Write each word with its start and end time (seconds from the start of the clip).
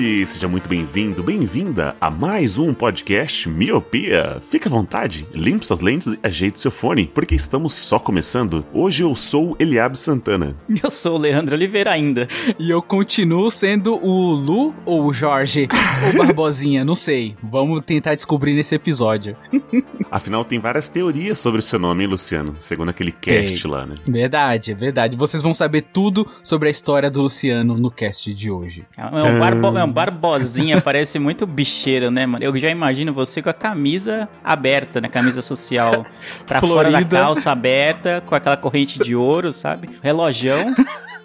Miope! 0.00 0.26
Seja 0.26 0.48
muito 0.48 0.68
bem-vindo, 0.68 1.22
bem-vinda 1.22 1.94
a 2.00 2.10
mais 2.10 2.56
um 2.56 2.72
podcast 2.72 3.48
Miopia. 3.48 4.40
Fique 4.48 4.66
à 4.66 4.70
vontade, 4.70 5.26
limpe 5.34 5.66
suas 5.66 5.80
lentes 5.80 6.14
e 6.14 6.18
ajeite 6.22 6.58
seu 6.58 6.70
fone, 6.70 7.06
porque 7.06 7.34
estamos 7.34 7.74
só 7.74 7.98
começando. 7.98 8.64
Hoje 8.72 9.02
eu 9.02 9.14
sou 9.14 9.54
Eliabe 9.58 9.98
Santana. 9.98 10.56
Eu 10.82 10.90
sou 10.90 11.16
o 11.16 11.18
Leandro 11.18 11.54
Oliveira 11.54 11.90
ainda. 11.90 12.26
E 12.58 12.70
eu 12.70 12.80
continuo 12.80 13.50
sendo 13.50 13.94
o 13.94 14.32
Lu 14.32 14.74
ou 14.86 15.04
o 15.04 15.12
Jorge 15.12 15.68
ou 16.06 16.24
Barbosinha, 16.24 16.84
não 16.84 16.94
sei. 16.94 17.36
Vamos 17.42 17.82
tentar 17.84 18.14
descobrir 18.14 18.54
nesse 18.54 18.74
episódio. 18.74 19.36
Afinal, 20.10 20.44
tem 20.44 20.58
várias 20.58 20.88
teorias 20.88 21.38
sobre 21.38 21.60
o 21.60 21.62
seu 21.62 21.78
nome, 21.78 22.02
hein, 22.02 22.10
Luciano? 22.10 22.56
Segundo 22.58 22.88
aquele 22.88 23.12
cast 23.12 23.66
lá, 23.68 23.86
né? 23.86 23.96
Verdade, 24.06 24.72
é 24.72 24.74
verdade. 24.74 25.16
Vocês 25.16 25.42
vão 25.42 25.54
saber 25.54 25.82
tudo 25.92 26.26
sobre 26.42 26.68
a 26.68 26.70
história 26.70 27.10
do 27.10 27.22
Luciano 27.22 27.76
no 27.76 27.90
cast 27.90 28.32
de 28.34 28.50
hoje. 28.50 28.84
É 28.96 29.04
um, 29.06 29.38
barbo, 29.38 29.78
é 29.78 29.84
um 29.84 29.89
barbosinha, 29.90 30.80
parece 30.82 31.18
muito 31.18 31.46
bicheiro, 31.46 32.10
né, 32.10 32.26
mano? 32.26 32.44
Eu 32.44 32.56
já 32.58 32.70
imagino 32.70 33.12
você 33.12 33.42
com 33.42 33.50
a 33.50 33.54
camisa 33.54 34.28
aberta, 34.42 35.00
né? 35.00 35.08
Camisa 35.08 35.42
social 35.42 36.06
pra 36.46 36.60
fora 36.60 36.90
da 36.90 36.98
Florida. 36.98 37.16
calça 37.18 37.50
aberta, 37.50 38.22
com 38.24 38.34
aquela 38.34 38.56
corrente 38.56 38.98
de 38.98 39.14
ouro, 39.14 39.52
sabe? 39.52 39.90
Relojão. 40.02 40.74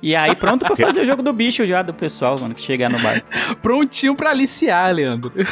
E 0.05 0.15
aí, 0.15 0.35
pronto 0.35 0.63
pra 0.67 0.75
fazer 0.77 1.01
o 1.01 1.05
jogo 1.05 1.23
do 1.23 1.33
bicho 1.33 1.65
já 1.65 1.81
do 1.81 1.91
pessoal, 1.91 2.37
mano, 2.39 2.53
que 2.53 2.61
chegar 2.61 2.89
no 2.91 2.99
bar. 2.99 3.23
Prontinho 3.59 4.15
pra 4.15 4.29
aliciar, 4.29 4.93
Leandro. 4.93 5.31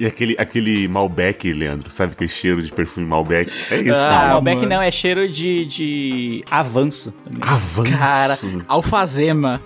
E 0.00 0.06
aquele, 0.06 0.34
aquele 0.36 0.88
Malbec, 0.88 1.52
Leandro, 1.52 1.88
sabe 1.88 2.12
aquele 2.12 2.28
cheiro 2.28 2.60
de 2.60 2.72
perfume 2.72 3.06
Malbec? 3.06 3.50
É 3.70 3.80
isso, 3.82 4.04
Ah? 4.04 4.28
Malbec 4.32 4.56
mano. 4.62 4.68
não, 4.74 4.82
é 4.82 4.90
cheiro 4.90 5.28
de, 5.28 5.64
de 5.64 6.44
avanço. 6.50 7.12
também. 7.24 7.40
Avanço! 7.40 7.92
Cara, 7.96 8.38
alfazema. 8.66 9.60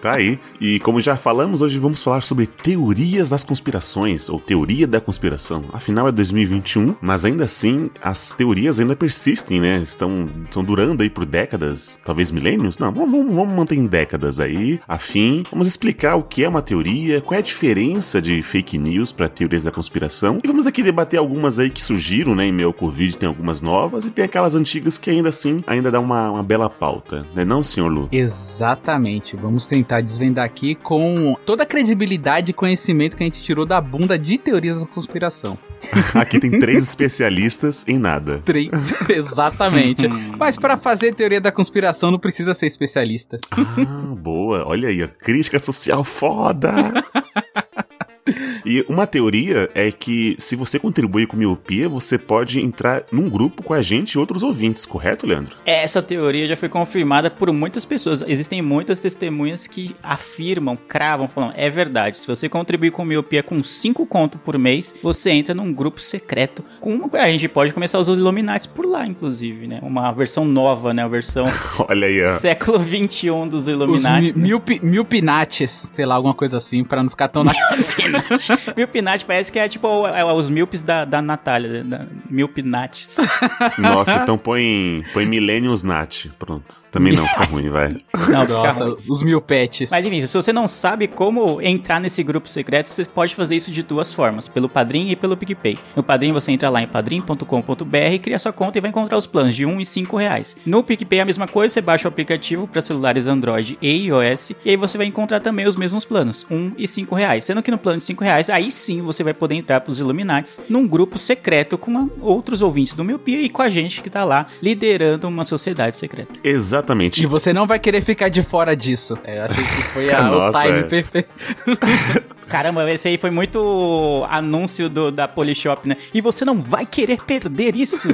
Tá 0.00 0.12
aí. 0.12 0.38
E 0.60 0.78
como 0.80 1.00
já 1.00 1.16
falamos, 1.16 1.62
hoje 1.62 1.78
vamos 1.78 2.02
falar 2.02 2.20
sobre 2.22 2.46
teorias 2.46 3.30
das 3.30 3.42
conspirações, 3.42 4.28
ou 4.28 4.38
teoria 4.38 4.86
da 4.86 5.00
conspiração. 5.00 5.64
Afinal, 5.72 6.06
é 6.08 6.12
2021, 6.12 6.94
mas 7.00 7.24
ainda 7.24 7.44
assim, 7.44 7.90
as 8.02 8.32
teorias 8.32 8.78
ainda 8.78 8.94
persistem, 8.94 9.60
né? 9.60 9.78
Estão, 9.78 10.28
estão 10.44 10.62
durando 10.62 11.02
aí 11.02 11.08
por 11.10 11.24
décadas, 11.24 11.59
talvez 12.04 12.30
milênios? 12.30 12.78
Não, 12.78 12.92
vamos, 12.92 13.10
vamos- 13.10 13.34
vamos 13.34 13.54
manter 13.56 13.76
em 13.76 13.86
décadas 13.86 14.40
aí. 14.40 14.80
Afim, 14.88 15.44
vamos 15.50 15.66
explicar 15.66 16.16
o 16.16 16.22
que 16.22 16.44
é 16.44 16.48
uma 16.48 16.62
teoria, 16.62 17.20
qual 17.20 17.36
é 17.36 17.38
a 17.38 17.42
diferença 17.42 18.20
de 18.20 18.42
fake 18.42 18.78
news 18.78 19.12
para 19.12 19.28
teorias 19.28 19.62
da 19.62 19.70
conspiração. 19.70 20.40
E 20.42 20.46
vamos 20.46 20.66
aqui 20.66 20.82
debater 20.82 21.18
algumas 21.18 21.58
aí 21.58 21.70
que 21.70 21.82
surgiram, 21.82 22.34
né? 22.34 22.46
Em 22.46 22.52
meio 22.52 22.68
ao 22.68 22.72
Covid 22.74 23.16
tem 23.16 23.28
algumas 23.28 23.60
novas, 23.60 24.04
e 24.04 24.10
tem 24.10 24.24
aquelas 24.24 24.54
antigas 24.54 24.98
que 24.98 25.10
ainda 25.10 25.28
assim, 25.28 25.62
ainda 25.66 25.90
dá 25.90 26.00
uma, 26.00 26.30
uma 26.30 26.42
bela 26.42 26.68
pauta. 26.70 27.26
Né 27.34 27.44
não, 27.44 27.62
senhor 27.62 27.88
Lu? 27.88 28.08
Exatamente. 28.12 29.36
Vamos 29.36 29.66
tentar 29.66 30.00
desvendar 30.00 30.44
aqui 30.44 30.74
com 30.74 31.36
toda 31.46 31.62
a 31.62 31.66
credibilidade 31.66 32.50
e 32.50 32.54
conhecimento 32.54 33.16
que 33.16 33.22
a 33.22 33.26
gente 33.26 33.42
tirou 33.42 33.64
da 33.64 33.80
bunda 33.80 34.18
de 34.18 34.36
teorias 34.38 34.78
da 34.78 34.86
conspiração. 34.86 35.58
Aqui 36.14 36.38
tem 36.38 36.58
três 36.58 36.84
especialistas 36.86 37.88
em 37.88 37.98
nada. 37.98 38.42
Três. 38.44 38.68
Exatamente. 39.08 40.06
Mas 40.38 40.56
para 40.56 40.76
fazer 40.76 41.14
teoria 41.14 41.39
da 41.40 41.52
conspiração 41.52 42.10
não 42.10 42.18
precisa 42.18 42.54
ser 42.54 42.66
especialista. 42.66 43.38
Ah, 43.52 44.14
boa. 44.16 44.66
Olha 44.66 44.88
aí, 44.88 45.02
a 45.02 45.08
crítica 45.08 45.58
social 45.58 46.04
foda. 46.04 46.72
E 48.70 48.84
uma 48.88 49.04
teoria 49.04 49.68
é 49.74 49.90
que 49.90 50.36
se 50.38 50.54
você 50.54 50.78
contribuir 50.78 51.26
com 51.26 51.36
miopia, 51.36 51.88
você 51.88 52.16
pode 52.16 52.60
entrar 52.60 53.02
num 53.10 53.28
grupo 53.28 53.64
com 53.64 53.74
a 53.74 53.82
gente 53.82 54.12
e 54.12 54.18
outros 54.18 54.44
ouvintes, 54.44 54.86
correto, 54.86 55.26
Leandro? 55.26 55.56
Essa 55.66 56.00
teoria 56.00 56.46
já 56.46 56.54
foi 56.54 56.68
confirmada 56.68 57.28
por 57.28 57.52
muitas 57.52 57.84
pessoas. 57.84 58.22
Existem 58.28 58.62
muitas 58.62 59.00
testemunhas 59.00 59.66
que 59.66 59.96
afirmam, 60.00 60.76
cravam, 60.76 61.26
falam, 61.26 61.52
é 61.56 61.68
verdade. 61.68 62.16
Se 62.18 62.28
você 62.28 62.48
contribuir 62.48 62.92
com 62.92 63.04
miopia 63.04 63.42
com 63.42 63.60
5 63.60 64.06
conto 64.06 64.38
por 64.38 64.56
mês, 64.56 64.94
você 65.02 65.30
entra 65.32 65.52
num 65.52 65.72
grupo 65.72 66.00
secreto. 66.00 66.64
Com 66.78 66.94
uma... 66.94 67.10
A 67.18 67.28
gente 67.30 67.48
pode 67.48 67.72
começar 67.72 67.98
a 67.98 68.02
usar 68.02 68.12
os 68.12 68.18
Illuminati 68.18 68.68
por 68.68 68.86
lá, 68.86 69.04
inclusive, 69.04 69.66
né? 69.66 69.80
Uma 69.82 70.12
versão 70.12 70.44
nova, 70.44 70.94
né? 70.94 71.02
Uma 71.02 71.10
versão 71.10 71.44
Olha 71.88 72.06
aí, 72.06 72.24
ó. 72.24 72.30
século 72.38 72.78
21 72.78 73.48
dos 73.48 73.62
Os 73.62 73.68
Illuminati. 73.68 74.32
mi, 74.38 74.42
milpi- 74.50 74.80
milpinates, 74.80 75.88
sei 75.92 76.06
lá, 76.06 76.14
alguma 76.14 76.34
coisa 76.34 76.58
assim, 76.58 76.84
para 76.84 77.02
não 77.02 77.10
ficar 77.10 77.26
tão 77.26 77.42
na. 77.42 77.52
Milpinati 78.76 79.24
parece 79.24 79.50
que 79.50 79.58
é 79.58 79.68
tipo 79.68 79.86
o- 79.88 80.06
é 80.06 80.24
os 80.32 80.48
milpes 80.50 80.82
da, 80.82 81.04
da 81.04 81.20
Natália, 81.22 81.82
da 81.84 82.06
Milpinates. 82.28 83.16
Nossa, 83.78 84.16
então 84.22 84.36
põe, 84.38 85.04
põe 85.12 85.26
Millenniums 85.26 85.82
Nat. 85.82 86.26
Pronto. 86.38 86.76
Também 86.90 87.12
não, 87.12 87.26
fica 87.26 87.44
ruim, 87.44 87.68
vai. 87.68 87.88
Não, 88.30 88.40
fica 88.42 88.52
Nossa, 88.54 88.84
ruim. 88.84 88.96
os 89.08 89.22
mil 89.22 89.40
pets. 89.40 89.90
Mas 89.90 90.04
enfim, 90.04 90.20
se 90.24 90.34
você 90.36 90.52
não 90.52 90.66
sabe 90.66 91.06
como 91.06 91.60
entrar 91.62 92.00
nesse 92.00 92.22
grupo 92.22 92.48
secreto, 92.48 92.88
você 92.88 93.04
pode 93.04 93.34
fazer 93.34 93.54
isso 93.56 93.70
de 93.70 93.82
duas 93.82 94.12
formas, 94.12 94.48
pelo 94.48 94.68
Padrim 94.68 95.08
e 95.10 95.16
pelo 95.16 95.36
PicPay. 95.36 95.78
No 95.94 96.02
Padrim 96.02 96.32
você 96.32 96.50
entra 96.52 96.68
lá 96.68 96.82
em 96.82 96.86
padrim.com.br, 96.88 98.18
cria 98.22 98.38
sua 98.38 98.52
conta 98.52 98.78
e 98.78 98.80
vai 98.80 98.90
encontrar 98.90 99.16
os 99.16 99.26
planos 99.26 99.54
de 99.54 99.64
1 99.64 99.80
e 99.80 99.84
5 99.86 100.16
reais. 100.16 100.56
No 100.66 100.82
PicPay 100.82 101.20
é 101.20 101.22
a 101.22 101.24
mesma 101.24 101.46
coisa, 101.46 101.72
você 101.74 101.80
baixa 101.80 102.06
o 102.06 102.10
aplicativo 102.10 102.66
para 102.66 102.80
celulares 102.80 103.26
Android 103.26 103.78
e 103.80 104.06
iOS 104.06 104.50
e 104.64 104.70
aí 104.70 104.76
você 104.76 104.98
vai 104.98 105.06
encontrar 105.06 105.40
também 105.40 105.66
os 105.66 105.76
mesmos 105.76 106.04
planos, 106.04 106.44
1 106.50 106.72
e 106.76 106.86
5 106.88 107.14
reais. 107.14 107.44
Sendo 107.44 107.62
que 107.62 107.70
no 107.70 107.78
plano 107.78 107.98
de 107.98 108.04
5 108.04 108.22
reais, 108.24 108.49
aí 108.50 108.70
sim 108.70 109.02
você 109.02 109.22
vai 109.22 109.34
poder 109.34 109.54
entrar 109.54 109.80
para 109.80 109.90
os 109.90 110.00
Illuminates 110.00 110.60
num 110.68 110.86
grupo 110.86 111.18
secreto 111.18 111.78
com 111.78 112.08
outros 112.20 112.62
ouvintes 112.62 112.94
do 112.94 113.04
Miopia 113.04 113.40
e 113.40 113.48
com 113.48 113.62
a 113.62 113.68
gente 113.68 114.02
que 114.02 114.10
tá 114.10 114.24
lá 114.24 114.46
liderando 114.62 115.28
uma 115.28 115.44
sociedade 115.44 115.96
secreta. 115.96 116.32
Exatamente. 116.42 117.22
E 117.22 117.26
você 117.26 117.52
não 117.52 117.66
vai 117.66 117.78
querer 117.78 118.02
ficar 118.02 118.28
de 118.28 118.42
fora 118.42 118.76
disso. 118.76 119.14
É, 119.24 119.38
eu 119.38 119.42
achei 119.44 119.64
que 119.64 119.82
foi 119.82 120.10
a, 120.12 120.22
Nossa, 120.24 120.58
o 120.58 120.62
time 120.62 120.78
é. 120.78 120.82
perfeito. 120.82 121.30
Caramba, 122.50 122.90
esse 122.90 123.06
aí 123.06 123.16
foi 123.16 123.30
muito 123.30 124.26
anúncio 124.28 124.88
do, 124.88 125.12
da 125.12 125.28
Polishop, 125.28 125.88
né? 125.88 125.96
E 126.12 126.20
você 126.20 126.44
não 126.44 126.60
vai 126.60 126.84
querer 126.84 127.22
perder 127.22 127.76
isso. 127.76 128.08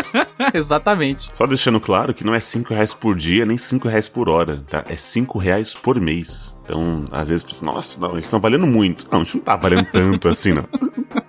Exatamente. 0.54 1.28
Só 1.34 1.46
deixando 1.46 1.78
claro 1.78 2.14
que 2.14 2.24
não 2.24 2.34
é 2.34 2.40
5 2.40 2.72
reais 2.72 2.94
por 2.94 3.14
dia, 3.14 3.44
nem 3.44 3.58
5 3.58 3.86
reais 3.88 4.08
por 4.08 4.30
hora, 4.30 4.64
tá? 4.68 4.82
É 4.88 4.96
5 4.96 5.38
reais 5.38 5.74
por 5.74 6.00
mês. 6.00 6.56
Então, 6.72 7.04
às 7.10 7.28
vezes, 7.28 7.44
pensa, 7.44 7.66
nossa, 7.66 8.00
não, 8.00 8.12
eles 8.12 8.24
estão 8.24 8.40
valendo 8.40 8.66
muito. 8.66 9.06
Não, 9.12 9.20
a 9.20 9.24
gente 9.24 9.36
não 9.36 9.44
tá 9.44 9.56
valendo 9.56 9.84
tanto 9.92 10.26
assim, 10.26 10.54
não. 10.54 10.64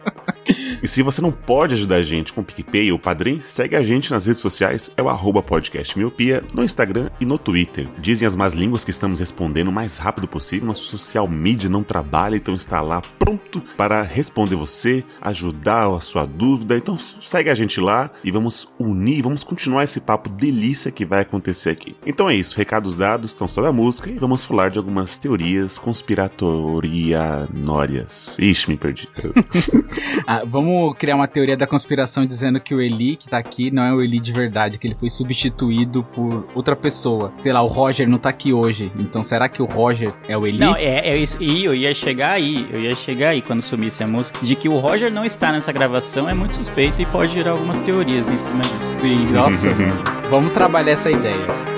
E 0.82 0.88
se 0.88 1.02
você 1.02 1.22
não 1.22 1.32
pode 1.32 1.76
ajudar 1.76 1.96
a 1.96 2.04
gente 2.04 2.34
com 2.34 2.42
o 2.42 2.44
PicPay 2.44 2.92
ou 2.92 3.00
Padrim, 3.00 3.40
segue 3.42 3.76
a 3.76 3.82
gente 3.82 4.12
nas 4.12 4.26
redes 4.26 4.42
sociais, 4.42 4.92
é 4.98 5.02
o 5.02 5.10
arroba 5.10 5.42
podcast 5.42 5.98
miopia, 5.98 6.44
no 6.54 6.64
Instagram 6.64 7.10
e 7.20 7.26
no 7.26 7.38
Twitter. 7.38 7.88
Dizem 8.00 8.26
as 8.26 8.36
más 8.36 8.54
línguas 8.54 8.84
que 8.84 8.92
estamos 8.92 9.20
respondendo 9.20 9.70
o 9.70 9.72
mais 9.72 9.98
rápido 9.98 10.28
possível, 10.28 10.68
nosso 10.68 10.84
social 10.84 11.28
media 11.28 11.70
não 11.70 11.84
trabalha, 11.84 12.36
então 12.36 12.54
está 12.54 12.82
lá 12.82 13.02
pronto 13.18 13.62
para 13.78 14.02
responder 14.02 14.56
você, 14.56 15.04
ajudar 15.22 15.88
a 15.88 16.02
sua 16.02 16.26
dúvida. 16.26 16.78
Então 16.78 16.98
segue 16.98 17.50
a 17.50 17.56
gente 17.56 17.80
lá 17.80 18.12
e 18.24 18.32
vamos 18.32 18.68
unir, 18.78 19.22
vamos 19.22 19.44
continuar 19.44 19.84
esse 19.84 20.02
papo 20.02 20.30
delícia 20.30 20.92
que 20.92 21.06
vai 21.06 21.22
acontecer 21.22 21.70
aqui. 21.70 21.96
Então 22.06 22.30
é 22.30 22.36
isso, 22.36 22.58
recados 22.58 22.98
dados, 22.98 23.32
estão 23.32 23.48
só 23.48 23.62
da 23.62 23.72
música 23.72 24.10
e 24.10 24.20
vamos 24.20 24.44
falar 24.44 24.70
de 24.70 24.78
algumas 24.78 25.18
teorias 25.18 25.78
conspiratorianórias. 25.78 28.38
Ixi, 28.40 28.70
me 28.70 28.78
perdi. 28.78 29.08
Ah, 30.34 30.44
vamos 30.46 30.96
criar 30.98 31.16
uma 31.16 31.28
teoria 31.28 31.56
da 31.56 31.68
conspiração 31.68 32.26
dizendo 32.26 32.60
que 32.60 32.74
o 32.74 32.82
Eli 32.82 33.16
que 33.16 33.28
tá 33.28 33.38
aqui 33.38 33.70
não 33.70 33.84
é 33.84 33.94
o 33.94 34.02
Eli 34.02 34.20
de 34.20 34.32
verdade, 34.32 34.78
que 34.78 34.88
ele 34.88 34.96
foi 34.96 35.10
substituído 35.10 36.04
por 36.04 36.48
outra 36.56 36.76
pessoa. 36.76 37.32
Sei 37.38 37.54
lá, 37.54 37.62
o 37.62 37.68
Roger 37.68 38.10
não 38.10 38.18
tá 38.18 38.30
aqui 38.30 38.52
hoje. 38.52 38.92
Então 38.98 39.22
será 39.22 39.48
que 39.48 39.62
o 39.62 39.66
Roger 39.66 40.12
é 40.28 40.38
o 40.38 40.48
Eli? 40.48 40.58
Não, 40.58 40.76
é, 40.76 41.10
é 41.10 41.18
isso. 41.18 41.38
E 41.42 41.64
eu 41.64 41.76
ia 41.76 41.94
chegar 41.94 42.32
aí, 42.32 42.68
eu 42.72 42.82
ia 42.82 42.94
chegar 42.94 43.30
aí 43.30 43.42
quando 43.42 43.62
sumisse 43.62 44.04
a 44.04 44.08
música, 44.08 44.44
de 44.44 44.56
que 44.56 44.68
o 44.68 44.78
Roger 44.78 45.12
não 45.12 45.24
está 45.24 45.52
nessa 45.52 45.72
gravação 45.72 46.28
é 46.28 46.34
muito 46.34 46.56
suspeito 46.56 47.02
e 47.02 47.06
pode 47.06 47.34
gerar 47.34 47.52
algumas 47.52 47.80
teorias 47.80 48.30
em 48.30 48.38
cima 48.38 48.64
disso. 48.64 48.96
Sim, 48.96 49.26
nossa. 49.28 49.70
vamos 50.30 50.52
trabalhar 50.54 50.94
essa 50.94 51.12
ideia. 51.12 51.73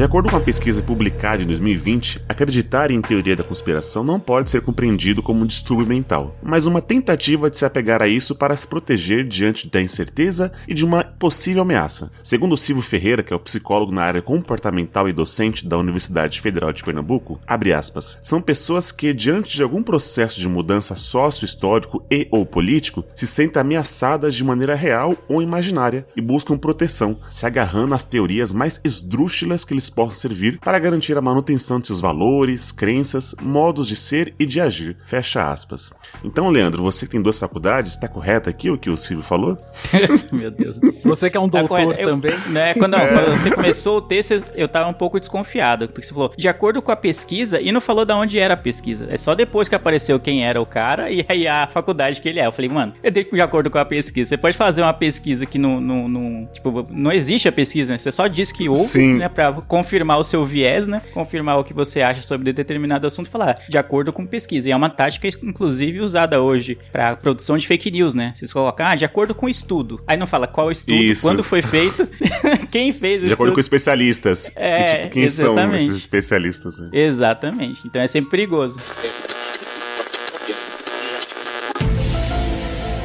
De 0.00 0.04
acordo 0.04 0.30
com 0.30 0.36
a 0.36 0.40
pesquisa 0.40 0.82
publicada 0.82 1.42
em 1.42 1.46
2020, 1.46 2.22
acreditar 2.26 2.90
em 2.90 3.02
teoria 3.02 3.36
da 3.36 3.44
conspiração 3.44 4.02
não 4.02 4.18
pode 4.18 4.48
ser 4.48 4.62
compreendido 4.62 5.22
como 5.22 5.42
um 5.42 5.46
distúrbio 5.46 5.86
mental, 5.86 6.34
mas 6.42 6.64
uma 6.64 6.80
tentativa 6.80 7.50
de 7.50 7.58
se 7.58 7.66
apegar 7.66 8.00
a 8.00 8.08
isso 8.08 8.34
para 8.34 8.56
se 8.56 8.66
proteger 8.66 9.28
diante 9.28 9.68
da 9.68 9.78
incerteza 9.78 10.50
e 10.66 10.72
de 10.72 10.86
uma 10.86 11.04
possível 11.04 11.60
ameaça. 11.60 12.10
Segundo 12.24 12.56
Silvio 12.56 12.82
Ferreira, 12.82 13.22
que 13.22 13.30
é 13.30 13.36
o 13.36 13.40
psicólogo 13.40 13.92
na 13.92 14.00
área 14.00 14.22
comportamental 14.22 15.06
e 15.06 15.12
docente 15.12 15.68
da 15.68 15.76
Universidade 15.76 16.40
Federal 16.40 16.72
de 16.72 16.82
Pernambuco, 16.82 17.38
abre 17.46 17.74
aspas, 17.74 18.18
são 18.22 18.40
pessoas 18.40 18.90
que, 18.90 19.12
diante 19.12 19.54
de 19.54 19.62
algum 19.62 19.82
processo 19.82 20.40
de 20.40 20.48
mudança 20.48 20.96
sócio-histórico 20.96 22.02
e 22.10 22.26
ou 22.30 22.46
político, 22.46 23.04
se 23.14 23.26
sentem 23.26 23.60
ameaçadas 23.60 24.34
de 24.34 24.44
maneira 24.44 24.74
real 24.74 25.14
ou 25.28 25.42
imaginária 25.42 26.06
e 26.16 26.22
buscam 26.22 26.56
proteção, 26.56 27.20
se 27.28 27.44
agarrando 27.44 27.94
às 27.94 28.02
teorias 28.02 28.50
mais 28.50 28.80
esdrúxulas 28.82 29.62
que 29.62 29.74
lhes 29.74 29.89
possam 29.90 30.18
servir 30.18 30.58
para 30.58 30.78
garantir 30.78 31.16
a 31.16 31.20
manutenção 31.20 31.80
de 31.80 31.86
seus 31.86 32.00
valores, 32.00 32.70
crenças, 32.72 33.34
modos 33.42 33.86
de 33.88 33.96
ser 33.96 34.34
e 34.38 34.46
de 34.46 34.60
agir. 34.60 34.96
Fecha 35.04 35.50
aspas. 35.50 35.92
Então, 36.24 36.48
Leandro, 36.48 36.82
você 36.82 37.06
que 37.06 37.12
tem 37.12 37.22
duas 37.22 37.38
faculdades, 37.38 37.92
está 37.92 38.08
correto 38.08 38.48
aqui 38.48 38.70
o 38.70 38.78
que 38.78 38.88
o 38.90 38.96
Silvio 38.96 39.24
falou? 39.24 39.56
Meu 40.32 40.50
Deus 40.50 40.78
do 40.78 40.90
céu. 40.90 41.10
Você 41.14 41.28
que 41.30 41.36
é 41.36 41.40
um 41.40 41.48
Tá 41.48 41.58
doutor 41.60 41.82
correto. 41.84 42.00
Eu- 42.00 42.08
também. 42.10 42.32
né, 42.48 42.74
quando, 42.74 42.92
não, 42.92 43.00
quando 43.00 43.32
você 43.38 43.50
começou 43.50 43.98
o 43.98 44.02
texto, 44.02 44.42
eu 44.54 44.68
tava 44.68 44.88
um 44.88 44.94
pouco 44.94 45.18
desconfiado. 45.18 45.88
Porque 45.88 46.06
você 46.06 46.14
falou, 46.14 46.32
de 46.36 46.48
acordo 46.48 46.80
com 46.80 46.92
a 46.92 46.96
pesquisa, 46.96 47.60
e 47.60 47.72
não 47.72 47.80
falou 47.80 48.04
de 48.04 48.12
onde 48.12 48.38
era 48.38 48.54
a 48.54 48.56
pesquisa. 48.56 49.06
É 49.10 49.16
só 49.16 49.34
depois 49.34 49.68
que 49.68 49.74
apareceu 49.74 50.18
quem 50.20 50.44
era 50.44 50.60
o 50.60 50.66
cara 50.66 51.10
e 51.10 51.24
aí 51.28 51.46
a 51.48 51.66
faculdade 51.66 52.20
que 52.20 52.28
ele 52.28 52.38
é. 52.40 52.46
Eu 52.46 52.52
falei, 52.52 52.68
mano, 52.70 52.92
eu 53.02 53.10
dei 53.10 53.24
de 53.24 53.40
acordo 53.40 53.70
com 53.70 53.78
a 53.78 53.84
pesquisa. 53.84 54.28
Você 54.30 54.36
pode 54.36 54.56
fazer 54.56 54.82
uma 54.82 54.92
pesquisa 54.92 55.44
que 55.46 55.58
não. 55.58 55.80
não, 55.80 56.08
não- 56.08 56.46
tipo, 56.52 56.86
não 56.90 57.10
existe 57.12 57.48
a 57.48 57.52
pesquisa, 57.52 57.92
né? 57.92 57.98
Você 57.98 58.10
só 58.12 58.26
diz 58.26 58.50
que 58.52 58.68
houve, 58.68 58.80
Sim. 58.84 59.14
né? 59.18 59.28
Pra 59.28 59.52
confirmar 59.80 60.18
o 60.18 60.24
seu 60.24 60.44
viés, 60.44 60.86
né? 60.86 61.00
Confirmar 61.12 61.58
o 61.58 61.64
que 61.64 61.72
você 61.72 62.02
acha 62.02 62.20
sobre 62.22 62.52
determinado 62.52 63.06
assunto 63.06 63.26
e 63.26 63.30
falar, 63.30 63.58
de 63.68 63.78
acordo 63.78 64.12
com 64.12 64.26
pesquisa. 64.26 64.68
E 64.68 64.72
é 64.72 64.76
uma 64.76 64.90
tática, 64.90 65.28
inclusive, 65.42 66.00
usada 66.00 66.40
hoje 66.40 66.78
pra 66.92 67.16
produção 67.16 67.56
de 67.56 67.66
fake 67.66 67.90
news, 67.90 68.14
né? 68.14 68.32
Vocês 68.34 68.52
colocam, 68.52 68.86
ah, 68.86 68.94
de 68.94 69.04
acordo 69.04 69.34
com 69.34 69.48
estudo. 69.48 70.02
Aí 70.06 70.16
não 70.16 70.26
fala 70.26 70.46
qual 70.46 70.70
estudo, 70.70 70.94
Isso. 70.94 71.22
quando 71.22 71.42
foi 71.42 71.62
feito, 71.62 72.06
quem 72.70 72.92
fez 72.92 73.22
o 73.22 73.26
De 73.26 73.32
acordo 73.32 73.54
com 73.54 73.60
estudo. 73.60 73.76
especialistas. 73.76 74.52
É, 74.56 74.80
e, 74.80 74.98
tipo, 75.02 75.10
quem 75.14 75.28
são 75.28 75.52
exatamente. 75.52 75.84
esses 75.84 75.96
especialistas? 75.96 76.78
né? 76.78 76.88
Exatamente. 76.92 77.82
Então 77.86 78.02
é 78.02 78.06
sempre 78.06 78.30
perigoso. 78.30 78.78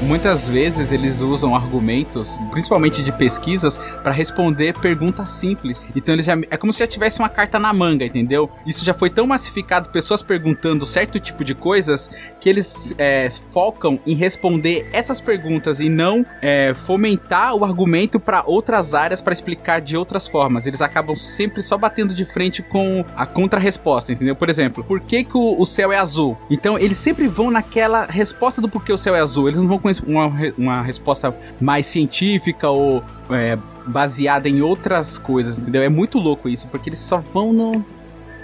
Muitas 0.05 0.47
vezes 0.47 0.91
eles 0.91 1.21
usam 1.21 1.55
argumentos, 1.55 2.39
principalmente 2.51 3.01
de 3.01 3.11
pesquisas, 3.11 3.75
pra 4.03 4.11
responder 4.11 4.77
perguntas 4.77 5.31
simples. 5.31 5.87
Então 5.95 6.13
eles 6.13 6.27
já 6.27 6.37
é 6.51 6.57
como 6.57 6.71
se 6.71 6.77
já 6.77 6.85
tivesse 6.85 7.17
uma 7.17 7.27
carta 7.27 7.57
na 7.57 7.73
manga, 7.73 8.05
entendeu? 8.05 8.47
Isso 8.67 8.85
já 8.85 8.93
foi 8.93 9.09
tão 9.09 9.25
massificado, 9.25 9.89
pessoas 9.89 10.21
perguntando 10.21 10.85
certo 10.85 11.19
tipo 11.19 11.43
de 11.43 11.55
coisas, 11.55 12.11
que 12.39 12.47
eles 12.47 12.93
é, 12.99 13.29
focam 13.49 13.99
em 14.05 14.13
responder 14.13 14.87
essas 14.93 15.19
perguntas 15.19 15.79
e 15.79 15.89
não 15.89 16.23
é, 16.39 16.75
fomentar 16.75 17.55
o 17.55 17.65
argumento 17.65 18.19
pra 18.19 18.43
outras 18.45 18.93
áreas 18.93 19.21
pra 19.21 19.33
explicar 19.33 19.81
de 19.81 19.97
outras 19.97 20.27
formas. 20.27 20.67
Eles 20.67 20.83
acabam 20.83 21.15
sempre 21.15 21.63
só 21.63 21.79
batendo 21.79 22.13
de 22.13 22.25
frente 22.25 22.61
com 22.61 23.03
a 23.17 23.25
contra-resposta, 23.25 24.11
entendeu? 24.11 24.35
Por 24.35 24.51
exemplo, 24.51 24.83
por 24.83 24.99
que, 24.99 25.23
que 25.23 25.35
o, 25.35 25.59
o 25.59 25.65
céu 25.65 25.91
é 25.91 25.97
azul? 25.97 26.37
Então 26.47 26.77
eles 26.77 26.99
sempre 26.99 27.27
vão 27.27 27.49
naquela 27.49 28.05
resposta 28.05 28.61
do 28.61 28.69
porquê 28.69 28.93
o 28.93 28.97
céu 28.99 29.15
é 29.15 29.19
azul. 29.19 29.47
Eles 29.47 29.59
não 29.59 29.67
vão 29.67 29.79
com 29.79 29.94
uma, 29.99 30.31
uma 30.57 30.81
resposta 30.81 31.35
mais 31.59 31.87
científica 31.87 32.69
ou 32.69 33.03
é, 33.29 33.57
baseada 33.85 34.49
em 34.49 34.61
outras 34.61 35.17
coisas, 35.17 35.59
entendeu? 35.59 35.81
É 35.81 35.89
muito 35.89 36.17
louco 36.17 36.49
isso, 36.49 36.67
porque 36.67 36.89
eles 36.89 36.99
só 36.99 37.17
vão 37.17 37.53
no. 37.53 37.85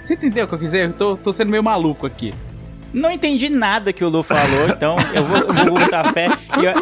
Você 0.02 0.14
entendeu 0.14 0.44
o 0.44 0.48
que 0.48 0.54
eu 0.54 0.58
quis 0.58 0.68
dizer? 0.68 0.86
Eu 0.86 0.92
tô, 0.92 1.16
tô 1.16 1.32
sendo 1.32 1.50
meio 1.50 1.62
maluco 1.62 2.06
aqui. 2.06 2.32
Não 2.92 3.10
entendi 3.10 3.48
nada 3.48 3.92
que 3.92 4.04
o 4.04 4.08
Lu 4.08 4.22
falou, 4.22 4.68
então 4.68 4.96
eu 5.14 5.24
vou, 5.24 5.38
eu 5.38 5.52
vou 5.52 5.78
botar 5.78 6.12
fé. 6.12 6.28
E 6.60 6.64
eu, 6.64 6.72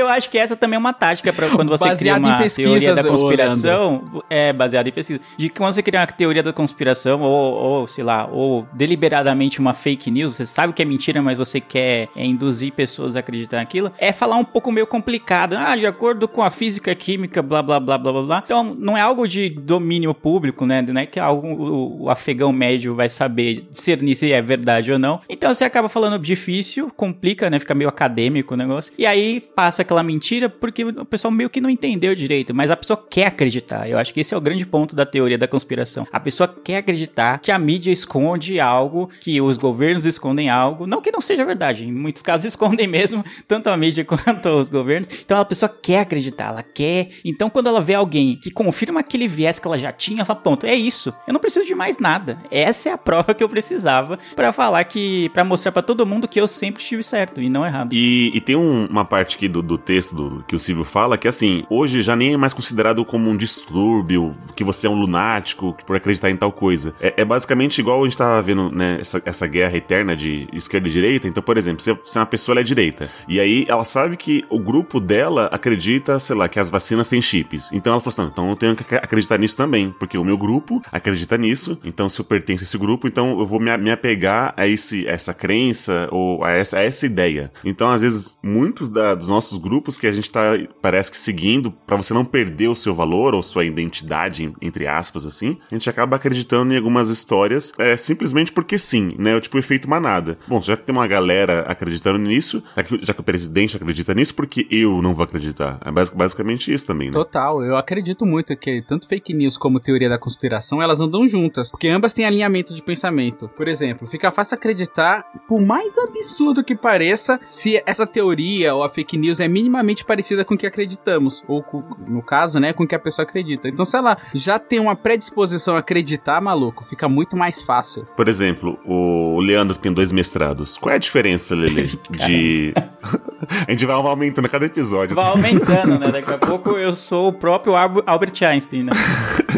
eu 0.00 0.08
acho 0.08 0.28
que 0.28 0.38
essa 0.38 0.56
também 0.56 0.76
é 0.76 0.78
uma 0.78 0.92
tática 0.92 1.32
para 1.32 1.48
quando 1.48 1.68
você 1.68 1.88
Baseado 1.88 1.98
cria 1.98 2.16
uma 2.16 2.48
teoria 2.48 2.94
da 2.94 3.04
conspiração. 3.04 4.04
É, 4.28 4.52
baseado 4.52 4.88
em 4.88 4.92
pesquisa. 4.92 5.20
De 5.36 5.48
que 5.48 5.56
quando 5.56 5.72
você 5.72 5.82
cria 5.82 6.00
uma 6.00 6.06
teoria 6.06 6.42
da 6.42 6.52
conspiração, 6.52 7.22
ou, 7.22 7.54
ou, 7.54 7.86
sei 7.86 8.04
lá, 8.04 8.26
ou 8.26 8.66
deliberadamente 8.72 9.60
uma 9.60 9.72
fake 9.72 10.10
news, 10.10 10.36
você 10.36 10.46
sabe 10.46 10.72
que 10.72 10.82
é 10.82 10.84
mentira, 10.84 11.22
mas 11.22 11.38
você 11.38 11.60
quer 11.60 12.08
é, 12.16 12.24
induzir 12.24 12.72
pessoas 12.72 13.16
a 13.16 13.20
acreditar 13.20 13.58
naquilo, 13.58 13.92
é 13.98 14.12
falar 14.12 14.36
um 14.36 14.44
pouco 14.44 14.70
meio 14.72 14.86
complicado. 14.86 15.54
Ah, 15.56 15.76
de 15.76 15.86
acordo 15.86 16.26
com 16.28 16.42
a 16.42 16.50
física 16.50 16.94
química, 16.94 17.42
blá 17.42 17.62
blá 17.62 17.80
blá 17.80 17.98
blá 17.98 18.12
blá 18.12 18.22
blá. 18.22 18.42
Então, 18.44 18.76
não 18.78 18.96
é 18.96 19.00
algo 19.00 19.26
de 19.26 19.48
domínio 19.48 20.12
público, 20.14 20.66
né? 20.66 20.82
Não 20.82 21.00
é 21.00 21.06
que 21.06 21.20
algo 21.20 21.46
o, 21.46 22.04
o 22.04 22.10
afegão 22.10 22.52
médio 22.52 22.94
vai 22.94 23.08
saber 23.08 23.66
discernir 23.70 24.14
se 24.14 24.32
é 24.32 24.42
verdade 24.42 24.92
ou 24.92 24.98
não. 24.98 25.20
Então 25.36 25.52
você 25.52 25.64
acaba 25.64 25.86
falando 25.86 26.18
difícil, 26.18 26.90
complica, 26.96 27.50
né? 27.50 27.58
Fica 27.58 27.74
meio 27.74 27.90
acadêmico 27.90 28.54
o 28.54 28.56
negócio. 28.56 28.90
E 28.96 29.04
aí 29.04 29.40
passa 29.54 29.82
aquela 29.82 30.02
mentira 30.02 30.48
porque 30.48 30.82
o 30.82 31.04
pessoal 31.04 31.30
meio 31.30 31.50
que 31.50 31.60
não 31.60 31.68
entendeu 31.68 32.14
direito, 32.14 32.54
mas 32.54 32.70
a 32.70 32.76
pessoa 32.76 32.96
quer 32.96 33.26
acreditar. 33.26 33.88
Eu 33.88 33.98
acho 33.98 34.14
que 34.14 34.20
esse 34.20 34.32
é 34.32 34.36
o 34.36 34.40
grande 34.40 34.66
ponto 34.66 34.96
da 34.96 35.04
teoria 35.04 35.36
da 35.36 35.46
conspiração. 35.46 36.06
A 36.10 36.18
pessoa 36.18 36.48
quer 36.48 36.78
acreditar 36.78 37.38
que 37.40 37.52
a 37.52 37.58
mídia 37.58 37.92
esconde 37.92 38.58
algo, 38.58 39.10
que 39.20 39.38
os 39.42 39.58
governos 39.58 40.06
escondem 40.06 40.48
algo. 40.48 40.86
Não 40.86 41.02
que 41.02 41.12
não 41.12 41.20
seja 41.20 41.44
verdade, 41.44 41.84
em 41.84 41.92
muitos 41.92 42.22
casos 42.22 42.46
escondem 42.56 42.86
mesmo, 42.86 43.22
tanto 43.46 43.68
a 43.68 43.76
mídia 43.76 44.06
quanto 44.06 44.48
os 44.48 44.70
governos. 44.70 45.08
Então 45.22 45.38
a 45.38 45.44
pessoa 45.44 45.68
quer 45.68 46.00
acreditar, 46.00 46.46
ela 46.46 46.62
quer. 46.62 47.10
Então 47.22 47.50
quando 47.50 47.66
ela 47.66 47.80
vê 47.82 47.92
alguém 47.92 48.36
que 48.36 48.50
confirma 48.50 49.00
aquele 49.00 49.28
viés 49.28 49.58
que 49.58 49.66
ela 49.66 49.76
já 49.76 49.92
tinha, 49.92 50.20
ela 50.20 50.24
fala: 50.24 50.40
pronto, 50.40 50.64
é 50.64 50.74
isso. 50.74 51.12
Eu 51.26 51.34
não 51.34 51.40
preciso 51.40 51.66
de 51.66 51.74
mais 51.74 51.98
nada. 51.98 52.38
Essa 52.50 52.88
é 52.88 52.92
a 52.92 52.98
prova 52.98 53.34
que 53.34 53.44
eu 53.44 53.48
precisava 53.48 54.18
pra 54.34 54.52
falar 54.52 54.84
que, 54.84 55.25
Pra 55.28 55.44
mostrar 55.44 55.72
pra 55.72 55.82
todo 55.82 56.04
mundo 56.06 56.26
que 56.28 56.40
eu 56.40 56.46
sempre 56.48 56.82
estive 56.82 57.02
certo 57.02 57.40
e 57.40 57.48
não 57.48 57.64
errado. 57.64 57.92
E, 57.92 58.30
e 58.34 58.40
tem 58.40 58.56
um- 58.56 58.86
uma 58.86 59.04
parte 59.04 59.36
aqui 59.36 59.48
do, 59.48 59.62
do 59.62 59.76
texto 59.78 60.14
do- 60.14 60.44
que 60.46 60.54
o 60.54 60.58
Silvio 60.58 60.84
fala 60.84 61.18
que, 61.18 61.28
assim, 61.28 61.64
hoje 61.70 62.02
já 62.02 62.14
nem 62.16 62.34
é 62.34 62.36
mais 62.36 62.52
considerado 62.52 63.04
como 63.04 63.28
um 63.30 63.36
distúrbio, 63.36 64.32
que 64.54 64.64
você 64.64 64.86
é 64.86 64.90
um 64.90 64.94
lunático 64.94 65.76
por 65.86 65.96
acreditar 65.96 66.30
em 66.30 66.36
tal 66.36 66.52
coisa. 66.52 66.94
É, 67.00 67.14
é 67.18 67.24
basicamente 67.24 67.78
igual 67.78 68.02
a 68.02 68.04
gente 68.04 68.16
tava 68.16 68.40
vendo, 68.42 68.70
né, 68.70 68.98
essa, 69.00 69.22
essa 69.24 69.46
guerra 69.46 69.76
eterna 69.76 70.16
de 70.16 70.48
esquerda 70.52 70.88
e 70.88 70.90
direita. 70.92 71.28
Então, 71.28 71.42
por 71.42 71.56
exemplo, 71.56 71.82
se, 71.82 71.96
se 72.04 72.18
uma 72.18 72.26
pessoa 72.26 72.58
é 72.60 72.62
direita, 72.62 73.08
e 73.28 73.40
aí 73.40 73.64
ela 73.68 73.84
sabe 73.84 74.16
que 74.16 74.44
o 74.48 74.58
grupo 74.58 75.00
dela 75.00 75.48
acredita, 75.52 76.18
sei 76.18 76.36
lá, 76.36 76.48
que 76.48 76.58
as 76.58 76.70
vacinas 76.70 77.08
têm 77.08 77.20
chips. 77.20 77.70
Então 77.72 77.92
ela 77.92 78.00
falou 78.00 78.14
assim, 78.18 78.30
então 78.32 78.50
eu 78.50 78.56
tenho 78.56 78.76
que 78.76 78.82
ac- 78.94 79.04
acreditar 79.04 79.38
nisso 79.38 79.56
também, 79.56 79.94
porque 79.98 80.16
o 80.16 80.24
meu 80.24 80.38
grupo 80.38 80.82
acredita 80.92 81.36
nisso, 81.36 81.78
então 81.84 82.08
se 82.08 82.20
eu 82.20 82.24
pertenço 82.24 82.62
a 82.62 82.66
esse 82.66 82.78
grupo, 82.78 83.06
então 83.08 83.38
eu 83.38 83.46
vou 83.46 83.60
me, 83.60 83.76
me 83.76 83.90
apegar 83.90 84.54
a 84.56 84.66
esse, 84.66 85.08
a 85.08 85.12
essa 85.16 85.34
crença 85.34 86.08
ou 86.12 86.44
a 86.44 86.52
essa, 86.52 86.78
a 86.78 86.82
essa 86.82 87.04
ideia. 87.06 87.52
Então, 87.64 87.88
às 87.90 88.00
vezes, 88.00 88.38
muitos 88.42 88.90
da- 88.90 89.14
dos 89.14 89.28
nossos 89.28 89.58
grupos 89.58 89.98
que 89.98 90.06
a 90.06 90.12
gente 90.12 90.30
tá, 90.30 90.52
parece 90.80 91.10
que 91.10 91.18
seguindo, 91.18 91.70
pra 91.70 91.96
você 91.96 92.14
não 92.14 92.24
perder 92.24 92.68
o 92.68 92.74
seu 92.74 92.94
valor 92.94 93.34
ou 93.34 93.42
sua 93.42 93.64
identidade, 93.64 94.52
entre 94.62 94.86
aspas, 94.86 95.24
assim, 95.26 95.58
a 95.70 95.74
gente 95.74 95.88
acaba 95.90 96.16
acreditando 96.16 96.72
em 96.72 96.76
algumas 96.76 97.08
histórias 97.08 97.72
é, 97.78 97.96
simplesmente 97.96 98.52
porque 98.52 98.78
sim, 98.78 99.14
né? 99.18 99.34
O 99.36 99.40
tipo 99.40 99.58
efeito 99.58 99.88
manada. 99.88 100.38
Bom, 100.46 100.60
já 100.60 100.76
que 100.76 100.84
tem 100.84 100.94
uma 100.94 101.06
galera 101.06 101.60
acreditando 101.68 102.18
nisso, 102.18 102.62
já 102.76 102.82
que, 102.82 102.98
já 103.04 103.14
que 103.14 103.20
o 103.20 103.24
presidente 103.24 103.76
acredita 103.76 104.14
nisso, 104.14 104.34
porque 104.34 104.66
eu 104.70 105.00
não 105.02 105.14
vou 105.14 105.24
acreditar? 105.24 105.78
É 105.84 105.90
basic- 105.90 106.16
basicamente 106.16 106.72
isso 106.72 106.86
também, 106.86 107.08
né? 107.08 107.14
Total, 107.14 107.62
eu 107.64 107.76
acredito 107.76 108.24
muito 108.26 108.56
que 108.56 108.82
tanto 108.82 109.08
fake 109.08 109.32
news 109.34 109.56
como 109.56 109.80
teoria 109.80 110.08
da 110.08 110.18
conspiração, 110.18 110.82
elas 110.82 111.00
andam 111.00 111.26
juntas, 111.28 111.70
porque 111.70 111.88
ambas 111.88 112.12
têm 112.12 112.24
alinhamento 112.26 112.74
de 112.74 112.82
pensamento. 112.82 113.48
Por 113.56 113.68
exemplo, 113.68 114.06
fica 114.06 114.30
fácil 114.30 114.54
acreditar, 114.56 115.05
por 115.48 115.60
mais 115.60 115.96
absurdo 115.98 116.62
que 116.64 116.74
pareça, 116.76 117.38
se 117.44 117.82
essa 117.86 118.06
teoria 118.06 118.74
ou 118.74 118.82
a 118.82 118.90
fake 118.90 119.16
news 119.16 119.40
é 119.40 119.48
minimamente 119.48 120.04
parecida 120.04 120.44
com 120.44 120.54
o 120.54 120.58
que 120.58 120.66
acreditamos, 120.66 121.42
ou 121.48 121.62
com- 121.62 121.82
no 122.08 122.22
caso, 122.22 122.58
né, 122.60 122.72
com 122.72 122.84
o 122.84 122.86
que 122.86 122.94
a 122.94 122.98
pessoa 122.98 123.24
acredita. 123.26 123.68
Então, 123.68 123.84
se 123.84 123.96
ela 123.96 124.16
já 124.34 124.58
tem 124.58 124.78
uma 124.80 124.96
predisposição 124.96 125.76
a 125.76 125.80
acreditar, 125.80 126.40
maluco, 126.40 126.84
fica 126.84 127.08
muito 127.08 127.36
mais 127.36 127.62
fácil. 127.62 128.04
Por 128.16 128.28
exemplo, 128.28 128.78
o 128.84 129.40
Leandro 129.40 129.78
tem 129.78 129.92
dois 129.92 130.10
mestrados. 130.12 130.76
Qual 130.76 130.92
é 130.92 130.96
a 130.96 130.98
diferença, 130.98 131.54
Lele, 131.54 131.86
de... 132.26 132.74
a 133.66 133.70
gente 133.70 133.86
vai 133.86 133.96
aumentando 133.96 134.46
a 134.46 134.48
cada 134.48 134.66
episódio. 134.66 135.14
Vai 135.14 135.26
aumentando, 135.30 135.98
né? 135.98 136.10
Daqui 136.10 136.32
a 136.32 136.38
pouco 136.44 136.70
eu 136.76 136.92
sou 136.92 137.28
o 137.28 137.32
próprio 137.32 137.74
Al- 137.76 138.02
Albert 138.06 138.42
Einstein, 138.42 138.84
né? 138.84 138.92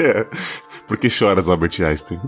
É. 0.00 0.26
Por 0.86 0.96
que 0.96 1.10
choras, 1.10 1.48
Albert 1.48 1.80
Einstein? 1.82 2.18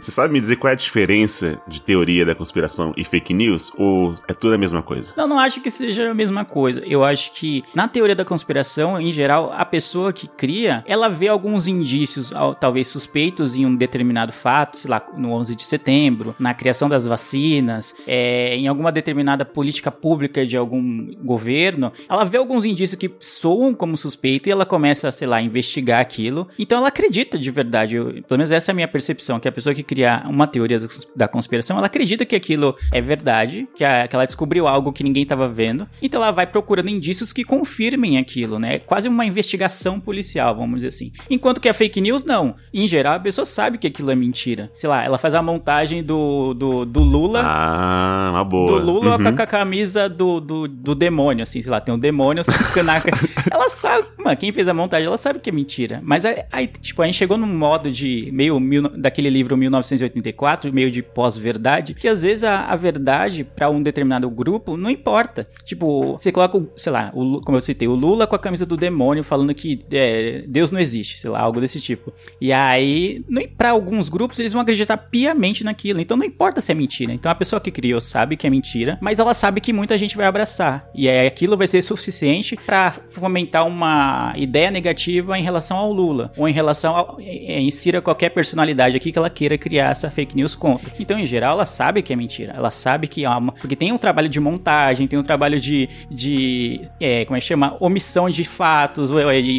Você 0.00 0.10
sabe 0.10 0.32
me 0.32 0.40
dizer 0.40 0.56
qual 0.56 0.70
é 0.70 0.72
a 0.72 0.76
diferença 0.76 1.60
de 1.66 1.80
teoria 1.80 2.24
da 2.24 2.34
conspiração 2.34 2.92
e 2.96 3.04
fake 3.04 3.32
news? 3.34 3.72
Ou 3.76 4.14
é 4.28 4.34
tudo 4.34 4.54
a 4.54 4.58
mesma 4.58 4.82
coisa? 4.82 5.14
Não, 5.16 5.26
não 5.26 5.38
acho 5.38 5.60
que 5.60 5.70
seja 5.70 6.10
a 6.10 6.14
mesma 6.14 6.44
coisa. 6.44 6.82
Eu 6.86 7.04
acho 7.04 7.32
que 7.32 7.62
na 7.74 7.88
teoria 7.88 8.14
da 8.14 8.24
conspiração, 8.24 9.00
em 9.00 9.12
geral, 9.12 9.52
a 9.56 9.64
pessoa 9.64 10.12
que 10.12 10.26
cria, 10.28 10.82
ela 10.86 11.08
vê 11.08 11.28
alguns 11.28 11.66
indícios, 11.66 12.32
al- 12.34 12.54
talvez 12.54 12.88
suspeitos 12.88 13.54
em 13.54 13.66
um 13.66 13.74
determinado 13.74 14.32
fato, 14.32 14.76
sei 14.78 14.90
lá, 14.90 15.04
no 15.16 15.30
11 15.32 15.54
de 15.56 15.64
setembro, 15.64 16.34
na 16.38 16.54
criação 16.54 16.88
das 16.88 17.06
vacinas, 17.06 17.94
é, 18.06 18.56
em 18.56 18.68
alguma 18.68 18.92
determinada 18.92 19.44
política 19.44 19.90
pública 19.90 20.46
de 20.46 20.56
algum 20.56 21.12
governo. 21.24 21.92
Ela 22.08 22.24
vê 22.24 22.38
alguns 22.38 22.64
indícios 22.64 22.98
que 22.98 23.10
soam 23.20 23.74
como 23.74 23.96
suspeito 23.96 24.48
e 24.48 24.52
ela 24.52 24.64
começa, 24.66 25.10
sei 25.12 25.26
lá, 25.26 25.36
a 25.36 25.42
investigar 25.42 26.00
aquilo. 26.00 26.48
Então 26.58 26.78
ela 26.78 26.88
acredita 26.88 27.38
de 27.38 27.50
verdade. 27.50 27.96
Eu- 27.96 28.06
pelo 28.26 28.38
menos 28.38 28.50
essa 28.50 28.70
é 28.70 28.72
a 28.72 28.74
minha 28.74 28.88
percepção, 28.88 29.38
que 29.40 29.48
a 29.48 29.52
pessoa 29.52 29.74
que 29.74 29.82
cria 29.88 30.22
uma 30.26 30.46
teoria 30.46 30.78
da 30.78 30.86
cons- 30.86 31.08
da 31.16 31.28
conspiração, 31.28 31.76
ela 31.78 31.86
acredita 31.86 32.24
que 32.26 32.36
aquilo 32.36 32.76
é 32.92 33.00
verdade, 33.00 33.66
que, 33.74 33.82
a- 33.84 34.06
que 34.06 34.14
ela 34.14 34.26
descobriu 34.26 34.68
algo 34.68 34.92
que 34.92 35.02
ninguém 35.02 35.22
estava 35.22 35.48
vendo. 35.48 35.88
Então 36.02 36.22
ela 36.22 36.30
vai 36.32 36.46
procurando 36.46 36.88
indícios 36.88 37.32
que 37.32 37.42
confirmem 37.44 38.18
aquilo, 38.18 38.58
né? 38.58 38.78
Quase 38.80 39.08
uma 39.08 39.24
investigação 39.24 39.98
policial, 39.98 40.54
vamos 40.54 40.76
dizer 40.76 40.88
assim. 40.88 41.12
Enquanto 41.30 41.60
que 41.60 41.68
a 41.68 41.74
fake 41.74 42.00
news, 42.00 42.24
não. 42.24 42.54
Em 42.72 42.86
geral, 42.86 43.14
a 43.14 43.20
pessoa 43.20 43.44
sabe 43.44 43.78
que 43.78 43.86
aquilo 43.86 44.10
é 44.10 44.14
mentira. 44.14 44.70
Sei 44.76 44.88
lá, 44.88 45.04
ela 45.04 45.18
faz 45.18 45.34
a 45.34 45.42
montagem 45.42 46.02
do, 46.02 46.52
do, 46.54 46.84
do 46.84 47.00
Lula 47.02 47.42
Ah, 47.44 48.28
uma 48.32 48.44
boa. 48.44 48.80
do 48.80 48.86
Lula 48.86 49.16
Uhum. 49.18 49.34
com 49.34 49.42
a 49.42 49.46
camisa 49.46 50.08
do, 50.08 50.40
do, 50.40 50.68
do 50.68 50.94
demônio, 50.94 51.42
assim, 51.42 51.62
sei 51.62 51.70
lá, 51.70 51.80
tem 51.80 51.94
um 51.94 51.98
demônio. 51.98 52.44
Ela 53.50 53.68
sabe, 53.70 54.06
mano, 54.18 54.36
quem 54.36 54.52
fez 54.52 54.68
a 54.68 54.74
montagem, 54.74 55.06
ela 55.06 55.16
sabe 55.16 55.38
que 55.38 55.50
é 55.50 55.52
mentira. 55.52 56.00
Mas 56.02 56.24
aí, 56.24 56.42
aí, 56.52 56.66
tipo, 56.66 57.00
a 57.02 57.06
gente 57.06 57.16
chegou 57.16 57.36
num 57.36 57.46
modo 57.46 57.90
de 57.90 58.28
meio 58.32 58.58
mil, 58.60 58.82
daquele 58.88 59.30
livro 59.30 59.56
1984, 59.78 60.72
meio 60.72 60.90
de 60.90 61.02
pós-verdade, 61.02 61.94
que 61.94 62.08
às 62.08 62.22
vezes 62.22 62.44
a, 62.44 62.66
a 62.66 62.76
verdade 62.76 63.44
pra 63.44 63.70
um 63.70 63.82
determinado 63.82 64.28
grupo 64.30 64.76
não 64.76 64.90
importa. 64.90 65.48
Tipo, 65.64 66.12
você 66.12 66.32
coloca, 66.32 66.62
sei 66.76 66.92
lá, 66.92 67.10
o, 67.14 67.40
como 67.40 67.56
eu 67.56 67.60
citei, 67.60 67.88
o 67.88 67.94
Lula 67.94 68.26
com 68.26 68.36
a 68.36 68.38
camisa 68.38 68.66
do 68.66 68.76
demônio 68.76 69.22
falando 69.24 69.54
que 69.54 69.84
é, 69.92 70.44
Deus 70.46 70.70
não 70.70 70.80
existe, 70.80 71.20
sei 71.20 71.30
lá, 71.30 71.40
algo 71.40 71.60
desse 71.60 71.80
tipo. 71.80 72.12
E 72.40 72.52
aí, 72.52 73.24
pra 73.56 73.70
alguns 73.70 74.08
grupos, 74.08 74.38
eles 74.38 74.52
vão 74.52 74.62
acreditar 74.62 74.96
piamente 74.96 75.64
naquilo. 75.64 76.00
Então 76.00 76.16
não 76.16 76.24
importa 76.24 76.60
se 76.60 76.72
é 76.72 76.74
mentira. 76.74 77.12
Então 77.12 77.30
a 77.30 77.34
pessoa 77.34 77.60
que 77.60 77.70
criou 77.70 78.00
sabe 78.00 78.36
que 78.36 78.46
é 78.46 78.50
mentira, 78.50 78.98
mas 79.00 79.18
ela 79.18 79.34
sabe 79.34 79.60
que 79.60 79.72
muita 79.72 79.96
gente 79.98 80.16
vai 80.16 80.26
abraçar. 80.26 80.88
E 80.94 81.08
aí 81.08 81.26
aquilo 81.26 81.56
vai 81.56 81.66
ser 81.66 81.82
suficiente 81.82 82.56
pra 82.56 82.92
fomentar 83.10 83.66
uma 83.66 84.32
ideia 84.36 84.70
negativa 84.70 85.38
em 85.38 85.42
relação 85.42 85.76
ao 85.76 85.92
Lula. 85.92 86.32
Ou 86.36 86.48
em 86.48 86.52
relação 86.52 87.16
é, 87.20 87.60
insira 87.60 88.00
qualquer 88.00 88.30
personalidade 88.30 88.96
aqui 88.96 89.12
que 89.12 89.18
ela 89.18 89.30
queira 89.30 89.58
criar 89.58 89.67
essa 89.76 90.10
fake 90.10 90.34
news 90.36 90.54
contra. 90.54 90.90
Então, 90.98 91.18
em 91.18 91.26
geral, 91.26 91.52
ela 91.52 91.66
sabe 91.66 92.02
que 92.02 92.12
é 92.12 92.16
mentira. 92.16 92.52
Ela 92.56 92.70
sabe 92.70 93.06
que 93.06 93.24
é 93.24 93.28
uma. 93.28 93.52
Porque 93.52 93.76
tem 93.76 93.92
um 93.92 93.98
trabalho 93.98 94.28
de 94.28 94.40
montagem, 94.40 95.06
tem 95.06 95.18
um 95.18 95.22
trabalho 95.22 95.60
de. 95.60 95.88
de 96.10 96.80
é, 97.00 97.24
como 97.24 97.36
é 97.36 97.40
que 97.40 97.46
chama? 97.46 97.76
Omissão 97.80 98.28
de 98.28 98.44
fatos, 98.44 99.10
ou, 99.10 99.18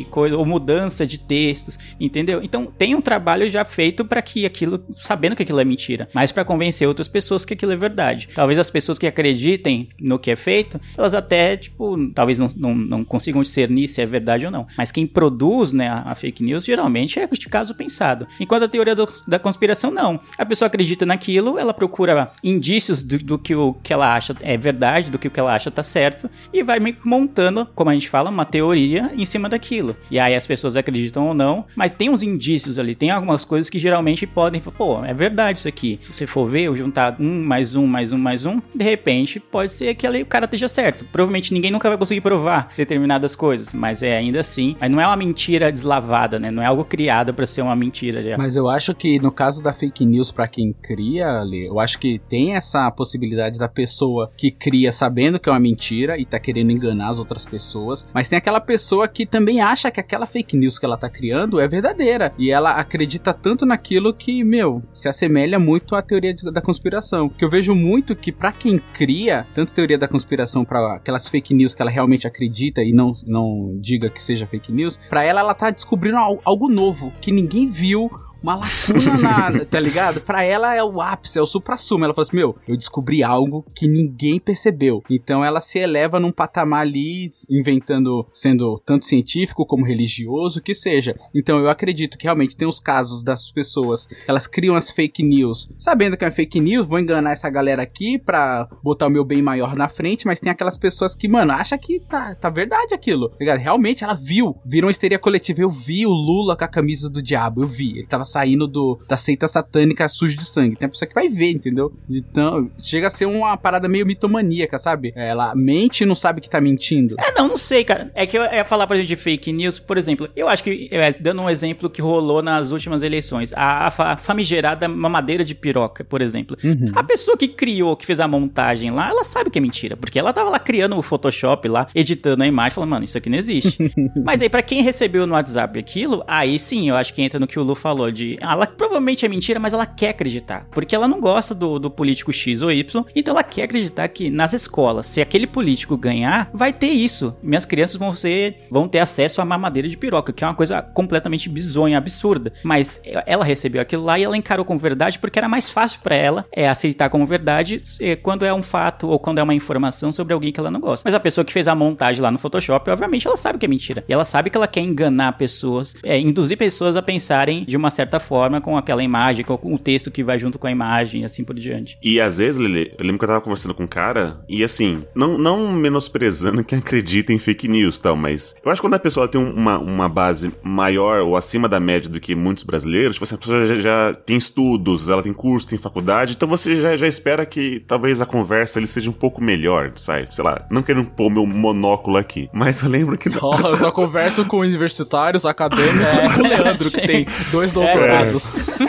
coisa, 0.10 0.38
ou 0.38 0.46
mudança 0.46 1.06
de 1.06 1.18
textos, 1.20 1.78
entendeu? 2.00 2.42
Então, 2.44 2.66
tem 2.66 2.96
um 2.96 3.02
trabalho 3.02 3.50
já 3.50 3.64
feito 3.66 4.04
pra 4.06 4.22
que 4.22 4.46
aquilo. 4.46 4.84
sabendo 4.98 5.36
que 5.36 5.44
aquilo 5.44 5.60
é 5.60 5.66
mentira. 5.66 6.08
Mas 6.14 6.32
pra 6.32 6.44
convencer 6.46 6.88
outras 6.88 7.08
pessoas 7.08 7.46
que 7.46 7.54
aquilo 7.54 7.72
é 7.72 7.76
verdade. 7.76 8.28
Talvez 8.34 8.58
as 8.60 8.70
pessoas 8.70 8.98
que 8.98 9.08
acreditem 9.08 9.90
no 10.02 10.18
que 10.20 10.32
é 10.32 10.36
feito, 10.36 10.80
elas 10.98 11.14
até, 11.14 11.56
tipo, 11.58 12.10
talvez 12.14 12.40
não, 12.40 12.48
não, 12.56 12.76
não 12.76 13.04
consigam 13.06 13.42
discernir 13.42 13.88
se 13.88 14.02
é 14.02 14.06
verdade 14.06 14.46
ou 14.46 14.52
não. 14.52 14.68
Mas 14.78 14.92
quem 14.92 15.06
produz, 15.06 15.74
né, 15.74 15.88
a, 15.90 16.04
a 16.12 16.16
fake 16.16 16.44
news, 16.44 16.66
geralmente 16.66 17.20
é 17.20 17.28
de 17.28 17.48
caso 17.48 17.76
pensado. 17.76 18.28
Enquanto 18.40 18.64
a 18.64 18.68
teoria 18.68 18.96
do- 18.96 19.10
da 19.28 19.38
conspiração, 19.40 19.92
não. 20.02 20.20
A 20.38 20.46
pessoa 20.46 20.68
acredita 20.68 21.06
naquilo, 21.06 21.60
ela 21.60 21.74
procura 21.74 22.32
indícios 22.44 23.04
do, 23.04 23.18
do 23.18 23.38
que 23.38 23.56
o 23.56 23.74
que 23.84 23.94
ela 23.94 24.16
acha 24.16 24.36
é 24.42 24.58
verdade, 24.58 25.12
do 25.12 25.20
que 25.20 25.28
o 25.28 25.32
que 25.32 25.40
ela 25.40 25.54
acha 25.54 25.70
tá 25.70 25.84
certo, 25.84 26.30
e 26.54 26.64
vai 26.64 26.80
meio 26.80 26.96
que 26.96 27.08
montando, 27.08 27.68
como 27.76 27.90
a 27.90 27.94
gente 27.94 28.10
fala, 28.10 28.30
uma 28.30 28.46
teoria 28.46 29.12
em 29.16 29.26
cima 29.26 29.50
daquilo. 29.50 29.96
E 30.10 30.18
aí 30.20 30.36
as 30.36 30.48
pessoas 30.48 30.76
acreditam 30.76 31.28
ou 31.28 31.34
não, 31.34 31.66
mas 31.76 31.94
tem 31.94 32.10
uns 32.10 32.24
indícios 32.24 32.80
ali, 32.80 32.96
tem 32.96 33.12
algumas 33.12 33.44
coisas 33.44 33.70
que 33.70 33.78
geralmente 33.78 34.26
podem, 34.26 34.62
pô, 34.62 35.04
é 35.04 35.14
verdade 35.14 35.60
isso 35.60 35.68
aqui. 35.68 36.00
Se 36.04 36.14
você 36.14 36.28
for 36.28 36.50
ver, 36.50 36.64
eu 36.64 36.76
juntar 36.76 37.18
um 37.20 37.44
mais 37.44 37.76
um 37.76 37.86
mais 37.86 38.12
um 38.12 38.18
mais 38.18 38.46
um, 38.46 38.60
de 38.74 38.84
repente 38.84 39.40
pode 39.40 39.72
ser 39.72 39.96
que 39.96 40.08
ali 40.08 40.22
o 40.22 40.26
cara 40.26 40.46
esteja 40.46 40.68
certo. 40.68 41.06
Provavelmente 41.12 41.54
ninguém 41.54 41.72
nunca 41.72 41.90
vai 41.90 41.98
conseguir 41.98 42.22
provar 42.22 42.70
determinadas 42.78 43.36
coisas, 43.36 43.74
mas 43.74 44.02
é 44.02 44.18
ainda 44.18 44.40
assim, 44.40 44.76
mas 44.80 44.90
não 44.90 45.02
é 45.02 45.06
uma 45.06 45.18
mentira 45.18 45.72
deslavada, 45.72 46.40
né? 46.40 46.52
Não 46.52 46.64
é 46.64 46.66
algo 46.66 46.86
criado 46.86 47.34
pra 47.34 47.46
ser 47.46 47.62
uma 47.62 47.76
mentira 47.76 48.24
já. 48.24 48.38
Mas 48.38 48.56
eu 48.56 48.70
acho 48.70 48.94
que 48.94 49.20
no 49.20 49.32
caso 49.32 49.62
da 49.62 49.74
fake 49.74 49.89
news, 50.06 50.32
pra 50.32 50.48
quem 50.48 50.74
cria, 50.74 51.42
Lê, 51.44 51.68
eu 51.68 51.80
acho 51.80 51.98
que 52.00 52.20
tem 52.30 52.54
essa 52.56 52.90
possibilidade 52.92 53.58
da 53.60 53.68
pessoa 53.68 54.32
que 54.38 54.52
cria 54.52 54.92
sabendo 54.92 55.40
que 55.40 55.50
é 55.50 55.52
uma 55.52 55.60
mentira 55.60 56.18
e 56.18 56.26
tá 56.26 56.40
querendo 56.40 56.72
enganar 56.72 57.10
as 57.10 57.18
outras 57.20 57.46
pessoas, 57.46 58.08
mas 58.14 58.30
tem 58.30 58.38
aquela 58.38 58.60
pessoa 58.62 59.08
que 59.08 59.26
também 59.26 59.62
acha 59.62 59.90
que 59.92 60.00
aquela 60.00 60.26
fake 60.26 60.56
news 60.58 60.78
que 60.78 60.86
ela 60.86 60.98
tá 60.98 61.10
criando 61.10 61.60
é 61.60 61.68
verdadeira 61.68 62.34
e 62.38 62.52
ela 62.52 62.72
acredita 62.72 63.34
tanto 63.34 63.66
naquilo 63.66 64.14
que, 64.14 64.44
meu, 64.44 64.82
se 64.94 65.08
assemelha 65.10 65.60
muito 65.60 65.96
à 65.96 66.02
teoria 66.02 66.34
da 66.54 66.62
conspiração. 66.62 67.30
Que 67.30 67.44
eu 67.46 67.50
vejo 67.50 67.74
muito 67.76 68.16
que 68.16 68.32
pra 68.32 68.52
quem 68.52 68.80
cria, 68.94 69.46
tanto 69.54 69.74
teoria 69.74 69.98
da 69.98 70.08
conspiração 70.08 70.64
pra 70.66 70.96
aquelas 70.96 71.28
fake 71.28 71.54
news 71.54 71.74
que 71.74 71.82
ela 71.82 71.92
realmente 71.92 72.28
acredita 72.28 72.82
e 72.82 72.92
não, 72.94 73.14
não 73.26 73.78
diga 73.80 74.10
que 74.10 74.22
seja 74.22 74.46
fake 74.48 74.72
news, 74.72 74.98
pra 75.10 75.24
ela 75.24 75.40
ela 75.40 75.54
tá 75.54 75.70
descobrindo 75.70 76.18
al- 76.18 76.40
algo 76.44 76.68
novo 76.70 77.14
que 77.22 77.32
ninguém 77.32 77.68
viu, 77.68 78.10
uma 78.42 78.56
lacuna 78.56 79.18
na, 79.22 79.66
tá 79.66 79.80
ligado? 79.80 80.22
Pra 80.22 80.44
ela 80.44 80.76
é 80.76 80.84
o 80.84 81.02
ápice, 81.02 81.40
é 81.40 81.42
o 81.42 81.48
supra-sumo. 81.48 82.06
Ela 82.06 82.14
fala 82.14 82.24
assim: 82.28 82.38
Meu, 82.38 82.56
eu 82.68 82.78
descobri 82.78 83.24
algo 83.24 83.66
que 83.76 83.88
ninguém 83.88 84.40
percebeu. 84.40 85.04
Então 85.10 85.44
ela 85.44 85.60
se 85.60 85.80
eleva 85.80 86.20
num 86.20 86.32
patamar 86.32 86.82
ali, 86.82 87.30
inventando, 87.50 88.26
sendo 88.32 88.80
tanto 88.86 89.06
científico 89.06 89.66
como 89.66 89.86
religioso, 89.86 90.62
que 90.62 90.74
seja. 90.74 91.16
Então 91.34 91.60
eu 91.60 91.70
acredito 91.70 92.18
que 92.18 92.26
realmente 92.26 92.56
tem 92.56 92.68
os 92.68 92.80
casos 92.80 93.24
das 93.24 93.52
pessoas, 93.52 94.08
elas 94.28 94.48
criam 94.48 94.76
as 94.76 94.90
fake 94.90 95.24
news, 95.24 95.70
sabendo 95.78 96.18
que 96.18 96.26
é 96.26 96.32
fake 96.32 96.60
news, 96.60 96.88
vou 96.88 97.00
enganar 97.00 97.32
essa 97.32 97.50
galera 97.50 97.84
aqui 97.84 98.18
pra 98.18 98.68
botar 98.84 99.08
o 99.08 99.10
meu 99.10 99.24
bem 99.24 99.42
maior 99.42 99.76
na 99.76 99.90
frente, 99.90 100.26
mas 100.26 100.40
tem 100.40 100.52
aquelas 100.52 100.78
pessoas 100.78 101.16
que, 101.16 101.28
mano, 101.28 101.52
acha 101.52 101.78
que 101.78 102.00
tá, 102.00 102.36
tá 102.36 102.50
verdade 102.50 102.94
aquilo. 102.94 103.30
Tá 103.30 103.38
ligado? 103.40 103.60
Realmente 103.60 104.04
ela 104.04 104.14
viu, 104.14 104.56
viram 104.66 104.88
uma 104.88 104.92
histeria 104.92 105.20
coletiva. 105.20 105.62
Eu 105.62 105.70
vi 105.70 106.06
o 106.06 106.12
Lula 106.12 106.56
com 106.56 106.64
a 106.64 106.68
camisa 106.68 107.10
do 107.10 107.22
diabo, 107.22 107.64
eu 107.64 107.68
vi. 107.68 107.98
Ele 107.98 108.08
tava 108.08 108.26
saindo 108.30 108.68
do, 108.68 109.00
da 109.08 109.18
seita 109.18 109.48
satânica 109.48 110.08
sujo 110.08 110.38
de 110.38 110.46
sangue. 110.46 110.76
Tem 110.76 110.86
a 110.86 110.90
pessoa 110.90 111.08
que 111.08 111.16
vai 111.16 111.28
ver, 111.30 111.52
entendeu? 111.52 111.92
Então, 112.10 112.70
chega 112.80 113.08
a 113.08 113.10
ser 113.10 113.26
uma 113.26 113.56
parada 113.58 113.88
meio 113.88 114.06
mitomaníaca, 114.06 114.78
sabe? 114.78 115.12
Ela 115.16 115.54
mente 115.56 116.02
e 116.02 116.06
não 116.06 116.16
sabe 116.16 116.42
que 116.42 116.50
tá 116.50 116.60
mentindo. 116.62 117.16
É, 117.20 117.32
não, 117.34 117.48
não 117.50 117.58
sei, 117.58 117.84
cara. 117.84 118.12
É 118.14 118.26
que 118.26 118.38
eu 118.38 118.44
ia 118.44 118.64
falar, 118.66 118.86
por 118.88 118.94
exemplo, 118.96 119.08
de 119.08 119.16
fake 119.16 119.52
news, 119.52 119.80
por 119.80 119.98
exemplo. 119.98 120.30
Eu 120.36 120.48
acho 120.48 120.64
que, 120.64 120.90
é, 120.92 121.12
dando 121.14 121.42
um 121.42 121.50
exemplo 121.50 121.90
que 121.90 122.02
rolou 122.02 122.42
nas 122.42 122.72
últimas 122.72 123.02
eleições, 123.04 123.52
a, 123.56 123.88
a 123.88 123.92
fa- 123.92 124.16
famigerada 124.18 124.88
mamadeira 124.88 125.44
de 125.44 125.56
piroca, 125.56 126.04
por 126.04 126.22
exemplo. 126.22 126.58
A 126.96 127.04
pessoa 127.04 127.38
que 127.38 127.48
criou, 127.48 127.96
que 127.96 128.06
fez 128.06 128.20
a 128.20 128.28
montagem 128.28 128.92
lá, 128.92 129.10
ela 129.10 129.24
sabe 129.24 129.50
que 129.50 129.58
é 129.58 129.62
mentira, 129.62 129.98
porque 129.98 130.20
ela 130.20 130.32
tava 130.34 130.50
lá 130.50 130.60
criando 130.60 130.98
o 130.98 131.02
Photoshop 131.02 131.68
lá, 131.68 131.88
editando 131.96 132.44
a 132.44 132.48
imagem, 132.48 132.76
falando, 132.76 132.90
mano, 132.92 133.06
isso 133.06 133.18
aqui 133.18 133.30
não 133.30 133.38
existe. 133.38 133.92
Mas 134.24 134.42
aí, 134.42 134.50
pra 134.50 134.62
quem 134.62 134.82
recebeu 134.84 135.26
no 135.26 135.34
WhatsApp 135.34 135.78
aquilo, 135.80 136.24
aí 136.28 136.60
sim, 136.60 136.90
eu 136.90 136.96
acho 136.96 137.14
que 137.14 137.22
entra 137.22 137.40
no 137.40 137.48
que 137.48 137.60
o 137.60 137.64
Lu 137.64 137.76
falou, 137.76 138.12
de 138.20 138.38
ela 138.42 138.68
provavelmente 138.68 139.26
é 139.26 139.30
mentira, 139.30 139.60
mas 139.60 139.74
ela 139.74 139.86
quer 139.86 140.10
acreditar, 140.10 140.66
porque 140.72 140.96
ela 140.96 141.08
não 141.08 141.22
gosta 141.22 141.56
do, 141.56 141.80
do 141.80 141.90
político 141.90 142.34
X 142.34 142.62
ou 142.62 142.72
Y, 142.72 143.04
então 143.16 143.34
ela 143.34 143.44
quer 143.44 143.64
acreditar 143.64 144.08
que 144.10 144.30
nas 144.30 144.54
escolas, 144.54 145.06
se 145.06 145.22
aquele 145.22 145.48
político 145.48 145.98
ganhar, 145.98 146.50
vai 146.54 146.74
ter 146.74 146.88
isso. 146.88 147.36
Minhas 147.42 147.66
crianças 147.66 147.96
vão 147.96 148.12
ser, 148.12 148.58
vão 148.70 148.88
ter 148.88 149.00
acesso 149.00 149.42
à 149.42 149.46
mamadeira 149.46 149.88
de 149.88 149.98
piroca, 149.98 150.34
que 150.34 150.44
é 150.44 150.48
uma 150.48 150.54
coisa 150.54 150.82
completamente 150.82 151.50
bizonha, 151.50 151.98
absurda. 151.98 152.52
Mas 152.64 153.02
ela 153.26 153.46
recebeu 153.46 153.82
aquilo 153.82 154.04
lá 154.04 154.20
e 154.20 154.24
ela 154.24 154.38
encarou 154.38 154.66
como 154.66 154.80
verdade 154.80 155.20
porque 155.20 155.40
era 155.40 155.48
mais 155.48 155.70
fácil 155.70 156.00
pra 156.02 156.16
ela 156.16 156.46
é, 156.52 156.68
aceitar 156.68 157.10
como 157.10 157.26
verdade 157.26 157.82
é, 158.00 158.16
quando 158.16 158.46
é 158.46 158.54
um 158.54 158.64
fato 158.64 159.08
ou 159.08 159.20
quando 159.20 159.40
é 159.40 159.44
uma 159.44 159.54
informação 159.54 160.12
sobre 160.12 160.34
alguém 160.34 160.52
que 160.52 160.60
ela 160.60 160.72
não 160.72 160.80
gosta. 160.80 161.08
Mas 161.08 161.14
a 161.14 161.20
pessoa 161.20 161.46
que 161.46 161.54
fez 161.54 161.68
a 161.68 161.76
montagem 161.76 162.22
lá 162.22 162.32
no 162.32 162.38
Photoshop, 162.38 162.90
obviamente 162.90 163.28
ela 163.28 163.38
sabe 163.38 163.58
que 163.58 163.66
é 163.66 163.70
mentira. 163.70 164.04
E 164.08 164.14
ela 164.14 164.26
sabe 164.26 164.50
que 164.50 164.58
ela 164.58 164.68
quer 164.68 164.82
enganar 164.82 165.34
pessoas, 165.34 165.96
é, 166.04 166.18
induzir 166.20 166.58
pessoas 166.58 166.96
a 166.96 167.02
pensarem 167.02 167.64
de 167.66 167.78
uma 167.78 167.90
certa 167.90 168.09
forma 168.18 168.62
com 168.62 168.78
aquela 168.78 169.04
imagem, 169.04 169.44
com 169.44 169.74
o 169.74 169.78
texto 169.78 170.10
que 170.10 170.24
vai 170.24 170.40
junto 170.40 170.58
com 170.58 170.68
a 170.68 170.72
imagem 170.72 171.22
e 171.22 171.26
assim 171.26 171.44
por 171.44 171.56
diante. 171.56 171.98
E 172.02 172.22
às 172.22 172.38
vezes, 172.38 172.62
Lele, 172.62 172.94
eu 172.98 173.04
lembro 173.04 173.20
que 173.20 173.26
eu 173.26 173.28
tava 173.28 173.42
conversando 173.42 173.74
com 173.74 173.84
um 173.84 173.88
cara, 173.88 174.40
e 174.48 174.64
assim, 174.64 175.04
não, 175.14 175.38
não 175.38 175.74
menosprezando 175.74 176.64
quem 176.66 176.80
acredita 176.80 177.34
em 177.34 177.40
fake 177.40 177.68
news 177.68 177.98
e 177.98 178.02
tal, 178.02 178.16
mas 178.16 178.56
eu 178.64 178.72
acho 178.72 178.82
que 178.82 178.88
quando 178.88 178.94
a 178.94 179.00
pessoa 179.00 179.28
tem 179.28 179.42
uma, 179.42 179.78
uma 179.78 180.08
base 180.08 180.54
maior 180.64 181.22
ou 181.22 181.36
acima 181.36 181.68
da 181.68 181.80
média 181.80 182.10
do 182.10 182.20
que 182.20 182.36
muitos 182.36 182.64
brasileiros, 182.64 183.16
tipo 183.16 183.26
assim, 183.26 183.36
a 183.36 183.38
pessoa 183.38 183.66
já, 183.66 183.76
já 183.76 184.14
tem 184.14 184.38
estudos, 184.38 185.10
ela 185.10 185.22
tem 185.22 185.34
curso, 185.34 185.68
tem 185.68 185.78
faculdade, 185.78 186.34
então 186.36 186.48
você 186.48 186.80
já, 186.82 186.96
já 186.96 187.08
espera 187.08 187.46
que 187.46 187.82
talvez 187.82 188.22
a 188.22 188.26
conversa 188.26 188.80
ele 188.80 188.88
seja 188.88 189.10
um 189.10 189.14
pouco 189.14 189.44
melhor, 189.44 189.92
sabe? 189.96 190.34
Sei 190.34 190.44
lá, 190.44 190.66
não 190.72 190.82
querendo 190.82 191.10
pôr 191.10 191.30
meu 191.30 191.46
monóculo 191.46 192.18
aqui, 192.18 192.50
mas 192.54 192.82
eu 192.82 192.90
lembro 192.90 193.18
que... 193.18 193.30
Ó, 193.42 193.60
eu 193.60 193.76
só 193.76 193.92
converso 193.92 194.46
com 194.46 194.60
universitários, 194.60 195.46
acadêmicos, 195.46 196.36
com 196.36 196.42
o 196.44 196.48
Leandro, 196.48 196.92
que 196.92 197.02
tem 197.02 197.26
dois 197.52 197.72
doutorados. 197.72 197.99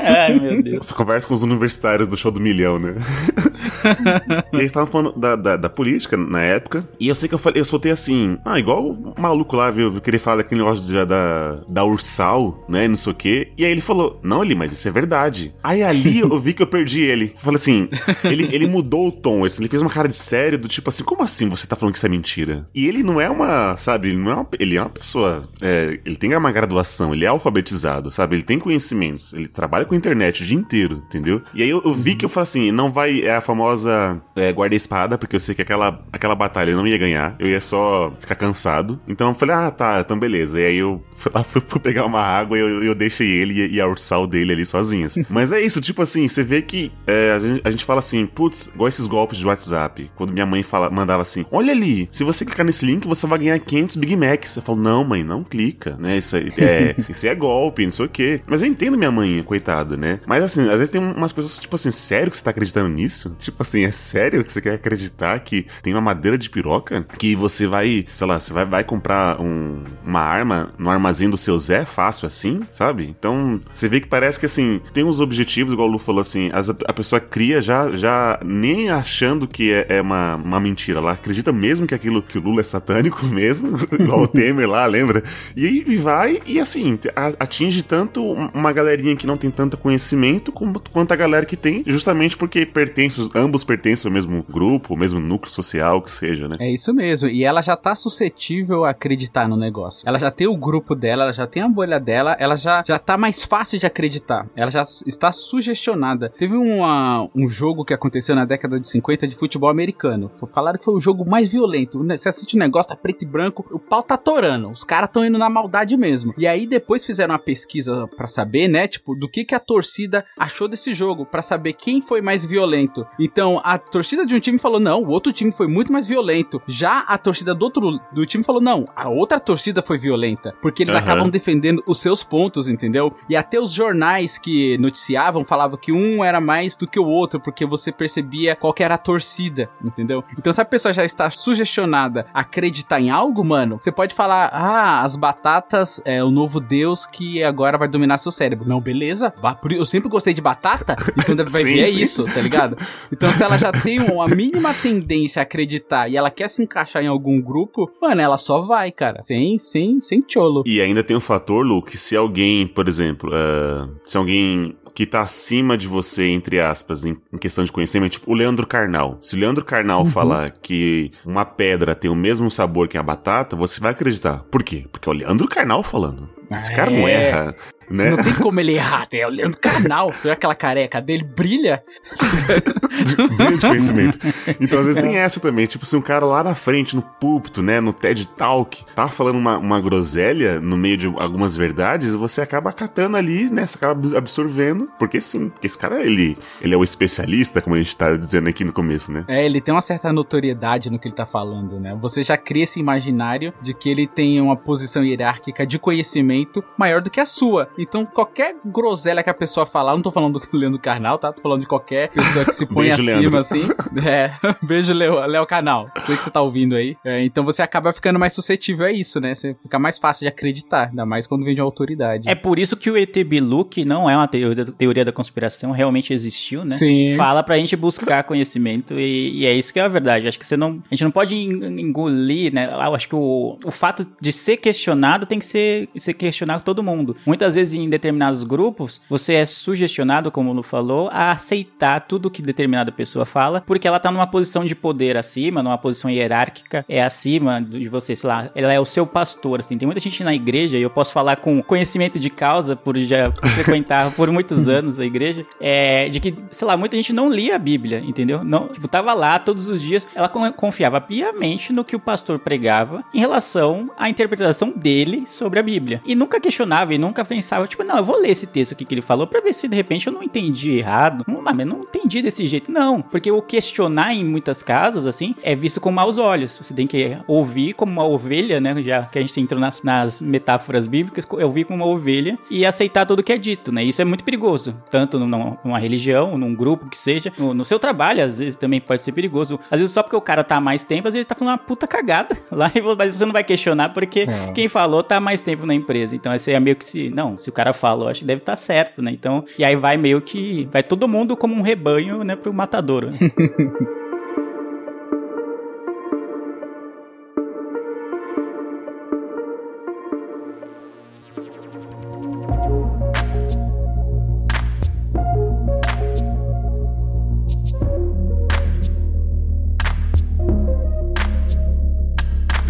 Ai, 0.00 0.38
meu 0.38 0.62
Deus. 0.62 0.86
Você 0.86 0.94
conversa 0.94 1.26
com 1.26 1.34
os 1.34 1.42
universitários 1.42 2.08
do 2.08 2.16
show 2.16 2.30
do 2.30 2.40
milhão, 2.40 2.78
né? 2.78 2.94
e 4.52 4.56
eles 4.56 4.66
estavam 4.66 4.86
falando 4.90 5.18
da, 5.18 5.36
da, 5.36 5.56
da 5.56 5.68
política 5.70 6.16
na 6.16 6.42
época. 6.42 6.88
E 6.98 7.08
eu 7.08 7.14
sei 7.14 7.28
que 7.28 7.34
eu 7.34 7.38
falei, 7.38 7.60
eu 7.60 7.64
soltei 7.64 7.92
assim, 7.92 8.38
ah, 8.44 8.58
igual 8.58 8.90
o 8.90 9.14
maluco 9.18 9.56
lá, 9.56 9.70
viu? 9.70 10.00
Queria 10.00 10.20
falar 10.20 10.38
daquele 10.38 10.60
negócio 10.60 10.84
de- 10.84 11.04
da, 11.04 11.60
da 11.68 11.84
Ursal, 11.84 12.64
né? 12.68 12.86
Não 12.88 12.96
sei 12.96 13.12
o 13.12 13.14
quê. 13.16 13.48
E 13.56 13.64
aí 13.64 13.70
ele 13.70 13.80
falou, 13.80 14.18
não, 14.22 14.42
ali, 14.42 14.54
mas 14.54 14.72
isso 14.72 14.86
é 14.88 14.90
verdade. 14.90 15.54
Aí 15.62 15.82
ali 15.82 16.20
eu 16.20 16.38
vi 16.38 16.52
que 16.52 16.62
eu 16.62 16.66
perdi 16.66 17.02
ele. 17.02 17.32
Eu 17.34 17.40
falei 17.40 17.56
assim, 17.56 17.88
ele, 18.24 18.48
ele 18.52 18.66
mudou 18.66 19.08
o 19.08 19.12
tom, 19.12 19.44
assim, 19.44 19.62
ele 19.62 19.68
fez 19.68 19.82
uma 19.82 19.90
cara 19.90 20.08
de 20.08 20.16
sério, 20.16 20.58
do 20.58 20.68
tipo 20.68 20.88
assim, 20.88 21.02
como 21.02 21.22
assim 21.22 21.48
você 21.48 21.66
tá 21.66 21.76
falando 21.76 21.92
que 21.92 21.98
isso 21.98 22.06
é 22.06 22.10
mentira? 22.10 22.68
E 22.74 22.86
ele 22.86 23.02
não 23.02 23.20
é 23.20 23.28
uma, 23.28 23.76
sabe, 23.76 24.08
ele 24.08 24.18
não 24.18 24.30
é 24.30 24.34
uma, 24.34 24.48
ele 24.58 24.76
é 24.76 24.80
uma 24.80 24.88
pessoa, 24.90 25.48
é, 25.60 25.98
ele 26.04 26.16
tem 26.16 26.34
uma 26.34 26.52
graduação, 26.52 27.12
ele 27.14 27.24
é 27.24 27.28
alfabetizado, 27.28 28.10
sabe? 28.10 28.36
Ele 28.36 28.42
tem 28.42 28.58
conhecimentos, 29.00 29.32
ele 29.32 29.48
trabalha 29.48 29.84
com 29.84 29.94
internet 29.94 30.42
o 30.42 30.46
dia 30.46 30.56
inteiro, 30.56 31.02
entendeu? 31.06 31.42
E 31.54 31.62
aí 31.62 31.70
eu, 31.70 31.82
eu 31.84 31.94
vi 31.94 32.14
que 32.14 32.24
eu 32.24 32.28
falei 32.28 32.44
assim, 32.44 32.72
não 32.72 32.90
vai, 32.90 33.22
é 33.22 33.36
a 33.36 33.40
famosa 33.40 34.20
é, 34.36 34.52
guarda-espada, 34.52 35.16
porque 35.16 35.34
eu 35.34 35.40
sei 35.40 35.54
que 35.54 35.62
aquela, 35.62 36.04
aquela 36.12 36.34
batalha 36.34 36.70
eu 36.70 36.76
não 36.76 36.86
ia 36.86 36.98
ganhar, 36.98 37.34
eu 37.38 37.48
ia 37.48 37.60
só 37.60 38.12
ficar 38.20 38.34
cansado. 38.34 39.00
Então 39.08 39.28
eu 39.28 39.34
falei, 39.34 39.54
ah, 39.54 39.70
tá, 39.70 40.00
então 40.00 40.18
beleza. 40.18 40.60
E 40.60 40.66
aí 40.66 40.76
eu 40.76 41.02
fui 41.16 41.32
lá, 41.34 41.42
fui, 41.44 41.62
fui 41.64 41.80
pegar 41.80 42.04
uma 42.04 42.20
água 42.20 42.58
e 42.58 42.60
eu, 42.60 42.82
eu 42.84 42.94
deixei 42.94 43.28
ele 43.28 43.54
e, 43.54 43.76
e 43.76 43.80
a 43.80 43.88
ursal 43.88 44.26
dele 44.26 44.52
ali 44.52 44.66
sozinhos. 44.66 45.16
Mas 45.28 45.52
é 45.52 45.60
isso, 45.60 45.80
tipo 45.80 46.02
assim, 46.02 46.28
você 46.28 46.44
vê 46.44 46.60
que 46.60 46.92
é, 47.06 47.32
a, 47.32 47.38
gente, 47.38 47.60
a 47.64 47.70
gente 47.70 47.84
fala 47.84 48.00
assim, 48.00 48.26
putz, 48.26 48.70
igual 48.74 48.88
esses 48.88 49.06
golpes 49.06 49.38
de 49.38 49.46
WhatsApp. 49.46 50.10
Quando 50.14 50.32
minha 50.32 50.46
mãe 50.46 50.62
fala, 50.62 50.90
mandava 50.90 51.22
assim, 51.22 51.46
olha 51.50 51.72
ali, 51.72 52.08
se 52.12 52.24
você 52.24 52.44
clicar 52.44 52.66
nesse 52.66 52.84
link, 52.84 53.06
você 53.06 53.26
vai 53.26 53.38
ganhar 53.38 53.58
500 53.58 53.96
Big 53.96 54.16
Macs. 54.16 54.56
Eu 54.56 54.62
falo, 54.62 54.80
não, 54.80 55.04
mãe, 55.04 55.24
não 55.24 55.42
clica, 55.42 55.96
né? 55.98 56.18
Isso 56.18 56.36
aí 56.36 56.52
é, 56.58 56.96
isso 57.08 57.26
é 57.26 57.34
golpe, 57.34 57.84
não 57.84 57.92
sei 57.92 58.06
o 58.06 58.08
quê. 58.08 58.40
Mas 58.46 58.62
eu 58.62 58.68
entendo 58.68 58.89
minha 58.96 59.10
mãe, 59.10 59.42
coitada, 59.42 59.96
né? 59.96 60.20
Mas 60.26 60.42
assim, 60.44 60.62
às 60.68 60.76
vezes 60.78 60.90
tem 60.90 61.00
umas 61.00 61.32
pessoas, 61.32 61.58
tipo 61.60 61.76
assim, 61.76 61.90
sério 61.90 62.30
que 62.30 62.36
você 62.36 62.44
tá 62.44 62.50
acreditando 62.50 62.88
nisso? 62.88 63.36
Tipo 63.40 63.62
assim, 63.62 63.84
é 63.84 63.90
sério 63.90 64.44
que 64.44 64.52
você 64.52 64.60
quer 64.60 64.74
acreditar 64.74 65.38
que 65.40 65.66
tem 65.82 65.92
uma 65.92 66.00
madeira 66.00 66.36
de 66.38 66.48
piroca? 66.50 67.04
Que 67.18 67.34
você 67.34 67.66
vai, 67.66 68.04
sei 68.12 68.26
lá, 68.26 68.38
você 68.38 68.52
vai, 68.52 68.64
vai 68.64 68.84
comprar 68.84 69.40
um- 69.40 69.82
uma 70.04 70.20
arma 70.20 70.70
no 70.78 70.88
armazém 70.90 71.28
do 71.28 71.36
seu 71.36 71.58
Zé 71.58 71.84
fácil 71.84 72.26
assim, 72.26 72.62
sabe? 72.70 73.04
Então, 73.18 73.60
você 73.72 73.88
vê 73.88 74.00
que 74.00 74.06
parece 74.08 74.38
que 74.38 74.46
assim, 74.46 74.80
tem 74.94 75.04
uns 75.04 75.20
objetivos, 75.20 75.72
igual 75.72 75.88
o 75.88 75.92
Lu 75.92 75.98
falou 75.98 76.20
assim, 76.20 76.50
as- 76.52 76.68
a 76.70 76.92
pessoa 76.92 77.20
cria 77.20 77.60
já, 77.60 77.90
já 77.92 78.38
nem 78.44 78.90
achando 78.90 79.46
que 79.48 79.72
é, 79.72 79.86
é 79.88 80.00
uma, 80.00 80.36
uma 80.36 80.60
mentira. 80.60 80.98
Ela 80.98 81.12
acredita 81.12 81.52
mesmo 81.52 81.86
que 81.86 81.94
aquilo 81.94 82.22
que 82.22 82.38
o 82.38 82.40
Lula 82.42 82.60
é 82.60 82.64
satânico 82.64 83.24
mesmo, 83.28 83.76
igual 83.98 84.22
o 84.22 84.28
Temer 84.28 84.68
lá, 84.68 84.86
lembra? 84.86 85.22
E 85.56 85.66
aí 85.66 85.96
vai 85.96 86.40
e 86.46 86.58
assim, 86.60 86.98
a- 87.16 87.32
atinge 87.40 87.82
tanto 87.82 88.22
uma 88.54 88.72
galerinha 88.80 89.16
que 89.16 89.26
não 89.26 89.36
tem 89.36 89.50
tanto 89.50 89.76
conhecimento 89.76 90.52
quanto 90.52 91.12
a 91.12 91.16
galera 91.16 91.46
que 91.46 91.56
tem, 91.56 91.82
justamente 91.86 92.36
porque 92.36 92.64
pertence, 92.64 93.28
ambos 93.34 93.62
pertencem 93.62 94.08
ao 94.08 94.14
mesmo 94.14 94.44
grupo, 94.48 94.94
ao 94.94 94.98
mesmo 94.98 95.20
núcleo 95.20 95.52
social, 95.52 96.02
que 96.02 96.10
seja, 96.10 96.48
né? 96.48 96.56
É 96.58 96.70
isso 96.70 96.92
mesmo. 96.92 97.28
E 97.28 97.44
ela 97.44 97.60
já 97.60 97.76
tá 97.76 97.94
suscetível 97.94 98.84
a 98.84 98.90
acreditar 98.90 99.48
no 99.48 99.56
negócio. 99.56 100.08
Ela 100.08 100.18
já 100.18 100.30
tem 100.30 100.46
o 100.46 100.56
grupo 100.56 100.94
dela, 100.94 101.24
ela 101.24 101.32
já 101.32 101.46
tem 101.46 101.62
a 101.62 101.68
bolha 101.68 102.00
dela, 102.00 102.36
ela 102.38 102.56
já, 102.56 102.82
já 102.86 102.98
tá 102.98 103.16
mais 103.16 103.44
fácil 103.44 103.78
de 103.78 103.86
acreditar. 103.86 104.46
Ela 104.56 104.70
já 104.70 104.82
está 105.06 105.32
sugestionada. 105.32 106.30
Teve 106.30 106.56
uma, 106.56 107.28
um 107.34 107.48
jogo 107.48 107.84
que 107.84 107.94
aconteceu 107.94 108.34
na 108.34 108.44
década 108.44 108.80
de 108.80 108.88
50 108.88 109.28
de 109.28 109.36
futebol 109.36 109.68
americano. 109.68 110.30
Falaram 110.52 110.78
que 110.78 110.84
foi 110.84 110.94
o 110.94 111.00
jogo 111.00 111.28
mais 111.28 111.48
violento. 111.48 112.02
Né, 112.02 112.16
Você 112.16 112.28
assiste 112.28 112.54
o 112.54 112.58
negócio, 112.58 112.90
tá 112.90 112.96
preto 112.96 113.22
e 113.22 113.26
branco, 113.26 113.64
o 113.70 113.78
pau 113.78 114.02
tá 114.02 114.16
torando. 114.16 114.70
Os 114.70 114.84
caras 114.84 115.10
tão 115.10 115.24
indo 115.24 115.38
na 115.38 115.50
maldade 115.50 115.96
mesmo. 115.96 116.34
E 116.36 116.46
aí 116.46 116.66
depois 116.66 117.04
fizeram 117.04 117.32
uma 117.32 117.38
pesquisa 117.38 118.08
pra 118.16 118.28
saber, 118.28 118.59
né, 118.68 118.86
tipo, 118.88 119.14
do 119.14 119.28
que 119.28 119.44
que 119.44 119.54
a 119.54 119.60
torcida 119.60 120.24
achou 120.38 120.68
desse 120.68 120.92
jogo, 120.94 121.24
pra 121.26 121.42
saber 121.42 121.72
quem 121.74 122.00
foi 122.00 122.20
mais 122.20 122.44
violento. 122.44 123.06
Então, 123.18 123.60
a 123.64 123.78
torcida 123.78 124.24
de 124.26 124.34
um 124.34 124.40
time 124.40 124.58
falou: 124.58 124.80
"Não, 124.80 125.02
o 125.02 125.08
outro 125.08 125.32
time 125.32 125.52
foi 125.52 125.66
muito 125.66 125.92
mais 125.92 126.06
violento". 126.06 126.60
Já 126.66 127.00
a 127.00 127.16
torcida 127.18 127.54
do 127.54 127.62
outro 127.64 128.00
do 128.12 128.26
time 128.26 128.44
falou: 128.44 128.60
"Não, 128.60 128.86
a 128.94 129.08
outra 129.08 129.38
torcida 129.40 129.82
foi 129.82 129.98
violenta", 129.98 130.54
porque 130.60 130.82
eles 130.82 130.94
Aham. 130.94 131.04
acabam 131.04 131.30
defendendo 131.30 131.82
os 131.86 131.98
seus 131.98 132.22
pontos, 132.22 132.68
entendeu? 132.68 133.14
E 133.28 133.36
até 133.36 133.60
os 133.60 133.72
jornais 133.72 134.38
que 134.38 134.76
noticiavam 134.78 135.44
falavam 135.44 135.78
que 135.78 135.92
um 135.92 136.24
era 136.24 136.40
mais 136.40 136.76
do 136.76 136.86
que 136.86 136.98
o 136.98 137.06
outro, 137.06 137.40
porque 137.40 137.64
você 137.66 137.90
percebia 137.92 138.56
qual 138.56 138.72
que 138.72 138.82
era 138.82 138.94
a 138.94 138.98
torcida, 138.98 139.68
entendeu? 139.84 140.24
Então, 140.38 140.52
se 140.52 140.60
a 140.60 140.64
pessoa 140.64 140.92
já 140.92 141.04
está 141.04 141.30
sugestionada 141.30 142.26
a 142.32 142.40
acreditar 142.40 143.00
em 143.00 143.10
algo, 143.10 143.44
mano, 143.44 143.78
você 143.78 143.92
pode 143.92 144.14
falar: 144.14 144.50
"Ah, 144.52 145.02
as 145.02 145.16
batatas 145.16 146.00
é 146.04 146.22
o 146.22 146.30
novo 146.30 146.60
deus 146.60 147.06
que 147.06 147.42
agora 147.42 147.78
vai 147.78 147.88
dominar 147.88 148.18
seu 148.18 148.32
cérebro". 148.32 148.49
Não, 148.56 148.80
beleza? 148.80 149.32
Eu 149.70 149.84
sempre 149.86 150.08
gostei 150.08 150.34
de 150.34 150.40
batata, 150.40 150.96
então 151.18 151.34
deve 151.34 151.50
vai 151.50 151.62
Sim, 151.62 151.74
ver 151.74 151.80
é 151.80 151.88
isso, 151.88 152.24
tá 152.24 152.40
ligado? 152.40 152.76
Então, 153.12 153.30
se 153.30 153.42
ela 153.42 153.58
já 153.58 153.72
tem 153.72 154.00
uma 154.00 154.26
mínima 154.26 154.72
tendência 154.74 155.40
a 155.40 155.42
acreditar 155.42 156.08
e 156.08 156.16
ela 156.16 156.30
quer 156.30 156.48
se 156.48 156.62
encaixar 156.62 157.02
em 157.02 157.08
algum 157.08 157.40
grupo, 157.40 157.90
mano, 158.00 158.20
ela 158.20 158.38
só 158.38 158.60
vai, 158.60 158.90
cara. 158.90 159.22
Sem, 159.22 159.58
sem, 159.58 160.00
sem 160.00 160.24
cholo. 160.26 160.62
E 160.66 160.80
ainda 160.80 161.02
tem 161.02 161.16
o 161.16 161.20
fator, 161.20 161.64
Lu, 161.64 161.82
que 161.82 161.96
se 161.96 162.16
alguém, 162.16 162.66
por 162.66 162.88
exemplo, 162.88 163.30
eh, 163.32 163.88
se 164.04 164.16
alguém 164.16 164.76
que 164.94 165.06
tá 165.06 165.20
acima 165.20 165.76
de 165.76 165.88
você, 165.88 166.28
entre 166.28 166.60
aspas, 166.60 167.04
em, 167.04 167.16
em 167.32 167.38
questão 167.38 167.64
de 167.64 167.72
conhecimento, 167.72 168.12
tipo 168.12 168.30
o 168.30 168.34
Leandro 168.34 168.66
Carnal. 168.66 169.18
Se 169.20 169.34
o 169.34 169.38
Leandro 169.38 169.64
Carnal 169.64 170.04
falar 170.04 170.50
que 170.50 171.10
uma 171.24 171.44
pedra 171.44 171.94
tem 171.94 172.10
o 172.10 172.14
mesmo 172.14 172.50
sabor 172.50 172.88
que 172.88 172.98
a 172.98 173.02
batata, 173.02 173.56
você 173.56 173.80
vai 173.80 173.92
acreditar. 173.92 174.44
Por 174.50 174.62
quê? 174.62 174.84
Porque 174.90 175.08
é 175.08 175.12
o 175.12 175.14
Leandro 175.14 175.48
Carnal 175.48 175.82
falando. 175.82 176.39
Esse 176.50 176.74
cara 176.74 176.90
não 176.90 177.06
É. 177.08 177.28
erra, 177.28 177.54
né? 177.88 178.10
Não 178.10 178.16
tem 178.22 178.34
como 178.34 178.60
ele 178.60 178.74
errar, 178.74 179.08
é 179.12 179.26
o 179.26 179.30
Leandro 179.30 179.58
Carnal. 179.60 180.12
Você 180.12 180.28
vê 180.28 180.30
aquela 180.30 180.54
careca 180.54 181.00
dele 181.00 181.24
brilha? 181.24 181.82
grande 183.36 183.66
conhecimento. 183.66 184.18
Então, 184.60 184.80
às 184.80 184.86
vezes 184.86 185.02
tem 185.02 185.16
essa 185.18 185.40
também. 185.40 185.66
Tipo, 185.66 185.84
se 185.86 185.96
um 185.96 186.00
cara 186.02 186.24
lá 186.24 186.42
na 186.44 186.54
frente, 186.54 186.94
no 186.94 187.02
púlpito, 187.02 187.62
né, 187.62 187.80
no 187.80 187.92
TED 187.92 188.26
Talk, 188.36 188.84
tá 188.94 189.08
falando 189.08 189.36
uma, 189.36 189.58
uma 189.58 189.80
groselha 189.80 190.60
no 190.60 190.76
meio 190.76 190.96
de 190.96 191.06
algumas 191.06 191.56
verdades, 191.56 192.14
você 192.14 192.40
acaba 192.40 192.72
catando 192.72 193.16
ali, 193.16 193.50
né, 193.50 193.66
você 193.66 193.76
acaba 193.76 194.16
absorvendo, 194.16 194.88
porque 194.98 195.20
sim, 195.20 195.48
porque 195.48 195.66
esse 195.66 195.78
cara, 195.78 196.02
ele, 196.04 196.36
ele 196.60 196.74
é 196.74 196.76
o 196.76 196.84
especialista, 196.84 197.60
como 197.60 197.74
a 197.76 197.78
gente 197.78 197.96
tá 197.96 198.16
dizendo 198.16 198.48
aqui 198.48 198.64
no 198.64 198.72
começo, 198.72 199.10
né? 199.12 199.24
É, 199.28 199.44
ele 199.44 199.60
tem 199.60 199.74
uma 199.74 199.82
certa 199.82 200.12
notoriedade 200.12 200.90
no 200.90 200.98
que 200.98 201.08
ele 201.08 201.14
tá 201.14 201.26
falando, 201.26 201.78
né? 201.80 201.96
Você 202.00 202.22
já 202.22 202.36
cria 202.36 202.64
esse 202.64 202.78
imaginário 202.78 203.52
de 203.62 203.74
que 203.74 203.88
ele 203.88 204.06
tem 204.06 204.40
uma 204.40 204.56
posição 204.56 205.04
hierárquica 205.04 205.66
de 205.66 205.78
conhecimento 205.78 206.39
maior 206.78 207.00
do 207.00 207.10
que 207.10 207.20
a 207.20 207.26
sua. 207.26 207.68
Então, 207.78 208.04
qualquer 208.06 208.56
groselha 208.64 209.22
que 209.22 209.30
a 209.30 209.34
pessoa 209.34 209.66
falar, 209.66 209.92
não 209.94 210.02
tô 210.02 210.10
falando 210.10 210.38
do 210.38 210.46
Leandro 210.56 210.78
Carnal, 210.80 211.18
tá? 211.18 211.32
Tô 211.32 211.42
falando 211.42 211.60
de 211.60 211.66
qualquer 211.66 212.10
pessoa 212.10 212.44
que 212.44 212.52
se 212.54 212.66
põe 212.66 212.86
Beijo, 212.88 213.02
acima, 213.02 213.20
Leandro. 213.20 213.38
assim. 213.38 213.62
É, 214.06 214.30
beijo, 214.62 214.92
Léo, 214.92 215.14
Léo 215.26 215.46
Canal. 215.46 215.88
Sei 216.06 216.16
que 216.16 216.22
você 216.22 216.30
tá 216.30 216.40
ouvindo 216.40 216.74
aí. 216.74 216.96
É, 217.04 217.22
então 217.24 217.44
você 217.44 217.62
acaba 217.62 217.92
ficando 217.92 218.18
mais 218.18 218.32
suscetível 218.32 218.86
a 218.86 218.92
isso, 218.92 219.20
né? 219.20 219.34
Você 219.34 219.54
fica 219.62 219.78
mais 219.78 219.98
fácil 219.98 220.24
de 220.24 220.28
acreditar, 220.28 220.88
ainda 220.88 221.04
mais 221.06 221.26
quando 221.26 221.44
vem 221.44 221.54
de 221.54 221.60
uma 221.60 221.66
autoridade. 221.66 222.28
É 222.28 222.34
por 222.34 222.58
isso 222.58 222.76
que 222.76 222.90
o 222.90 222.96
ET 222.96 223.16
Bilu, 223.24 223.64
que 223.64 223.84
não 223.84 224.08
é 224.08 224.16
uma 224.16 224.28
teoria, 224.28 224.64
teoria 224.64 225.04
da 225.04 225.12
conspiração, 225.12 225.70
realmente 225.72 226.12
existiu, 226.12 226.64
né? 226.64 226.76
Sim. 226.76 227.14
Fala 227.16 227.42
pra 227.42 227.56
gente 227.58 227.76
buscar 227.76 228.22
conhecimento 228.24 228.98
e, 228.98 229.40
e 229.40 229.46
é 229.46 229.52
isso 229.52 229.72
que 229.72 229.78
é 229.78 229.82
a 229.82 229.88
verdade. 229.88 230.28
Acho 230.28 230.38
que 230.38 230.46
você 230.46 230.56
não, 230.56 230.82
a 230.90 230.94
gente 230.94 231.04
não 231.04 231.10
pode 231.10 231.34
en- 231.34 231.80
engolir, 231.80 232.52
né? 232.52 232.68
Eu 232.72 232.94
acho 232.94 233.08
que 233.08 233.14
o, 233.14 233.58
o 233.64 233.70
fato 233.70 234.06
de 234.20 234.32
ser 234.32 234.56
questionado 234.56 235.26
tem 235.26 235.38
que 235.38 235.46
ser, 235.46 235.88
ser 235.96 236.14
questionado 236.30 236.62
todo 236.62 236.82
mundo. 236.82 237.16
Muitas 237.26 237.54
vezes 237.54 237.74
em 237.74 237.88
determinados 237.88 238.42
grupos, 238.44 239.00
você 239.08 239.34
é 239.34 239.46
sugestionado, 239.46 240.30
como 240.30 240.50
o 240.50 240.52
Lu 240.52 240.62
falou, 240.62 241.08
a 241.12 241.30
aceitar 241.32 242.00
tudo 242.00 242.30
que 242.30 242.40
determinada 242.42 242.90
pessoa 242.92 243.24
fala, 243.26 243.62
porque 243.66 243.86
ela 243.86 243.98
tá 243.98 244.10
numa 244.10 244.26
posição 244.26 244.64
de 244.64 244.74
poder 244.74 245.16
acima, 245.16 245.62
numa 245.62 245.76
posição 245.78 246.10
hierárquica, 246.10 246.84
é 246.88 247.02
acima 247.02 247.60
de 247.60 247.88
você, 247.88 248.14
sei 248.16 248.28
lá, 248.28 248.50
ela 248.54 248.72
é 248.72 248.80
o 248.80 248.84
seu 248.84 249.06
pastor, 249.06 249.60
assim. 249.60 249.76
Tem 249.76 249.86
muita 249.86 250.00
gente 250.00 250.22
na 250.24 250.34
igreja, 250.34 250.76
e 250.78 250.82
eu 250.82 250.90
posso 250.90 251.12
falar 251.12 251.36
com 251.36 251.62
conhecimento 251.62 252.18
de 252.18 252.30
causa, 252.30 252.74
por 252.76 252.96
já 252.98 253.30
frequentar 253.54 254.10
por 254.12 254.30
muitos 254.30 254.68
anos 254.68 254.98
a 254.98 255.04
igreja, 255.04 255.44
é, 255.60 256.08
de 256.08 256.20
que, 256.20 256.34
sei 256.50 256.66
lá, 256.66 256.76
muita 256.76 256.96
gente 256.96 257.12
não 257.12 257.28
lia 257.28 257.56
a 257.56 257.58
Bíblia, 257.58 258.00
entendeu? 258.06 258.44
Não, 258.44 258.68
tipo, 258.68 258.88
tava 258.88 259.12
lá 259.14 259.38
todos 259.38 259.68
os 259.68 259.80
dias, 259.80 260.06
ela 260.14 260.28
con- 260.28 260.52
confiava 260.52 261.00
piamente 261.00 261.72
no 261.72 261.84
que 261.84 261.96
o 261.96 262.00
pastor 262.00 262.38
pregava 262.38 263.04
em 263.12 263.18
relação 263.20 263.90
à 263.98 264.08
interpretação 264.08 264.72
dele 264.74 265.24
sobre 265.26 265.58
a 265.58 265.62
Bíblia. 265.62 266.00
E 266.06 266.14
nunca 266.20 266.38
questionava 266.38 266.92
e 266.92 266.98
nunca 266.98 267.24
pensava, 267.24 267.66
tipo, 267.66 267.82
não, 267.82 267.96
eu 267.96 268.04
vou 268.04 268.20
ler 268.20 268.30
esse 268.30 268.46
texto 268.46 268.72
aqui 268.72 268.84
que 268.84 268.94
ele 268.94 269.00
falou 269.00 269.26
pra 269.26 269.40
ver 269.40 269.54
se 269.54 269.66
de 269.66 269.74
repente 269.74 270.06
eu 270.06 270.12
não 270.12 270.22
entendi 270.22 270.76
errado. 270.76 271.24
Não, 271.26 271.40
mas 271.40 271.56
não 271.66 271.82
entendi 271.82 272.20
desse 272.20 272.46
jeito. 272.46 272.70
Não, 272.70 273.00
porque 273.00 273.30
o 273.30 273.40
questionar 273.40 274.12
em 274.12 274.22
muitas 274.22 274.62
casos, 274.62 275.06
assim, 275.06 275.34
é 275.42 275.56
visto 275.56 275.80
com 275.80 275.90
maus 275.90 276.18
olhos. 276.18 276.58
Você 276.60 276.74
tem 276.74 276.86
que 276.86 277.16
ouvir 277.26 277.72
como 277.72 277.90
uma 277.90 278.04
ovelha, 278.04 278.60
né? 278.60 278.82
Já 278.82 279.04
que 279.04 279.18
a 279.18 279.22
gente 279.22 279.40
entrou 279.40 279.58
nas, 279.58 279.82
nas 279.82 280.20
metáforas 280.20 280.86
bíblicas, 280.86 281.26
ouvir 281.30 281.64
como 281.64 281.82
uma 281.82 281.90
ovelha 281.90 282.38
e 282.50 282.66
aceitar 282.66 283.06
tudo 283.06 283.22
que 283.22 283.32
é 283.32 283.38
dito, 283.38 283.72
né? 283.72 283.82
Isso 283.82 284.02
é 284.02 284.04
muito 284.04 284.22
perigoso, 284.22 284.76
tanto 284.90 285.18
numa, 285.18 285.58
numa 285.64 285.78
religião, 285.78 286.36
num 286.36 286.54
grupo 286.54 286.90
que 286.90 286.98
seja, 286.98 287.32
no, 287.38 287.54
no, 287.54 287.64
seu 287.64 287.78
trabalho, 287.78 288.22
às 288.22 288.38
vezes 288.38 288.56
também 288.56 288.80
pode 288.80 289.00
ser 289.00 289.12
perigoso. 289.12 289.58
Às 289.70 289.80
vezes 289.80 289.94
só 289.94 290.02
porque 290.02 290.16
o 290.16 290.20
cara 290.20 290.44
tá 290.44 290.56
há 290.56 290.60
mais 290.60 290.84
tempo, 290.84 291.08
às 291.08 291.14
vezes 291.14 291.24
ele 291.24 291.24
tá 291.24 291.34
falando 291.34 291.52
uma 291.52 291.58
puta 291.58 291.86
cagada 291.86 292.36
lá, 292.52 292.70
mas 292.98 293.16
você 293.16 293.24
não 293.24 293.32
vai 293.32 293.44
questionar 293.44 293.88
porque 293.90 294.20
é. 294.20 294.52
quem 294.52 294.68
falou 294.68 295.02
tá 295.02 295.16
há 295.16 295.20
mais 295.20 295.40
tempo 295.40 295.64
na 295.64 295.74
empresa. 295.74 295.99
Então, 296.12 296.34
esse 296.34 296.52
é 296.52 296.60
meio 296.60 296.76
que 296.76 296.84
se, 296.84 297.10
não, 297.10 297.38
se 297.38 297.48
o 297.48 297.52
cara 297.52 297.72
falou, 297.72 298.08
acho 298.08 298.20
que 298.20 298.26
deve 298.26 298.40
estar 298.40 298.52
tá 298.52 298.56
certo, 298.56 299.02
né? 299.02 299.10
Então, 299.10 299.44
e 299.58 299.64
aí 299.64 299.76
vai 299.76 299.96
meio 299.96 300.20
que, 300.20 300.68
vai 300.70 300.82
todo 300.82 301.08
mundo 301.08 301.36
como 301.36 301.54
um 301.54 301.62
rebanho, 301.62 302.24
né, 302.24 302.36
pro 302.36 302.52
matador. 302.52 303.06
Né? 303.06 303.12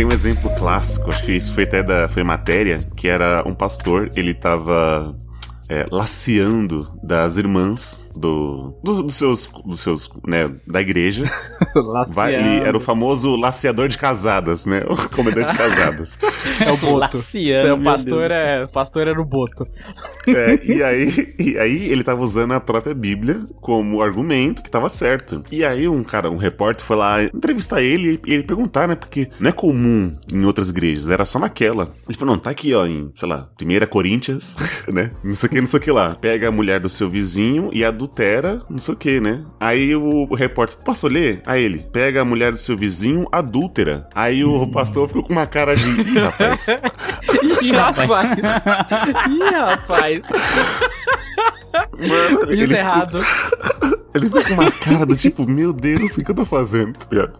tem 0.01 0.07
um 0.07 0.13
exemplo 0.13 0.49
clássico, 0.57 1.11
acho 1.11 1.23
que 1.23 1.33
isso 1.33 1.53
foi 1.53 1.65
até 1.65 1.83
da 1.83 2.09
foi 2.09 2.23
matéria, 2.23 2.79
que 2.97 3.07
era 3.07 3.43
um 3.47 3.55
pastor, 3.55 4.11
ele 4.17 4.33
tava 4.33 5.15
é, 5.69 5.85
laceando 5.91 6.91
das 7.03 7.37
irmãs 7.37 8.09
do, 8.21 8.79
do, 8.85 9.03
dos 9.03 9.15
seus, 9.15 9.49
dos 9.65 9.81
seus, 9.81 10.11
né, 10.27 10.51
da 10.67 10.81
igreja. 10.81 11.25
Vai, 12.15 12.35
ele 12.35 12.67
era 12.67 12.77
o 12.77 12.81
famoso 12.81 13.35
laceador 13.37 13.89
de 13.89 13.99
casadas, 13.99 14.67
né? 14.67 14.83
O 14.89 15.09
comedor 15.09 15.45
de 15.45 15.57
casadas. 15.57 16.19
é 16.65 16.71
o 16.71 16.77
boto. 16.77 16.97
Laciando, 16.97 17.81
o 17.81 17.85
pastor, 17.85 18.31
é, 18.31 18.67
pastor 18.67 19.09
era 19.09 19.21
o 19.21 19.25
boto. 19.25 19.67
É, 20.27 20.61
e 20.65 20.83
aí, 20.83 21.35
e 21.39 21.59
aí 21.59 21.91
ele 21.91 22.05
tava 22.05 22.23
usando 22.23 22.53
a 22.53 22.61
própria 22.61 22.95
Bíblia 22.95 23.41
como 23.61 24.03
argumento 24.03 24.63
que 24.63 24.71
tava 24.71 24.89
certo. 24.89 25.43
E 25.51 25.65
aí 25.65 25.89
um 25.89 26.05
cara, 26.05 26.31
um 26.31 26.37
repórter 26.37 26.85
foi 26.85 26.97
lá 26.97 27.23
entrevistar 27.23 27.83
ele 27.83 28.21
e 28.27 28.35
ele 28.35 28.43
perguntar, 28.43 28.87
né? 28.87 28.95
Porque 28.95 29.29
não 29.39 29.51
é 29.51 29.53
comum 29.53 30.13
em 30.33 30.45
outras 30.45 30.71
igrejas, 30.71 31.09
era 31.09 31.25
só 31.25 31.39
naquela. 31.39 31.93
Ele 32.09 32.19
falou, 32.19 32.35
não, 32.35 32.43
tá 32.43 32.51
aqui, 32.51 32.75
ó, 32.75 32.87
em, 32.87 33.11
sei 33.15 33.29
lá, 33.29 33.49
1 33.61 33.87
Coríntias, 33.87 34.57
né? 34.93 35.11
Não 35.25 35.35
sei 35.35 35.47
o 35.47 35.51
que, 35.51 35.61
não 35.61 35.67
sei 35.67 35.79
o 35.79 35.83
que 35.83 35.91
lá. 35.91 36.15
Pega 36.15 36.49
a 36.49 36.53
mulher 36.53 36.81
do 36.81 36.89
seu 36.89 37.09
vizinho 37.09 37.71
e 37.73 37.85
adultera, 38.11 38.61
não 38.69 38.79
sei 38.79 38.95
o 38.95 38.97
que, 38.97 39.21
né? 39.21 39.45
Aí 39.59 39.95
o, 39.95 40.27
o 40.29 40.35
repórter, 40.35 40.77
posso 40.85 41.07
ler? 41.07 41.43
Aí 41.47 41.63
ele, 41.63 41.79
pega 41.79 42.21
a 42.21 42.25
mulher 42.25 42.51
do 42.53 42.59
seu 42.59 42.77
vizinho, 42.77 43.27
adúltera. 43.31 44.09
Aí 44.15 44.45
o 44.45 44.67
pastor 44.67 45.07
ficou 45.07 45.23
com 45.23 45.33
uma 45.33 45.47
cara 45.47 45.75
de, 45.75 45.89
ih, 45.89 46.19
rapaz. 46.19 46.67
ih, 47.63 47.73
rapaz. 47.73 48.31
ih, 49.31 49.55
rapaz. 49.55 50.25
Mano, 51.97 52.53
Isso 52.53 52.75
errado. 52.75 53.19
ele 54.13 54.27
ficou 54.27 54.45
com 54.45 54.55
uma 54.55 54.71
cara 54.73 55.07
do 55.07 55.17
tipo, 55.17 55.47
meu 55.47 55.73
Deus, 55.73 56.17
o 56.17 56.25
que 56.25 56.31
eu 56.31 56.35
tô 56.35 56.45
fazendo? 56.45 56.95
Tá 56.95 57.07
ligado? 57.11 57.39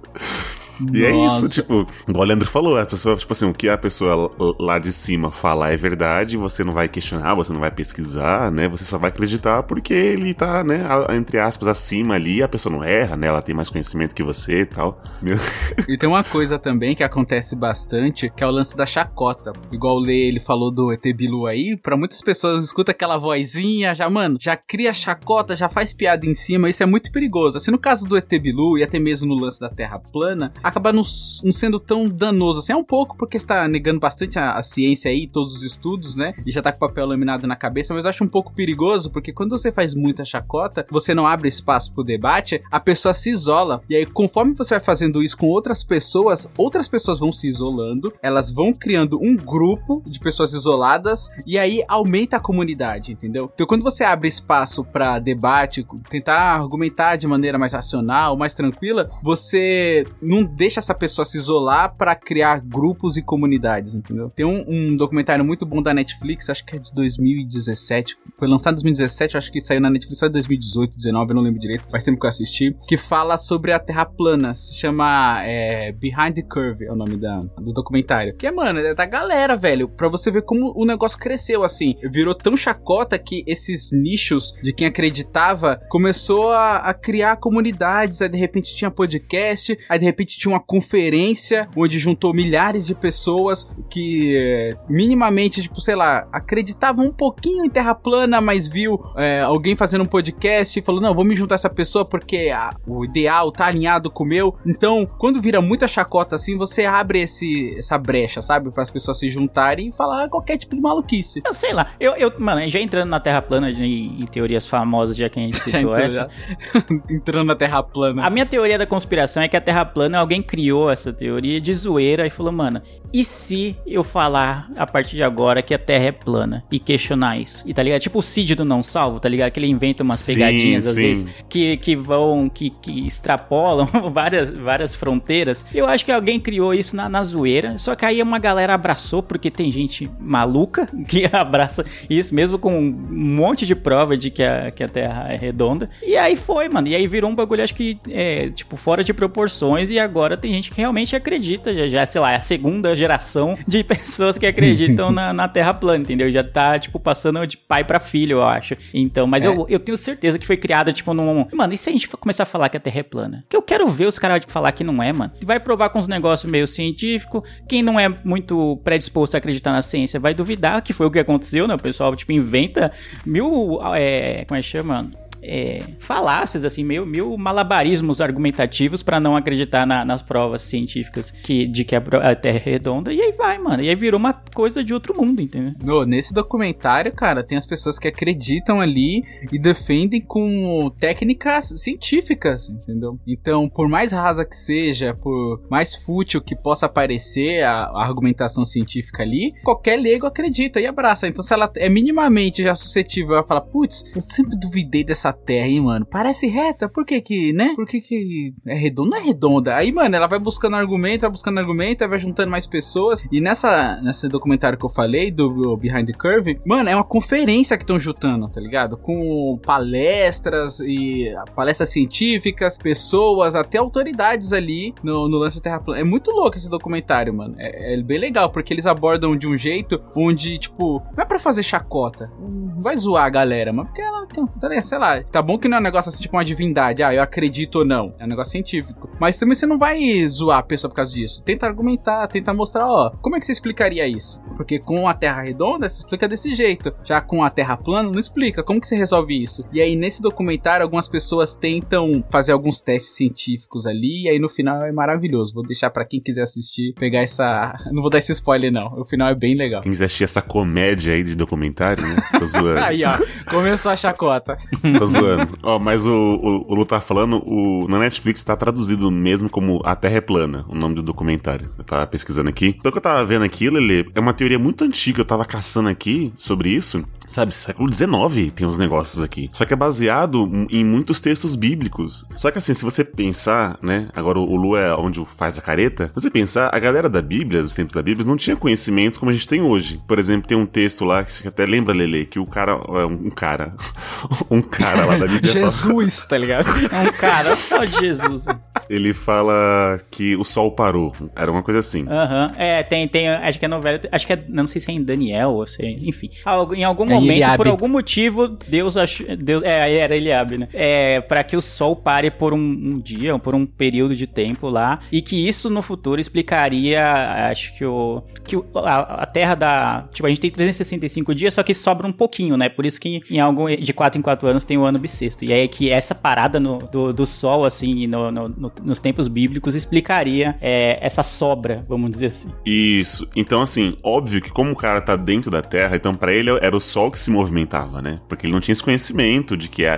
E 0.93 1.05
é 1.05 1.27
isso, 1.27 1.49
tipo, 1.49 1.87
igual 2.09 2.25
o 2.25 2.27
Leandro 2.27 2.49
falou, 2.49 2.79
a 2.79 2.87
pessoa, 2.87 3.17
tipo 3.17 3.33
assim, 3.33 3.49
o 3.49 3.55
que 3.55 3.69
a 3.69 3.77
pessoa 3.77 4.31
lá 4.59 4.79
de 4.79 4.93
cima 4.93 5.31
falar 5.31 5.73
é 5.73 5.77
verdade, 5.77 6.37
você 6.37 6.65
não 6.65 6.73
vai 6.73 6.89
questionar, 6.89 7.35
você 7.35 7.53
não 7.53 7.61
vai 7.61 7.71
pesquisar, 7.71 8.51
né? 8.51 8.69
Você 8.69 8.85
só 8.85 8.99
vai 8.99 9.11
acreditar 9.11 9.63
porque 9.65 9.93
ele 9.93 10.33
tá, 10.35 10.65
né, 10.65 10.81
entre 11.17 11.39
aspas, 11.39 11.69
acima 11.69 12.15
ali, 12.15 12.43
a 12.43 12.49
pessoa 12.49 12.75
não 12.75 12.83
erra, 12.83 13.17
né? 13.17 13.27
Ela 13.27 13.43
tem 13.43 13.55
mais 13.55 13.71
conhecimento 13.71 14.15
que 14.15 14.23
você 14.23 14.61
e 14.61 14.67
tal. 14.67 15.03
E 15.89 15.97
tem 15.97 16.09
uma 16.09 16.23
coisa 16.23 16.59
também 16.59 16.95
que 16.95 17.03
acontece 17.03 17.57
bastante, 17.57 18.31
que 18.31 18.45
é 18.45 18.47
o 18.47 18.51
lance 18.51 18.77
da 18.77 18.87
chacota. 18.87 19.53
Igual 19.73 19.97
o 19.97 19.99
Lê, 19.99 20.29
ele 20.29 20.39
falou 20.39 20.71
do 20.71 20.93
ET 20.93 21.03
Bilu 21.15 21.47
aí, 21.47 21.77
pra 21.77 21.97
muitas 21.97 22.21
pessoas 22.23 22.65
escuta 22.65 22.93
aquela 22.93 23.17
vozinha, 23.17 23.95
já, 23.95 24.09
mano, 24.09 24.39
já 24.41 24.57
cria 24.57 24.93
chacota, 24.95 25.57
já 25.57 25.69
faz 25.69 25.93
piada 25.93 26.27
em 26.27 26.35
cima, 26.35 26.71
isso 26.71 26.83
é 26.83 26.87
muito 26.87 27.11
perigoso. 27.11 27.57
Assim, 27.57 27.71
no 27.71 27.79
caso 27.79 28.07
do 28.07 28.17
ET 28.17 28.29
Bilu 28.29 28.79
e 28.79 28.83
até 28.85 28.99
mesmo 28.99 29.29
no 29.29 29.43
lance 29.43 29.61
da 29.61 29.69
Terra 29.69 29.99
plana, 29.99 30.53
acaba 30.71 30.93
não, 30.93 31.03
não, 31.45 31.53
sendo 31.53 31.79
tão 31.79 32.05
danoso 32.05 32.61
assim. 32.61 32.73
É 32.73 32.77
um 32.77 32.85
pouco 32.85 33.17
porque 33.17 33.37
está 33.37 33.69
negando 33.69 34.01
bastante 34.01 34.39
a, 34.39 34.55
a, 34.55 34.63
ciência 34.63 35.11
aí, 35.11 35.27
todos 35.27 35.57
os 35.57 35.63
estudos, 35.63 36.17
né? 36.17 36.35
E 36.47 36.51
já 36.51 36.63
tá 36.63 36.71
com 36.71 36.77
o 36.77 36.81
papel 36.81 37.07
laminado 37.07 37.47
na 37.47 37.57
cabeça, 37.57 37.95
mas 37.95 38.05
eu 38.05 38.11
acho 38.11 38.25
um 38.25 38.29
pouco 38.29 38.53
perigoso 38.53 39.11
porque 39.11 39.33
quando 39.33 39.51
você 39.51 39.71
faz 39.71 39.95
muita 39.95 40.25
chacota, 40.25 40.87
você 40.91 41.15
não 41.15 41.27
abre 41.27 41.49
espaço 41.49 41.93
pro 41.93 42.05
debate, 42.05 42.63
a 42.71 42.81
pessoa 42.81 43.13
se 43.13 43.31
isola. 43.31 43.83
E 43.89 43.97
aí, 43.97 44.07
conforme 44.07 44.55
você 44.55 44.75
vai 44.75 44.81
fazendo 44.81 45.23
isso 45.23 45.37
com 45.37 45.47
outras 45.47 45.85
pessoas, 45.85 46.51
outras 46.57 46.89
pessoas 46.89 47.19
vão 47.19 47.33
se 47.33 47.49
isolando, 47.49 48.13
elas 48.23 48.51
vão 48.51 48.73
criando 48.73 49.21
um 49.21 49.37
grupo 49.37 50.03
de 50.07 50.19
pessoas 50.19 50.53
isoladas 50.53 51.31
e 51.47 51.59
aí 51.59 51.83
aumenta 51.89 52.37
a 52.37 52.41
comunidade, 52.41 53.13
entendeu? 53.13 53.51
Então, 53.55 53.67
quando 53.67 53.83
você 53.83 54.05
abre 54.05 54.29
espaço 54.29 54.85
para 54.85 55.19
debate, 55.19 55.87
tentar 56.09 56.57
argumentar 56.57 57.17
de 57.17 57.27
maneira 57.27 57.59
mais 57.59 57.73
racional, 57.73 58.37
mais 58.37 58.55
tranquila, 58.55 59.11
você 59.23 60.05
não 60.21 60.45
deixa 60.61 60.79
essa 60.79 60.95
pessoa 60.95 61.25
se 61.25 61.39
isolar 61.39 61.97
para 61.97 62.15
criar 62.15 62.61
grupos 62.61 63.17
e 63.17 63.23
comunidades, 63.23 63.95
entendeu? 63.95 64.29
Tem 64.29 64.45
um, 64.45 64.63
um, 64.69 64.95
documentário 64.95 65.43
muito 65.43 65.65
bom 65.65 65.81
da 65.81 65.95
Netflix, 65.95 66.51
acho 66.51 66.67
que 66.67 66.77
é 66.77 66.79
de 66.79 66.93
2017, 66.93 68.19
foi 68.39 68.47
lançado 68.47 68.75
em 68.75 68.83
2017, 68.83 69.39
acho 69.39 69.51
que 69.51 69.59
saiu 69.59 69.81
na 69.81 69.89
Netflix 69.89 70.19
só 70.19 70.27
em 70.27 70.33
2018, 70.33 70.91
2019, 70.91 71.31
eu 71.31 71.35
não 71.35 71.43
lembro 71.43 71.59
direito, 71.59 71.85
faz 71.91 72.05
tempo 72.05 72.21
que 72.21 72.27
eu 72.27 72.29
assisti, 72.29 72.77
que 72.87 72.99
fala 72.99 73.39
sobre 73.39 73.73
a 73.73 73.79
Terra 73.79 74.05
plana, 74.05 74.53
se 74.53 74.75
chama 74.75 75.43
é, 75.45 75.93
Behind 75.93 76.35
the 76.35 76.43
Curve, 76.43 76.85
é 76.85 76.93
o 76.93 76.97
nome 76.97 77.17
da, 77.17 77.39
do 77.39 77.73
documentário. 77.73 78.37
Que 78.37 78.47
é, 78.47 78.53
mano, 78.53 78.81
é 78.81 78.95
da 78.95 79.07
galera, 79.07 79.57
velho, 79.57 79.89
pra 79.89 80.09
você 80.09 80.31
ver 80.31 80.43
como 80.43 80.75
o 80.77 80.85
negócio 80.85 81.19
cresceu, 81.19 81.65
assim, 81.65 81.95
virou 82.13 82.35
tão 82.35 82.55
chacota 82.55 83.19
que 83.19 83.43
esses 83.47 83.91
nichos 83.93 84.53
de 84.63 84.75
quem 84.75 84.87
acreditava 84.87 85.81
começou 85.89 86.51
a, 86.51 86.77
a 86.77 86.93
criar 86.93 87.37
comunidades, 87.37 88.21
aí 88.21 88.29
de 88.29 88.37
repente 88.37 88.77
tinha 88.77 88.91
podcast, 88.91 89.75
aí 89.89 89.99
de 89.99 90.05
repente 90.05 90.39
tinha 90.41 90.53
uma 90.55 90.61
conferência 90.61 91.69
onde 91.77 91.99
juntou 91.99 92.33
milhares 92.33 92.87
de 92.87 92.95
pessoas 92.95 93.69
que 93.91 94.35
é, 94.35 94.71
minimamente, 94.89 95.61
tipo, 95.61 95.83
sei 95.83 95.95
lá, 95.95 96.27
acreditavam 96.33 97.05
um 97.05 97.13
pouquinho 97.13 97.63
em 97.63 97.69
Terra 97.69 97.95
plana, 97.95 98.41
mas 98.41 98.67
viu 98.67 98.99
é, 99.17 99.43
alguém 99.43 99.77
fazendo 99.77 100.01
um 100.03 100.07
podcast 100.07 100.79
e 100.79 100.83
falou: 100.83 101.01
não, 101.01 101.15
vou 101.15 101.25
me 101.25 101.37
juntar 101.37 101.57
a 101.57 101.57
essa 101.57 101.69
pessoa 101.69 102.07
porque 102.07 102.51
a, 102.55 102.71
o 102.87 103.05
ideal 103.05 103.53
tá 103.53 103.67
alinhado 103.67 104.11
com 104.11 104.25
o 104.25 104.27
meu. 104.27 104.55
Então, 104.65 105.07
quando 105.19 105.43
vira 105.43 105.61
muita 105.61 105.87
chacota 105.87 106.37
assim, 106.37 106.57
você 106.57 106.87
abre 106.87 107.21
esse, 107.21 107.77
essa 107.77 107.99
brecha, 107.99 108.41
sabe? 108.41 108.71
Para 108.71 108.83
as 108.83 108.91
pessoas 108.91 109.19
se 109.19 109.29
juntarem 109.29 109.89
e 109.89 109.93
falar 109.93 110.31
qualquer 110.31 110.57
tipo 110.57 110.75
de 110.75 110.81
maluquice. 110.81 111.43
Eu 111.45 111.53
sei 111.53 111.75
lá, 111.75 111.89
eu, 112.01 112.13
eu 112.17 112.33
mano, 112.39 112.67
já 112.71 112.81
entrando 112.81 113.11
na 113.11 113.21
Terra 113.21 113.43
plana 113.43 113.71
em, 113.71 114.25
teorias 114.31 114.65
famosas, 114.65 115.17
já 115.17 115.29
que 115.29 115.39
a 115.39 115.43
gente 115.43 115.59
citou 115.61 115.95
essa. 115.95 116.31
entrando 117.11 117.49
na 117.49 117.55
Terra 117.55 117.83
plana. 117.83 118.25
A 118.25 118.31
minha 118.31 118.47
teoria 118.47 118.79
da 118.79 118.87
conspiração 118.87 119.43
é 119.43 119.49
que 119.49 119.57
a 119.57 119.61
Terra 119.61 119.85
plana 119.85 120.30
alguém 120.31 120.43
criou 120.43 120.89
essa 120.89 121.13
teoria 121.13 121.61
de 121.61 121.75
zoeira 121.75 122.25
e 122.25 122.31
falou, 122.31 122.53
mano, 122.53 122.81
e 123.13 123.25
se 123.25 123.75
eu 123.85 124.05
falar 124.05 124.71
a 124.77 124.87
partir 124.87 125.17
de 125.17 125.25
agora 125.25 125.61
que 125.61 125.75
a 125.75 125.79
Terra 125.79 126.05
é 126.05 126.13
plana 126.13 126.63
e 126.71 126.79
questionar 126.79 127.37
isso? 127.37 127.65
E 127.67 127.75
tá 127.75 127.83
ligado? 127.83 128.01
Tipo 128.01 128.21
o 128.21 128.23
Cid 128.23 128.55
do 128.55 128.65
Não 128.65 128.81
Salvo, 128.81 129.19
tá 129.19 129.29
ligado? 129.29 129.51
Que 129.51 129.59
ele 129.59 129.67
inventa 129.67 130.05
umas 130.05 130.21
sim, 130.21 130.35
pegadinhas 130.35 130.85
sim. 130.85 130.91
às 130.91 130.97
vezes 130.97 131.27
que, 131.49 131.77
que 131.79 131.97
vão, 131.97 132.49
que, 132.49 132.71
que 132.71 133.09
extrapolam 133.09 133.89
várias, 134.15 134.51
várias 134.51 134.95
fronteiras. 134.95 135.67
Eu 135.75 135.87
acho 135.87 136.05
que 136.05 136.13
alguém 136.13 136.39
criou 136.39 136.73
isso 136.73 136.95
na, 136.95 137.09
na 137.09 137.25
zoeira, 137.25 137.77
só 137.77 137.97
que 137.97 138.05
aí 138.05 138.23
uma 138.23 138.39
galera 138.39 138.75
abraçou, 138.75 139.25
porque 139.25 139.51
tem 139.51 139.73
gente 139.73 140.09
maluca 140.21 140.89
que 141.09 141.29
abraça 141.33 141.85
isso, 142.09 142.33
mesmo 142.33 142.57
com 142.57 142.79
um 142.79 142.93
monte 143.11 143.67
de 143.67 143.75
prova 143.75 144.17
de 144.17 144.31
que 144.31 144.45
a, 144.45 144.71
que 144.71 144.85
a 144.85 144.89
Terra 144.89 145.27
é 145.33 145.37
redonda. 145.37 145.91
E 146.01 146.17
aí 146.17 146.37
foi, 146.37 146.69
mano. 146.69 146.87
E 146.87 146.95
aí 146.95 147.09
virou 147.09 147.29
um 147.29 147.35
bagulho, 147.35 147.65
acho 147.65 147.75
que, 147.75 147.99
é, 148.09 148.51
tipo, 148.51 148.77
fora 148.77 149.03
de 149.03 149.13
proporções 149.13 149.91
e 149.91 149.99
agora 149.99 150.20
tem 150.37 150.53
gente 150.53 150.71
que 150.71 150.79
realmente 150.79 151.15
acredita, 151.15 151.75
já, 151.75 151.87
já 151.87 152.07
sei 152.07 152.21
lá, 152.21 152.33
é 152.33 152.37
a 152.37 152.41
segunda 152.41 152.95
geração 152.95 153.57
de 153.67 153.83
pessoas 153.85 154.39
que 154.39 154.47
acreditam 154.47 155.11
na, 155.13 155.33
na, 155.33 155.49
Terra 155.49 155.75
plana, 155.75 156.03
entendeu? 156.03 156.31
Já 156.31 156.45
tá, 156.45 156.79
tipo, 156.79 156.99
passando 156.99 157.45
de 157.47 157.57
pai 157.57 157.85
para 157.85 157.99
filho, 157.99 158.39
eu 158.39 158.45
acho. 158.45 158.77
Então, 158.95 159.27
mas 159.27 159.45
é. 159.45 159.49
eu, 159.49 159.67
eu 159.69 159.79
tenho 159.79 159.97
certeza 159.99 160.39
que 160.39 160.47
foi 160.47 160.57
criada, 160.57 160.93
tipo, 160.93 161.13
num. 161.13 161.47
Mano, 161.53 161.73
e 161.73 161.79
se 161.79 161.89
a 161.89 161.93
gente 161.93 162.09
começar 162.09 162.45
a 162.45 162.47
falar 162.47 162.69
que 162.69 162.77
a 162.77 162.81
Terra 162.81 163.01
é 163.01 163.03
plana? 163.03 163.45
Que 163.49 163.57
eu 163.57 163.63
quero 163.63 163.89
ver 163.89 164.07
os 164.07 164.19
caras 164.19 164.45
falar 164.47 164.73
que 164.73 164.85
não 164.85 165.03
é, 165.03 165.13
mano. 165.13 165.33
Vai 165.43 165.59
provar 165.59 165.89
com 165.89 165.99
os 165.99 166.07
negócios 166.07 166.51
meio 166.51 166.67
científico. 166.67 167.45
Quem 167.69 167.83
não 167.83 167.99
é 167.99 168.09
muito 168.25 168.79
predisposto 168.85 169.37
a 169.37 169.39
acreditar 169.39 169.73
na 169.73 169.83
ciência 169.83 170.21
vai 170.21 170.35
duvidar, 170.35 170.83
que 170.83 170.93
foi 170.93 171.07
o 171.07 171.11
que 171.11 171.19
aconteceu, 171.19 171.67
né? 171.67 171.75
O 171.75 171.79
pessoal, 171.79 172.15
tipo, 172.15 172.33
inventa 172.33 172.93
mil. 173.25 173.81
É, 173.95 174.45
como 174.47 174.59
é 174.59 174.63
que 174.63 174.69
chama? 174.69 175.11
É, 175.43 175.83
falácias, 175.99 176.65
assim, 176.65 176.85
meio, 176.85 177.05
meio 177.07 177.37
malabarismos 177.37 178.21
argumentativos 178.21 179.03
pra 179.03 179.21
não 179.21 179.37
acreditar 179.37 179.87
na- 179.87 180.05
nas 180.05 180.23
provas 180.23 180.63
científicas 180.63 181.31
que, 181.31 181.67
de 181.67 181.85
que 181.85 181.95
a 181.97 182.01
Terra 182.35 182.57
é 182.57 182.63
redonda. 182.71 183.13
E 183.13 183.21
aí 183.21 183.33
vai, 183.33 183.59
mano. 183.59 183.83
E 183.83 183.89
aí 183.89 183.95
virou 183.95 184.19
uma 184.19 184.33
coisa 184.33 184.83
de 184.85 184.93
outro 184.95 185.15
mundo, 185.17 185.41
entendeu? 185.41 185.73
No, 185.83 186.05
nesse 186.05 186.33
documentário, 186.35 187.13
cara, 187.13 187.43
tem 187.43 187.57
as 187.59 187.67
pessoas 187.67 187.99
que 187.99 188.09
acreditam 188.09 188.81
ali 188.81 189.23
e 189.53 189.59
defendem 189.59 190.21
com 190.21 190.91
técnicas 190.99 191.73
científicas, 191.77 192.69
entendeu? 192.69 193.19
Então, 193.27 193.69
por 193.69 193.89
mais 193.89 194.13
rasa 194.13 194.45
que 194.45 194.57
seja, 194.57 195.15
por 195.15 195.63
mais 195.71 195.95
fútil 195.95 196.41
que 196.41 196.57
possa 196.57 196.89
parecer 196.89 197.63
a, 197.63 197.85
a 197.85 198.03
argumentação 198.05 198.65
científica 198.65 199.23
ali, 199.23 199.53
qualquer 199.63 199.97
leigo 199.99 200.27
acredita 200.27 200.81
e 200.81 200.87
abraça. 200.87 201.29
Então, 201.29 201.45
se 201.45 201.53
ela 201.53 201.71
é 201.77 201.89
minimamente 201.89 202.63
já 202.63 202.75
suscetível 202.75 203.37
a 203.39 203.45
falar, 203.45 203.63
putz, 203.63 204.05
eu 204.15 204.21
sempre 204.23 204.57
duvidei 204.59 205.05
dessa 205.05 205.30
terra, 205.33 205.67
hein, 205.67 205.81
mano? 205.81 206.07
Parece 206.07 206.47
reta, 206.47 206.89
por 206.89 207.05
que 207.05 207.21
que, 207.21 207.53
né? 207.53 207.73
Por 207.75 207.87
que 207.87 208.01
que 208.01 208.53
é 208.67 208.75
redonda? 208.75 209.11
Não 209.11 209.19
é 209.19 209.21
redonda. 209.27 209.77
Aí, 209.77 209.93
mano, 209.93 210.15
ela 210.15 210.27
vai 210.27 210.39
buscando 210.39 210.77
argumento, 210.77 211.23
vai 211.23 211.31
buscando 211.31 211.59
argumento, 211.59 212.09
vai 212.09 212.19
juntando 212.19 212.51
mais 212.51 212.67
pessoas. 212.67 213.25
E 213.31 213.41
nessa, 213.41 214.01
nesse 214.03 214.29
documentário 214.29 214.79
que 214.79 214.85
eu 214.85 214.91
falei, 214.91 215.31
do 215.31 215.77
Behind 215.77 216.07
the 216.07 216.13
Curve, 216.13 216.61
mano, 216.67 216.89
é 216.89 216.95
uma 216.95 217.05
conferência 217.05 217.77
que 217.77 217.85
estão 217.85 217.99
juntando, 217.99 218.49
tá 218.49 218.61
ligado? 218.61 218.97
Com 218.97 219.59
palestras 219.65 220.81
e 220.81 221.33
palestras 221.55 221.91
científicas, 221.91 222.77
pessoas, 222.77 223.55
até 223.55 223.79
autoridades 223.79 224.53
ali 224.53 224.95
no, 225.03 225.29
no 225.29 225.39
lance 225.39 225.61
Terra 225.61 225.81
plana. 225.81 226.01
É 226.01 226.05
muito 226.05 226.31
louco 226.31 226.57
esse 226.57 226.69
documentário, 226.69 227.33
mano. 227.33 227.55
É, 227.59 227.95
é 227.95 228.03
bem 228.03 228.19
legal, 228.19 228.51
porque 228.51 228.73
eles 228.73 228.87
abordam 228.87 229.37
de 229.37 229.47
um 229.47 229.57
jeito 229.57 230.01
onde, 230.17 230.59
tipo, 230.59 231.03
não 231.17 231.23
é 231.23 231.27
pra 231.27 231.39
fazer 231.39 231.63
chacota. 231.63 232.31
Não 232.39 232.81
vai 232.81 232.97
zoar 232.97 233.25
a 233.25 233.31
galera, 233.31 233.73
mas 233.73 233.87
porque 233.87 234.03
ela, 234.03 234.27
tá 234.27 234.69
ligado? 234.69 234.91
sei 234.91 234.99
lá, 234.99 235.20
tá 235.25 235.43
bom 235.43 235.59
que 235.59 235.69
não 235.69 235.77
é 235.77 235.81
um 235.81 235.83
negócio 235.83 236.09
assim, 236.09 236.23
tipo 236.23 236.37
uma 236.37 236.45
divindade, 236.45 237.03
ah, 237.03 237.15
eu 237.15 237.23
acredito 237.23 237.81
ou 237.81 237.85
não. 237.85 238.15
É 238.19 238.25
um 238.25 238.29
negócio 238.29 238.53
científico. 238.53 239.09
Mas 239.21 239.39
também 239.39 239.55
você 239.55 239.67
não 239.67 239.79
vai 239.79 240.27
zoar 240.29 240.59
a 240.59 240.63
pessoa 240.63 240.89
por 240.91 240.97
causa 240.97 241.13
disso. 241.13 241.43
Tenta 241.43 241.67
argumentar, 241.67 242.27
tenta 242.29 242.53
mostrar, 242.53 242.87
ó, 242.87 243.11
como 243.21 243.37
é 243.37 243.41
que 243.41 243.47
você 243.47 243.53
explicaria 243.53 244.07
isso? 244.07 244.41
Porque 244.57 244.79
com 244.79 245.09
a 245.09 245.15
Terra 245.15 245.43
redonda, 245.43 245.89
você 245.89 245.99
explica 245.99 246.29
desse 246.29 246.55
jeito. 246.55 246.93
Já 247.05 247.21
com 247.21 247.43
a 247.43 247.51
Terra 247.51 247.77
plana, 247.77 248.11
não 248.11 248.19
explica. 248.19 248.63
Como 248.63 248.81
que 248.81 248.87
você 248.87 248.97
resolve 248.97 249.43
isso? 249.43 249.65
E 249.73 249.81
aí, 249.81 249.97
nesse 249.97 250.23
documentário, 250.23 250.85
algumas 250.85 251.09
pessoas 251.09 251.55
tentam 251.55 252.25
fazer 252.31 252.53
alguns 252.53 252.81
testes 252.81 253.15
científicos 253.15 253.87
ali, 253.87 254.25
e 254.25 254.29
aí 254.29 254.39
no 254.39 254.49
final 254.49 254.85
é 254.85 254.93
maravilhoso. 254.93 255.55
Vou 255.55 255.63
deixar 255.63 255.91
pra 255.91 256.05
quem 256.05 256.21
quiser 256.21 256.43
assistir, 256.43 256.95
pegar 256.95 257.21
essa. 257.21 257.75
Não 257.93 258.03
vou 258.03 258.11
dar 258.11 258.19
esse 258.19 258.33
spoiler, 258.33 258.73
não. 258.73 259.01
O 259.01 259.05
final 259.05 259.29
é 259.29 259.35
bem 259.35 259.55
legal. 259.55 259.83
Quem 259.83 259.93
quiser 259.93 260.05
assistir 260.05 260.25
essa 260.25 260.43
comédia 260.43 261.15
aí 261.15 261.23
de 261.23 261.35
documentário, 261.35 262.07
né? 262.07 262.17
Tô 262.39 262.47
zoando. 262.47 262.85
Aí, 262.85 263.03
ó, 263.05 263.13
começou 263.51 263.91
a 263.91 263.97
chacota. 263.97 264.57
Tô 264.99 265.07
zoando. 265.11 265.59
Ó, 265.63 265.79
mas 265.79 266.07
o, 266.07 266.13
o, 266.13 266.73
o 266.73 266.75
Lu 266.75 266.85
tá 266.85 267.01
falando, 267.01 267.43
o, 267.47 267.87
na 267.89 267.99
Netflix 267.99 268.43
tá 268.43 268.57
traduzido 268.57 269.11
mesmo 269.11 269.49
como 269.49 269.81
A 269.85 269.95
Terra 269.95 270.17
é 270.17 270.21
Plana, 270.21 270.65
o 270.69 270.75
nome 270.75 270.95
do 270.95 271.03
documentário. 271.03 271.69
Eu 271.77 271.85
tava 271.85 272.07
pesquisando 272.07 272.49
aqui. 272.49 272.73
Pelo 272.75 272.93
que 272.93 272.99
eu 272.99 273.03
tava 273.03 273.25
vendo 273.25 273.45
aqui, 273.45 273.69
Lele, 273.69 274.11
é 274.15 274.21
uma 274.21 274.33
teoria 274.33 274.59
muito 274.59 274.85
antiga. 274.85 275.21
Eu 275.21 275.25
tava 275.25 275.45
caçando 275.45 275.89
aqui 275.89 276.33
sobre 276.37 276.71
isso. 276.71 277.05
Sabe, 277.31 277.55
século 277.55 277.89
XIX 277.93 278.51
tem 278.53 278.67
uns 278.67 278.77
negócios 278.77 279.23
aqui. 279.23 279.49
Só 279.53 279.65
que 279.65 279.73
é 279.73 279.77
baseado 279.77 280.67
em 280.69 280.85
muitos 280.85 281.21
textos 281.21 281.55
bíblicos. 281.55 282.27
Só 282.35 282.51
que 282.51 282.59
assim, 282.59 282.75
se 282.75 282.83
você 282.85 283.05
pensar, 283.05 283.79
né? 283.81 284.09
Agora 284.17 284.39
o 284.39 284.57
Lu 284.57 284.77
é 284.77 284.93
onde 284.97 285.25
faz 285.25 285.57
a 285.57 285.63
careta. 285.63 286.09
Se 286.09 286.21
você 286.23 286.31
pensar, 286.31 286.71
a 286.75 286.79
galera 286.81 287.09
da 287.09 287.23
Bíblia, 287.23 287.63
dos 287.63 287.73
tempos 287.75 287.95
da 287.95 288.03
Bíblia, 288.03 288.27
não 288.27 288.37
tinha 288.37 288.57
conhecimentos 288.57 289.17
como 289.19 289.31
a 289.31 289.35
gente 289.35 289.47
tem 289.47 289.63
hoje. 289.63 290.01
Por 290.09 290.19
exemplo, 290.19 290.49
tem 290.49 290.59
um 290.59 290.67
texto 290.67 291.05
lá 291.05 291.23
que 291.23 291.31
você 291.33 291.47
até 291.47 291.65
lembra, 291.65 291.95
Lele, 291.95 292.27
que 292.27 292.39
o 292.41 292.47
cara. 292.47 292.73
é 292.73 293.05
Um 293.07 293.31
cara. 293.31 293.75
Um 294.51 294.61
cara 294.61 295.05
lá 295.07 295.17
da 295.17 295.27
Bíblia. 295.27 295.53
fala- 295.53 295.71
Jesus, 295.71 296.25
tá 296.27 296.37
ligado? 296.37 296.69
É 296.93 296.99
um 297.09 297.13
cara, 297.13 297.57
só 297.57 297.85
de 297.85 297.97
Jesus. 298.01 298.45
Ele 298.89 299.15
fala 299.15 300.01
que 300.11 300.35
o 300.37 300.45
sol 300.45 300.73
parou. 300.73 301.15
Era 301.37 301.51
uma 301.51 301.63
coisa 301.63 301.79
assim. 301.81 302.05
Aham. 302.09 302.49
É, 302.57 302.83
tem, 302.83 303.07
tem, 303.07 303.29
acho 303.29 303.59
que 303.59 303.65
é 303.65 303.69
novela, 303.69 304.01
acho 304.11 304.27
que 304.27 304.33
é, 304.33 304.45
não 304.49 304.67
sei 304.67 304.81
se 304.81 304.91
é 304.91 304.95
em 304.95 305.03
Daniel, 305.03 305.51
ou 305.51 305.65
se, 305.67 305.81
enfim. 305.83 306.31
Algu- 306.45 306.75
Em 306.75 306.83
algum 306.85 307.05
É 307.11 307.20
momento, 307.21 307.37
Eliabe. 307.37 307.57
por 307.57 307.69
algum 307.69 307.89
motivo, 307.89 308.49
Deus 308.49 308.97
achou, 308.97 309.27
Deus, 309.37 309.63
é, 309.63 309.99
era 309.99 310.17
Eliabe, 310.17 310.59
né? 310.59 310.69
É, 310.73 311.21
pra 311.21 311.43
que 311.45 311.57
o 311.57 311.61
sol 311.63 311.95
pare 311.97 312.31
por 312.31 312.53
um, 312.53 312.59
um 312.59 312.99
dia, 312.99 313.39
por 313.39 313.55
um 313.55 313.65
período 313.67 314.15
de 314.15 314.27
tempo 314.27 314.69
lá, 314.69 314.99
e 315.13 315.21
que 315.23 315.47
isso 315.49 315.69
no 315.71 315.83
futuro 315.83 316.21
explicaria, 316.21 317.49
acho 317.51 317.75
que 317.77 317.85
o, 317.85 318.23
que 318.45 318.57
o- 318.57 318.65
a, 318.75 319.23
a 319.23 319.27
Terra 319.27 319.55
dá, 319.55 320.09
tipo, 320.13 320.27
a 320.27 320.29
gente 320.31 320.41
tem 320.41 320.51
365 320.51 321.35
dias, 321.35 321.55
só 321.55 321.63
que 321.63 321.75
sobra 321.75 322.07
um 322.07 322.13
pouquinho, 322.13 322.57
né? 322.57 322.69
Por 322.69 322.85
isso 322.87 323.01
que 323.01 323.21
em 323.31 323.41
algum, 323.41 323.67
de 323.69 323.93
4 323.93 324.19
em 324.19 324.23
4 324.23 324.49
anos 324.49 324.65
tem 324.65 324.77
o 324.79 324.85
ano 324.85 324.99
bissexto. 324.99 325.45
E 325.45 325.53
aí 325.53 325.61
é 325.65 325.69
que 325.69 325.91
essa 325.91 326.15
parada 326.15 326.59
no- 326.61 326.79
do, 326.79 327.13
do 327.13 327.27
sol, 327.27 327.65
assim, 327.65 328.07
no- 328.07 328.31
no- 328.31 328.49
no- 328.49 328.73
nos 328.85 328.99
tempos 328.99 329.29
bíblicos, 329.29 329.75
explicaria 329.75 330.57
é, 330.61 330.99
essa 331.01 331.23
sobra, 331.23 331.85
vamos 331.89 332.11
dizer 332.11 332.27
assim. 332.27 332.51
Isso. 332.65 333.29
Então, 333.37 333.63
assim, 333.63 333.97
óbvio 334.03 334.41
que 334.43 334.51
como 334.51 334.73
o 334.73 334.77
cara 334.77 335.01
tá 335.01 335.17
dentro 335.17 335.51
da 335.51 335.63
Terra, 335.63 335.97
então 335.97 336.15
pra 336.15 336.33
ele 336.33 336.51
era 336.61 336.77
o 336.77 336.81
Sol 336.81 337.10
que 337.11 337.19
se 337.19 337.31
movimentava, 337.31 338.01
né? 338.03 338.19
Porque 338.29 338.47
ele 338.47 338.53
não 338.53 338.61
tinha 338.61 338.73
esse 338.73 338.83
conhecimento 338.83 339.57
de 339.57 339.69
que 339.69 339.85
é, 339.85 339.89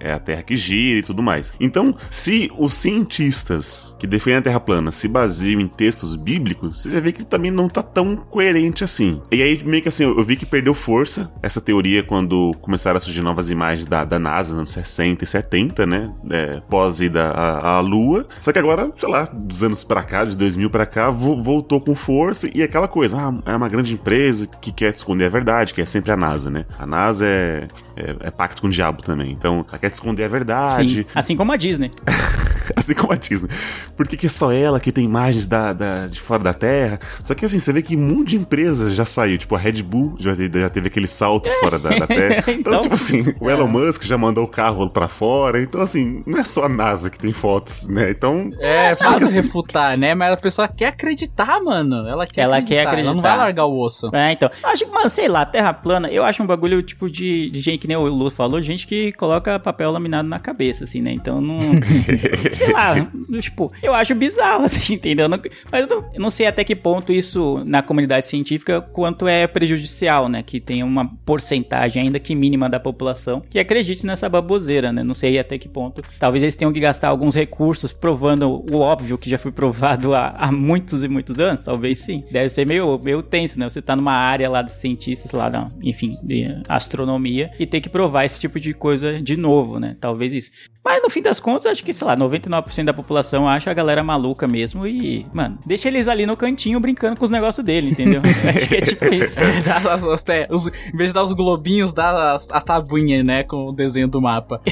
é- 0.00 0.08
é 0.08 0.12
a 0.12 0.18
Terra 0.18 0.42
que 0.42 0.56
gira 0.56 0.98
e 0.98 1.02
tudo 1.02 1.22
mais. 1.22 1.52
Então, 1.60 1.94
se 2.10 2.50
os 2.58 2.74
cientistas 2.74 3.96
que 3.98 4.06
defendem 4.06 4.38
a 4.38 4.42
Terra 4.42 4.60
plana 4.60 4.92
se 4.92 5.08
baseiam 5.08 5.60
em 5.60 5.66
textos 5.68 6.16
bíblicos, 6.16 6.82
você 6.82 6.90
já 6.90 7.00
vê 7.00 7.12
que 7.12 7.24
também 7.24 7.50
não 7.50 7.68
tá 7.68 7.82
tão 7.82 8.16
coerente 8.16 8.84
assim. 8.84 9.20
E 9.30 9.42
aí, 9.42 9.62
meio 9.64 9.82
que 9.82 9.88
assim, 9.88 10.04
eu 10.04 10.22
vi 10.22 10.36
que 10.36 10.44
perdeu 10.46 10.74
força 10.74 11.32
essa 11.42 11.60
teoria 11.60 12.02
quando 12.02 12.52
começaram 12.60 12.96
a 12.96 13.00
surgir 13.00 13.22
novas 13.22 13.50
imagens 13.50 13.86
da, 13.86 14.04
da 14.04 14.18
NASA 14.18 14.50
nos 14.50 14.58
anos 14.58 14.70
60 14.70 15.24
e 15.24 15.26
70, 15.26 15.86
né? 15.86 16.12
É, 16.30 16.60
pós 16.68 17.00
ida 17.00 17.28
à, 17.30 17.76
à 17.76 17.80
Lua. 17.80 18.26
Só 18.40 18.52
que 18.52 18.58
agora, 18.58 18.90
sei 18.96 19.08
lá, 19.08 19.24
dos 19.24 19.62
anos 19.62 19.84
pra 19.84 20.02
cá, 20.02 20.24
de 20.24 20.36
2000 20.36 20.68
pra 20.70 20.86
cá, 20.86 21.10
vo- 21.10 21.42
voltou 21.42 21.80
com 21.80 21.94
força 21.94 22.48
e 22.54 22.62
aquela 22.62 22.88
coisa, 22.88 23.16
ah, 23.18 23.50
é 23.52 23.56
uma 23.56 23.68
grande 23.68 23.94
empresa 23.94 24.46
que 24.46 24.72
quer 24.72 24.92
esconder 24.94 25.26
a 25.26 25.28
verdade, 25.30 25.72
que 25.74 25.80
é 25.80 25.86
sempre 25.86 26.10
a 26.12 26.16
NASA, 26.16 26.50
né? 26.50 26.55
A 26.78 26.86
NASA 26.86 27.26
é, 27.26 27.68
é, 27.96 28.16
é 28.20 28.30
pacto 28.30 28.62
com 28.62 28.68
o 28.68 28.70
diabo 28.70 29.02
também. 29.02 29.30
Então, 29.32 29.64
ela 29.68 29.78
quer 29.78 29.90
te 29.90 29.94
esconder 29.94 30.24
a 30.24 30.28
verdade. 30.28 30.94
Sim, 30.94 31.04
assim 31.14 31.36
como 31.36 31.52
a 31.52 31.56
Disney. 31.56 31.90
assim 32.76 32.94
como 32.94 33.12
a 33.12 33.16
Disney. 33.16 33.48
Por 33.96 34.06
que, 34.08 34.16
que 34.16 34.26
é 34.26 34.28
só 34.28 34.52
ela 34.52 34.80
que 34.80 34.90
tem 34.92 35.04
imagens 35.04 35.46
da, 35.46 35.72
da- 35.72 36.06
de 36.06 36.20
fora 36.20 36.42
da 36.42 36.52
Terra? 36.54 36.98
Só 37.22 37.34
que 37.34 37.44
assim, 37.44 37.60
você 37.60 37.72
vê 37.72 37.82
que 37.82 37.96
um 37.96 38.00
monte 38.00 38.30
de 38.30 38.36
empresas 38.36 38.94
já 38.94 39.04
saiu. 39.04 39.38
Tipo, 39.38 39.54
a 39.54 39.58
Red 39.58 39.82
Bull 39.82 40.14
já, 40.18 40.34
já 40.34 40.68
teve 40.68 40.88
aquele 40.88 41.06
salto 41.06 41.48
fora 41.60 41.78
da, 41.78 41.90
da 41.90 42.06
Terra. 42.06 42.44
Então, 42.56 42.72
Então, 42.76 42.80
tipo 42.80 42.94
assim, 42.94 43.34
o 43.40 43.48
Elon 43.50 43.66
Musk 43.68 44.02
já 44.04 44.16
mandou 44.18 44.44
o 44.44 44.48
carro 44.48 44.88
pra 44.90 45.08
fora. 45.08 45.60
Então, 45.62 45.80
assim, 45.80 46.22
não 46.26 46.38
é 46.38 46.44
só 46.44 46.64
a 46.64 46.68
NASA 46.68 47.10
que 47.10 47.18
tem 47.18 47.32
fotos, 47.32 47.86
né? 47.88 48.10
Então. 48.10 48.50
É, 48.60 48.94
fácil 48.94 49.24
assim- 49.26 49.40
refutar, 49.40 49.96
né? 49.96 50.14
Mas 50.14 50.32
a 50.32 50.36
pessoa 50.36 50.66
quer 50.68 50.86
acreditar, 50.88 51.60
mano. 51.62 52.06
Ela 52.08 52.26
quer 52.26 52.42
Ela 52.42 52.56
acreditar. 52.58 52.74
quer 52.90 52.98
Ela 52.98 53.02
não 53.02 53.10
acreditar. 53.10 53.28
vai 53.28 53.38
largar 53.38 53.66
o 53.66 53.80
osso. 53.80 54.08
É, 54.14 54.32
então. 54.32 54.50
Acho 54.62 54.84
que, 54.84 54.90
mano, 54.90 55.08
sei 55.10 55.28
lá, 55.28 55.44
terra 55.44 55.72
plana, 55.72 56.08
eu 56.10 56.24
acho 56.24 56.42
um 56.42 56.46
bagulho 56.46 56.82
tipo 56.82 57.08
de, 57.10 57.50
de 57.50 57.58
gente 57.60 57.80
que 57.80 57.88
nem 57.88 57.96
o 57.96 58.06
Lu 58.06 58.30
falou, 58.30 58.60
gente 58.62 58.86
que 58.86 59.12
coloca 59.12 59.58
papel 59.58 59.90
laminado 59.90 60.28
na 60.28 60.38
cabeça, 60.38 60.84
assim, 60.84 61.00
né? 61.02 61.12
Então 61.12 61.40
não. 61.40 61.58
sei 62.56 62.72
lá, 62.72 62.94
tipo, 63.40 63.72
eu 63.82 63.94
acho 63.94 64.14
bizarro, 64.14 64.64
assim, 64.66 64.94
entendeu? 64.94 65.28
Não- 65.28 65.40
mas 65.70 65.82
eu 65.82 65.88
não, 65.88 66.10
eu 66.14 66.20
não 66.20 66.30
sei 66.30 66.46
até 66.46 66.64
que 66.64 66.74
ponto 66.76 67.12
isso, 67.12 67.62
na 67.66 67.82
comunidade 67.82 68.26
científica, 68.26 68.80
quanto 68.80 69.26
é 69.28 69.46
prejudicial, 69.46 70.28
né? 70.28 70.42
Que 70.42 70.60
tem 70.60 70.82
uma 70.82 71.06
porcentagem, 71.24 72.02
ainda 72.02 72.18
que 72.18 72.34
mínima, 72.34 72.68
da 72.68 72.80
população 72.80 73.40
que 73.40 73.58
acredite 73.58 74.06
nessa 74.06 74.28
baboseira, 74.28 74.92
né? 74.92 75.02
Não 75.02 75.14
sei 75.14 75.38
até 75.38 75.58
que 75.58 75.68
ponto. 75.68 76.02
Talvez 76.18 76.42
eles 76.42 76.56
tenham 76.56 76.72
que 76.72 76.80
gastar 76.80 77.08
alguns 77.08 77.34
recursos 77.34 77.92
provando 77.92 78.64
o 78.72 78.78
óbvio 78.78 79.18
que 79.18 79.28
já 79.30 79.38
foi 79.38 79.52
provado 79.52 80.14
há, 80.14 80.30
há 80.36 80.50
muitos 80.50 81.04
e 81.04 81.08
muitos 81.08 81.38
anos. 81.38 81.62
Talvez 81.64 81.98
sim. 81.98 82.24
Deve 82.30 82.48
ser 82.48 82.66
meio, 82.66 82.98
meio 83.02 83.22
tenso, 83.22 83.58
né? 83.58 83.68
Você 83.68 83.80
tá 83.82 83.94
numa 83.94 84.12
área 84.12 84.48
lá 84.48 84.62
de 84.62 84.72
cientistas, 84.72 85.32
lá, 85.32 85.66
enfim, 85.82 86.16
de 86.22 86.46
astronomia, 86.68 87.50
e 87.58 87.66
ter 87.66 87.80
que 87.80 87.88
provar 87.88 88.24
esse 88.24 88.40
tipo 88.40 88.58
de 88.58 88.72
coisa 88.72 89.20
de 89.20 89.36
novo, 89.36 89.78
né? 89.78 89.96
Talvez 90.00 90.32
isso. 90.32 90.50
Mas 90.84 91.02
no 91.02 91.10
fim 91.10 91.20
das 91.20 91.40
contas, 91.40 91.66
acho 91.66 91.82
que, 91.82 91.92
sei 91.92 92.06
lá, 92.06 92.14
99% 92.50 92.84
da 92.84 92.92
população 92.94 93.48
acha 93.48 93.70
a 93.70 93.74
galera 93.74 94.02
maluca 94.02 94.46
mesmo 94.46 94.86
e, 94.86 95.26
mano, 95.32 95.58
deixa 95.64 95.88
eles 95.88 96.08
ali 96.08 96.26
no 96.26 96.36
cantinho 96.36 96.78
brincando 96.80 97.16
com 97.16 97.24
os 97.24 97.30
negócios 97.30 97.64
dele, 97.64 97.90
entendeu? 97.90 98.20
acho 98.56 98.68
que 98.68 98.76
é 98.76 98.80
tipo 98.80 99.04
isso. 99.14 99.40
Dá 99.64 99.76
as- 99.94 100.04
as 100.04 100.24
os- 100.50 100.66
em 100.68 100.96
vez 100.96 101.10
de 101.10 101.14
dar 101.14 101.22
os 101.22 101.32
globinhos, 101.32 101.92
dá 101.92 102.32
as- 102.32 102.48
a 102.50 102.60
tabuinha, 102.60 103.22
né? 103.22 103.42
Com 103.42 103.66
o 103.66 103.72
desenho 103.72 104.08
do 104.08 104.20
mapa. 104.20 104.60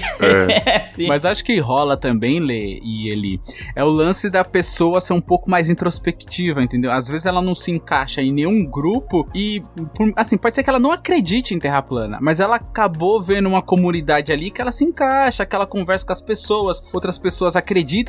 É, 0.67 0.81
sim. 0.87 1.07
Mas 1.07 1.25
acho 1.25 1.45
que 1.45 1.59
rola 1.59 1.97
também, 1.97 2.41
Lê 2.41 2.79
e 2.83 3.09
Eli, 3.11 3.41
é 3.75 3.83
o 3.85 3.89
lance 3.89 4.31
da 4.31 4.45
pessoa 4.45 5.01
ser 5.01 5.13
um 5.13 5.21
pouco 5.21 5.51
mais 5.51 5.69
introspectiva, 5.69 6.63
entendeu? 6.63 6.91
Às 6.93 7.07
vezes 7.09 7.27
ela 7.27 7.41
não 7.43 7.55
se 7.55 7.71
encaixa 7.71 8.23
em 8.23 8.33
nenhum 8.33 8.65
grupo 8.65 9.27
e, 9.35 9.61
por- 9.95 10.13
assim, 10.17 10.37
pode 10.37 10.55
ser 10.55 10.63
que 10.63 10.71
ela 10.71 10.79
não 10.79 10.91
acredite 10.93 11.55
em 11.55 11.59
Terra 11.59 11.83
plana, 11.83 12.19
mas 12.21 12.41
ela 12.41 12.57
acabou 12.57 13.21
vendo 13.21 13.49
uma 13.49 13.63
comunidade 13.63 14.33
ali 14.33 14.51
que 14.51 14.61
ela 14.61 14.73
se 14.73 14.85
encaixa, 14.85 15.45
que 15.47 15.55
ela 15.55 15.67
conversa 15.67 15.85
conversa 15.85 16.07
com 16.07 16.13
as 16.13 16.21
pessoas, 16.23 16.83
outras 16.95 17.19
pessoas 17.19 17.57
acreditam 17.57 17.64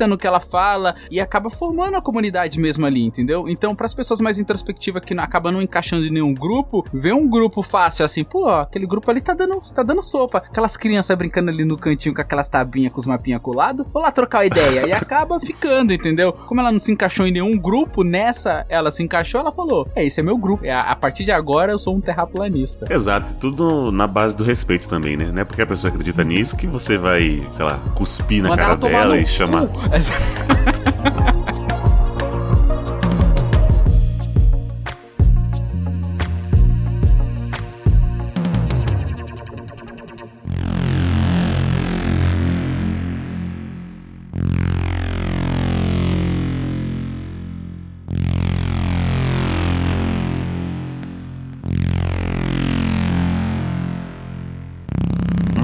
no 0.06 0.18
que 0.18 0.26
ela 0.26 0.40
fala 0.40 0.94
e 1.10 1.20
acaba 1.20 1.50
formando 1.50 1.96
a 1.96 2.02
comunidade 2.02 2.58
mesmo 2.58 2.86
ali, 2.86 3.02
entendeu? 3.02 3.48
Então, 3.48 3.74
para 3.74 3.86
as 3.86 3.94
pessoas 3.94 4.20
mais 4.20 4.38
introspectivas 4.38 5.04
que 5.04 5.14
não 5.14 5.22
acabam 5.22 5.52
não 5.52 5.62
encaixando 5.62 6.04
em 6.04 6.10
nenhum 6.10 6.34
grupo, 6.34 6.84
ver 6.92 7.14
um 7.14 7.28
grupo 7.28 7.62
fácil 7.62 8.04
assim, 8.04 8.24
pô, 8.24 8.48
aquele 8.48 8.86
grupo 8.86 9.10
ali 9.10 9.20
tá 9.20 9.34
dando, 9.34 9.60
tá 9.72 9.82
dando 9.82 10.02
sopa. 10.02 10.38
Aquelas 10.38 10.76
crianças 10.76 11.16
brincando 11.16 11.50
ali 11.50 11.64
no 11.64 11.76
cantinho 11.76 12.14
com 12.14 12.20
aquelas 12.20 12.48
tabinhas 12.48 12.92
com 12.92 13.00
os 13.00 13.06
mapinhas 13.06 13.40
colados, 13.40 13.86
vou 13.92 14.02
lá 14.02 14.10
trocar 14.10 14.38
uma 14.38 14.46
ideia. 14.46 14.86
e 14.86 14.92
acaba 14.92 15.38
ficando, 15.40 15.92
entendeu? 15.92 16.32
Como 16.32 16.60
ela 16.60 16.72
não 16.72 16.80
se 16.80 16.92
encaixou 16.92 17.26
em 17.26 17.32
nenhum 17.32 17.56
grupo, 17.56 18.02
nessa 18.02 18.66
ela 18.68 18.90
se 18.90 19.02
encaixou, 19.02 19.40
ela 19.40 19.52
falou: 19.52 19.88
É, 19.94 20.04
esse 20.04 20.20
é 20.20 20.22
meu 20.22 20.36
grupo. 20.36 20.64
É, 20.64 20.72
a 20.72 20.94
partir 20.94 21.24
de 21.24 21.32
agora 21.32 21.72
eu 21.72 21.78
sou 21.78 21.94
um 21.94 22.00
terraplanista. 22.00 22.86
Exato, 22.92 23.34
tudo 23.40 23.90
na 23.92 24.06
base 24.06 24.36
do 24.36 24.44
respeito 24.44 24.88
também, 24.88 25.16
né? 25.16 25.30
Não 25.32 25.42
é 25.42 25.44
porque 25.44 25.62
a 25.62 25.66
pessoa 25.66 25.90
acredita 25.90 26.22
nisso 26.24 26.56
que 26.56 26.66
você 26.66 26.96
vai, 26.96 27.46
sei 27.52 27.64
lá, 27.64 27.80
cuspir 27.94 28.42
na 28.42 28.50
Mandar 28.50 28.62
cara 28.62 28.76
dela 28.76 29.18
e 29.18 29.26
chamar. 29.26 29.45
Cu. 29.50 29.70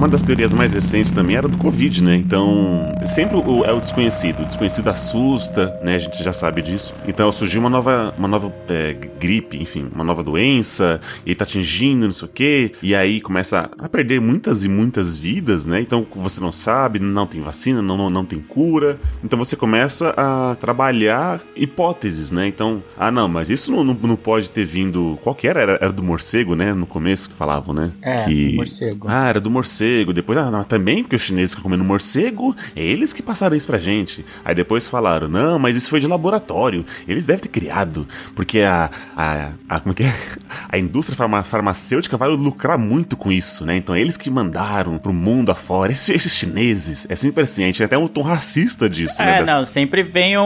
Uma 0.03 0.09
das 0.09 0.21
teorias 0.21 0.53
mais 0.53 0.73
recentes 0.73 1.13
também 1.13 1.37
era 1.37 1.47
do 1.47 1.57
Covid, 1.57 2.03
né? 2.03 2.17
Então, 2.17 2.91
sempre 3.05 3.37
o, 3.37 3.63
é 3.63 3.71
o 3.71 3.79
desconhecido. 3.79 4.41
O 4.41 4.45
desconhecido 4.45 4.89
assusta, 4.89 5.79
né? 5.81 5.95
A 5.95 5.97
gente 5.97 6.21
já 6.21 6.33
sabe 6.33 6.61
disso. 6.61 6.93
Então, 7.07 7.31
surgiu 7.31 7.61
uma 7.61 7.69
nova, 7.69 8.13
uma 8.17 8.27
nova 8.27 8.53
é, 8.67 8.91
gripe, 9.17 9.55
enfim, 9.55 9.89
uma 9.95 10.03
nova 10.03 10.21
doença, 10.21 10.99
e 11.25 11.33
tá 11.33 11.45
atingindo, 11.45 12.03
não 12.03 12.11
sei 12.11 12.27
o 12.27 12.31
quê. 12.31 12.73
E 12.83 12.93
aí 12.93 13.21
começa 13.21 13.71
a 13.79 13.87
perder 13.87 14.19
muitas 14.19 14.65
e 14.65 14.67
muitas 14.67 15.17
vidas, 15.17 15.63
né? 15.63 15.79
Então, 15.79 16.05
você 16.13 16.41
não 16.41 16.51
sabe, 16.51 16.99
não 16.99 17.25
tem 17.25 17.39
vacina, 17.39 17.81
não, 17.81 17.95
não, 17.95 18.09
não 18.09 18.25
tem 18.25 18.39
cura. 18.39 18.99
Então, 19.23 19.39
você 19.39 19.55
começa 19.55 20.13
a 20.17 20.57
trabalhar 20.59 21.41
hipóteses, 21.55 22.29
né? 22.29 22.45
Então, 22.45 22.83
ah, 22.97 23.09
não, 23.09 23.29
mas 23.29 23.49
isso 23.49 23.71
não, 23.71 23.85
não, 23.85 23.93
não 23.93 24.17
pode 24.17 24.51
ter 24.51 24.65
vindo. 24.65 25.17
Qual 25.23 25.33
que 25.33 25.47
era? 25.47 25.61
era? 25.61 25.73
Era 25.81 25.93
do 25.93 26.03
morcego, 26.03 26.55
né? 26.55 26.73
No 26.73 26.85
começo 26.85 27.29
que 27.29 27.35
falavam, 27.37 27.73
né? 27.73 27.93
É, 28.01 28.17
que... 28.25 28.53
morcego. 28.57 29.07
Ah, 29.09 29.29
era 29.29 29.39
do 29.39 29.49
morcego. 29.49 29.92
Depois, 30.13 30.37
ah, 30.37 30.63
também 30.63 31.03
porque 31.03 31.15
os 31.15 31.21
chineses 31.21 31.51
ficam 31.51 31.63
comendo 31.63 31.83
morcego, 31.83 32.55
é 32.75 32.81
eles 32.83 33.13
que 33.13 33.21
passaram 33.21 33.55
isso 33.55 33.67
pra 33.67 33.77
gente. 33.79 34.25
Aí 34.43 34.53
depois 34.55 34.87
falaram, 34.87 35.27
não, 35.27 35.57
mas 35.59 35.75
isso 35.75 35.89
foi 35.89 35.99
de 35.99 36.07
laboratório. 36.07 36.85
Eles 37.07 37.25
devem 37.25 37.41
ter 37.41 37.49
criado, 37.49 38.07
porque 38.35 38.59
a, 38.61 38.89
a, 39.15 39.51
a 39.69 39.79
como 39.79 39.93
é 39.93 39.95
que 39.95 40.03
é? 40.03 40.13
A 40.69 40.77
indústria 40.77 41.15
farma- 41.15 41.43
farmacêutica 41.43 42.15
vai 42.17 42.29
lucrar 42.29 42.77
muito 42.77 43.15
com 43.17 43.31
isso, 43.31 43.65
né? 43.65 43.75
Então 43.77 43.95
eles 43.95 44.17
que 44.17 44.29
mandaram 44.29 44.97
pro 44.97 45.13
mundo 45.13 45.51
afora, 45.51 45.91
esses, 45.91 46.09
esses 46.09 46.33
chineses. 46.35 47.07
É 47.09 47.15
sempre 47.15 47.43
assim, 47.43 47.63
a 47.63 47.67
gente 47.67 47.77
tem 47.77 47.85
até 47.85 47.97
um 47.97 48.07
tom 48.07 48.21
racista 48.21 48.89
disso, 48.89 49.21
né? 49.23 49.39
É, 49.39 49.43
não, 49.43 49.65
sempre 49.65 50.03
vem 50.03 50.37
um, 50.37 50.43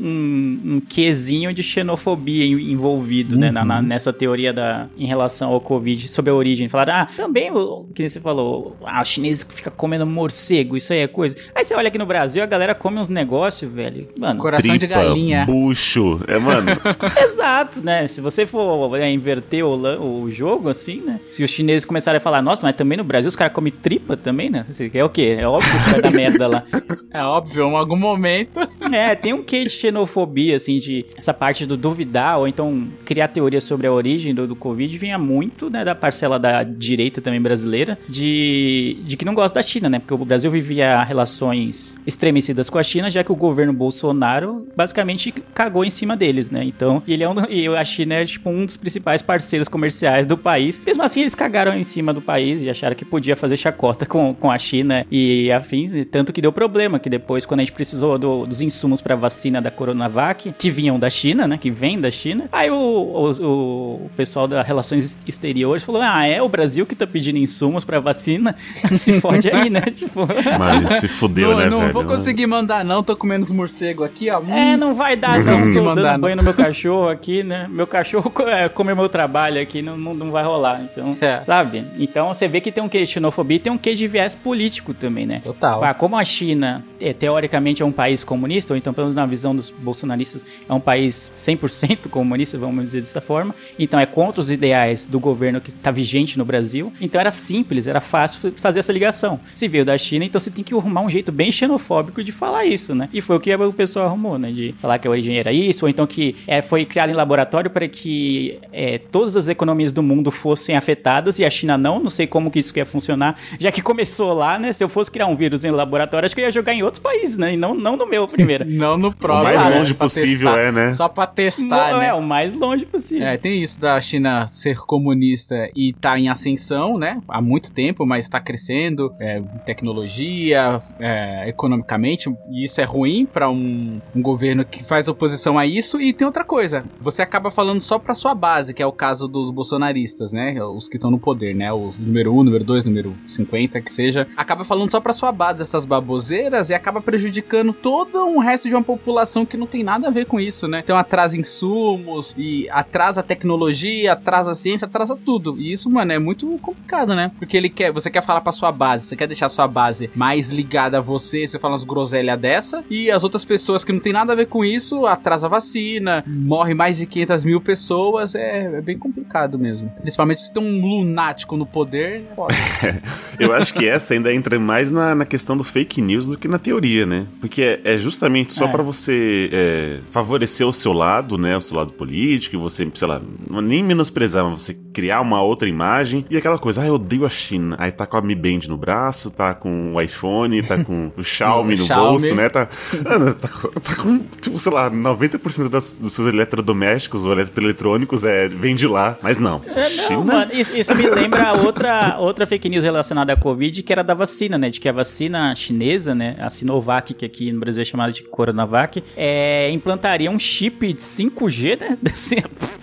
um, 0.00 0.60
um, 0.76 0.80
quesinho 0.80 1.52
de 1.54 1.62
xenofobia 1.62 2.44
en- 2.44 2.72
envolvido, 2.72 3.36
né, 3.36 3.50
na- 3.50 3.64
na- 3.64 3.82
nessa 3.82 4.12
teoria 4.12 4.52
da, 4.52 4.88
em 4.96 5.06
relação 5.06 5.50
ao 5.50 5.60
Covid, 5.60 6.08
sobre 6.08 6.30
a 6.30 6.34
origem. 6.34 6.68
Falaram, 6.68 6.94
ah, 6.94 7.08
também, 7.16 7.50
o 7.50 7.86
que 7.94 8.08
você 8.08 8.20
falou, 8.20 8.69
ah, 8.84 9.00
o 9.00 9.04
chinês 9.04 9.42
que 9.42 9.54
fica 9.54 9.70
comendo 9.70 10.06
morcego, 10.06 10.76
isso 10.76 10.92
aí 10.92 11.00
é 11.00 11.06
coisa. 11.06 11.36
Aí 11.54 11.64
você 11.64 11.74
olha 11.74 11.88
aqui 11.88 11.98
no 11.98 12.06
Brasil, 12.06 12.42
a 12.42 12.46
galera 12.46 12.74
come 12.74 12.98
uns 12.98 13.08
negócios, 13.08 13.70
velho, 13.70 14.08
mano, 14.18 14.40
Coração 14.40 14.72
de 14.72 14.78
tripa, 14.86 14.94
galinha. 14.94 15.44
bucho. 15.46 16.20
É, 16.26 16.38
mano. 16.38 16.70
exato, 17.22 17.84
né, 17.84 18.06
se 18.06 18.20
você 18.20 18.46
for 18.46 18.96
é, 18.98 19.10
inverter 19.10 19.64
o, 19.64 20.22
o 20.22 20.30
jogo, 20.30 20.68
assim, 20.68 21.00
né, 21.00 21.20
se 21.30 21.42
os 21.42 21.50
chineses 21.50 21.84
começarem 21.84 22.18
a 22.18 22.20
falar, 22.20 22.42
nossa, 22.42 22.66
mas 22.66 22.76
também 22.76 22.98
no 22.98 23.04
Brasil 23.04 23.28
os 23.28 23.36
caras 23.36 23.52
comem 23.52 23.72
tripa 23.72 24.16
também, 24.16 24.50
né, 24.50 24.66
é 24.94 25.04
o 25.04 25.08
quê? 25.08 25.36
É 25.38 25.46
óbvio 25.46 25.70
que 25.70 25.90
vai 25.90 26.02
dar 26.02 26.10
merda 26.10 26.46
lá. 26.46 26.64
É 27.12 27.24
óbvio, 27.24 27.66
em 27.66 27.74
algum 27.74 27.96
momento. 27.96 28.60
É, 28.92 29.14
tem 29.14 29.32
um 29.32 29.42
quê 29.42 29.62
de 29.64 29.70
xenofobia, 29.70 30.56
assim, 30.56 30.78
de 30.78 31.06
essa 31.16 31.32
parte 31.32 31.64
do 31.64 31.76
duvidar, 31.76 32.38
ou 32.38 32.48
então 32.48 32.88
criar 33.04 33.28
teorias 33.28 33.62
sobre 33.62 33.86
a 33.86 33.92
origem 33.92 34.34
do, 34.34 34.46
do 34.46 34.56
Covid, 34.56 34.98
vinha 34.98 35.16
muito, 35.16 35.70
né, 35.70 35.84
da 35.84 35.94
parcela 35.94 36.40
da 36.40 36.64
direita 36.64 37.20
também 37.20 37.40
brasileira, 37.40 37.96
de, 38.08 38.59
de 39.04 39.16
que 39.16 39.24
não 39.24 39.34
gosta 39.34 39.54
da 39.60 39.62
China, 39.62 39.88
né, 39.88 39.98
porque 39.98 40.14
o 40.14 40.24
Brasil 40.24 40.50
vivia 40.50 41.02
relações 41.02 41.96
estremecidas 42.06 42.68
com 42.70 42.78
a 42.78 42.82
China, 42.82 43.10
já 43.10 43.22
que 43.24 43.32
o 43.32 43.36
governo 43.36 43.72
Bolsonaro 43.72 44.66
basicamente 44.76 45.32
cagou 45.54 45.84
em 45.84 45.90
cima 45.90 46.16
deles, 46.16 46.50
né, 46.50 46.64
então, 46.64 47.02
ele 47.06 47.22
é 47.22 47.28
um, 47.28 47.34
e 47.48 47.66
a 47.68 47.84
China 47.84 48.14
é, 48.14 48.24
tipo, 48.24 48.50
um 48.50 48.64
dos 48.66 48.76
principais 48.76 49.22
parceiros 49.22 49.68
comerciais 49.68 50.26
do 50.26 50.36
país, 50.36 50.80
mesmo 50.84 51.02
assim 51.02 51.20
eles 51.20 51.34
cagaram 51.34 51.74
em 51.76 51.84
cima 51.84 52.12
do 52.12 52.20
país 52.20 52.60
e 52.62 52.70
acharam 52.70 52.94
que 52.96 53.04
podia 53.04 53.36
fazer 53.36 53.56
chacota 53.56 54.04
com, 54.06 54.34
com 54.34 54.50
a 54.50 54.58
China 54.58 55.06
e 55.10 55.50
afins, 55.52 55.92
tanto 56.10 56.32
que 56.32 56.40
deu 56.40 56.52
problema, 56.52 56.98
que 56.98 57.08
depois, 57.10 57.44
quando 57.46 57.60
a 57.60 57.62
gente 57.64 57.72
precisou 57.72 58.18
do- 58.18 58.46
dos 58.46 58.60
insumos 58.60 59.00
pra 59.00 59.14
vacina 59.14 59.60
da 59.60 59.70
Coronavac, 59.70 60.52
que 60.58 60.70
vinham 60.70 60.98
da 60.98 61.10
China, 61.10 61.46
né, 61.46 61.58
que 61.58 61.70
vem 61.70 62.00
da 62.00 62.10
China, 62.10 62.48
aí 62.52 62.70
o, 62.70 62.74
o, 62.76 64.04
o 64.06 64.10
pessoal 64.16 64.46
da 64.48 64.62
Relações 64.62 65.18
Exteriores 65.26 65.82
falou, 65.82 66.00
ah, 66.02 66.26
é 66.26 66.40
o 66.42 66.48
Brasil 66.48 66.86
que 66.86 66.94
tá 66.94 67.06
pedindo 67.06 67.38
insumos 67.38 67.84
pra 67.84 68.00
vacina? 68.00 68.39
Se 68.96 69.20
fode 69.20 69.48
aí, 69.50 69.68
né, 69.70 69.80
tipo... 69.92 70.20
Mas 70.58 70.94
se 70.98 71.08
fudeu, 71.08 71.50
não, 71.52 71.58
né, 71.58 71.68
não 71.70 71.80
velho? 71.80 71.92
vou 71.92 72.04
conseguir 72.04 72.46
mandar, 72.46 72.84
não. 72.84 73.02
Tô 73.02 73.16
comendo 73.16 73.44
os 73.46 73.50
morcego 73.52 74.04
aqui, 74.04 74.28
ó. 74.30 74.40
É, 74.50 74.74
Hum. 74.74 74.76
não 74.76 74.94
vai 74.94 75.16
dar, 75.16 75.42
Não 75.42 75.58
não. 75.58 75.72
Tô 75.74 75.82
mandar, 75.84 76.02
dando 76.02 76.12
não. 76.12 76.20
banho 76.20 76.36
no 76.36 76.42
meu 76.42 76.54
cachorro 76.54 77.08
aqui, 77.08 77.42
né? 77.42 77.66
Meu 77.70 77.86
cachorro 77.86 78.32
é, 78.48 78.68
come 78.68 78.94
meu 78.94 79.08
trabalho 79.08 79.60
aqui, 79.60 79.82
não, 79.82 79.96
não, 79.96 80.14
não 80.14 80.30
vai 80.30 80.44
rolar. 80.44 80.82
Então, 80.82 81.16
É. 81.20 81.40
sabe? 81.40 81.84
Então 81.98 82.28
você 82.28 82.46
vê 82.48 82.60
que 82.60 82.70
tem 82.72 82.82
um 82.82 82.88
quê 82.88 83.00
de 83.04 83.06
xenofobia 83.10 83.56
e 83.56 83.60
tem 83.60 83.72
um 83.72 83.78
quê 83.78 83.94
de 83.94 84.06
viés 84.06 84.34
político 84.34 84.92
também, 84.94 85.26
né? 85.26 85.40
Total. 85.42 85.82
Ah, 85.84 85.94
como 85.94 86.16
a 86.16 86.24
China, 86.24 86.84
é, 87.00 87.12
teoricamente, 87.12 87.82
é 87.82 87.86
um 87.86 87.92
país 87.92 88.22
comunista, 88.24 88.72
ou 88.72 88.76
então, 88.78 88.92
pelo 88.92 89.06
menos 89.06 89.14
na 89.16 89.26
visão 89.26 89.54
dos 89.54 89.70
bolsonaristas, 89.70 90.44
é 90.68 90.72
um 90.72 90.80
país 90.80 91.30
100% 91.34 92.08
comunista, 92.08 92.56
vamos 92.58 92.84
dizer 92.84 93.00
dessa 93.00 93.20
forma, 93.20 93.54
então 93.78 93.98
é 93.98 94.06
contra 94.06 94.40
os 94.40 94.50
ideais 94.50 95.06
do 95.06 95.18
governo 95.18 95.60
que 95.60 95.70
está 95.70 95.90
vigente 95.90 96.38
no 96.38 96.44
Brasil, 96.44 96.92
então 97.00 97.20
era 97.20 97.30
simples, 97.30 97.86
era 97.86 98.00
fácil 98.00 98.29
fazer 98.60 98.80
essa 98.80 98.92
ligação. 98.92 99.40
Se 99.54 99.68
veio 99.68 99.84
da 99.84 99.96
China, 99.96 100.24
então 100.24 100.40
você 100.40 100.50
tem 100.50 100.64
que 100.64 100.74
arrumar 100.74 101.02
um 101.02 101.10
jeito 101.10 101.30
bem 101.32 101.50
xenofóbico 101.50 102.22
de 102.22 102.32
falar 102.32 102.64
isso, 102.64 102.94
né? 102.94 103.08
E 103.12 103.20
foi 103.20 103.36
o 103.36 103.40
que 103.40 103.54
o 103.54 103.72
pessoal 103.72 104.06
arrumou, 104.06 104.38
né? 104.38 104.50
De 104.50 104.74
falar 104.80 104.98
que 104.98 105.06
a 105.06 105.10
origem 105.10 105.36
era 105.36 105.52
isso, 105.52 105.84
ou 105.84 105.88
então 105.88 106.06
que 106.06 106.36
é, 106.46 106.62
foi 106.62 106.84
criado 106.84 107.10
em 107.10 107.14
laboratório 107.14 107.70
para 107.70 107.86
que 107.88 108.58
é, 108.72 108.98
todas 108.98 109.36
as 109.36 109.48
economias 109.48 109.92
do 109.92 110.02
mundo 110.02 110.30
fossem 110.30 110.76
afetadas 110.76 111.38
e 111.38 111.44
a 111.44 111.50
China 111.50 111.76
não. 111.76 112.00
Não 112.00 112.10
sei 112.10 112.26
como 112.26 112.50
que 112.50 112.58
isso 112.58 112.72
ia 112.76 112.84
funcionar, 112.86 113.36
já 113.58 113.70
que 113.72 113.82
começou 113.82 114.32
lá, 114.32 114.58
né? 114.58 114.72
Se 114.72 114.82
eu 114.82 114.88
fosse 114.88 115.10
criar 115.10 115.26
um 115.26 115.36
vírus 115.36 115.64
em 115.64 115.70
laboratório, 115.70 116.26
acho 116.26 116.34
que 116.34 116.40
eu 116.40 116.44
ia 116.46 116.52
jogar 116.52 116.72
em 116.72 116.82
outros 116.82 117.02
países, 117.02 117.36
né? 117.36 117.54
E 117.54 117.56
não, 117.56 117.74
não 117.74 117.96
no 117.96 118.06
meu 118.06 118.26
primeiro. 118.26 118.64
Não 118.70 118.96
no 118.96 119.08
O 119.08 119.14
próprio. 119.16 119.44
mais 119.44 119.64
né? 119.64 119.78
longe 119.78 119.94
possível 119.94 120.50
testar. 120.52 120.62
é, 120.62 120.72
né? 120.72 120.94
Só 120.94 121.08
pra 121.08 121.26
testar, 121.26 121.92
Não, 121.92 121.98
né? 121.98 122.08
É, 122.08 122.14
o 122.14 122.22
mais 122.22 122.54
longe 122.54 122.86
possível. 122.86 123.26
É, 123.26 123.36
tem 123.36 123.62
isso 123.62 123.78
da 123.80 124.00
China 124.00 124.46
ser 124.46 124.76
comunista 124.78 125.68
e 125.74 125.92
tá 125.92 126.18
em 126.18 126.28
ascensão, 126.28 126.98
né? 126.98 127.20
Há 127.28 127.40
muito 127.40 127.72
tempo, 127.72 128.06
mas 128.06 128.19
tá 128.28 128.40
crescendo, 128.40 129.14
é, 129.20 129.40
tecnologia, 129.64 130.80
é, 130.98 131.48
economicamente, 131.48 132.28
e 132.50 132.64
isso 132.64 132.80
é 132.80 132.84
ruim 132.84 133.24
pra 133.26 133.48
um, 133.48 134.00
um 134.14 134.20
governo 134.20 134.64
que 134.64 134.84
faz 134.84 135.08
oposição 135.08 135.58
a 135.58 135.66
isso. 135.66 136.00
E 136.00 136.12
tem 136.12 136.26
outra 136.26 136.44
coisa, 136.44 136.84
você 137.00 137.22
acaba 137.22 137.50
falando 137.50 137.80
só 137.80 137.98
pra 137.98 138.14
sua 138.14 138.34
base, 138.34 138.74
que 138.74 138.82
é 138.82 138.86
o 138.86 138.92
caso 138.92 139.28
dos 139.28 139.50
bolsonaristas, 139.50 140.32
né? 140.32 140.62
Os 140.62 140.88
que 140.88 140.96
estão 140.96 141.10
no 141.10 141.18
poder, 141.18 141.54
né? 141.54 141.72
O 141.72 141.92
número 141.98 142.34
1, 142.34 142.42
número 142.42 142.64
2, 142.64 142.84
número 142.84 143.14
50, 143.26 143.80
que 143.80 143.92
seja. 143.92 144.26
Acaba 144.36 144.64
falando 144.64 144.90
só 144.90 145.00
pra 145.00 145.12
sua 145.12 145.32
base 145.32 145.62
essas 145.62 145.84
baboseiras 145.84 146.70
e 146.70 146.74
acaba 146.74 147.00
prejudicando 147.00 147.72
todo 147.72 148.24
um 148.26 148.38
resto 148.38 148.68
de 148.68 148.74
uma 148.74 148.82
população 148.82 149.46
que 149.46 149.56
não 149.56 149.66
tem 149.66 149.82
nada 149.82 150.08
a 150.08 150.10
ver 150.10 150.26
com 150.26 150.40
isso, 150.40 150.66
né? 150.66 150.80
Então 150.82 150.96
atrasa 150.96 151.36
insumos 151.36 152.34
e 152.36 152.68
atrasa 152.70 153.22
tecnologia, 153.22 154.12
atrasa 154.12 154.54
ciência, 154.54 154.86
atrasa 154.86 155.16
tudo. 155.16 155.56
E 155.58 155.72
isso, 155.72 155.90
mano, 155.90 156.12
é 156.12 156.18
muito 156.18 156.58
complicado, 156.58 157.14
né? 157.14 157.30
Porque 157.38 157.56
ele 157.56 157.68
quer, 157.68 157.92
você 157.92 158.09
quer 158.10 158.24
falar 158.24 158.40
pra 158.40 158.52
sua 158.52 158.70
base, 158.72 159.06
você 159.06 159.16
quer 159.16 159.26
deixar 159.26 159.48
sua 159.48 159.66
base 159.68 160.10
mais 160.14 160.50
ligada 160.50 160.98
a 160.98 161.00
você, 161.00 161.46
você 161.46 161.58
fala 161.58 161.72
umas 161.72 161.84
groselhas 161.84 162.38
dessa, 162.38 162.84
e 162.90 163.10
as 163.10 163.22
outras 163.24 163.44
pessoas 163.44 163.84
que 163.84 163.92
não 163.92 164.00
tem 164.00 164.12
nada 164.12 164.32
a 164.32 164.36
ver 164.36 164.46
com 164.46 164.64
isso, 164.64 165.06
atrasa 165.06 165.46
a 165.46 165.50
vacina, 165.50 166.24
morre 166.26 166.74
mais 166.74 166.96
de 166.96 167.06
500 167.06 167.44
mil 167.44 167.60
pessoas, 167.60 168.34
é, 168.34 168.64
é 168.74 168.80
bem 168.80 168.98
complicado 168.98 169.58
mesmo. 169.58 169.90
Principalmente 170.00 170.40
se 170.42 170.52
tem 170.52 170.62
um 170.62 170.80
lunático 170.86 171.56
no 171.56 171.66
poder, 171.66 172.24
foda. 172.34 172.54
Eu 173.38 173.52
acho 173.54 173.72
que 173.74 173.88
essa 173.88 174.14
ainda 174.14 174.32
entra 174.32 174.58
mais 174.58 174.90
na, 174.90 175.14
na 175.14 175.24
questão 175.24 175.56
do 175.56 175.64
fake 175.64 176.00
news 176.02 176.26
do 176.26 176.36
que 176.36 176.46
na 176.48 176.58
teoria, 176.58 177.06
né? 177.06 177.26
Porque 177.40 177.62
é, 177.62 177.80
é 177.94 177.96
justamente 177.96 178.52
só 178.54 178.66
É. 178.66 178.68
pra 178.68 178.82
você 178.82 179.48
é, 179.52 179.98
favorecer 180.10 180.66
o 180.66 180.72
seu 180.72 180.92
lado, 180.92 181.38
né? 181.38 181.56
O 181.56 181.60
seu 181.60 181.76
lado 181.76 181.92
político, 181.92 182.56
e 182.56 182.58
você, 182.58 182.90
sei 182.94 183.08
lá, 183.08 183.20
não- 183.48 183.60
nem 183.60 183.82
menosprezar, 183.82 184.44
mas 184.44 184.62
você 184.62 184.74
criar 184.92 185.20
uma 185.20 185.40
outra 185.42 185.68
imagem 185.68 186.24
e 186.30 186.36
aquela 186.36 186.58
coisa, 186.58 186.82
ah, 186.82 186.86
eu 186.86 186.94
odeio 186.94 187.24
a 187.24 187.28
China. 187.28 187.76
Aí 187.78 187.90
tá 188.00 188.06
com 188.06 188.16
a 188.16 188.22
Mi 188.22 188.34
Band 188.34 188.60
no 188.68 188.78
braço, 188.78 189.30
tá 189.30 189.52
com 189.52 189.94
o 189.94 190.00
iPhone, 190.00 190.62
tá 190.62 190.82
com 190.82 191.12
o 191.16 191.20
Xiaomi 191.22 191.76
no 191.76 191.86
Xiaomi. 191.86 192.08
bolso, 192.08 192.34
né? 192.34 192.48
Tá, 192.48 192.66
tá, 192.66 193.68
tá 193.80 193.96
com, 193.96 194.20
tipo, 194.40 194.58
sei 194.58 194.72
lá, 194.72 194.90
90% 194.90 195.68
das, 195.68 195.98
dos 195.98 196.14
seus 196.14 196.28
eletrodomésticos 196.28 197.26
ou 197.26 197.32
eletroeletrônicos 197.32 198.24
é, 198.24 198.48
vem 198.48 198.74
de 198.74 198.86
lá. 198.86 199.18
Mas 199.22 199.38
não. 199.38 199.60
É, 199.76 200.10
não, 200.10 200.24
mano, 200.24 200.50
isso, 200.54 200.74
isso 200.74 200.94
me 200.94 201.06
lembra 201.10 201.52
outra, 201.52 202.16
outra 202.18 202.46
fake 202.46 202.70
news 202.70 202.84
relacionada 202.84 203.34
à 203.34 203.36
Covid, 203.36 203.82
que 203.82 203.92
era 203.92 204.02
da 204.02 204.14
vacina, 204.14 204.56
né? 204.56 204.70
De 204.70 204.80
que 204.80 204.88
a 204.88 204.92
vacina 204.92 205.54
chinesa, 205.54 206.14
né? 206.14 206.34
A 206.38 206.48
Sinovac, 206.48 207.12
que 207.12 207.26
aqui 207.26 207.52
no 207.52 207.60
Brasil 207.60 207.82
é 207.82 207.84
chamada 207.84 208.12
de 208.12 208.22
Coronavac, 208.22 209.04
é, 209.14 209.70
implantaria 209.70 210.30
um 210.30 210.38
chip 210.38 210.90
de 210.94 211.02
5G, 211.02 211.80
né? 211.80 211.98
Assim, 212.10 212.36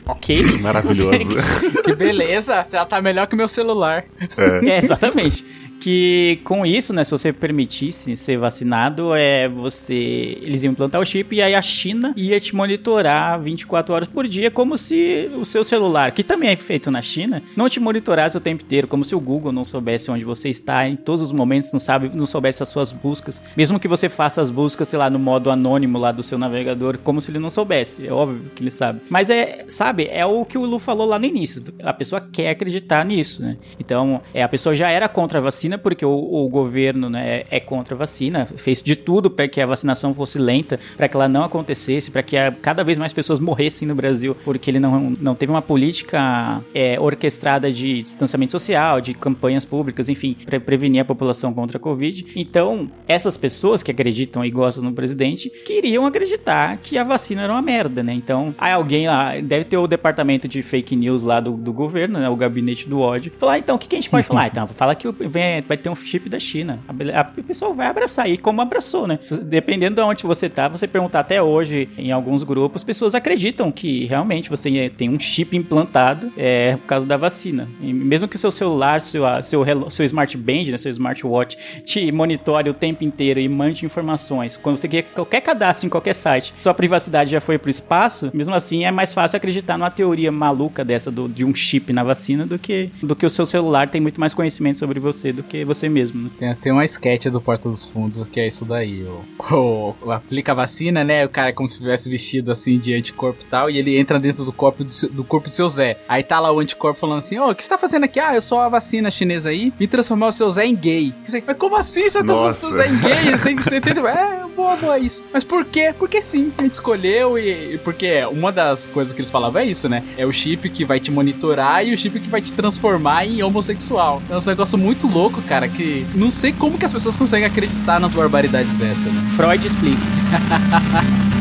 ok. 0.05 0.59
Maravilhoso. 0.61 1.35
Que 1.83 1.95
beleza, 1.95 2.65
ela 2.71 2.85
tá 2.85 3.01
melhor 3.01 3.25
que 3.25 3.33
o 3.33 3.37
meu 3.37 3.47
celular. 3.47 4.05
É, 4.37 4.77
exatamente. 4.77 5.06
Exatamente. 5.07 5.43
Que 5.79 6.39
com 6.43 6.65
isso, 6.65 6.93
né, 6.93 7.03
se 7.03 7.11
você 7.11 7.31
permitisse 7.31 8.17
ser 8.17 8.37
vacinado, 8.37 9.13
é 9.13 9.47
você 9.47 10.37
eles 10.41 10.63
iam 10.63 10.71
implantar 10.71 11.01
o 11.01 11.05
chip 11.05 11.35
e 11.35 11.41
aí 11.41 11.53
a 11.53 11.61
China 11.61 12.13
ia 12.15 12.39
te 12.39 12.55
monitorar 12.55 13.39
24 13.41 13.93
horas 13.93 14.07
por 14.07 14.27
dia, 14.27 14.49
como 14.49 14.77
se 14.77 15.29
o 15.39 15.45
seu 15.45 15.63
celular, 15.63 16.11
que 16.11 16.23
também 16.23 16.49
é 16.49 16.55
feito 16.55 16.89
na 16.89 17.01
China, 17.01 17.41
não 17.55 17.69
te 17.69 17.79
monitorasse 17.79 18.37
o 18.37 18.39
tempo 18.39 18.63
inteiro, 18.63 18.87
como 18.87 19.03
se 19.03 19.15
o 19.15 19.19
Google 19.19 19.51
não 19.51 19.65
soubesse 19.65 20.09
onde 20.09 20.23
você 20.23 20.49
está 20.49 20.87
em 20.87 20.95
todos 20.95 21.21
os 21.21 21.31
momentos, 21.31 21.71
não 21.71 21.79
sabe, 21.79 22.09
não 22.13 22.25
soubesse 22.25 22.63
as 22.63 22.69
suas 22.69 22.91
buscas, 22.91 23.41
mesmo 23.55 23.79
que 23.79 23.87
você 23.87 24.09
faça 24.09 24.41
as 24.41 24.49
buscas, 24.49 24.87
sei 24.87 24.97
lá, 24.97 25.09
no 25.09 25.19
modo 25.19 25.51
anônimo 25.51 25.97
lá 25.97 26.11
do 26.11 26.23
seu 26.23 26.37
navegador, 26.37 26.97
como 26.99 27.21
se 27.21 27.31
ele 27.31 27.39
não 27.39 27.49
soubesse. 27.49 28.07
É 28.07 28.11
óbvio 28.11 28.51
que 28.55 28.63
ele 28.63 28.71
sabe. 28.71 29.01
Mas 29.09 29.29
é, 29.29 29.65
sabe, 29.67 30.07
é 30.11 30.25
o 30.25 30.45
que 30.45 30.57
o 30.57 30.65
Lu 30.65 30.79
falou 30.79 31.07
lá 31.07 31.19
no 31.19 31.25
início. 31.25 31.63
A 31.83 31.93
pessoa 31.93 32.21
quer 32.21 32.49
acreditar 32.49 33.03
nisso, 33.03 33.41
né? 33.41 33.57
Então, 33.79 34.21
é, 34.33 34.41
a 34.43 34.47
pessoa 34.47 34.75
já 34.75 34.89
era 34.89 35.09
contra 35.09 35.39
a 35.39 35.41
vacina 35.41 35.66
porque 35.75 36.05
o, 36.05 36.11
o 36.11 36.47
governo 36.47 37.09
né, 37.09 37.45
é 37.49 37.59
contra 37.59 37.95
a 37.95 37.97
vacina, 37.97 38.45
fez 38.45 38.83
de 38.83 38.95
tudo 38.95 39.31
para 39.31 39.47
que 39.47 39.59
a 39.59 39.65
vacinação 39.65 40.13
fosse 40.13 40.37
lenta, 40.37 40.79
para 40.95 41.07
que 41.07 41.15
ela 41.17 41.27
não 41.27 41.43
acontecesse, 41.43 42.11
para 42.11 42.21
que 42.21 42.37
a- 42.37 42.51
cada 42.51 42.83
vez 42.83 42.95
mais 42.99 43.11
pessoas 43.11 43.39
morressem 43.41 43.87
no 43.87 43.95
Brasil, 43.95 44.37
porque 44.45 44.69
ele 44.69 44.79
não, 44.79 45.13
não 45.19 45.33
teve 45.33 45.51
uma 45.51 45.61
política 45.63 46.61
é, 46.75 46.99
orquestrada 46.99 47.71
de 47.71 48.01
distanciamento 48.03 48.51
social, 48.51 49.01
de 49.01 49.13
campanhas 49.15 49.65
públicas, 49.65 50.09
enfim, 50.09 50.35
para 50.45 50.59
prevenir 50.59 51.01
a 51.01 51.05
população 51.05 51.53
contra 51.53 51.77
a 51.77 51.79
Covid. 51.79 52.25
Então, 52.35 52.91
essas 53.07 53.37
pessoas 53.37 53.81
que 53.81 53.89
acreditam 53.89 54.45
e 54.45 54.51
gostam 54.51 54.83
do 54.83 54.91
presidente 54.91 55.49
queriam 55.65 56.05
acreditar 56.05 56.77
que 56.77 56.97
a 56.97 57.03
vacina 57.03 57.41
era 57.43 57.53
uma 57.53 57.61
merda, 57.61 58.03
né? 58.03 58.13
Então, 58.13 58.53
aí 58.57 58.71
alguém 58.73 59.07
lá, 59.07 59.33
deve 59.39 59.65
ter 59.65 59.77
o 59.77 59.87
departamento 59.87 60.47
de 60.47 60.61
fake 60.61 60.95
news 60.95 61.23
lá 61.23 61.39
do, 61.39 61.53
do 61.53 61.73
governo, 61.73 62.19
né? 62.19 62.29
O 62.29 62.35
gabinete 62.35 62.87
do 62.87 62.99
ódio. 62.99 63.31
Falar, 63.39 63.53
ah, 63.53 63.59
então, 63.59 63.75
o 63.75 63.79
que, 63.79 63.87
que 63.87 63.95
a 63.95 63.99
gente 63.99 64.09
pode 64.09 64.27
falar? 64.27 64.47
Então, 64.57 64.67
fala 64.67 64.93
que 64.95 65.07
o- 65.07 65.15
vem- 65.61 65.67
vai 65.67 65.77
ter 65.77 65.89
um 65.89 65.95
chip 65.95 66.29
da 66.29 66.39
China. 66.39 66.79
A, 66.87 67.21
a- 67.21 67.31
o 67.37 67.43
pessoal 67.43 67.73
vai 67.73 67.87
abraçar, 67.87 68.29
e 68.29 68.37
como 68.37 68.61
abraçou, 68.61 69.07
né? 69.07 69.19
Dependendo 69.43 69.95
de 69.95 70.01
onde 70.01 70.23
você 70.23 70.49
tá, 70.49 70.67
você 70.67 70.87
perguntar 70.87 71.19
até 71.21 71.41
hoje, 71.41 71.89
em 71.97 72.11
alguns 72.11 72.43
grupos, 72.43 72.83
pessoas 72.83 73.15
acreditam 73.15 73.71
que 73.71 74.05
realmente 74.05 74.49
você 74.49 74.89
tem 74.95 75.09
um 75.09 75.19
chip 75.19 75.55
implantado 75.55 76.31
é, 76.37 76.75
por 76.77 76.85
causa 76.87 77.05
da 77.05 77.17
vacina. 77.17 77.67
E 77.81 77.93
mesmo 77.93 78.27
que 78.27 78.35
o 78.35 78.39
seu 78.39 78.51
celular, 78.51 78.99
seu, 79.01 79.23
seu, 79.41 79.89
seu 79.89 80.05
smart 80.05 80.35
band, 80.37 80.65
né, 80.71 80.77
seu 80.77 80.91
smartwatch, 80.91 81.57
te 81.85 82.11
monitore 82.11 82.69
o 82.69 82.73
tempo 82.73 83.03
inteiro 83.03 83.39
e 83.39 83.47
mande 83.49 83.85
informações. 83.85 84.55
Quando 84.57 84.77
você 84.77 84.87
quer 84.87 85.03
qualquer 85.03 85.41
cadastro 85.41 85.85
em 85.85 85.89
qualquer 85.89 86.13
site, 86.13 86.53
sua 86.57 86.73
privacidade 86.73 87.31
já 87.31 87.41
foi 87.41 87.57
pro 87.57 87.69
espaço, 87.69 88.29
mesmo 88.33 88.53
assim 88.53 88.85
é 88.85 88.91
mais 88.91 89.13
fácil 89.13 89.37
acreditar 89.37 89.77
numa 89.77 89.89
teoria 89.91 90.31
maluca 90.31 90.83
dessa 90.83 91.11
do- 91.11 91.27
de 91.27 91.43
um 91.45 91.53
chip 91.53 91.91
na 91.93 92.03
vacina 92.03 92.45
do 92.45 92.57
que, 92.59 92.89
do 93.01 93.15
que 93.15 93.25
o 93.25 93.29
seu 93.29 93.45
celular 93.45 93.89
tem 93.89 94.01
muito 94.01 94.19
mais 94.19 94.33
conhecimento 94.33 94.77
sobre 94.77 94.99
você 94.99 95.31
do 95.31 95.43
que 95.47 95.63
você 95.65 95.87
mesmo. 95.89 96.23
né? 96.23 96.29
Tem, 96.37 96.55
tem 96.55 96.71
uma 96.71 96.85
sketch 96.85 97.25
do 97.27 97.41
Porta 97.41 97.69
dos 97.69 97.85
Fundos 97.85 98.25
que 98.27 98.39
é 98.39 98.47
isso 98.47 98.65
daí. 98.65 99.03
O, 99.03 99.23
o, 99.55 99.95
o 100.01 100.11
aplica 100.11 100.51
a 100.51 100.55
vacina, 100.55 101.03
né? 101.03 101.25
O 101.25 101.29
cara 101.29 101.49
é 101.49 101.53
como 101.53 101.67
se 101.67 101.77
tivesse 101.79 102.09
vestido 102.09 102.51
assim 102.51 102.77
de 102.77 102.93
anticorpo 102.93 103.43
e 103.43 103.45
tal. 103.45 103.69
E 103.69 103.77
ele 103.77 103.97
entra 103.97 104.19
dentro 104.19 104.43
do 104.43 104.51
corpo 104.51 104.83
do, 104.83 104.91
seu- 104.91 105.09
do 105.09 105.23
corpo 105.23 105.49
do 105.49 105.55
seu 105.55 105.67
Zé. 105.67 105.99
Aí 106.07 106.23
tá 106.23 106.39
lá 106.39 106.51
o 106.51 106.59
anticorpo 106.59 106.99
falando 106.99 107.19
assim: 107.19 107.37
Ô, 107.39 107.49
o 107.49 107.55
que 107.55 107.63
você 107.63 107.69
tá 107.69 107.77
fazendo 107.77 108.03
aqui? 108.03 108.19
Ah, 108.19 108.35
eu 108.35 108.41
sou 108.41 108.59
a 108.59 108.69
vacina 108.69 109.09
chinesa 109.09 109.49
aí. 109.49 109.73
E 109.79 109.87
transformar 109.87 110.27
o 110.27 110.31
seu 110.33 110.49
Zé 110.51 110.65
em 110.65 110.75
gay. 110.75 111.13
Você, 111.25 111.43
Mas 111.45 111.57
como 111.57 111.75
assim 111.75 112.03
você 112.09 112.23
transformou 112.23 112.49
o 112.49 112.53
seu. 112.53 112.69
Zé 112.75 112.87
em 112.87 112.99
gay? 112.99 113.37
Você, 113.37 113.53
você 113.55 113.77
entendeu? 113.77 114.07
É, 114.07 114.46
boa, 114.57 114.75
boa, 114.75 114.95
é 114.97 114.99
isso. 114.99 115.23
Mas 115.31 115.43
por 115.43 115.63
quê? 115.63 115.93
Porque 115.97 116.19
sim, 116.19 116.51
a 116.57 116.63
gente 116.63 116.73
escolheu 116.73 117.37
e, 117.37 117.75
e 117.75 117.77
porque 117.77 118.25
uma 118.25 118.51
das 118.51 118.87
coisas 118.87 119.13
que 119.13 119.21
eles 119.21 119.29
falavam 119.29 119.61
é 119.61 119.65
isso, 119.65 119.87
né? 119.87 120.03
É 120.17 120.25
o 120.25 120.33
chip 120.33 120.67
que 120.71 120.83
vai 120.83 120.99
te 120.99 121.11
monitorar 121.11 121.85
e 121.85 121.93
o 121.93 121.97
chip 121.97 122.19
que 122.19 122.27
vai 122.27 122.41
te 122.41 122.51
transformar 122.51 123.25
em 123.25 123.43
homossexual. 123.43 124.21
É 124.29 124.35
um 124.35 124.41
negócio 124.41 124.77
muito 124.77 125.07
louco, 125.07 125.41
cara, 125.43 125.69
que 125.69 126.05
não 126.15 126.31
sei 126.31 126.51
como 126.51 126.77
que 126.77 126.85
as 126.85 126.91
pessoas 126.91 127.15
conseguem 127.15 127.45
acreditar 127.45 127.99
nas 127.99 128.13
barbaridades 128.13 128.75
dessa, 128.77 129.07
né? 129.09 129.29
Freud 129.35 129.65
explica. 129.65 130.01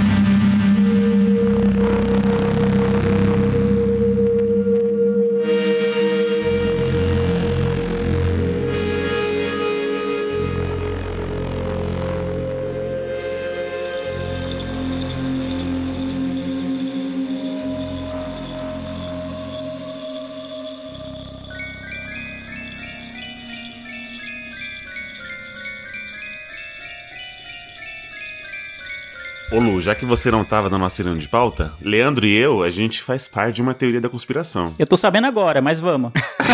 já 29.86 29.94
que 29.94 30.04
você 30.04 30.32
não 30.32 30.42
tava 30.42 30.68
na 30.68 30.78
nossa 30.78 31.00
reunião 31.00 31.16
de 31.16 31.28
pauta, 31.28 31.72
Leandro 31.80 32.26
e 32.26 32.36
eu, 32.36 32.64
a 32.64 32.70
gente 32.70 33.00
faz 33.00 33.28
parte 33.28 33.54
de 33.54 33.62
uma 33.62 33.72
teoria 33.72 34.00
da 34.00 34.08
conspiração. 34.08 34.74
Eu 34.76 34.84
tô 34.84 34.96
sabendo 34.96 35.28
agora, 35.28 35.62
mas 35.62 35.78
vamos. 35.78 36.10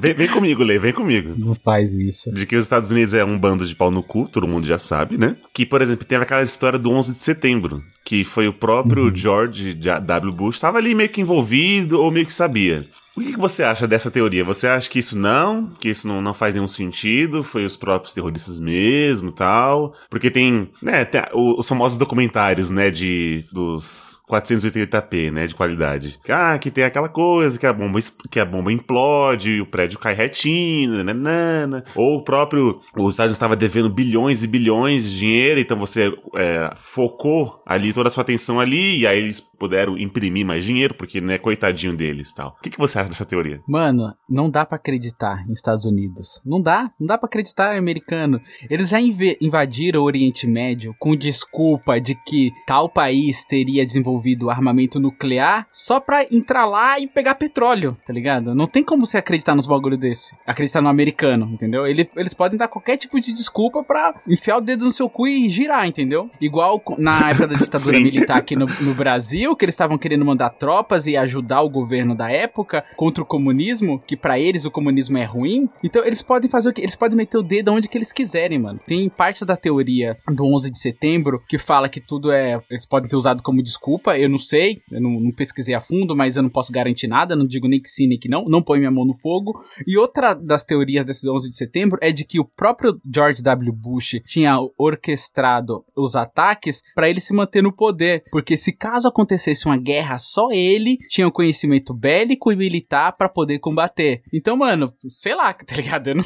Vem, 0.00 0.14
vem 0.14 0.28
comigo, 0.28 0.62
Lê, 0.62 0.78
vem 0.78 0.92
comigo. 0.92 1.34
Não 1.36 1.54
faz 1.54 1.92
isso. 1.92 2.30
De 2.32 2.46
que 2.46 2.56
os 2.56 2.64
Estados 2.64 2.90
Unidos 2.90 3.14
é 3.14 3.24
um 3.24 3.38
bando 3.38 3.66
de 3.66 3.76
pau 3.76 3.90
no 3.90 4.02
cu, 4.02 4.28
todo 4.28 4.48
mundo 4.48 4.66
já 4.66 4.78
sabe, 4.78 5.18
né? 5.18 5.36
Que, 5.52 5.66
por 5.66 5.82
exemplo, 5.82 6.06
teve 6.06 6.24
aquela 6.24 6.42
história 6.42 6.78
do 6.78 6.90
11 6.90 7.12
de 7.12 7.18
setembro, 7.18 7.82
que 8.04 8.24
foi 8.24 8.48
o 8.48 8.52
próprio 8.52 9.14
George 9.14 9.74
W. 9.74 10.32
Bush, 10.32 10.56
estava 10.56 10.78
ali 10.78 10.94
meio 10.94 11.10
que 11.10 11.20
envolvido 11.20 12.00
ou 12.00 12.10
meio 12.10 12.26
que 12.26 12.32
sabia. 12.32 12.88
O 13.16 13.20
que, 13.20 13.36
você 13.36 13.62
acha 13.62 13.86
dessa 13.86 14.10
teoria? 14.10 14.42
Você 14.44 14.66
acha 14.66 14.90
que 14.90 14.98
isso 14.98 15.16
não? 15.16 15.68
Que 15.78 15.88
isso 15.88 16.08
não, 16.08 16.20
não 16.20 16.34
faz 16.34 16.52
nenhum 16.54 16.66
sentido? 16.66 17.44
Foi 17.44 17.64
os 17.64 17.76
próprios 17.76 18.12
terroristas 18.12 18.58
mesmo 18.58 19.30
tal? 19.30 19.94
Porque 20.10 20.32
tem, 20.32 20.68
né, 20.82 21.04
tem 21.04 21.22
os 21.32 21.68
famosos 21.68 21.96
documentários, 21.96 22.70
né, 22.70 22.90
de, 22.90 23.44
dos 23.52 24.20
480p, 24.30 25.30
né, 25.30 25.46
de 25.46 25.54
qualidade. 25.54 26.18
Ah, 26.28 26.58
que 26.58 26.70
tem 26.70 26.84
aquela 26.84 27.08
coisa, 27.08 27.58
que 27.58 27.66
a 27.66 27.72
bomba, 27.72 27.98
que 28.30 28.40
a 28.40 28.44
bomba 28.44 28.72
implode, 28.72 29.60
o 29.60 29.66
prédio 29.66 29.98
cai 29.98 30.14
retinho, 30.14 31.04
nanana. 31.04 31.84
Ou 31.94 32.18
o 32.18 32.24
próprio, 32.24 32.80
os 32.96 33.12
Estados 33.12 33.30
Unidos 33.30 33.36
estava 33.36 33.56
devendo 33.56 33.90
bilhões 33.90 34.42
e 34.42 34.46
bilhões 34.46 35.04
de 35.04 35.18
dinheiro, 35.18 35.60
então 35.60 35.78
você 35.78 36.12
é, 36.36 36.70
focou 36.74 37.62
ali 37.66 37.92
toda 37.92 38.08
a 38.08 38.10
sua 38.10 38.22
atenção 38.22 38.60
ali, 38.60 39.00
e 39.00 39.06
aí 39.06 39.18
eles 39.18 39.46
puderam 39.58 39.96
imprimir 39.98 40.44
mais 40.46 40.64
dinheiro, 40.64 40.94
porque, 40.94 41.20
né, 41.20 41.38
coitadinho 41.38 41.96
deles 41.96 42.32
tal. 42.34 42.56
O 42.58 42.62
que, 42.62 42.70
que 42.70 42.78
você 42.78 42.98
acha 42.98 43.08
dessa 43.08 43.24
teoria? 43.24 43.60
Mano, 43.68 44.12
não 44.28 44.48
dá 44.50 44.64
pra 44.64 44.76
acreditar 44.76 45.44
em 45.48 45.52
Estados 45.52 45.84
Unidos. 45.84 46.40
Não 46.44 46.60
dá, 46.60 46.90
não 46.98 47.06
dá 47.06 47.16
pra 47.18 47.26
acreditar 47.26 47.76
americano. 47.76 48.40
Eles 48.68 48.88
já 48.88 49.00
inve- 49.00 49.36
invadiram 49.40 50.00
o 50.00 50.04
Oriente 50.04 50.46
Médio 50.46 50.94
com 50.98 51.16
desculpa 51.16 52.00
de 52.00 52.14
que 52.14 52.52
tal 52.66 52.88
país 52.88 53.44
teria 53.44 53.84
desenvolvido 53.84 54.50
armamento 54.50 54.98
nuclear 55.00 55.66
só 55.70 56.00
pra 56.00 56.24
entrar 56.30 56.64
lá 56.64 56.98
e 56.98 57.06
pegar 57.06 57.34
petróleo, 57.34 57.96
tá 58.06 58.12
ligado? 58.12 58.54
Não 58.54 58.66
tem 58.66 58.82
como 58.84 59.06
você 59.06 59.18
acreditar 59.18 59.54
nos 59.54 59.66
bagulho 59.66 59.96
desse. 59.96 60.34
Acreditar 60.46 60.80
no 60.80 60.88
americano, 60.88 61.48
entendeu? 61.52 61.86
Ele- 61.86 62.08
eles 62.16 62.34
podem 62.34 62.58
dar 62.58 62.68
qualquer 62.68 62.96
tipo 62.96 63.20
de 63.20 63.32
desculpa 63.32 63.82
pra 63.82 64.14
enfiar 64.28 64.58
o 64.58 64.60
dedo 64.60 64.84
no 64.84 64.92
seu 64.92 65.08
cu 65.08 65.26
e 65.26 65.48
girar, 65.48 65.86
entendeu? 65.86 66.30
Igual 66.40 66.82
na 66.98 67.30
época 67.30 67.48
da 67.48 67.54
ditadura 67.64 68.00
militar 68.00 68.36
aqui 68.38 68.56
no, 68.56 68.66
no 68.80 68.94
Brasil, 68.94 69.43
que 69.56 69.64
eles 69.64 69.74
estavam 69.74 69.98
querendo 69.98 70.24
mandar 70.24 70.50
tropas 70.50 71.06
e 71.06 71.16
ajudar 71.16 71.62
o 71.62 71.70
governo 71.70 72.14
da 72.14 72.30
época 72.30 72.84
contra 72.96 73.22
o 73.22 73.26
comunismo, 73.26 74.00
que 74.06 74.16
pra 74.16 74.38
eles 74.38 74.64
o 74.64 74.70
comunismo 74.70 75.18
é 75.18 75.24
ruim. 75.24 75.68
Então 75.82 76.04
eles 76.04 76.22
podem 76.22 76.50
fazer 76.50 76.70
o 76.70 76.72
que? 76.72 76.80
Eles 76.80 76.96
podem 76.96 77.16
meter 77.16 77.38
o 77.38 77.42
dedo 77.42 77.72
onde 77.72 77.88
que 77.88 77.98
eles 77.98 78.12
quiserem, 78.12 78.58
mano. 78.58 78.80
Tem 78.86 79.08
parte 79.08 79.44
da 79.44 79.56
teoria 79.56 80.16
do 80.28 80.44
11 80.44 80.70
de 80.70 80.78
setembro 80.78 81.42
que 81.48 81.58
fala 81.58 81.88
que 81.88 82.00
tudo 82.00 82.32
é. 82.32 82.60
Eles 82.70 82.86
podem 82.86 83.08
ter 83.08 83.16
usado 83.16 83.42
como 83.42 83.62
desculpa. 83.62 84.18
Eu 84.18 84.28
não 84.28 84.38
sei, 84.38 84.80
eu 84.90 85.00
não, 85.00 85.20
não 85.20 85.32
pesquisei 85.32 85.74
a 85.74 85.80
fundo, 85.80 86.16
mas 86.16 86.36
eu 86.36 86.42
não 86.42 86.50
posso 86.50 86.72
garantir 86.72 87.06
nada. 87.06 87.36
Não 87.36 87.46
digo 87.46 87.68
nem 87.68 87.80
que 87.80 87.88
sim, 87.88 88.06
nem 88.06 88.18
que 88.18 88.28
não. 88.28 88.44
Não 88.46 88.62
põe 88.62 88.78
minha 88.78 88.90
mão 88.90 89.04
no 89.04 89.14
fogo. 89.14 89.62
E 89.86 89.98
outra 89.98 90.34
das 90.34 90.64
teorias 90.64 91.04
desse 91.04 91.28
11 91.28 91.50
de 91.50 91.56
setembro 91.56 91.98
é 92.00 92.10
de 92.10 92.24
que 92.24 92.40
o 92.40 92.44
próprio 92.44 93.00
George 93.12 93.42
W. 93.42 93.72
Bush 93.72 94.20
tinha 94.24 94.56
orquestrado 94.78 95.84
os 95.96 96.16
ataques 96.16 96.82
pra 96.94 97.08
ele 97.08 97.20
se 97.20 97.34
manter 97.34 97.62
no 97.62 97.72
poder. 97.72 98.24
Porque 98.30 98.56
se 98.56 98.72
caso 98.72 99.08
acontecesse 99.08 99.33
acontecesse 99.34 99.66
uma 99.66 99.76
guerra, 99.76 100.18
só 100.18 100.50
ele 100.50 100.98
tinha 101.08 101.26
o 101.26 101.32
conhecimento 101.32 101.92
bélico 101.92 102.52
e 102.52 102.56
militar 102.56 103.12
pra 103.12 103.28
poder 103.28 103.58
combater. 103.58 104.22
Então, 104.32 104.56
mano, 104.56 104.92
sei 105.08 105.34
lá, 105.34 105.52
tá 105.66 105.76
ligado? 105.76 106.08
Eu 106.08 106.14
não, 106.16 106.24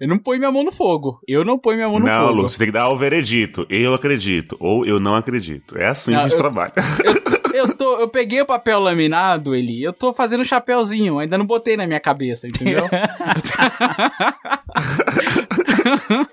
eu 0.00 0.08
não 0.08 0.18
ponho 0.18 0.38
minha 0.40 0.52
mão 0.52 0.64
no 0.64 0.72
fogo. 0.72 1.20
Eu 1.26 1.44
não 1.44 1.58
ponho 1.58 1.76
minha 1.76 1.88
mão 1.88 1.98
no 1.98 2.06
Não, 2.06 2.28
fogo. 2.28 2.42
Lu, 2.42 2.48
você 2.48 2.58
tem 2.58 2.66
que 2.66 2.72
dar 2.72 2.88
o 2.88 2.96
veredito. 2.96 3.66
Eu 3.70 3.94
acredito. 3.94 4.56
Ou 4.60 4.84
eu 4.84 4.98
não 5.00 5.14
acredito. 5.14 5.78
É 5.78 5.86
assim 5.86 6.12
Não, 6.12 6.20
que 6.20 6.26
a 6.26 6.28
gente 6.28 6.36
eu- 6.36 6.42
trabalha. 6.42 6.72
Eu, 7.54 7.76
tô, 7.76 8.00
eu 8.00 8.08
peguei 8.08 8.40
o 8.40 8.46
papel 8.46 8.80
laminado, 8.80 9.54
Eli. 9.54 9.82
Eu 9.82 9.92
tô 9.92 10.14
fazendo 10.14 10.40
um 10.40 10.44
chapéuzinho, 10.44 11.18
ainda 11.18 11.36
não 11.36 11.44
botei 11.44 11.76
na 11.76 11.86
minha 11.86 12.00
cabeça, 12.00 12.48
entendeu? 12.48 12.88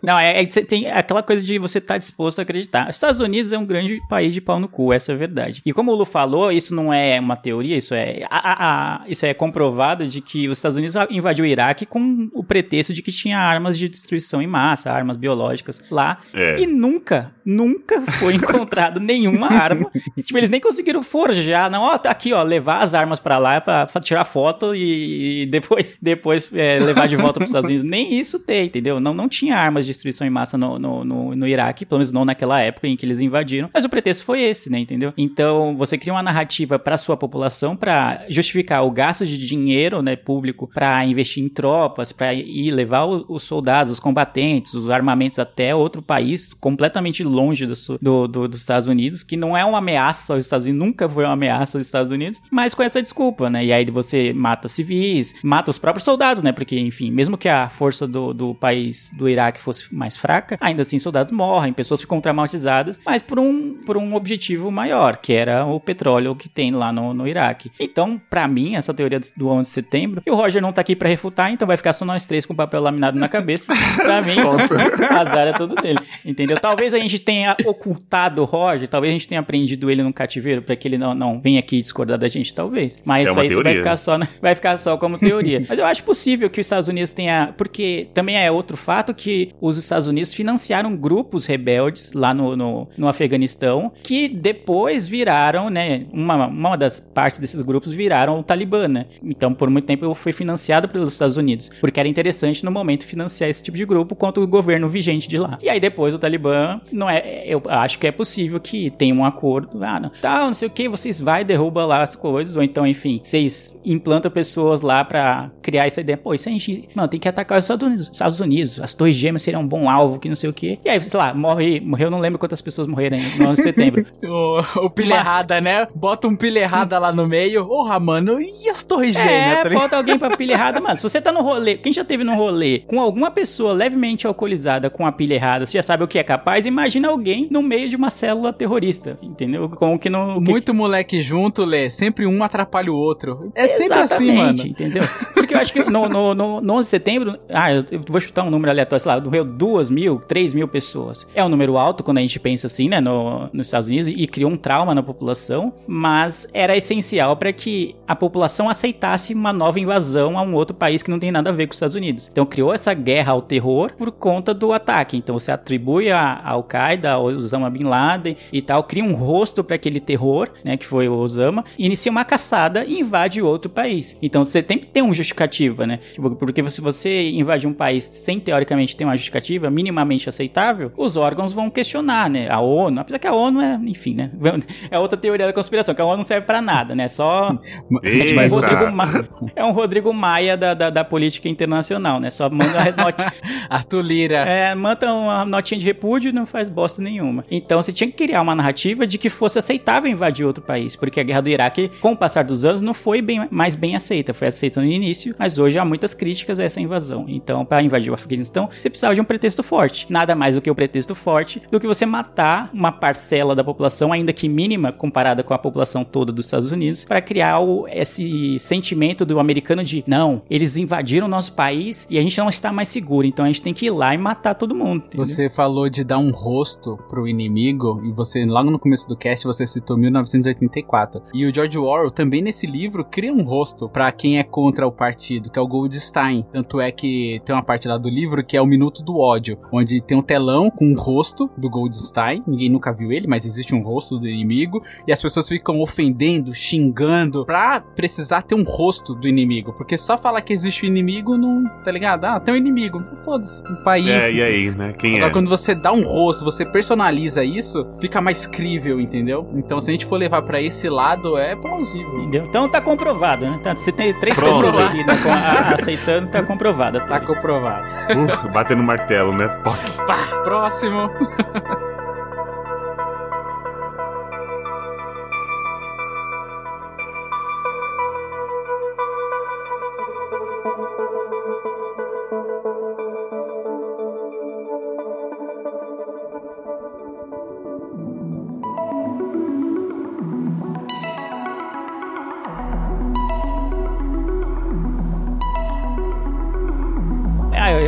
Não, 0.01 0.17
é, 0.19 0.41
é 0.41 0.45
tem 0.45 0.89
aquela 0.91 1.21
coisa 1.23 1.43
de 1.43 1.57
você 1.59 1.77
estar 1.79 1.97
disposto 1.97 2.39
a 2.39 2.41
acreditar. 2.43 2.89
Estados 2.89 3.19
Unidos 3.19 3.51
é 3.53 3.57
um 3.57 3.65
grande 3.65 3.99
país 4.09 4.33
de 4.33 4.41
pau 4.41 4.59
no 4.59 4.67
cu, 4.67 4.93
essa 4.93 5.11
é 5.11 5.15
a 5.15 5.17
verdade. 5.17 5.61
E 5.65 5.73
como 5.73 5.91
o 5.91 5.95
Lu 5.95 6.05
falou, 6.05 6.51
isso 6.51 6.73
não 6.75 6.93
é 6.93 7.19
uma 7.19 7.35
teoria, 7.35 7.77
isso 7.77 7.93
é, 7.93 8.25
a- 8.29 8.37
a- 8.51 9.03
a- 9.03 9.07
isso 9.07 9.25
é 9.25 9.33
comprovado 9.33 10.05
de 10.07 10.21
que 10.21 10.47
os 10.47 10.57
Estados 10.57 10.77
Unidos 10.77 10.95
invadiu 11.09 11.43
o 11.43 11.47
Iraque 11.47 11.85
com 11.85 12.29
o 12.33 12.43
pretexto 12.43 12.93
de 12.93 13.01
que 13.01 13.11
tinha 13.11 13.39
armas 13.39 13.77
de 13.77 13.87
destruição 13.89 14.41
em 14.41 14.47
massa, 14.47 14.91
armas 14.91 15.17
biológicas 15.17 15.83
lá. 15.89 16.17
É. 16.33 16.59
E 16.59 16.67
nunca, 16.67 17.31
nunca 17.49 17.99
foi 18.11 18.35
encontrado 18.35 18.99
nenhuma 18.99 19.47
arma. 19.51 19.91
tipo, 20.21 20.37
eles 20.37 20.49
nem 20.49 20.61
conseguiram 20.61 21.01
forjar, 21.01 21.69
não, 21.69 21.81
ó, 21.81 21.97
tá 21.97 22.11
aqui, 22.11 22.31
ó, 22.31 22.43
levar 22.43 22.83
as 22.83 22.93
armas 22.93 23.19
pra 23.19 23.39
lá 23.39 23.59
pra 23.59 23.87
tirar 24.01 24.23
foto 24.23 24.75
e, 24.75 25.41
e 25.41 25.45
depois, 25.47 25.97
depois 26.01 26.51
é, 26.53 26.77
levar 26.79 27.07
de 27.07 27.15
volta 27.15 27.39
pros 27.39 27.49
Estados 27.49 27.67
Unidos. 27.67 27.89
Nem 27.89 28.13
isso 28.13 28.39
tem, 28.39 28.67
entendeu? 28.67 28.99
Não, 28.99 29.13
não 29.13 29.27
tinha 29.27 29.57
armas 29.57 29.85
de 29.85 29.91
destruição 29.91 30.27
em 30.27 30.29
massa 30.29 30.57
no, 30.57 30.77
no, 30.77 31.03
no, 31.03 31.35
no 31.35 31.47
Iraque, 31.47 31.85
pelo 31.85 31.99
menos 31.99 32.11
não 32.11 32.23
naquela 32.23 32.61
época 32.61 32.87
em 32.87 32.95
que 32.95 33.05
eles 33.05 33.19
invadiram. 33.19 33.69
Mas 33.73 33.83
o 33.83 33.89
pretexto 33.89 34.23
foi 34.23 34.41
esse, 34.41 34.69
né, 34.69 34.77
entendeu? 34.77 35.11
Então, 35.17 35.75
você 35.75 35.97
cria 35.97 36.13
uma 36.13 36.23
narrativa 36.23 36.77
pra 36.77 36.97
sua 36.97 37.17
população 37.17 37.75
pra 37.75 38.25
justificar 38.29 38.85
o 38.85 38.91
gasto 38.91 39.25
de 39.25 39.37
dinheiro, 39.37 40.03
né, 40.03 40.15
público 40.15 40.69
pra 40.71 41.03
investir 41.03 41.43
em 41.43 41.49
tropas, 41.49 42.11
pra 42.11 42.31
ir 42.33 42.69
levar 42.69 43.05
os 43.05 43.41
soldados, 43.41 43.91
os 43.91 43.99
combatentes, 43.99 44.75
os 44.75 44.89
armamentos 44.89 45.39
até 45.39 45.73
outro 45.73 46.01
país 46.01 46.53
completamente 46.53 47.23
longe 47.23 47.38
do, 47.47 47.75
su- 47.75 47.97
do- 48.01 48.27
do- 48.27 48.47
dos 48.47 48.59
Estados 48.59 48.87
Unidos, 48.87 49.23
que 49.23 49.37
não 49.37 49.55
é 49.55 49.63
uma 49.63 49.77
ameaça 49.79 50.33
aos 50.33 50.45
Estados 50.45 50.65
Unidos, 50.67 50.85
nunca 50.87 51.07
foi 51.07 51.23
uma 51.23 51.33
ameaça 51.33 51.77
aos 51.77 51.85
Estados 51.85 52.11
Unidos, 52.11 52.41
mas 52.51 52.73
com 52.73 52.83
essa 52.83 53.01
desculpa, 53.01 53.49
né? 53.49 53.65
E 53.65 53.71
aí 53.73 53.85
você 53.85 54.33
mata 54.33 54.67
civis, 54.67 55.33
mata 55.43 55.69
os 55.71 55.79
próprios 55.79 56.03
soldados, 56.03 56.43
né? 56.43 56.51
Porque, 56.51 56.77
enfim, 56.79 57.11
mesmo 57.11 57.37
que 57.37 57.47
a 57.49 57.69
força 57.69 58.07
do, 58.07 58.33
do 58.33 58.53
país 58.55 59.09
do 59.13 59.27
Iraque 59.29 59.59
fosse 59.59 59.93
mais 59.93 60.15
fraca, 60.17 60.57
ainda 60.61 60.81
assim 60.81 60.99
soldados 60.99 61.31
morrem, 61.31 61.71
pessoas 61.73 62.01
ficam 62.01 62.19
traumatizadas, 62.21 62.99
mas 63.05 63.21
por 63.21 63.39
um, 63.39 63.73
por 63.85 63.97
um 63.97 64.15
objetivo 64.15 64.71
maior, 64.71 65.17
que 65.17 65.33
era 65.33 65.65
o 65.65 65.79
petróleo 65.79 66.35
que 66.35 66.49
tem 66.49 66.71
lá 66.71 66.91
no, 66.91 67.13
no 67.13 67.27
Iraque. 67.27 67.71
Então, 67.79 68.19
pra 68.29 68.47
mim, 68.47 68.75
essa 68.75 68.93
teoria 68.93 69.19
do- 69.19 69.27
do 69.37 69.47
11 69.49 69.69
de 69.69 69.73
setembro, 69.73 70.21
e 70.25 70.31
o 70.31 70.35
Roger 70.35 70.61
não 70.61 70.73
tá 70.73 70.81
aqui 70.81 70.95
pra 70.95 71.09
refutar, 71.09 71.51
então 71.51 71.67
vai 71.67 71.77
ficar 71.77 71.93
só 71.93 72.03
nós 72.05 72.25
três 72.25 72.45
com 72.45 72.55
papel 72.55 72.81
laminado 72.81 73.17
na 73.19 73.27
cabeça. 73.29 73.73
pra 73.97 74.21
mim, 74.21 74.37
o 74.41 74.49
azar 75.13 75.47
é 75.47 75.53
todo 75.53 75.75
dele. 75.75 75.99
Entendeu? 76.25 76.59
Talvez 76.59 76.93
a 76.93 76.97
gente 76.99 77.19
tenha 77.29 77.55
ocultado 77.63 78.41
o 78.41 78.45
Roger, 78.45 78.87
talvez 78.87 79.11
a 79.11 79.13
gente 79.13 79.27
tenha 79.27 79.39
aprendido 79.39 79.91
ele 79.91 80.01
no 80.01 80.11
cativeiro 80.11 80.63
pra 80.63 80.75
que 80.75 80.87
ele 80.87 80.97
não, 80.97 81.13
não 81.13 81.39
venha 81.39 81.59
aqui 81.59 81.79
discordar 81.79 82.17
da 82.17 82.27
gente, 82.27 82.51
talvez. 82.51 82.99
Mas 83.05 83.27
É 83.27 83.31
isso 83.31 83.39
aí 83.39 83.63
vai 83.63 83.75
ficar 83.75 83.97
só, 83.97 84.17
vai 84.41 84.55
ficar 84.55 84.77
só 84.77 84.97
como 84.97 85.19
teoria. 85.19 85.61
Mas 85.69 85.77
eu 85.77 85.85
acho 85.85 86.03
possível 86.03 86.49
que 86.49 86.59
os 86.59 86.65
Estados 86.65 86.87
Unidos 86.87 87.13
tenha, 87.13 87.53
porque 87.55 88.07
também 88.15 88.35
é 88.35 88.49
outro 88.49 88.75
fato 88.75 89.13
que 89.13 89.51
os 89.61 89.77
Estados 89.77 90.07
Unidos 90.07 90.33
financiaram 90.33 90.97
grupos 90.97 91.45
rebeldes 91.45 92.13
lá 92.13 92.33
no, 92.33 92.55
no, 92.55 92.87
no 92.97 93.07
Afeganistão, 93.07 93.91
que 94.01 94.27
depois 94.27 95.07
viraram, 95.07 95.69
né, 95.69 96.07
uma, 96.11 96.47
uma 96.47 96.75
das 96.75 96.99
partes 96.99 97.39
desses 97.39 97.61
grupos 97.61 97.91
viraram 97.91 98.39
o 98.39 98.43
Talibã, 98.43 98.87
né? 98.87 99.05
Então, 99.23 99.53
por 99.53 99.69
muito 99.69 99.85
tempo 99.85 100.15
foi 100.15 100.31
financiado 100.31 100.89
pelos 100.89 101.13
Estados 101.13 101.37
Unidos, 101.37 101.69
porque 101.79 101.99
era 101.99 102.09
interessante 102.09 102.65
no 102.65 102.71
momento 102.71 103.05
financiar 103.05 103.51
esse 103.51 103.61
tipo 103.61 103.77
de 103.77 103.85
grupo 103.85 104.15
contra 104.15 104.43
o 104.43 104.47
governo 104.47 104.89
vigente 104.89 105.27
de 105.27 105.37
lá. 105.37 105.59
E 105.61 105.69
aí 105.69 105.79
depois 105.79 106.11
o 106.13 106.17
Talibã, 106.17 106.81
não 106.91 107.07
é, 107.09 107.43
eu 107.45 107.61
acho 107.67 107.99
que 107.99 108.07
é 108.07 108.11
possível 108.11 108.59
que 108.59 108.89
tenha 108.91 109.13
um 109.13 109.25
acordo, 109.25 109.83
ah, 109.83 109.99
não, 109.99 110.09
tá, 110.09 110.39
não 110.45 110.53
sei 110.53 110.67
o 110.67 110.71
que, 110.71 110.87
vocês 110.87 111.19
vai 111.19 111.43
derruba 111.43 111.85
lá 111.85 112.01
as 112.01 112.15
coisas, 112.15 112.55
ou 112.55 112.63
então, 112.63 112.85
enfim, 112.85 113.21
vocês 113.23 113.77
implantam 113.85 114.31
pessoas 114.31 114.81
lá 114.81 115.03
pra 115.03 115.49
criar 115.61 115.87
essa 115.87 116.01
ideia, 116.01 116.17
pô, 116.17 116.33
isso 116.33 116.49
a 116.49 116.51
gente, 116.51 116.89
mano, 116.93 117.07
tem 117.07 117.19
que 117.19 117.27
atacar 117.27 117.57
os 117.57 117.65
Estados 117.65 117.87
Unidos, 117.87 118.09
Estados 118.11 118.39
Unidos, 118.39 118.79
as 118.79 118.93
torres 118.93 119.15
gêmeas 119.15 119.41
seriam 119.41 119.61
um 119.61 119.67
bom 119.67 119.89
alvo, 119.89 120.19
que 120.19 120.27
não 120.27 120.35
sei 120.35 120.49
o 120.49 120.53
que. 120.53 120.79
E 120.83 120.89
aí, 120.89 121.01
sei 121.01 121.17
lá, 121.17 121.33
morre, 121.33 121.79
morreu, 121.79 122.09
não 122.09 122.19
lembro 122.19 122.39
quantas 122.39 122.61
pessoas 122.61 122.87
morreram 122.87 123.17
no 123.37 123.49
11 123.49 123.55
de 123.55 123.61
setembro. 123.61 124.05
O, 124.29 124.59
o 124.85 124.89
pilha 124.89 125.15
errada, 125.15 125.59
né? 125.59 125.87
Bota 125.95 126.27
um 126.27 126.35
pilha 126.35 126.59
errada 126.59 126.99
lá 126.99 127.11
no 127.11 127.25
meio. 127.25 127.65
Porra, 127.65 127.99
mano, 127.99 128.39
e 128.39 128.69
as 128.69 128.83
torres 128.83 129.13
gêmeas? 129.13 129.31
É, 129.31 129.55
tá 129.55 129.63
ligado? 129.63 129.81
bota 129.81 129.97
alguém 129.97 130.19
pra 130.19 130.37
pilha 130.37 130.53
errada, 130.53 130.79
mano. 130.79 130.95
Se 130.95 131.01
você 131.01 131.19
tá 131.19 131.31
no 131.31 131.41
rolê, 131.41 131.75
quem 131.75 131.91
já 131.91 132.03
teve 132.03 132.23
no 132.23 132.35
rolê 132.35 132.79
com 132.85 132.99
alguma 132.99 133.31
pessoa 133.31 133.73
levemente 133.73 134.27
alcoolizada 134.27 134.89
com 134.89 135.05
a 135.05 135.11
pilha 135.11 135.35
errada, 135.35 135.65
você 135.65 135.77
já 135.77 135.83
sabe 135.83 136.03
o 136.03 136.07
que 136.07 136.19
é 136.19 136.23
capaz, 136.23 136.65
imagina 136.65 136.98
alguém 137.05 137.47
no 137.51 137.61
meio 137.61 137.89
de 137.89 137.95
uma 137.95 138.09
célula 138.09 138.51
terrorista, 138.53 139.17
entendeu? 139.21 139.69
Com 139.69 139.95
o 139.95 139.99
que 139.99 140.09
não... 140.09 140.41
que- 140.41 140.49
Muito 140.51 140.73
moleque 140.73 141.21
junto, 141.21 141.63
Lê. 141.65 141.89
Sempre 141.89 142.25
um 142.25 142.43
atrapalha 142.43 142.91
o 142.91 142.95
outro. 142.95 143.51
É 143.55 143.67
sempre 143.67 143.99
assim, 143.99 144.29
Exatamente, 144.29 144.57
mano. 144.57 144.67
entendeu? 144.69 145.03
Porque 145.33 145.53
eu 145.53 145.59
acho 145.59 145.73
que 145.73 145.83
no, 145.83 146.07
no, 146.07 146.33
no, 146.35 146.61
no 146.61 146.73
11 146.73 146.85
de 146.85 146.89
setembro, 146.89 147.39
ah, 147.49 147.73
eu, 147.73 147.85
eu 147.91 148.01
vou 148.07 148.19
chutar 148.19 148.43
um 148.43 148.49
número 148.49 148.71
aleatório, 148.71 149.01
sei 149.01 149.11
lá, 149.11 149.19
morreu 149.21 149.43
2 149.45 149.89
mil, 149.89 150.19
3 150.19 150.53
mil 150.53 150.67
pessoas. 150.67 151.27
É 151.33 151.43
um 151.43 151.49
número 151.49 151.77
alto 151.77 152.03
quando 152.03 152.17
a 152.17 152.21
gente 152.21 152.39
pensa 152.39 152.67
assim, 152.67 152.89
né, 152.89 152.99
no, 152.99 153.49
nos 153.53 153.67
Estados 153.67 153.87
Unidos, 153.87 154.07
e 154.07 154.27
criou 154.27 154.51
um 154.51 154.57
trauma 154.57 154.93
na 154.93 155.01
população, 155.03 155.73
mas 155.87 156.47
era 156.53 156.75
essencial 156.77 157.35
para 157.35 157.51
que 157.53 157.95
a 158.07 158.15
população 158.15 158.69
aceitasse 158.69 159.33
uma 159.33 159.51
nova 159.53 159.79
invasão 159.79 160.37
a 160.37 160.41
um 160.41 160.53
outro 160.55 160.75
país 160.75 161.01
que 161.03 161.11
não 161.11 161.19
tem 161.19 161.31
nada 161.31 161.49
a 161.49 161.53
ver 161.53 161.67
com 161.67 161.71
os 161.71 161.77
Estados 161.77 161.95
Unidos. 161.95 162.29
Então 162.31 162.45
criou 162.45 162.73
essa 162.73 162.93
guerra 162.93 163.31
ao 163.33 163.41
terror 163.41 163.91
por 163.97 164.11
conta 164.11 164.53
do 164.53 164.71
ataque. 164.73 165.17
Então 165.17 165.37
você 165.37 165.51
atribui 165.51 166.11
a 166.11 166.19
a 166.29 166.51
Al-Qaeda, 166.51 166.88
ao 166.97 167.25
Osama 167.25 167.69
Bin 167.69 167.83
Laden 167.83 168.35
e 168.51 168.61
tal, 168.61 168.83
cria 168.83 169.03
um 169.03 169.13
rosto 169.13 169.63
para 169.63 169.75
aquele 169.75 169.99
terror, 169.99 170.49
né, 170.63 170.77
que 170.77 170.85
foi 170.85 171.07
o 171.07 171.13
Osama, 171.17 171.63
e 171.77 171.85
inicia 171.85 172.11
uma 172.11 172.23
caçada 172.25 172.83
e 172.85 172.99
invade 172.99 173.41
outro 173.41 173.69
país. 173.69 174.17
Então 174.21 174.43
você 174.45 174.61
tem 174.63 174.77
que 174.77 174.87
ter 174.87 175.01
uma 175.01 175.13
justificativa, 175.13 175.85
né? 175.85 175.99
Tipo, 176.13 176.35
Porque 176.35 176.67
se 176.69 176.81
você 176.81 177.29
invade 177.31 177.67
um 177.67 177.73
país 177.73 178.05
sem 178.05 178.39
teoricamente 178.39 178.95
ter 178.95 179.03
uma 179.05 179.15
justificativa 179.15 179.69
minimamente 179.69 180.27
aceitável, 180.29 180.91
os 180.97 181.15
órgãos 181.17 181.53
vão 181.53 181.69
questionar, 181.69 182.29
né? 182.29 182.49
A 182.49 182.59
ONU, 182.59 182.99
apesar 183.01 183.19
que 183.19 183.27
a 183.27 183.33
ONU 183.33 183.61
é, 183.61 183.79
enfim, 183.85 184.13
né? 184.15 184.31
É 184.91 184.97
outra 184.99 185.17
teoria 185.17 185.45
da 185.45 185.53
conspiração, 185.53 185.93
que 185.93 186.01
a 186.01 186.05
ONU 186.05 186.17
não 186.17 186.23
serve 186.23 186.45
pra 186.45 186.61
nada, 186.61 186.95
né? 186.95 187.07
Só 187.07 187.57
é 188.03 188.25
tipo 188.25 188.39
um. 188.41 188.47
Rodrigo 188.49 188.91
Ma- 188.91 189.07
é 189.55 189.63
um 189.65 189.71
Rodrigo 189.71 190.13
Maia 190.13 190.55
da, 190.57 190.73
da, 190.73 190.89
da 190.89 191.03
política 191.03 191.47
internacional, 191.49 192.19
né? 192.19 192.31
Só 192.31 192.49
manda 192.49 192.71
uma 192.93 193.03
nota, 193.05 193.33
Arthur 193.69 194.01
Lira. 194.01 194.37
é, 194.39 194.73
manda 194.75 195.13
uma 195.13 195.45
notinha 195.45 195.79
de 195.79 195.85
repúdio 195.85 196.29
e 196.29 196.31
não 196.31 196.45
faz 196.45 196.69
bosta 196.79 197.01
nenhuma. 197.01 197.43
Então 197.51 197.81
você 197.81 197.91
tinha 197.91 198.07
que 198.09 198.13
criar 198.13 198.41
uma 198.41 198.55
narrativa 198.55 199.05
de 199.05 199.17
que 199.17 199.29
fosse 199.29 199.59
aceitável 199.59 200.09
invadir 200.11 200.45
outro 200.45 200.63
país, 200.63 200.95
porque 200.95 201.19
a 201.19 201.23
guerra 201.23 201.41
do 201.41 201.49
Iraque, 201.49 201.91
com 201.99 202.13
o 202.13 202.17
passar 202.17 202.43
dos 202.43 202.63
anos, 202.65 202.81
não 202.81 202.93
foi 202.93 203.21
bem, 203.21 203.47
mais 203.51 203.75
bem 203.75 203.95
aceita. 203.95 204.33
Foi 204.33 204.47
aceita 204.47 204.79
no 204.81 204.87
início, 204.87 205.35
mas 205.37 205.57
hoje 205.57 205.77
há 205.77 205.85
muitas 205.85 206.13
críticas 206.13 206.59
a 206.59 206.63
essa 206.63 206.79
invasão. 206.79 207.25
Então, 207.27 207.65
para 207.65 207.81
invadir 207.83 208.11
o 208.11 208.13
Afeganistão, 208.13 208.69
você 208.71 208.89
precisava 208.89 209.13
de 209.15 209.21
um 209.21 209.25
pretexto 209.25 209.61
forte. 209.63 210.05
Nada 210.09 210.35
mais 210.35 210.55
do 210.55 210.61
que 210.61 210.69
o 210.71 210.75
pretexto 210.75 211.13
forte 211.15 211.61
do 211.71 211.79
que 211.79 211.87
você 211.87 212.05
matar 212.05 212.69
uma 212.73 212.91
parcela 212.91 213.55
da 213.55 213.63
população, 213.63 214.11
ainda 214.13 214.31
que 214.31 214.47
mínima, 214.47 214.91
comparada 214.91 215.43
com 215.43 215.53
a 215.53 215.57
população 215.57 216.03
toda 216.03 216.31
dos 216.31 216.45
Estados 216.45 216.71
Unidos, 216.71 217.05
para 217.05 217.21
criar 217.21 217.59
o- 217.59 217.87
esse 217.89 218.57
sentimento 218.59 219.25
do 219.25 219.39
americano 219.39 219.83
de 219.83 220.03
não, 220.07 220.41
eles 220.49 220.77
invadiram 220.77 221.27
o 221.27 221.29
nosso 221.29 221.53
país 221.53 222.07
e 222.09 222.17
a 222.17 222.21
gente 222.21 222.37
não 222.37 222.49
está 222.49 222.71
mais 222.71 222.87
seguro, 222.89 223.25
então 223.25 223.45
a 223.45 223.47
gente 223.47 223.61
tem 223.61 223.73
que 223.73 223.85
ir 223.87 223.89
lá 223.91 224.13
e 224.13 224.17
matar 224.17 224.53
todo 224.55 224.75
mundo. 224.75 225.05
entendeu? 225.05 225.25
Você 225.25 225.49
falou 225.49 225.89
de 225.89 226.03
dar 226.03 226.19
um 226.19 226.31
rosto 226.31 226.68
pro 227.09 227.27
inimigo 227.27 228.01
e 228.03 228.11
você, 228.11 228.45
logo 228.45 228.69
no 228.69 228.79
começo 228.79 229.07
do 229.07 229.15
cast, 229.15 229.45
você 229.45 229.65
citou 229.65 229.97
1984. 229.97 231.21
E 231.33 231.45
o 231.45 231.53
George 231.53 231.77
Orwell 231.77 232.11
também 232.11 232.41
nesse 232.41 232.67
livro 232.67 233.05
cria 233.05 233.33
um 233.33 233.43
rosto 233.43 233.87
pra 233.89 234.11
quem 234.11 234.39
é 234.39 234.43
contra 234.43 234.87
o 234.87 234.91
partido, 234.91 235.49
que 235.49 235.57
é 235.57 235.61
o 235.61 235.67
Goldstein. 235.67 236.45
Tanto 236.51 236.79
é 236.79 236.91
que 236.91 237.41
tem 237.45 237.55
uma 237.55 237.63
parte 237.63 237.87
lá 237.87 237.97
do 237.97 238.09
livro 238.09 238.43
que 238.43 238.57
é 238.57 238.61
o 238.61 238.65
Minuto 238.65 239.03
do 239.03 239.17
Ódio, 239.17 239.57
onde 239.71 240.01
tem 240.01 240.17
um 240.17 240.21
telão 240.21 240.69
com 240.69 240.85
um 240.85 240.95
rosto 240.95 241.49
do 241.57 241.69
Goldstein. 241.69 242.43
Ninguém 242.47 242.69
nunca 242.69 242.91
viu 242.91 243.11
ele, 243.11 243.27
mas 243.27 243.45
existe 243.45 243.73
um 243.73 243.81
rosto 243.81 244.19
do 244.19 244.27
inimigo. 244.27 244.83
E 245.07 245.11
as 245.11 245.21
pessoas 245.21 245.47
ficam 245.47 245.79
ofendendo, 245.79 246.53
xingando, 246.53 247.45
pra 247.45 247.81
precisar 247.81 248.43
ter 248.43 248.55
um 248.55 248.63
rosto 248.63 249.13
do 249.15 249.27
inimigo. 249.27 249.73
Porque 249.73 249.97
só 249.97 250.17
falar 250.17 250.41
que 250.41 250.53
existe 250.53 250.83
o 250.83 250.87
inimigo 250.87 251.37
não. 251.37 251.63
Tá 251.83 251.91
ligado? 251.91 252.25
Ah, 252.25 252.39
tem 252.39 252.53
um 252.53 252.57
inimigo. 252.57 253.01
Foda-se. 253.23 253.63
Um 253.71 253.83
país. 253.83 254.07
É, 254.07 254.31
e 254.31 254.41
aí, 254.41 254.71
né? 254.71 254.93
Quem 254.93 255.15
Agora, 255.15 255.29
é? 255.29 255.33
quando 255.33 255.49
você 255.49 255.75
dá 255.75 255.91
um 255.91 256.03
rosto, 256.03 256.43
você 256.43 256.58
personaliza 256.65 257.43
isso, 257.43 257.85
fica 257.99 258.19
mais 258.21 258.45
crível, 258.45 258.99
entendeu? 258.99 259.47
Então, 259.53 259.79
se 259.79 259.89
a 259.89 259.93
gente 259.93 260.05
for 260.05 260.17
levar 260.17 260.41
pra 260.41 260.61
esse 260.61 260.89
lado, 260.89 261.37
é 261.37 261.55
plausível. 261.55 262.19
Entendeu? 262.19 262.45
Então 262.45 262.69
tá 262.69 262.79
comprovado, 262.81 263.45
né? 263.45 263.59
Tá, 263.63 263.73
você 263.75 263.91
tem 263.91 264.13
três 264.19 264.37
Pronto. 264.37 264.53
pessoas 264.65 264.79
aqui 264.79 264.97
né, 265.05 265.13
com 265.23 265.29
a- 265.31 265.75
aceitando, 265.75 266.27
tá 266.29 266.43
comprovado. 266.43 266.99
Tá 267.05 267.19
comprovado. 267.19 267.89
Uh, 268.19 268.51
batendo 268.51 268.83
martelo, 268.83 269.31
né? 269.33 269.47
Pá, 269.63 270.41
próximo. 270.43 271.09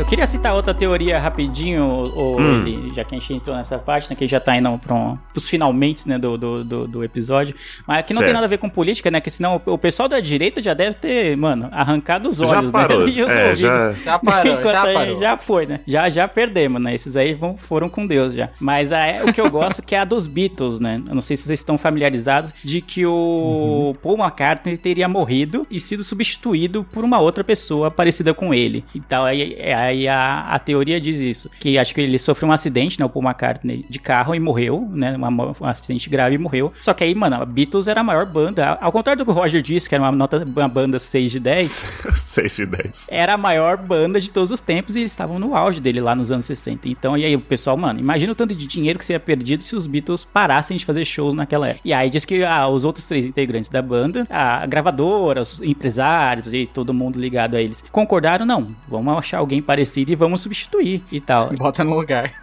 eu 0.02 0.06
queria 0.08 0.26
citar 0.26 0.54
outra 0.56 0.74
teoria 0.74 1.20
rapidinho, 1.20 1.84
o, 1.86 2.39
Hum. 2.41 2.66
ele- 2.66 2.93
já 2.93 3.04
que 3.04 3.14
a 3.16 3.20
gente 3.20 3.34
entrou 3.34 3.56
nessa 3.56 3.78
parte, 3.78 4.10
né, 4.10 4.16
que 4.16 4.28
já 4.28 4.39
tá 4.39 4.58
indo 4.58 4.78
para 4.80 5.18
os 5.36 5.47
finalmente 5.47 6.08
né, 6.10 6.18
do, 6.18 6.38
do, 6.38 6.64
do, 6.64 6.88
do 6.88 7.04
episódio. 7.04 7.54
Mas 7.88 8.04
que 8.08 8.14
não 8.14 8.20
tem 8.20 8.28
Certo. 8.30 8.34
nada 8.34 8.45
a 8.45 8.49
ver 8.49 8.58
com 8.58 8.68
política, 8.70 9.12
né? 9.12 9.22
Que 9.22 9.30
senão 9.30 9.62
o, 9.66 9.74
o 9.74 9.78
pessoal 9.78 10.10
da 10.10 10.20
direita 10.20 10.62
já 10.62 10.74
deve 10.74 10.95
ter, 10.95 11.38
mano, 11.38 11.70
arrancado 11.72 12.30
os 12.30 12.38
Já 12.38 12.47
olhos, 12.47 12.72
parou. 12.74 13.06
né? 13.06 13.12
E 13.12 13.22
os 13.24 13.32
É, 13.32 13.41
ouvidos. 13.49 13.60
já- 13.60 13.91
Já 14.04 14.20
parou, 14.20 14.54
Enquanto 14.54 14.72
já 14.74 14.84
aí 14.84 14.93
parou. 14.93 15.20
já 15.20 15.38
foi, 15.38 15.66
né? 15.66 15.80
Já, 15.86 16.10
já 16.10 16.28
perdemos, 16.28 16.82
né? 16.82 16.95
Esses 16.95 17.16
aí 17.16 17.34
vão, 17.34 17.56
foram 17.56 17.88
com 17.88 18.06
Deus 18.08 18.34
já. 18.34 18.49
Mas 18.60 18.91
a, 18.91 18.99
o 19.28 19.32
que 19.34 19.39
eu 19.39 19.49
gosto 19.52 19.82
que 19.84 19.93
é 19.95 19.99
a 19.99 20.06
dos 20.06 20.26
Beatles, 20.28 20.80
né? 20.80 21.02
Eu 21.08 21.14
não 21.16 21.22
sei 21.22 21.38
se 21.38 21.43
vocês 21.43 21.60
estão 21.60 21.78
familiarizados 21.78 22.54
de 22.64 22.82
que 22.82 23.06
o 23.06 23.95
Paul 24.02 24.18
McCartney 24.18 24.78
teria 24.78 25.08
morrido 25.08 25.68
e 25.70 25.80
sido 25.80 26.04
substituído 26.04 26.84
por 26.84 27.04
uma 27.04 27.20
outra 27.20 27.43
pessoa 27.43 27.91
parecida 27.91 28.34
com 28.34 28.54
ele. 28.54 28.84
Então 28.95 29.24
aí, 29.24 29.56
aí 29.92 30.08
a, 30.08 30.48
a 30.48 30.60
teoria 30.60 31.00
diz 31.00 31.20
isso. 31.20 31.50
Que 31.60 31.78
acho 31.78 31.94
que 31.94 32.02
ele 32.02 32.18
sofreu 32.18 32.50
um 32.50 32.52
acidente, 32.52 33.00
né? 33.00 33.06
O 33.06 33.10
Paul 33.10 33.26
McCartney 33.26 33.86
de 33.89 34.00
carro 34.00 34.34
e 34.34 34.39
morreu, 34.39 34.88
né? 34.92 35.16
Uma, 35.16 35.30
um 35.30 35.66
acidente 35.66 36.10
grave 36.10 36.36
e 36.36 36.38
morreu. 36.38 36.74
Só 36.82 36.94
que 36.94 37.04
aí, 37.04 37.14
mano, 37.14 37.36
a 37.36 37.46
Beatles 37.46 37.88
era 37.88 38.02
a 38.02 38.04
maior 38.04 38.26
banda. 38.26 38.78
Ao 38.82 38.92
contrário 38.92 39.24
do 39.24 39.26
que 39.26 39.32
o 39.32 39.34
Roger 39.34 39.62
disse, 39.62 39.88
que 39.88 39.96
era 39.96 40.04
uma, 40.04 40.12
nota, 40.12 40.44
uma 40.44 40.68
banda 40.68 40.98
6 40.98 41.32
de 41.32 41.39
10. 41.39 41.70
6 42.16 42.56
de 42.56 42.66
10. 42.66 43.08
era 43.12 43.34
a 43.34 43.38
maior 43.38 43.78
banda 43.78 44.20
de 44.20 44.32
todos 44.32 44.52
os 44.52 44.62
tempos 44.62 44.96
e 44.96 45.00
eles 45.00 45.12
estavam 45.12 45.38
no 45.39 45.56
auge 45.56 45.80
dele 45.80 46.02
lá 46.02 46.16
nos 46.16 46.32
anos 46.32 46.46
60. 46.46 46.88
Então, 46.89 47.18
e 47.18 47.26
aí 47.26 47.36
o 47.36 47.42
pessoal, 47.42 47.78
mano, 47.78 48.00
imagina 48.00 48.32
o 48.32 48.36
tanto 48.36 48.56
de 48.56 48.66
dinheiro 48.66 48.98
que 48.98 49.06
seria 49.06 49.20
perdido 49.20 49.64
se 49.64 49.76
os 49.76 49.86
Beatles 49.88 50.26
parassem 50.26 50.78
de 50.78 50.86
fazer 50.86 51.06
shows 51.06 51.34
naquela 51.34 51.68
época. 51.68 51.82
E 51.86 51.94
aí 51.94 52.10
diz 52.10 52.26
que 52.26 52.44
ah, 52.44 52.68
os 52.68 52.84
outros 52.84 53.06
três 53.08 53.26
integrantes 53.26 53.70
da 53.70 53.82
banda, 53.82 54.26
a 54.30 54.66
gravadora, 54.66 55.42
os 55.42 55.62
empresários 55.62 56.54
e 56.54 56.66
todo 56.66 56.94
mundo 56.94 57.20
ligado 57.20 57.56
a 57.56 57.62
eles, 57.62 57.84
concordaram, 57.92 58.46
não, 58.46 58.68
vamos 58.88 59.18
achar 59.18 59.39
alguém 59.39 59.62
parecido 59.62 59.81
e 60.12 60.16
vamos 60.16 60.42
substituir 60.42 61.04
e 61.12 61.20
tal. 61.20 61.52
Bota 61.58 61.84
no 61.84 61.96
lugar. 61.96 62.34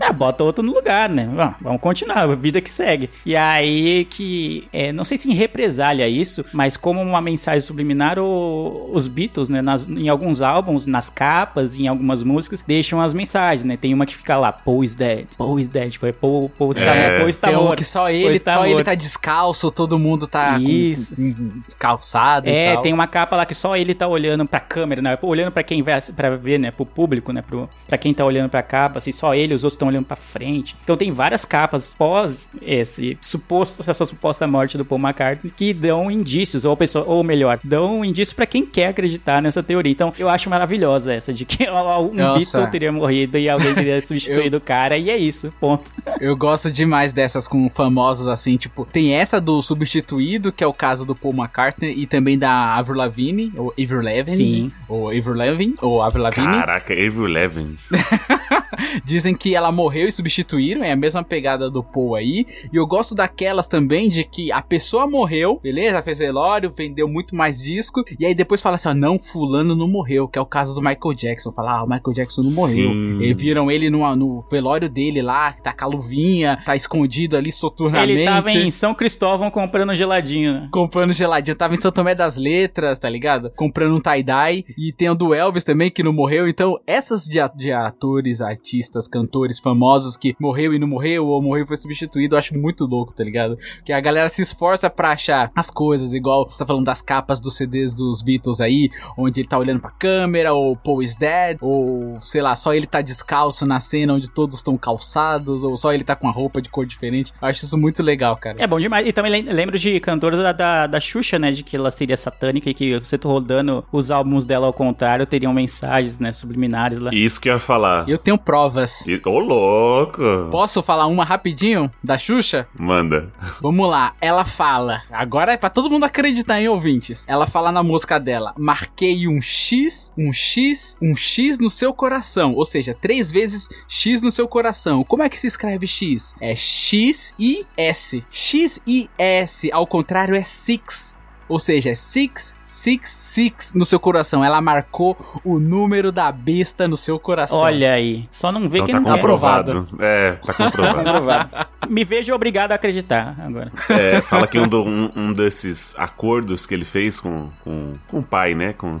Ah, 0.00 0.12
bota 0.12 0.42
outro 0.44 0.62
no 0.64 0.72
lugar, 0.72 1.08
né? 1.08 1.28
Ah, 1.38 1.54
vamos 1.60 1.80
continuar, 1.80 2.18
a 2.18 2.34
vida 2.34 2.60
que 2.60 2.70
segue. 2.70 3.10
E 3.26 3.34
aí 3.36 4.04
que, 4.06 4.64
é, 4.72 4.92
não 4.92 5.04
sei 5.04 5.16
se 5.18 5.30
em 5.30 5.34
represália 5.34 6.08
isso, 6.08 6.44
mas 6.52 6.76
como 6.76 7.00
uma 7.02 7.20
mensagem 7.20 7.60
subliminar, 7.60 8.18
o- 8.18 8.90
os 8.92 9.06
Beatles, 9.08 9.48
né, 9.48 9.60
nas- 9.62 9.86
em 9.88 10.08
alguns 10.08 10.40
álbuns, 10.40 10.86
nas 10.86 11.10
capas, 11.10 11.78
em 11.78 11.86
algumas 11.88 12.22
músicas, 12.22 12.62
deixam 12.66 13.00
as 13.00 13.12
mensagens, 13.14 13.64
né? 13.64 13.76
Tem 13.76 13.92
uma 13.94 14.06
que 14.06 14.16
fica 14.16 14.36
lá, 14.36 14.52
Paul 14.52 14.82
is 14.84 14.94
dead, 14.94 15.26
Paul 15.36 15.58
is 15.58 15.68
dead, 15.68 15.90
tipo, 15.92 16.06
é 16.06 16.12
Paul, 16.12 16.48
Paul, 16.48 16.74
tá, 16.74 16.80
É. 16.80 17.18
Paul 17.18 17.28
está 17.28 17.48
Tem 17.48 17.56
morto. 17.56 17.78
que 17.78 17.84
só 17.84 18.08
ele, 18.10 18.40
só 18.44 18.66
ele 18.66 18.84
tá 18.84 18.94
descalço, 18.94 19.70
todo 19.70 19.98
mundo 19.98 20.26
tá 20.26 20.58
Isso. 20.58 21.14
com- 21.16 21.60
descalçado 21.66 22.48
É, 22.48 22.74
tal. 22.74 22.82
tem 22.82 22.92
uma 22.92 23.06
capa 23.06 23.36
lá 23.36 23.46
que 23.46 23.54
só 23.54 23.76
ele 23.76 23.94
tá 23.94 24.06
olhando 24.06 24.46
pra 24.46 24.60
câmera, 24.60 25.00
né? 25.02 25.18
Olhando 25.22 25.50
pra 25.52 25.62
quem 25.62 25.82
vai 25.82 26.00
para 26.16 26.36
ver, 26.36 26.58
né? 26.58 26.70
Pro 26.84 27.02
público, 27.02 27.32
né? 27.32 27.42
Pro, 27.42 27.68
pra 27.86 27.98
quem 27.98 28.12
tá 28.12 28.24
olhando 28.24 28.48
pra 28.48 28.62
capa, 28.62 28.98
assim, 28.98 29.12
só 29.12 29.34
ele, 29.34 29.54
os 29.54 29.64
outros 29.64 29.74
estão 29.74 29.88
olhando 29.88 30.06
pra 30.06 30.16
frente. 30.16 30.76
Então 30.82 30.96
tem 30.96 31.12
várias 31.12 31.44
capas 31.44 31.90
pós 31.90 32.48
esse 32.60 33.16
suposto, 33.20 33.88
essa 33.88 34.04
suposta 34.04 34.46
morte 34.46 34.76
do 34.76 34.84
Paul 34.84 35.00
McCartney 35.00 35.52
que 35.54 35.72
dão 35.72 36.10
indícios, 36.10 36.64
ou, 36.64 36.76
pessoa, 36.76 37.04
ou 37.06 37.22
melhor, 37.22 37.58
dão 37.62 37.98
um 37.98 38.04
indício 38.04 38.34
pra 38.34 38.46
quem 38.46 38.64
quer 38.64 38.88
acreditar 38.88 39.42
nessa 39.42 39.62
teoria. 39.62 39.92
Então 39.92 40.12
eu 40.18 40.28
acho 40.28 40.48
maravilhosa 40.48 41.12
essa 41.12 41.32
de 41.32 41.44
que 41.44 41.64
um 41.70 42.14
Nossa. 42.14 42.38
Beatle 42.38 42.70
teria 42.70 42.92
morrido 42.92 43.38
e 43.38 43.48
alguém 43.48 43.74
teria 43.74 44.00
substituído 44.06 44.56
o 44.56 44.60
cara, 44.60 44.96
e 44.96 45.10
é 45.10 45.16
isso, 45.16 45.52
ponto. 45.60 45.90
Eu 46.20 46.36
gosto 46.36 46.70
demais 46.70 47.12
dessas 47.12 47.48
com 47.48 47.68
famosos 47.68 48.28
assim, 48.28 48.56
tipo, 48.56 48.84
tem 48.84 49.14
essa 49.14 49.40
do 49.40 49.60
substituído, 49.60 50.52
que 50.52 50.62
é 50.62 50.66
o 50.66 50.72
caso 50.72 51.04
do 51.04 51.14
Paul 51.14 51.34
McCartney, 51.34 51.94
e 51.96 52.06
também 52.06 52.38
da 52.38 52.76
Avril 52.76 52.96
Lavigne, 52.96 53.52
ou 53.56 53.72
Avril 53.72 54.02
Lavigne, 54.02 54.36
Sim. 54.36 54.72
ou 54.88 55.08
Avril 55.08 55.34
Lavigne, 55.34 55.74
ou 55.80 56.02
Avril 56.02 56.22
Lavigne. 56.22 56.46
Caraca, 56.72 56.94
Avril 56.94 57.26
Levens. 57.26 57.90
Dizem 59.04 59.34
que 59.34 59.54
ela 59.54 59.70
morreu 59.70 60.08
e 60.08 60.12
substituíram, 60.12 60.82
é 60.82 60.92
a 60.92 60.96
mesma 60.96 61.22
pegada 61.22 61.70
do 61.70 61.82
Paul 61.82 62.14
aí. 62.14 62.46
E 62.72 62.76
eu 62.76 62.86
gosto 62.86 63.14
daquelas 63.14 63.68
também 63.68 64.08
de 64.08 64.24
que 64.24 64.50
a 64.50 64.62
pessoa 64.62 65.06
morreu, 65.06 65.60
beleza? 65.62 66.02
Fez 66.02 66.18
velório, 66.18 66.70
vendeu 66.70 67.06
muito 67.06 67.36
mais 67.36 67.62
disco. 67.62 68.02
E 68.18 68.24
aí 68.24 68.34
depois 68.34 68.62
fala 68.62 68.76
assim: 68.76 68.88
ó, 68.88 68.94
não, 68.94 69.18
Fulano 69.18 69.76
não 69.76 69.86
morreu, 69.86 70.26
que 70.26 70.38
é 70.38 70.42
o 70.42 70.46
caso 70.46 70.74
do 70.74 70.80
Michael 70.80 71.14
Jackson. 71.14 71.52
Fala, 71.52 71.78
ah, 71.78 71.84
o 71.84 71.86
Michael 71.86 72.14
Jackson 72.14 72.40
não 72.42 72.52
morreu. 72.52 72.90
Sim. 72.90 73.22
E 73.22 73.34
viram 73.34 73.70
ele 73.70 73.90
no, 73.90 74.16
no 74.16 74.40
velório 74.50 74.88
dele 74.88 75.20
lá, 75.20 75.52
que 75.52 75.62
tá 75.62 75.72
com 75.72 75.84
a 75.84 75.88
luvinha, 75.88 76.58
tá 76.64 76.74
escondido 76.74 77.36
ali 77.36 77.52
soturnamente. 77.52 78.12
Ele 78.12 78.24
tava 78.24 78.50
em 78.50 78.70
São 78.70 78.94
Cristóvão 78.94 79.50
comprando 79.50 79.94
geladinho, 79.94 80.54
né? 80.54 80.68
Comprando 80.70 81.12
geladinho, 81.12 81.56
tava 81.56 81.74
em 81.74 81.78
São 81.78 81.92
Tomé 81.92 82.14
das 82.14 82.36
Letras, 82.36 82.98
tá 82.98 83.08
ligado? 83.08 83.50
Comprando 83.54 83.94
um 83.94 84.00
tie-dye. 84.00 84.64
E 84.78 84.92
tem 84.92 85.10
o 85.10 85.14
do 85.14 85.34
Elvis 85.34 85.64
também, 85.64 85.90
que 85.90 86.02
não 86.02 86.12
morreu. 86.12 86.48
Então, 86.48 86.61
essas 86.86 87.24
de, 87.24 87.38
de 87.56 87.72
atores, 87.72 88.40
artistas, 88.40 89.06
cantores 89.08 89.58
famosos 89.58 90.16
que 90.16 90.34
morreu 90.40 90.74
e 90.74 90.78
não 90.78 90.86
morreu, 90.86 91.26
ou 91.26 91.42
morreu 91.42 91.64
e 91.64 91.68
foi 91.68 91.76
substituído, 91.76 92.34
eu 92.34 92.38
acho 92.38 92.56
muito 92.58 92.84
louco, 92.84 93.14
tá 93.14 93.24
ligado? 93.24 93.56
Que 93.84 93.92
a 93.92 94.00
galera 94.00 94.28
se 94.28 94.42
esforça 94.42 94.88
pra 94.90 95.12
achar 95.12 95.50
as 95.54 95.70
coisas, 95.70 96.12
igual 96.14 96.48
você 96.48 96.58
tá 96.58 96.66
falando 96.66 96.84
das 96.84 97.02
capas 97.02 97.40
dos 97.40 97.56
CDs 97.56 97.94
dos 97.94 98.22
Beatles 98.22 98.60
aí, 98.60 98.90
onde 99.16 99.40
ele 99.40 99.48
tá 99.48 99.58
olhando 99.58 99.80
pra 99.80 99.90
câmera, 99.90 100.52
ou 100.52 100.76
Paul 100.76 101.02
is 101.02 101.16
dead, 101.16 101.58
ou 101.60 102.18
sei 102.20 102.42
lá, 102.42 102.54
só 102.56 102.72
ele 102.74 102.86
tá 102.86 103.00
descalço 103.00 103.64
na 103.66 103.80
cena 103.80 104.14
onde 104.14 104.30
todos 104.30 104.56
estão 104.56 104.76
calçados, 104.76 105.64
ou 105.64 105.76
só 105.76 105.92
ele 105.92 106.04
tá 106.04 106.14
com 106.16 106.26
uma 106.26 106.32
roupa 106.32 106.60
de 106.62 106.68
cor 106.68 106.86
diferente. 106.86 107.32
Eu 107.40 107.48
acho 107.48 107.64
isso 107.64 107.76
muito 107.78 108.02
legal, 108.02 108.36
cara. 108.36 108.56
É 108.60 108.66
bom 108.66 108.78
demais. 108.80 109.06
E 109.06 109.12
também 109.12 109.30
lem- 109.30 109.52
lembro 109.52 109.78
de 109.78 109.98
cantoras 110.00 110.38
da, 110.40 110.52
da, 110.52 110.86
da 110.86 111.00
Xuxa, 111.00 111.38
né? 111.38 111.50
De 111.50 111.62
que 111.62 111.76
ela 111.76 111.90
seria 111.90 112.16
satânica 112.16 112.70
e 112.70 112.74
que 112.74 112.98
você 112.98 113.18
tá 113.18 113.28
rodando 113.28 113.84
os 113.92 114.10
álbuns 114.10 114.44
dela 114.44 114.66
ao 114.66 114.72
contrário, 114.72 115.26
teriam 115.26 115.52
mensagens, 115.52 116.18
né? 116.18 116.32
Subliminares 116.52 116.98
lá. 116.98 117.10
Isso 117.12 117.40
que 117.40 117.48
eu 117.48 117.54
ia 117.54 117.58
falar. 117.58 118.06
Eu 118.08 118.18
tenho 118.18 118.36
provas. 118.36 119.06
E- 119.06 119.20
Ô, 119.24 119.38
louco! 119.38 120.22
Posso 120.50 120.82
falar 120.82 121.06
uma 121.06 121.24
rapidinho 121.24 121.90
da 122.04 122.18
Xuxa? 122.18 122.68
Manda. 122.78 123.32
Vamos 123.60 123.88
lá. 123.88 124.12
Ela 124.20 124.44
fala. 124.44 125.02
Agora 125.10 125.52
é 125.52 125.56
pra 125.56 125.70
todo 125.70 125.88
mundo 125.90 126.04
acreditar 126.04 126.60
em 126.60 126.68
ouvintes. 126.68 127.24
Ela 127.26 127.46
fala 127.46 127.72
na 127.72 127.82
música 127.82 128.20
dela: 128.20 128.52
Marquei 128.58 129.26
um 129.26 129.40
X, 129.40 130.12
um 130.18 130.32
X, 130.32 130.96
um 131.00 131.16
X 131.16 131.58
no 131.58 131.70
seu 131.70 131.94
coração. 131.94 132.52
Ou 132.54 132.64
seja, 132.64 132.94
três 133.00 133.32
vezes 133.32 133.68
X 133.88 134.20
no 134.20 134.30
seu 134.30 134.46
coração. 134.46 135.02
Como 135.04 135.22
é 135.22 135.28
que 135.28 135.38
se 135.40 135.46
escreve 135.46 135.86
X? 135.86 136.34
É 136.40 136.54
X-I-S. 136.54 138.22
X-I-S. 138.30 139.70
Ao 139.72 139.86
contrário, 139.86 140.34
é 140.34 140.42
Six. 140.44 141.16
Ou 141.48 141.58
seja, 141.58 141.90
é 141.90 141.94
Six. 141.94 142.54
Six, 142.72 143.10
six 143.10 143.74
no 143.74 143.84
seu 143.84 144.00
coração. 144.00 144.42
Ela 144.44 144.60
marcou 144.60 145.16
o 145.44 145.58
número 145.58 146.10
da 146.10 146.32
besta 146.32 146.88
no 146.88 146.96
seu 146.96 147.18
coração. 147.18 147.58
Olha 147.58 147.92
aí. 147.92 148.22
Só 148.30 148.50
não 148.50 148.62
vê 148.68 148.78
Então 148.78 148.86
quem 148.86 148.94
tá 148.94 149.00
não 149.00 149.06
quer. 149.10 149.20
comprovado. 149.20 149.88
É, 150.00 150.32
tá 150.32 150.54
comprovado. 150.54 150.96
Comprovado. 151.04 151.66
Me 151.88 152.02
vejo 152.04 152.32
obrigado 152.34 152.72
a 152.72 152.76
acreditar 152.76 153.36
agora. 153.38 153.70
É, 153.90 154.22
fala 154.22 154.46
que 154.46 154.58
um, 154.58 154.66
do- 154.66 154.82
um- 154.84 155.10
um 155.14 155.32
desses 155.32 155.94
acordos 155.98 156.64
que 156.66 156.72
ele 156.74 156.84
fez 156.86 157.20
com, 157.20 157.50
com, 157.62 157.94
com 158.08 158.18
o 158.20 158.22
pai, 158.22 158.54
né? 158.54 158.72
Com, 158.72 158.98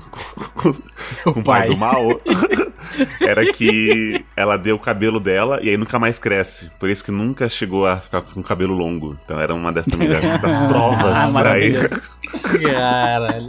com, 0.54 0.72
com 1.32 1.40
o 1.40 1.42
pai 1.44 1.60
pai. 1.60 1.66
do 1.68 1.76
mal. 1.76 2.02
era 3.20 3.50
que 3.52 4.24
ela 4.36 4.56
deu 4.56 4.76
o 4.76 4.78
cabelo 4.78 5.18
dela 5.18 5.60
e 5.62 5.70
aí 5.70 5.76
nunca 5.76 5.98
mais 5.98 6.18
cresce. 6.18 6.70
Por 6.78 6.90
isso 6.90 7.02
que 7.04 7.10
nunca 7.10 7.48
chegou 7.48 7.86
a 7.86 7.96
ficar 7.96 8.20
com 8.22 8.42
cabelo 8.42 8.74
longo. 8.74 9.16
Então 9.24 9.40
era 9.40 9.54
uma 9.54 9.72
das, 9.72 9.86
também 9.86 10.08
das, 10.08 10.36
das 10.40 10.58
Ah, 10.60 10.66
provas. 10.68 11.26
aí. 11.26 11.32
maravilhoso. 11.32 11.88
Caralho. 12.70 13.46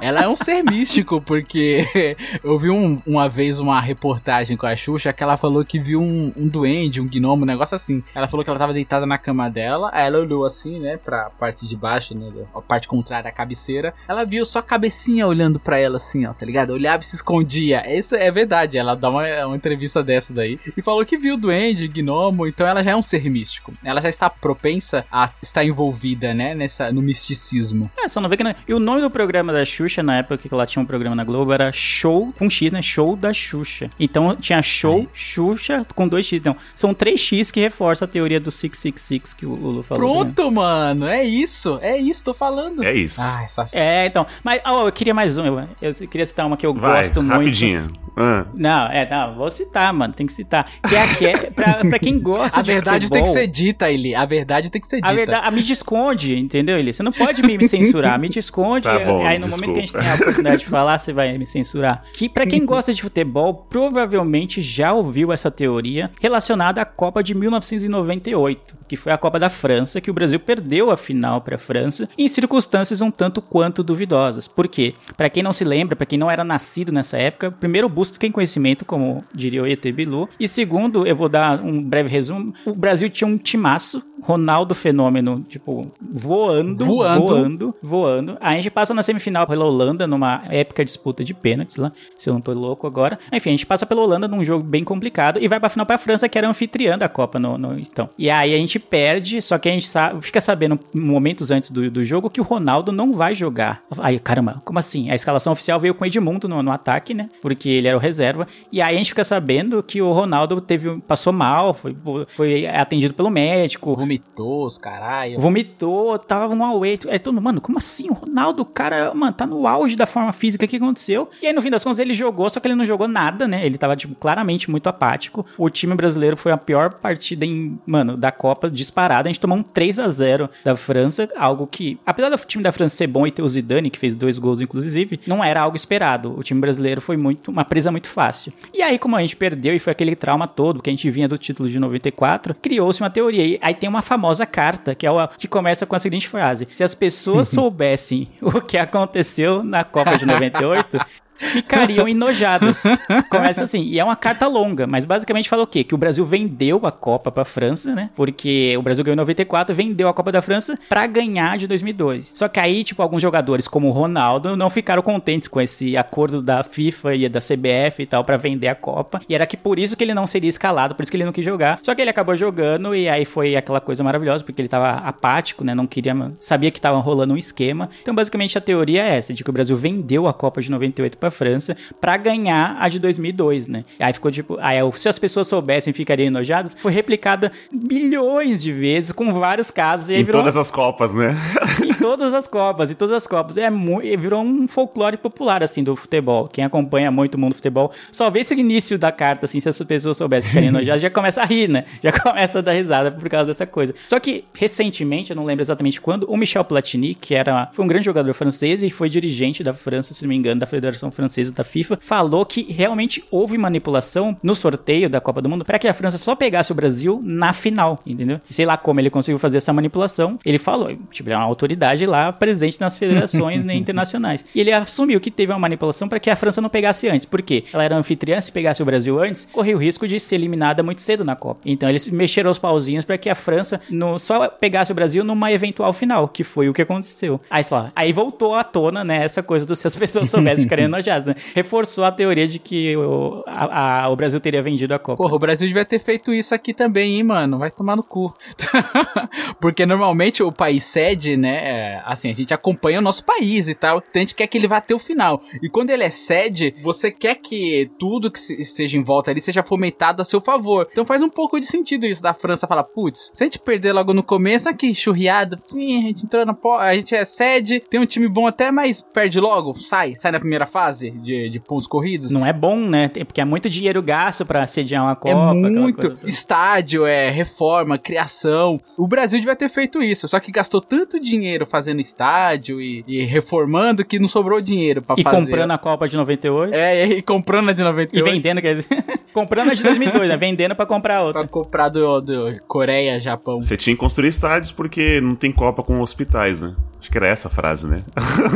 Ela 0.00 0.22
é 0.22 0.28
um 0.28 0.36
ser 0.36 0.62
místico, 0.62 1.20
porque 1.20 1.86
eu 2.42 2.58
vi 2.58 2.70
um- 2.70 3.00
uma 3.06 3.28
vez 3.28 3.58
uma 3.58 3.80
reportagem 3.80 4.56
com 4.56 4.66
a 4.66 4.74
Xuxa 4.76 5.12
que 5.12 5.22
ela 5.22 5.36
falou 5.36 5.64
que 5.64 5.78
viu 5.78 6.00
um, 6.00 6.32
um 6.36 6.48
duende, 6.48 7.00
um 7.00 7.08
gnomo, 7.08 7.42
um 7.42 7.46
negócio 7.46 7.74
assim. 7.74 8.02
Ela 8.14 8.26
falou 8.28 8.44
que 8.44 8.50
ela 8.50 8.58
tava 8.58 8.72
deitada 8.72 9.06
na 9.06 9.18
cama 9.18 9.48
dela, 9.50 9.90
aí 9.92 10.06
ela 10.06 10.18
olhou 10.18 10.44
assim, 10.44 10.78
né, 10.78 10.96
pra 10.96 11.30
parte 11.30 11.66
de 11.66 11.76
baixo, 11.76 12.14
né, 12.16 12.30
a 12.54 12.60
parte 12.60 12.88
contrária 12.88 13.24
da 13.24 13.32
cabeceira. 13.32 13.94
Ela 14.08 14.24
viu 14.24 14.44
só 14.46 14.58
a 14.58 14.62
cabecinha 14.62 15.26
olhando 15.26 15.58
pra 15.60 15.78
ela 15.78 15.96
assim, 15.96 16.26
ó, 16.26 16.32
tá 16.32 16.44
ligado? 16.46 16.70
Olhava 16.70 17.02
e 17.02 17.06
se 17.06 17.16
escondia. 17.16 17.82
Isso 17.92 18.14
é 18.14 18.30
verdade, 18.30 18.78
ela 18.78 18.94
dá 18.94 19.10
uma, 19.10 19.46
uma 19.46 19.56
entrevista 19.56 20.02
dessa 20.02 20.32
daí. 20.32 20.58
E 20.76 20.82
falou 20.82 21.04
que 21.04 21.16
viu 21.16 21.36
duende, 21.36 21.88
gnomo, 21.88 22.46
então 22.46 22.66
ela 22.66 22.82
já 22.82 22.92
é 22.92 22.96
um 22.96 23.02
ser 23.02 23.28
místico. 23.30 23.72
Ela 23.84 24.00
já 24.00 24.08
está 24.08 24.28
propensa 24.30 25.04
a 25.10 25.30
estar 25.42 25.64
envolvida, 25.64 26.32
né, 26.34 26.54
nessa, 26.54 26.92
no 26.92 27.02
misticismo. 27.02 27.90
É, 27.98 28.08
só 28.08 28.20
não 28.20 28.28
vê 28.28 28.36
que 28.36 28.44
não... 28.44 28.54
E 28.66 28.74
o 28.74 28.78
nome 28.80 29.00
do 29.00 29.10
programa 29.10 29.47
da 29.52 29.64
Xuxa, 29.64 30.02
na 30.02 30.18
época 30.18 30.36
que 30.38 30.52
ela 30.52 30.66
tinha 30.66 30.82
um 30.82 30.86
programa 30.86 31.14
na 31.16 31.24
Globo, 31.24 31.52
era 31.52 31.70
Show 31.72 32.32
com 32.38 32.48
X, 32.48 32.70
né? 32.72 32.82
Show 32.82 33.16
da 33.16 33.32
Xuxa. 33.32 33.90
Então 33.98 34.34
tinha 34.36 34.60
Show, 34.62 35.06
Xuxa 35.12 35.86
com 35.94 36.06
dois 36.08 36.26
X. 36.26 36.38
Então, 36.38 36.56
são 36.74 36.92
três 36.94 37.20
X 37.20 37.50
que 37.50 37.60
reforça 37.60 38.04
a 38.04 38.08
teoria 38.08 38.40
do 38.40 38.50
666 38.50 39.34
que 39.34 39.46
o 39.46 39.54
Lulu 39.54 39.82
falou. 39.82 40.24
né? 40.24 40.32
Pronto, 40.34 40.50
mano, 40.52 41.06
é 41.06 41.24
isso, 41.24 41.78
é 41.82 41.96
isso, 41.98 42.24
tô 42.24 42.34
falando. 42.34 42.82
É 42.82 42.94
isso. 42.94 43.20
Ah, 43.22 43.42
essa... 43.44 43.68
É, 43.72 44.06
então. 44.06 44.26
Mas 44.42 44.60
ó, 44.64 44.86
eu 44.86 44.92
queria 44.92 45.14
mais 45.14 45.36
um. 45.38 45.46
Eu, 45.46 45.66
eu 45.82 46.08
queria 46.08 46.26
citar 46.26 46.46
uma 46.46 46.56
que 46.56 46.66
eu 46.66 46.74
Vai, 46.74 47.02
gosto 47.02 47.22
muito. 47.22 47.32
rapidinho. 47.38 47.90
Ah, 48.16 48.46
Não, 48.52 48.86
é, 48.88 49.08
não, 49.08 49.36
vou 49.36 49.48
citar, 49.50 49.92
mano, 49.92 50.12
tem 50.12 50.26
que 50.26 50.32
citar. 50.32 50.68
Que 50.88 50.96
é, 50.96 51.06
que 51.14 51.26
é 51.26 51.50
pra, 51.50 51.74
pra 51.88 51.98
quem 52.00 52.18
gosta 52.18 52.58
A 52.58 52.62
de 52.62 52.72
verdade 52.72 53.06
futebol, 53.06 53.24
tem 53.24 53.32
que 53.32 53.40
ser 53.40 53.46
dita, 53.46 53.90
Eli. 53.90 54.12
A 54.14 54.24
verdade 54.24 54.70
tem 54.70 54.80
que 54.80 54.88
ser 54.88 54.96
dita. 54.96 55.08
A 55.08 55.12
verdade, 55.12 55.46
a 55.46 55.50
mídia 55.52 55.72
esconde, 55.72 56.36
entendeu, 56.36 56.76
Eli? 56.76 56.92
Você 56.92 57.02
não 57.04 57.12
pode 57.12 57.42
me, 57.42 57.56
me 57.56 57.66
censurar. 57.68 58.14
A 58.14 58.18
mídia 58.18 58.40
esconde. 58.40 58.84
Tá 58.88 58.98
bom, 58.98 59.24
aí 59.24 59.37
no 59.38 59.48
momento 59.48 59.72
que 59.72 59.78
a 59.78 59.80
gente 59.80 59.92
tem 59.92 60.10
a 60.10 60.14
oportunidade 60.14 60.58
de 60.58 60.66
falar, 60.70 60.98
você 60.98 61.12
vai 61.12 61.36
me 61.36 61.46
censurar. 61.46 62.04
Que 62.12 62.28
pra 62.28 62.46
quem 62.46 62.64
gosta 62.66 62.92
de 62.92 63.02
futebol, 63.02 63.66
provavelmente 63.68 64.60
já 64.60 64.92
ouviu 64.92 65.32
essa 65.32 65.50
teoria 65.50 66.10
relacionada 66.20 66.80
à 66.80 66.84
Copa 66.84 67.22
de 67.22 67.34
1998, 67.34 68.76
que 68.88 68.96
foi 68.96 69.12
a 69.12 69.18
Copa 69.18 69.38
da 69.38 69.50
França, 69.50 70.00
que 70.00 70.10
o 70.10 70.14
Brasil 70.14 70.40
perdeu 70.40 70.90
a 70.90 70.96
final 70.96 71.40
pra 71.40 71.58
França 71.58 72.08
em 72.16 72.26
circunstâncias 72.26 73.00
um 73.00 73.10
tanto 73.10 73.42
quanto 73.42 73.82
duvidosas. 73.82 74.48
Por 74.48 74.66
quê? 74.66 74.94
Pra 75.16 75.28
quem 75.28 75.42
não 75.42 75.52
se 75.52 75.64
lembra, 75.64 75.94
pra 75.94 76.06
quem 76.06 76.18
não 76.18 76.30
era 76.30 76.42
nascido 76.42 76.90
nessa 76.90 77.18
época, 77.18 77.50
primeiro, 77.50 77.86
o 77.86 77.90
busto 77.90 78.18
tem 78.18 78.30
conhecimento, 78.30 78.84
como 78.84 79.24
diria 79.34 79.62
o 79.62 79.66
ET 79.66 79.84
Bilu. 79.92 80.28
E 80.40 80.48
segundo, 80.48 81.06
eu 81.06 81.14
vou 81.14 81.28
dar 81.28 81.60
um 81.60 81.82
breve 81.82 82.08
resumo. 82.08 82.54
O 82.64 82.74
Brasil 82.74 83.10
tinha 83.10 83.28
um 83.28 83.36
timaço, 83.36 84.02
Ronaldo 84.22 84.74
Fenômeno, 84.74 85.44
tipo, 85.48 85.92
voando, 86.00 86.84
Voando. 86.84 87.26
voando, 87.26 87.74
voando. 87.82 88.36
Aí 88.40 88.54
a 88.54 88.56
gente 88.56 88.70
passa 88.70 88.94
na 88.94 89.02
semifinal 89.02 89.46
pela 89.46 89.64
Holanda, 89.64 90.06
numa 90.06 90.42
épica 90.48 90.84
disputa 90.84 91.22
de 91.22 91.34
pênaltis 91.34 91.76
lá, 91.76 91.92
se 92.16 92.28
eu 92.28 92.34
não 92.34 92.40
tô 92.40 92.52
louco 92.52 92.86
agora. 92.86 93.18
Enfim, 93.32 93.50
a 93.50 93.52
gente 93.52 93.66
passa 93.66 93.86
pela 93.86 94.00
Holanda 94.00 94.26
num 94.26 94.44
jogo 94.44 94.64
bem 94.64 94.84
complicado 94.84 95.38
e 95.40 95.48
vai 95.48 95.60
pra 95.60 95.68
final 95.68 95.86
pra 95.86 95.98
França, 95.98 96.28
que 96.28 96.38
era 96.38 96.48
anfitriã 96.48 96.96
da 96.96 97.08
Copa 97.08 97.38
no, 97.38 97.58
no 97.58 97.78
então. 97.78 98.08
E 98.18 98.30
aí 98.30 98.54
a 98.54 98.56
gente 98.58 98.77
perde, 98.78 99.40
só 99.42 99.58
que 99.58 99.68
a 99.68 99.72
gente 99.72 99.86
sabe, 99.86 100.20
fica 100.22 100.40
sabendo 100.40 100.78
momentos 100.94 101.50
antes 101.50 101.70
do, 101.70 101.90
do 101.90 102.04
jogo 102.04 102.30
que 102.30 102.40
o 102.40 102.44
Ronaldo 102.44 102.92
não 102.92 103.12
vai 103.12 103.34
jogar. 103.34 103.82
Aí, 103.98 104.18
caramba, 104.18 104.62
como 104.64 104.78
assim? 104.78 105.10
A 105.10 105.14
escalação 105.14 105.52
oficial 105.52 105.78
veio 105.80 105.94
com 105.94 106.04
o 106.04 106.06
Edmundo 106.06 106.48
no, 106.48 106.62
no 106.62 106.72
ataque, 106.72 107.14
né? 107.14 107.28
Porque 107.40 107.68
ele 107.68 107.88
era 107.88 107.96
o 107.96 108.00
reserva. 108.00 108.46
E 108.72 108.80
aí 108.80 108.94
a 108.94 108.98
gente 108.98 109.10
fica 109.10 109.24
sabendo 109.24 109.82
que 109.82 110.00
o 110.02 110.12
Ronaldo 110.12 110.60
teve, 110.60 111.00
passou 111.00 111.32
mal, 111.32 111.74
foi, 111.74 111.96
foi 112.28 112.66
atendido 112.66 113.14
pelo 113.14 113.30
médico, 113.30 113.94
Vomitou, 113.94 114.66
os 114.66 114.78
caralho. 114.78 115.38
vomitou, 115.38 116.18
tava 116.18 116.52
um 116.54 116.64
away. 116.64 116.98
Aí 117.08 117.18
todo 117.18 117.34
mundo, 117.34 117.44
mano, 117.44 117.60
como 117.60 117.78
assim? 117.78 118.08
O 118.10 118.14
Ronaldo, 118.14 118.62
o 118.62 118.66
cara, 118.66 119.12
mano, 119.14 119.32
tá 119.32 119.46
no 119.46 119.66
auge 119.66 119.96
da 119.96 120.06
forma 120.06 120.32
física, 120.32 120.66
que 120.66 120.76
aconteceu? 120.76 121.28
E 121.42 121.46
aí, 121.46 121.52
no 121.52 121.62
fim 121.62 121.70
das 121.70 121.82
contas, 121.82 121.98
ele 121.98 122.14
jogou, 122.14 122.48
só 122.50 122.60
que 122.60 122.66
ele 122.68 122.74
não 122.74 122.86
jogou 122.86 123.08
nada, 123.08 123.46
né? 123.48 123.64
Ele 123.64 123.78
tava, 123.78 123.96
tipo, 123.96 124.14
claramente 124.14 124.70
muito 124.70 124.88
apático. 124.88 125.44
O 125.56 125.68
time 125.70 125.94
brasileiro 125.94 126.36
foi 126.36 126.52
a 126.52 126.56
pior 126.56 126.94
partida 126.94 127.44
em, 127.44 127.78
mano, 127.86 128.16
da 128.16 128.30
Copa 128.30 128.67
disparada. 128.70 129.28
A 129.28 129.32
gente 129.32 129.40
tomou 129.40 129.58
um 129.58 129.62
3 129.62 129.98
a 129.98 130.08
0 130.08 130.48
da 130.64 130.76
França, 130.76 131.28
algo 131.36 131.66
que, 131.66 131.98
apesar 132.04 132.28
do 132.28 132.38
time 132.38 132.62
da 132.62 132.72
França 132.72 132.96
ser 132.96 133.06
bom 133.06 133.26
e 133.26 133.30
ter 133.30 133.42
o 133.42 133.48
Zidane, 133.48 133.90
que 133.90 133.98
fez 133.98 134.14
dois 134.14 134.38
gols, 134.38 134.60
inclusive, 134.60 135.20
não 135.26 135.42
era 135.42 135.60
algo 135.60 135.76
esperado. 135.76 136.34
O 136.38 136.42
time 136.42 136.60
brasileiro 136.60 137.00
foi 137.00 137.16
muito, 137.16 137.50
uma 137.50 137.64
presa 137.64 137.90
muito 137.90 138.08
fácil. 138.08 138.52
E 138.72 138.82
aí, 138.82 138.98
como 138.98 139.16
a 139.16 139.20
gente 139.20 139.36
perdeu 139.36 139.74
e 139.74 139.78
foi 139.78 139.92
aquele 139.92 140.14
trauma 140.16 140.46
todo, 140.46 140.82
que 140.82 140.90
a 140.90 140.92
gente 140.92 141.10
vinha 141.10 141.28
do 141.28 141.38
título 141.38 141.68
de 141.68 141.78
94, 141.78 142.54
criou-se 142.54 143.00
uma 143.00 143.10
teoria. 143.10 143.46
E 143.46 143.58
aí 143.60 143.74
tem 143.74 143.88
uma 143.88 144.02
famosa 144.02 144.46
carta, 144.46 144.94
que 144.94 145.06
é 145.06 145.10
o 145.10 145.28
que 145.28 145.48
começa 145.48 145.86
com 145.86 145.96
a 145.96 145.98
seguinte 145.98 146.28
frase: 146.28 146.66
Se 146.70 146.84
as 146.84 146.94
pessoas 146.94 147.48
soubessem 147.48 148.28
o 148.40 148.60
que 148.60 148.76
aconteceu 148.76 149.62
na 149.62 149.84
Copa 149.84 150.16
de 150.16 150.26
98, 150.26 150.98
ficariam 151.38 152.06
enojados. 152.08 152.82
Começa 153.30 153.64
assim, 153.64 153.82
e 153.84 153.98
é 153.98 154.04
uma 154.04 154.16
carta 154.16 154.46
longa, 154.46 154.86
mas 154.86 155.04
basicamente 155.04 155.48
fala 155.48 155.62
o 155.62 155.66
quê? 155.66 155.84
Que 155.84 155.94
o 155.94 155.98
Brasil 155.98 156.24
vendeu 156.24 156.80
a 156.84 156.92
Copa 156.92 157.30
pra 157.30 157.44
França, 157.44 157.94
né? 157.94 158.10
Porque 158.14 158.74
o 158.76 158.82
Brasil 158.82 159.04
ganhou 159.04 159.14
em 159.14 159.18
94, 159.18 159.74
vendeu 159.74 160.08
a 160.08 160.14
Copa 160.14 160.32
da 160.32 160.42
França 160.42 160.78
pra 160.88 161.06
ganhar 161.06 161.56
de 161.58 161.66
2002. 161.66 162.34
Só 162.36 162.48
que 162.48 162.60
aí, 162.60 162.84
tipo, 162.84 163.02
alguns 163.02 163.22
jogadores 163.22 163.68
como 163.68 163.88
o 163.88 163.92
Ronaldo 163.92 164.56
não 164.56 164.70
ficaram 164.70 165.02
contentes 165.02 165.48
com 165.48 165.60
esse 165.60 165.96
acordo 165.96 166.42
da 166.42 166.62
FIFA 166.62 167.14
e 167.14 167.28
da 167.28 167.40
CBF 167.40 168.02
e 168.02 168.06
tal 168.06 168.24
pra 168.24 168.36
vender 168.36 168.68
a 168.68 168.74
Copa. 168.74 169.20
E 169.28 169.34
era 169.34 169.46
que 169.46 169.56
por 169.56 169.78
isso 169.78 169.96
que 169.96 170.04
ele 170.04 170.14
não 170.14 170.26
seria 170.26 170.48
escalado, 170.48 170.94
por 170.94 171.02
isso 171.02 171.10
que 171.10 171.16
ele 171.16 171.24
não 171.24 171.32
quis 171.32 171.44
jogar. 171.44 171.78
Só 171.82 171.94
que 171.94 172.00
ele 172.00 172.10
acabou 172.10 172.36
jogando 172.36 172.94
e 172.94 173.08
aí 173.08 173.24
foi 173.24 173.56
aquela 173.56 173.80
coisa 173.80 174.02
maravilhosa, 174.02 174.44
porque 174.44 174.60
ele 174.60 174.68
tava 174.68 174.90
apático, 175.06 175.64
né? 175.64 175.74
Não 175.74 175.86
queria, 175.86 176.14
sabia 176.38 176.70
que 176.70 176.80
tava 176.80 176.98
rolando 176.98 177.34
um 177.34 177.36
esquema. 177.36 177.88
Então, 178.02 178.14
basicamente, 178.14 178.56
a 178.56 178.60
teoria 178.60 179.04
é 179.04 179.16
essa, 179.16 179.32
de 179.32 179.44
que 179.44 179.50
o 179.50 179.52
Brasil 179.52 179.76
vendeu 179.76 180.26
a 180.26 180.34
Copa 180.34 180.60
de 180.60 180.70
98 180.70 181.18
França 181.30 181.74
pra 182.00 182.16
ganhar 182.16 182.76
a 182.78 182.88
de 182.88 182.98
2002, 182.98 183.66
né? 183.66 183.84
Aí 184.00 184.12
ficou 184.12 184.30
tipo, 184.30 184.56
aí 184.60 184.78
se 184.94 185.08
as 185.08 185.18
pessoas 185.18 185.46
soubessem 185.48 185.92
ficariam 185.92 186.26
enojadas, 186.26 186.76
foi 186.78 186.92
replicada 186.92 187.50
milhões 187.72 188.62
de 188.62 188.72
vezes 188.72 189.12
com 189.12 189.32
vários 189.34 189.70
casos 189.70 190.10
e 190.10 190.14
em 190.14 190.24
virou 190.24 190.40
todas 190.42 190.56
as 190.56 190.70
Copas, 190.70 191.12
né? 191.14 191.34
em 191.84 191.92
todas 191.94 192.32
as 192.34 192.46
copas, 192.46 192.90
em 192.90 192.94
todas 192.94 193.14
as 193.16 193.26
copas. 193.26 193.56
É 193.56 193.68
mu- 193.70 194.00
virou 194.00 194.42
um 194.42 194.68
folclore 194.68 195.16
popular 195.16 195.62
assim 195.62 195.82
do 195.82 195.96
futebol. 195.96 196.48
Quem 196.48 196.64
acompanha 196.64 197.10
muito 197.10 197.34
o 197.34 197.38
mundo 197.38 197.52
do 197.52 197.56
futebol 197.56 197.90
só 198.12 198.30
vê 198.30 198.40
esse 198.40 198.54
início 198.54 198.98
da 198.98 199.10
carta 199.10 199.44
assim, 199.46 199.58
se 199.60 199.68
as 199.68 199.78
pessoas 199.82 200.16
soubessem 200.16 200.48
ficarem 200.48 200.68
enojadas, 200.70 201.02
já 201.02 201.10
começa 201.10 201.42
a 201.42 201.44
rir, 201.44 201.68
né? 201.68 201.84
Já 202.02 202.12
começa 202.12 202.58
a 202.58 202.62
dar 202.62 202.72
risada 202.72 203.10
por 203.10 203.28
causa 203.28 203.46
dessa 203.46 203.66
coisa. 203.66 203.94
Só 204.04 204.20
que 204.20 204.44
recentemente, 204.54 205.30
eu 205.30 205.36
não 205.36 205.44
lembro 205.44 205.62
exatamente 205.62 206.00
quando, 206.00 206.24
o 206.30 206.36
Michel 206.36 206.64
Platini, 206.64 207.14
que 207.14 207.34
era 207.34 207.68
foi 207.72 207.84
um 207.84 207.88
grande 207.88 208.04
jogador 208.04 208.32
francês 208.34 208.82
e 208.82 208.90
foi 208.90 209.08
dirigente 209.08 209.64
da 209.64 209.72
França, 209.72 210.14
se 210.14 210.22
não 210.22 210.28
me 210.28 210.36
engano, 210.36 210.60
da 210.60 210.66
Federação 210.66 211.10
Francesa 211.18 211.52
da 211.52 211.64
FIFA, 211.64 211.98
falou 212.00 212.46
que 212.46 212.62
realmente 212.72 213.24
houve 213.28 213.58
manipulação 213.58 214.36
no 214.40 214.54
sorteio 214.54 215.10
da 215.10 215.20
Copa 215.20 215.42
do 215.42 215.48
Mundo 215.48 215.64
para 215.64 215.76
que 215.76 215.88
a 215.88 215.92
França 215.92 216.16
só 216.16 216.36
pegasse 216.36 216.70
o 216.70 216.74
Brasil 216.76 217.20
na 217.24 217.52
final, 217.52 218.00
entendeu? 218.06 218.40
Sei 218.48 218.64
lá 218.64 218.76
como 218.76 219.00
ele 219.00 219.10
conseguiu 219.10 219.36
fazer 219.36 219.58
essa 219.58 219.72
manipulação. 219.72 220.38
Ele 220.44 220.58
falou, 220.58 220.96
tipo, 221.10 221.28
é 221.28 221.36
uma 221.36 221.44
autoridade 221.44 222.06
lá 222.06 222.32
presente 222.32 222.80
nas 222.80 222.96
federações 222.96 223.64
né, 223.64 223.74
internacionais. 223.76 224.44
E 224.54 224.60
ele 224.60 224.72
assumiu 224.72 225.20
que 225.20 225.28
teve 225.28 225.52
uma 225.52 225.58
manipulação 225.58 226.08
para 226.08 226.20
que 226.20 226.30
a 226.30 226.36
França 226.36 226.60
não 226.60 226.68
pegasse 226.68 227.08
antes. 227.08 227.26
Por 227.26 227.42
quê? 227.42 227.64
Ela 227.72 227.82
era 227.82 227.96
anfitriã, 227.96 228.40
se 228.40 228.52
pegasse 228.52 228.80
o 228.80 228.86
Brasil 228.86 229.20
antes, 229.20 229.44
corria 229.46 229.74
o 229.74 229.78
risco 229.78 230.06
de 230.06 230.20
ser 230.20 230.36
eliminada 230.36 230.84
muito 230.84 231.02
cedo 231.02 231.24
na 231.24 231.34
Copa. 231.34 231.62
Então 231.66 231.88
eles 231.88 232.06
mexeram 232.06 232.48
os 232.48 232.60
pauzinhos 232.60 233.04
para 233.04 233.18
que 233.18 233.28
a 233.28 233.34
França 233.34 233.80
no, 233.90 234.20
só 234.20 234.48
pegasse 234.48 234.92
o 234.92 234.94
Brasil 234.94 235.24
numa 235.24 235.50
eventual 235.50 235.92
final, 235.92 236.28
que 236.28 236.44
foi 236.44 236.68
o 236.68 236.72
que 236.72 236.82
aconteceu. 236.82 237.40
Aí, 237.50 237.64
sei 237.64 237.76
lá, 237.76 237.92
aí 237.96 238.12
voltou 238.12 238.54
à 238.54 238.62
tona, 238.62 239.02
né, 239.02 239.24
essa 239.24 239.42
coisa 239.42 239.66
do 239.66 239.74
se 239.74 239.86
as 239.86 239.96
pessoas 239.96 240.28
soubessem 240.30 240.64
ficarem 240.64 240.86
né? 241.26 241.34
Reforçou 241.54 242.04
a 242.04 242.12
teoria 242.12 242.46
de 242.46 242.58
que 242.58 242.96
o, 242.96 243.42
a- 243.46 244.04
a- 244.04 244.08
o 244.08 244.16
Brasil 244.16 244.40
teria 244.40 244.62
vendido 244.62 244.94
a 244.94 244.98
Copa. 244.98 245.16
Porra, 245.22 245.34
o 245.34 245.38
Brasil 245.38 245.66
devia 245.66 245.84
ter 245.84 245.98
feito 245.98 246.32
isso 246.32 246.54
aqui 246.54 246.72
também, 246.74 247.14
hein, 247.16 247.22
mano? 247.24 247.58
Vai 247.58 247.70
tomar 247.70 247.96
no 247.96 248.02
cu. 248.02 248.34
Porque 249.60 249.84
normalmente 249.86 250.42
o 250.42 250.52
país 250.52 250.84
sede, 250.84 251.36
né? 251.36 251.56
é, 251.96 252.02
Assim, 252.04 252.30
a 252.30 252.32
gente 252.34 252.52
acompanha 252.54 252.98
o 252.98 253.02
nosso 253.02 253.24
país 253.24 253.68
e 253.68 253.74
tal. 253.74 253.98
Então 253.98 254.20
a 254.20 254.24
gente 254.24 254.34
quer 254.34 254.46
que 254.46 254.56
ele 254.58 254.68
vá 254.68 254.78
até 254.78 254.94
o 254.94 254.98
final. 254.98 255.40
E 255.62 255.68
quando 255.68 255.90
ele 255.90 256.04
é 256.04 256.10
sede, 256.10 256.74
você 256.82 257.10
quer 257.10 257.34
que 257.36 257.90
tudo 257.98 258.30
que 258.30 258.38
esteja 258.60 258.96
em 258.96 259.02
volta 259.02 259.30
ali 259.30 259.40
seja 259.40 259.62
fomentado 259.62 260.22
a 260.22 260.24
seu 260.24 260.40
favor. 260.40 260.86
Então 260.90 261.04
faz 261.04 261.22
um 261.22 261.28
pouco 261.28 261.58
de 261.60 261.66
sentido 261.66 262.06
isso 262.06 262.22
da 262.22 262.34
França 262.34 262.66
falar, 262.66 262.84
putz, 262.84 263.30
se 263.32 263.42
a 263.42 263.46
gente 263.46 263.58
perder 263.58 263.92
logo 263.92 264.12
no 264.14 264.22
começo, 264.22 264.68
aqui, 264.68 264.94
churriado, 264.94 265.58
a 265.72 265.76
gente 265.78 266.24
entrou 266.24 266.44
na 266.44 266.56
a 266.80 266.94
gente 266.94 267.14
é 267.14 267.24
sede, 267.24 267.80
tem 267.80 268.00
um 268.00 268.06
time 268.06 268.28
bom 268.28 268.46
até, 268.46 268.70
mas 268.70 269.00
perde 269.00 269.38
logo, 269.40 269.74
sai, 269.78 270.14
sai 270.16 270.32
na 270.32 270.40
primeira 270.40 270.66
fase 270.66 270.87
de, 270.92 271.48
de 271.48 271.60
pontos 271.60 271.86
corridos. 271.86 272.30
Não 272.30 272.44
é 272.44 272.52
bom, 272.52 272.76
né? 272.88 273.08
Tem- 273.08 273.24
Porque 273.24 273.40
é 273.40 273.44
muito 273.44 273.68
dinheiro 273.70 274.02
gasto 274.02 274.44
pra 274.46 274.66
sediar 274.66 275.04
uma 275.04 275.16
Copa. 275.16 275.50
É 275.50 275.52
muito. 275.70 276.18
Estádio, 276.26 277.04
é 277.06 277.30
reforma, 277.30 277.98
criação. 277.98 278.80
O 278.96 279.06
Brasil 279.06 279.38
devia 279.38 279.54
ter 279.56 279.68
feito 279.68 280.02
isso, 280.02 280.26
só 280.28 280.40
que 280.40 280.50
gastou 280.50 280.80
tanto 280.80 281.20
dinheiro 281.20 281.66
fazendo 281.66 282.00
estádio 282.00 282.80
e, 282.80 283.04
e 283.06 283.24
reformando 283.24 284.04
que 284.04 284.18
não 284.18 284.28
sobrou 284.28 284.60
dinheiro 284.60 285.02
pra 285.02 285.14
E 285.18 285.22
fazer. 285.22 285.36
comprando 285.36 285.70
a 285.72 285.78
Copa 285.78 286.08
de 286.08 286.16
98. 286.16 286.74
É, 286.74 287.06
e, 287.06 287.12
e 287.18 287.22
comprando 287.22 287.68
a 287.70 287.72
de 287.72 287.80
E 287.80 287.84
98 287.84 288.24
vendendo, 288.30 288.60
quer 288.62 288.76
dizer, 288.76 288.88
comprando 289.32 289.70
a 289.70 289.74
de 289.74 289.82
2002, 289.82 290.28
né? 290.28 290.36
Vendendo 290.36 290.74
pra 290.74 290.86
comprar 290.86 291.22
outra. 291.22 291.40
pra 291.42 291.48
comprar 291.48 291.88
do, 291.88 292.20
do 292.20 292.60
Coreia, 292.66 293.18
Japão. 293.20 293.60
Você 293.60 293.76
tinha 293.76 293.94
que 293.94 294.00
construir 294.00 294.28
estádios 294.28 294.72
porque 294.72 295.20
não 295.20 295.34
tem 295.34 295.52
Copa 295.52 295.82
com 295.82 296.00
hospitais, 296.00 296.62
né? 296.62 296.74
Acho 297.00 297.10
que 297.12 297.16
era 297.16 297.28
essa 297.28 297.46
a 297.46 297.50
frase, 297.50 297.86
né? 297.88 298.02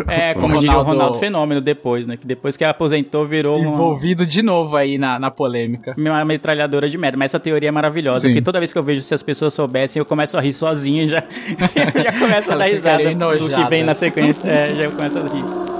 É, 0.08 0.34
como 0.34 0.46
Ronaldo- 0.46 0.60
diria 0.60 0.78
o 0.78 0.82
Ronaldo 0.82 1.18
Fenômeno 1.18 1.60
depois, 1.60 2.06
né? 2.06 2.16
Que 2.16 2.26
depois 2.26 2.56
que 2.56 2.64
aposentou 2.64 3.24
virou 3.26 3.58
uma, 3.58 3.70
Envolvido 3.72 4.26
de 4.26 4.42
novo 4.42 4.76
aí 4.76 4.98
na, 4.98 5.18
na 5.18 5.30
polêmica. 5.30 5.94
uma 5.96 6.24
metralhadora 6.24 6.88
de 6.88 6.98
merda. 6.98 7.16
Mas 7.16 7.26
essa 7.30 7.38
teoria 7.40 7.68
é 7.68 7.72
maravilhosa, 7.72 8.20
Sim. 8.20 8.28
porque 8.28 8.42
toda 8.42 8.58
vez 8.58 8.72
que 8.72 8.78
eu 8.78 8.82
vejo 8.82 9.00
se 9.00 9.14
as 9.14 9.22
pessoas 9.22 9.54
soubessem, 9.54 10.00
eu 10.00 10.04
começo 10.04 10.36
a 10.36 10.40
rir 10.40 10.52
sozinho 10.52 11.04
e 11.04 11.08
já, 11.08 11.22
já 12.02 12.12
começo 12.18 12.50
a 12.52 12.56
dar 12.56 12.64
risada 12.64 13.14
do 13.14 13.48
que 13.48 13.64
vem 13.70 13.84
na 13.84 13.94
sequência. 13.94 14.48
É, 14.48 14.74
já 14.74 14.90
começo 14.90 15.18
a 15.18 15.22
rir. 15.22 15.71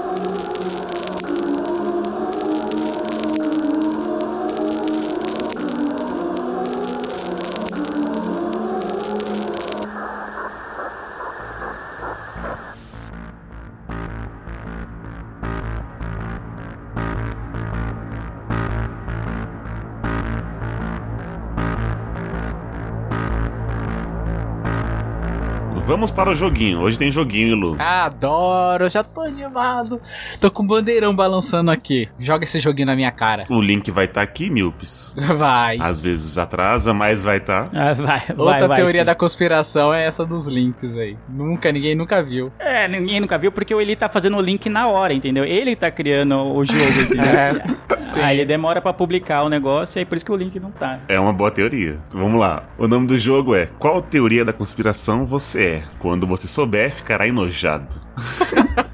Para 26.23 26.31
o 26.31 26.35
joguinho. 26.35 26.79
Hoje 26.79 26.97
tem 26.97 27.11
joguinho, 27.11 27.53
Lu. 27.53 27.75
Adoro, 27.77 28.89
já 28.89 29.03
tô 29.03 29.19
animado. 29.19 29.99
Tô 30.39 30.49
com 30.49 30.63
o 30.63 30.65
bandeirão 30.65 31.13
balançando 31.13 31.69
aqui. 31.69 32.07
Joga 32.17 32.45
esse 32.45 32.61
joguinho 32.61 32.85
na 32.85 32.95
minha 32.95 33.11
cara. 33.11 33.45
O 33.49 33.59
link 33.59 33.91
vai 33.91 34.05
estar 34.05 34.21
aqui, 34.21 34.49
Milpes. 34.49 35.13
Vai. 35.37 35.77
Às 35.81 35.99
vezes 36.01 36.37
atrasa, 36.37 36.93
mas 36.93 37.23
vai 37.23 37.37
estar. 37.37 37.69
Ah, 37.73 37.93
vai, 37.93 38.19
vai, 38.19 38.23
Outra 38.37 38.67
vai. 38.67 38.77
teoria 38.77 39.01
sim. 39.01 39.05
da 39.05 39.15
conspiração 39.15 39.93
é 39.93 40.05
essa 40.05 40.25
dos 40.25 40.47
links 40.47 40.95
aí. 40.95 41.17
Nunca, 41.27 41.71
ninguém 41.71 41.95
nunca 41.95 42.21
viu. 42.23 42.51
É, 42.59 42.87
ninguém 42.87 43.19
nunca 43.19 43.37
viu 43.37 43.51
porque 43.51 43.73
ele 43.73 43.95
tá 43.95 44.07
fazendo 44.07 44.37
o 44.37 44.41
link 44.41 44.69
na 44.69 44.87
hora, 44.87 45.13
entendeu? 45.13 45.43
Ele 45.43 45.75
tá 45.75 45.91
criando 45.91 46.37
o 46.37 46.63
jogo, 46.63 47.01
entendeu? 47.01 47.23
É, 47.33 47.97
sim. 47.97 48.19
Aí 48.19 48.37
ele 48.37 48.45
demora 48.45 48.81
pra 48.81 48.93
publicar 48.93 49.43
o 49.43 49.49
negócio 49.49 49.97
e 49.97 49.99
aí 49.99 50.05
por 50.05 50.15
isso 50.15 50.25
que 50.25 50.31
o 50.31 50.35
link 50.35 50.59
não 50.59 50.71
tá. 50.71 50.99
É 51.07 51.19
uma 51.19 51.33
boa 51.33 51.49
teoria. 51.49 51.97
Vamos 52.11 52.39
lá. 52.39 52.63
O 52.77 52.87
nome 52.87 53.07
do 53.07 53.17
jogo 53.17 53.55
é 53.55 53.67
Qual 53.79 54.01
teoria 54.01 54.45
da 54.45 54.53
conspiração 54.53 55.25
você 55.25 55.63
é? 55.63 55.83
Quando 55.99 56.12
você 56.27 56.47
souber, 56.47 56.91
ficará 56.91 57.27
enojado. 57.27 57.99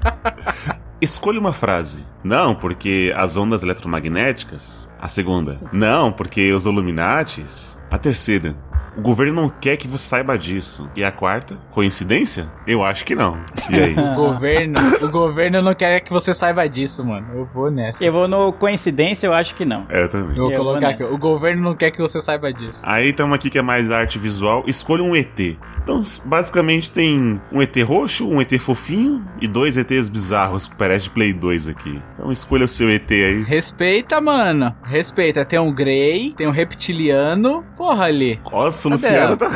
Escolha 1.00 1.40
uma 1.40 1.52
frase. 1.52 2.04
Não, 2.22 2.54
porque 2.54 3.12
as 3.16 3.36
ondas 3.36 3.62
eletromagnéticas. 3.62 4.88
A 5.00 5.08
segunda. 5.08 5.58
Não, 5.72 6.12
porque 6.12 6.52
os 6.52 6.66
Illuminates. 6.66 7.80
A 7.90 7.96
terceira. 7.96 8.54
O 9.00 9.02
governo 9.02 9.32
não 9.42 9.48
quer 9.48 9.76
que 9.76 9.88
você 9.88 10.04
saiba 10.06 10.36
disso. 10.36 10.88
E 10.94 11.02
a 11.02 11.10
quarta? 11.10 11.56
Coincidência? 11.70 12.46
Eu 12.66 12.84
acho 12.84 13.04
que 13.04 13.14
não. 13.14 13.38
E 13.70 13.74
aí? 13.74 13.94
O 13.94 14.14
governo, 14.14 14.78
o 15.02 15.08
governo 15.08 15.62
não 15.62 15.74
quer 15.74 16.00
que 16.00 16.10
você 16.10 16.34
saiba 16.34 16.68
disso, 16.68 17.04
mano. 17.04 17.26
Eu 17.34 17.44
vou 17.46 17.70
nessa. 17.70 18.04
Eu 18.04 18.12
vou 18.12 18.28
no 18.28 18.52
coincidência, 18.52 19.26
eu 19.26 19.32
acho 19.32 19.54
que 19.54 19.64
não. 19.64 19.86
É, 19.88 20.02
eu 20.02 20.08
também. 20.08 20.36
Eu 20.36 20.42
vou 20.44 20.50
Eu 20.52 20.56
vou 20.58 20.66
colocar 20.66 20.88
aqui. 20.90 21.02
nessa. 21.02 21.14
O 21.14 21.18
governo 21.18 21.62
não 21.62 21.74
quer 21.74 21.90
que 21.90 22.00
você 22.00 22.20
saiba 22.20 22.52
disso. 22.52 22.80
Aí 22.82 23.08
estamos 23.08 23.34
aqui 23.34 23.48
que 23.48 23.58
é 23.58 23.62
mais 23.62 23.90
arte 23.90 24.18
visual. 24.18 24.64
Escolha 24.66 25.02
um 25.02 25.16
ET. 25.16 25.40
Então, 25.82 26.02
basicamente 26.26 26.92
tem 26.92 27.40
um 27.50 27.62
ET 27.62 27.74
roxo, 27.82 28.28
um 28.28 28.40
ET 28.40 28.52
fofinho 28.58 29.24
e 29.40 29.48
dois 29.48 29.76
ETs 29.78 30.08
bizarros 30.10 30.66
que 30.66 30.76
parece 30.76 31.04
de 31.04 31.10
Play 31.10 31.32
2 31.32 31.68
aqui. 31.68 32.00
Então 32.12 32.30
escolha 32.30 32.66
o 32.66 32.68
seu 32.68 32.90
ET 32.90 33.10
aí. 33.10 33.42
Respeita, 33.44 34.20
mano. 34.20 34.74
Respeita. 34.82 35.44
Tem 35.44 35.58
um 35.58 35.72
Grey, 35.72 36.34
tem 36.36 36.46
um 36.46 36.50
reptiliano. 36.50 37.64
Porra, 37.76 38.04
ali. 38.04 38.38
Nossa, 38.52 38.89
Luciano 38.90 39.36
tá. 39.36 39.48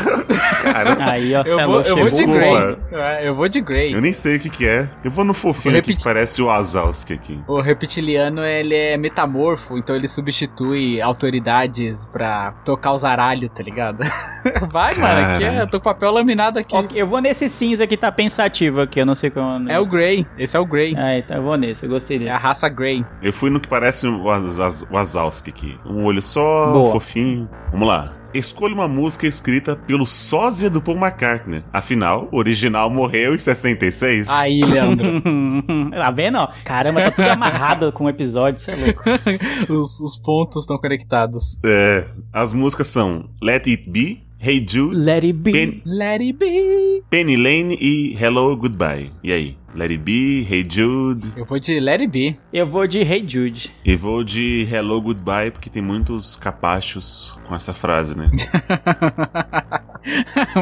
Cara, 0.62 1.10
Aí, 1.10 1.34
ó, 1.34 1.40
Eu 1.40 1.44
Celo 1.44 1.72
vou, 1.72 1.80
eu 1.82 1.96
vou 1.96 2.08
de. 2.08 2.26
Grey. 2.26 2.76
É, 2.92 3.28
Eu 3.28 3.34
vou 3.34 3.48
de 3.48 3.60
Grey. 3.60 3.94
eu 3.94 4.00
nem 4.00 4.12
sei 4.12 4.36
o 4.36 4.40
que 4.40 4.48
que 4.48 4.66
é. 4.66 4.88
Eu 5.04 5.10
vou 5.10 5.24
no 5.24 5.34
fofinho 5.34 5.76
aqui 5.78 5.94
que 5.96 6.02
parece 6.02 6.40
o 6.42 6.50
Azalski 6.50 7.12
aqui. 7.12 7.40
O 7.46 7.60
reptiliano, 7.60 8.42
ele 8.44 8.74
é 8.74 8.96
metamorfo, 8.96 9.76
então 9.78 9.94
ele 9.94 10.08
substitui 10.08 11.00
autoridades 11.00 12.06
pra 12.06 12.52
tocar 12.64 12.92
os 12.92 13.04
aralhos, 13.04 13.50
tá 13.54 13.62
ligado? 13.62 14.02
Vai, 14.70 14.94
mano, 14.96 15.34
aqui 15.34 15.44
é, 15.44 15.60
eu 15.62 15.66
tô 15.66 15.78
com 15.78 15.84
papel 15.84 16.12
laminado 16.12 16.58
aqui. 16.58 16.74
Ok, 16.74 17.00
eu 17.00 17.06
vou 17.06 17.20
nesse 17.20 17.48
cinza 17.48 17.86
que 17.86 17.96
tá 17.96 18.12
pensativo 18.12 18.80
aqui, 18.82 19.00
eu 19.00 19.06
não 19.06 19.14
sei 19.14 19.30
como. 19.30 19.70
É 19.70 19.78
o 19.78 19.86
Grey, 19.86 20.26
esse 20.38 20.56
é 20.56 20.60
o 20.60 20.66
Grey. 20.66 20.94
Ah, 20.96 21.18
então 21.18 21.36
eu 21.38 21.42
vou 21.42 21.56
nesse, 21.56 21.84
eu 21.86 21.90
gostei 21.90 22.16
É 22.16 22.18
dele. 22.20 22.30
a 22.30 22.38
raça 22.38 22.68
Grey. 22.68 23.04
Eu 23.22 23.32
fui 23.32 23.50
no 23.50 23.58
que 23.60 23.68
parece 23.68 24.06
o 24.06 24.30
Az- 24.30 24.86
o 24.90 24.96
Azalski 24.96 25.50
aqui. 25.50 25.78
Um 25.84 26.04
olho 26.04 26.20
só, 26.22 26.72
Boa. 26.72 26.92
fofinho. 26.92 27.48
Vamos 27.70 27.88
lá. 27.88 28.12
Escolha 28.34 28.74
uma 28.74 28.88
música 28.88 29.26
escrita 29.28 29.76
pelo 29.76 30.04
sósia 30.04 30.68
do 30.68 30.82
Paul 30.82 30.98
McCartney. 30.98 31.62
Afinal, 31.72 32.28
o 32.32 32.36
original 32.36 32.90
morreu 32.90 33.34
em 33.34 33.38
66. 33.38 34.28
Aí, 34.28 34.60
Leandro. 34.64 35.22
tá 35.94 36.10
vendo, 36.10 36.38
ó? 36.38 36.48
Caramba, 36.64 37.02
tá 37.02 37.10
tudo 37.12 37.28
amarrado 37.28 37.92
com 37.92 38.04
o 38.04 38.08
episódio, 38.08 38.60
você 38.60 38.72
é 38.72 38.76
louco. 38.76 39.02
os, 39.72 40.00
os 40.00 40.16
pontos 40.16 40.64
estão 40.64 40.76
conectados. 40.78 41.60
É, 41.64 42.06
as 42.32 42.52
músicas 42.52 42.88
são 42.88 43.28
Let 43.40 43.68
It 43.68 43.88
Be, 43.88 44.24
Hey 44.40 44.64
Jude, 44.68 44.96
Let 44.96 45.24
it 45.24 45.32
be. 45.32 45.52
Pen- 45.52 45.82
Let 45.86 46.20
it 46.20 46.32
be. 46.34 47.02
Penny 47.08 47.36
Lane 47.36 47.78
e 47.80 48.16
Hello 48.20 48.54
Goodbye. 48.56 49.10
E 49.22 49.32
aí? 49.32 49.56
Let 49.74 49.90
It 49.90 49.98
Be, 49.98 50.46
Hey 50.48 50.64
Jude. 50.68 51.32
Eu 51.36 51.44
vou 51.44 51.58
de 51.58 51.80
Let 51.80 52.00
it 52.00 52.06
be. 52.06 52.38
Eu 52.52 52.64
vou 52.64 52.86
de 52.86 53.00
Hey 53.00 53.24
Jude. 53.26 53.74
E 53.84 53.96
vou 53.96 54.22
de 54.22 54.68
Hello 54.70 55.02
Goodbye 55.02 55.50
porque 55.50 55.68
tem 55.68 55.82
muitos 55.82 56.36
capachos 56.36 57.36
com 57.44 57.56
essa 57.56 57.74
frase, 57.74 58.16
né? 58.16 58.30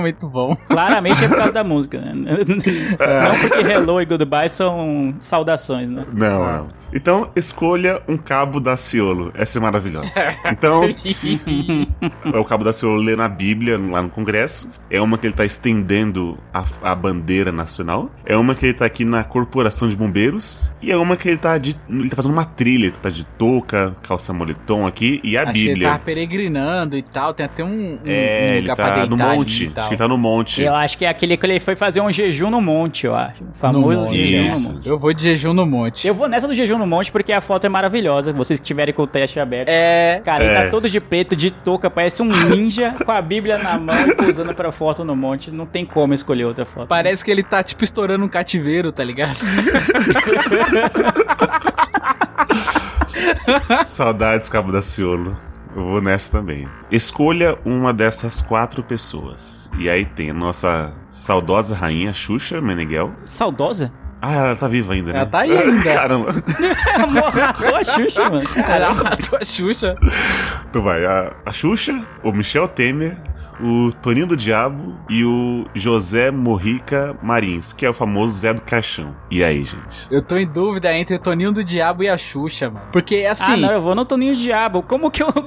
Muito 0.00 0.28
bom. 0.28 0.56
Claramente 0.68 1.24
é 1.24 1.28
por 1.28 1.36
causa 1.36 1.52
da 1.52 1.64
música, 1.64 2.00
né? 2.00 2.12
Não 2.24 3.48
porque 3.48 3.72
Hello 3.72 4.00
e 4.00 4.06
Goodbye 4.06 4.48
são 4.48 5.14
saudações, 5.18 5.90
né? 5.90 6.06
Não, 6.12 6.44
não. 6.44 6.68
Então, 6.94 7.30
escolha 7.34 8.02
um 8.06 8.16
cabo 8.16 8.60
da 8.60 8.76
Ciolo. 8.76 9.32
Essa 9.34 9.58
é 9.58 9.60
maravilhosa. 9.60 10.12
Então, 10.52 10.82
é 12.32 12.38
o 12.38 12.44
cabo 12.44 12.64
da 12.64 12.72
Ciolo 12.72 12.96
lê 12.96 13.16
na 13.16 13.28
Bíblia, 13.28 13.78
lá 13.78 14.02
no 14.02 14.10
Congresso. 14.10 14.68
É 14.90 15.00
uma 15.00 15.18
que 15.18 15.26
ele 15.26 15.34
tá 15.34 15.44
estendendo 15.44 16.38
a, 16.52 16.64
a 16.82 16.94
bandeira 16.94 17.50
nacional. 17.50 18.10
É 18.24 18.36
uma 18.36 18.54
que 18.54 18.66
ele 18.66 18.74
tá 18.74 18.84
aqui 18.84 19.01
na 19.05 19.24
Corporação 19.24 19.88
de 19.88 19.96
Bombeiros. 19.96 20.72
E 20.82 20.90
é 20.90 20.96
uma 20.96 21.16
que 21.16 21.28
ele 21.28 21.36
tá, 21.38 21.57
de, 21.59 21.76
ele 21.88 22.09
tá 22.11 22.16
fazendo 22.16 22.32
uma 22.32 22.44
trilha. 22.44 22.86
Ele 22.86 22.92
tá 22.92 23.11
de 23.11 23.24
touca, 23.24 23.94
calça 24.03 24.32
moletom 24.32 24.86
aqui 24.86 25.20
e 25.24 25.36
a 25.36 25.42
Achei 25.42 25.53
que 25.53 25.59
ele 25.61 25.68
Bíblia. 25.74 25.88
tava 25.88 26.00
peregrinando 26.00 26.96
e 26.96 27.03
tal. 27.03 27.34
Tem 27.34 27.46
até 27.46 27.62
um, 27.64 27.68
um, 27.68 27.98
É, 28.05 28.53
um 28.53 28.57
ele 28.59 28.74
tá 28.74 29.07
no 29.07 29.16
monte. 29.16 29.72
Acho 29.76 29.88
que 29.88 29.94
ele 29.94 29.98
tá 29.98 30.09
no 30.09 30.18
monte. 30.18 30.62
Eu 30.62 30.74
acho 30.74 30.96
que 30.98 31.05
é 31.05 31.09
aquele 31.09 31.36
que 31.36 31.46
ele 31.46 31.61
foi 31.61 31.76
fazer 31.76 32.00
um 32.00 32.11
jejum 32.11 32.50
no 32.50 32.61
monte, 32.61 33.07
eu 33.07 33.14
acho. 33.14 33.42
O 33.42 33.46
famoso 33.55 34.12
jejum 34.12 34.46
Isso. 34.46 34.68
no 34.68 34.74
monte. 34.74 34.88
Eu 34.88 34.98
vou 34.98 35.12
de 35.12 35.22
jejum 35.22 35.53
no 35.55 35.66
monte. 35.66 36.07
Eu 36.07 36.14
vou 36.14 36.28
nessa 36.28 36.46
do 36.48 36.55
jejum 36.55 36.78
no 36.78 36.86
monte 36.86 37.11
porque 37.12 37.32
a 37.32 37.40
foto 37.40 37.64
é 37.66 37.68
maravilhosa. 37.68 38.32
Vocês 38.32 38.61
que 38.61 38.66
tiverem 38.66 38.94
com 38.94 39.03
o 39.03 39.07
teste 39.07 39.38
aberto. 39.40 39.68
É. 39.68 40.20
Cara, 40.24 40.44
ele 40.44 40.53
É. 40.55 40.64
tá 40.64 40.70
todo 40.70 40.88
de 40.88 41.00
preto, 41.00 41.34
de 41.36 41.50
touca, 41.50 41.90
parece 41.90 42.22
um 42.22 42.26
ninja 42.26 42.94
com 43.05 43.11
a 43.12 43.20
Bíblia 43.22 43.59
na 43.59 43.78
mão 43.78 43.94
e 44.09 44.14
posando 44.14 44.55
pra 44.55 44.70
foto 44.72 45.05
no 45.05 45.14
monte. 45.16 45.50
Não 45.50 45.66
tem 45.66 45.84
como 45.84 46.14
escolher 46.14 46.44
outra 46.44 46.64
foto. 46.64 46.88
Parece 46.88 47.24
que 47.24 47.30
ele 47.30 47.42
tá, 47.42 47.62
tipo, 47.62 47.82
estourando 47.84 48.24
um 48.24 48.28
cativeiro, 48.28 48.91
tá 48.93 49.05
ligado? 49.05 49.38
Saudades, 53.84 54.49
Cabo 54.49 54.72
da 54.72 54.82
Ciolo. 54.82 55.36
Eu 55.74 55.84
vou 55.84 56.03
nessa 56.03 56.30
também. 56.30 56.68
Escolha 56.90 57.57
uma 57.64 57.95
dessas 57.95 58.40
quatro 58.40 58.82
pessoas. 58.82 59.70
E 59.78 59.88
aí 59.88 60.05
tem 60.05 60.30
a 60.30 60.34
nossa 60.34 60.93
saudosa 61.11 61.74
rainha 61.74 62.12
Xuxa 62.12 62.61
Meneghel. 62.61 63.14
Saudosa? 63.24 63.90
Ah, 64.20 64.34
ela 64.34 64.55
tá 64.55 64.68
viva 64.68 64.93
ainda, 64.93 65.12
né? 65.12 65.18
Ela 65.20 65.28
tá 65.28 65.40
aí 65.40 65.57
ainda. 65.57 65.82
Caramba. 65.93 66.32
Matou 67.12 67.74
a 67.74 67.84
Xuxa, 67.84 68.30
mano. 68.30 68.45
Ela 68.68 68.95
matou 68.95 69.38
a 69.38 69.45
Xuxa. 69.45 69.95
Então 70.70 70.82
vai, 70.82 71.05
a, 71.05 71.32
a 71.45 71.53
Xuxa, 71.53 72.01
o 72.22 72.32
Michel 72.32 72.68
Temer, 72.68 73.16
o 73.62 73.90
Toninho 74.02 74.26
do 74.26 74.36
Diabo 74.36 74.96
e 75.08 75.24
o 75.24 75.66
José 75.74 76.30
Morrica 76.30 77.16
Marins, 77.22 77.72
que 77.72 77.86
é 77.86 77.90
o 77.90 77.92
famoso 77.94 78.36
Zé 78.38 78.52
do 78.52 78.60
Caixão. 78.62 79.14
E 79.30 79.42
aí, 79.44 79.64
gente? 79.64 80.06
Eu 80.10 80.20
tô 80.22 80.36
em 80.36 80.46
dúvida 80.46 80.92
entre 80.96 81.14
o 81.14 81.18
Toninho 81.18 81.52
do 81.52 81.62
Diabo 81.62 82.02
e 82.02 82.08
a 82.08 82.18
Xuxa, 82.18 82.68
mano. 82.70 82.86
Porque, 82.92 83.24
assim... 83.30 83.52
Ah, 83.52 83.56
não, 83.56 83.70
eu 83.72 83.80
vou 83.80 83.94
no 83.94 84.04
Toninho 84.04 84.34
Diabo. 84.36 84.82
Como 84.82 85.10
que 85.10 85.22
eu. 85.22 85.28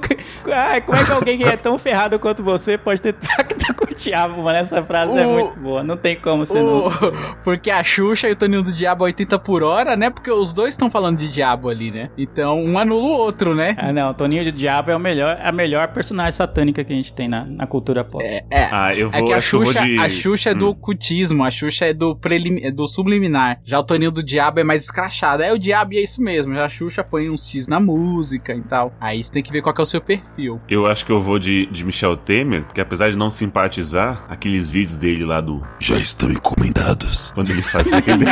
Ah, 0.52 0.80
como 0.80 0.96
é 0.98 1.04
que 1.04 1.12
alguém 1.12 1.38
que 1.38 1.44
é 1.44 1.56
tão 1.56 1.76
ferrado 1.76 2.18
quanto 2.18 2.42
você 2.42 2.78
pode 2.78 3.00
ter 3.02 3.12
pacto 3.36 3.74
com 3.74 3.84
o 3.90 3.94
diabo, 3.94 4.42
mano? 4.42 4.56
Essa 4.58 4.82
frase 4.82 5.16
é 5.18 5.26
O- 5.26 5.30
muito 5.30 5.58
boa. 5.58 5.82
Não 5.82 5.96
tem 5.96 6.16
como 6.16 6.46
ser 6.46 6.62
o- 6.62 6.84
não. 6.84 6.90
Porque 7.44 7.70
a 7.70 7.82
Xuxa 7.82 8.28
e 8.28 8.32
o 8.32 8.36
Toninho 8.36 8.62
do 8.62 8.72
Diabo 8.72 9.04
a 9.04 9.06
80 9.06 9.38
por 9.38 9.62
hora, 9.62 9.96
né? 9.96 10.08
Porque 10.08 10.30
os 10.30 10.52
dois 10.54 10.70
estão 10.74 10.90
falando 10.90 11.18
de 11.18 11.28
diabo 11.28 11.68
ali, 11.68 11.90
né? 11.90 12.10
Então, 12.16 12.62
um 12.62 12.78
anula 12.78 13.02
o 13.06 13.10
outro, 13.10 13.54
né? 13.54 13.74
Ah, 13.78 13.92
não. 13.92 14.14
Toninho 14.14 14.44
de 14.44 14.52
Diabo 14.52 14.90
é 14.90 14.96
o 14.96 15.00
melhor, 15.00 15.38
a 15.42 15.52
melhor 15.52 15.88
personagem 15.88 16.32
satânica 16.32 16.84
que 16.84 16.92
a 16.92 16.96
gente 16.96 17.12
tem 17.12 17.28
na, 17.28 17.44
na 17.44 17.66
cultura 17.66 18.04
pop. 18.06 18.24
É, 18.24 18.44
é. 18.50 18.68
Ah, 18.72 18.94
eu 18.94 19.08
É 19.12 19.18
vou, 19.18 19.26
que 19.28 19.32
a 19.34 19.36
eu 19.36 19.42
vou 19.62 19.66
Xuxa, 19.72 19.84
de. 19.86 19.98
a 19.98 20.08
Xuxa 20.08 20.50
é 20.50 20.54
do 20.54 20.70
Hum. 20.70 20.74
cultismo, 20.74 21.44
a 21.44 21.50
Xuxa 21.50 21.86
é 21.86 21.92
do, 21.94 22.16
prelim, 22.16 22.60
é 22.64 22.70
do 22.70 22.86
subliminar. 22.86 23.60
Já 23.64 23.78
o 23.78 23.84
Toninho 23.84 24.10
do 24.10 24.22
Diabo 24.22 24.60
é 24.60 24.64
mais 24.64 24.82
escrachado. 24.84 25.42
É 25.42 25.52
o 25.52 25.58
Diabo 25.58 25.94
e 25.94 25.98
é 25.98 26.02
isso 26.02 26.22
mesmo. 26.22 26.54
Já 26.54 26.64
a 26.64 26.68
Xuxa 26.68 27.04
põe 27.04 27.28
uns 27.30 27.48
X 27.48 27.66
na 27.68 27.78
música 27.80 28.54
e 28.54 28.62
tal. 28.62 28.92
Aí 29.00 29.22
você 29.22 29.30
tem 29.32 29.42
que 29.42 29.52
ver 29.52 29.62
qual 29.62 29.74
que 29.74 29.80
é 29.80 29.84
o 29.84 29.86
seu 29.86 30.00
perfil. 30.00 30.60
Eu 30.68 30.86
acho 30.86 31.04
que 31.04 31.12
eu 31.12 31.20
vou 31.20 31.38
de, 31.38 31.66
de 31.66 31.84
Michel 31.84 32.16
Temer, 32.16 32.64
porque 32.64 32.80
apesar 32.80 33.10
de 33.10 33.16
não 33.16 33.30
simpatizar, 33.30 34.24
aqueles 34.28 34.70
vídeos 34.70 34.96
dele 34.96 35.24
lá 35.24 35.40
do 35.40 35.62
Já 35.78 35.96
estão 35.96 36.30
encomendados. 36.30 37.32
Quando 37.32 37.50
ele 37.50 37.62
fazia 37.62 37.98
aquele. 37.98 38.24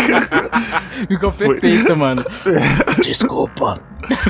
Ficou 1.08 1.30
Foi. 1.30 1.60
perfeito, 1.60 1.96
mano. 1.96 2.22
Desculpa. 3.02 3.80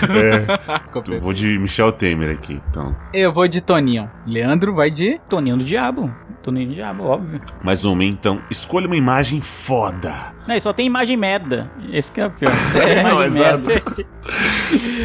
é, 0.09 1.13
eu 1.15 1.21
vou 1.21 1.33
de 1.33 1.59
Michel 1.59 1.91
Temer 1.93 2.31
aqui, 2.31 2.61
então. 2.71 2.95
Eu 3.13 3.33
vou 3.33 3.47
de 3.49 3.61
Toninho. 3.61 4.09
Leandro 4.27 4.75
vai 4.75 4.91
de. 4.91 5.21
Toninho 5.29 5.57
do 5.57 5.65
Diabo. 5.65 6.15
Toninho 6.43 6.69
do 6.69 6.75
Diabo, 6.75 7.05
óbvio. 7.05 7.41
Mais 7.63 7.85
uma, 7.85 8.05
então. 8.05 8.43
Escolha 8.51 8.87
uma 8.87 8.97
imagem 8.97 9.41
foda. 9.41 10.34
Não, 10.47 10.55
e 10.55 10.61
só 10.61 10.73
tem 10.73 10.87
imagem 10.87 11.17
merda. 11.17 11.71
Esse 11.91 12.13
que 12.13 12.21
é 12.21 12.27
o 12.27 12.31
pior. 12.31 12.53
É, 12.75 12.95
tem 12.95 13.05
não, 13.05 13.13
imagem 13.13 13.27
exato. 13.27 13.69
merda. 13.69 14.07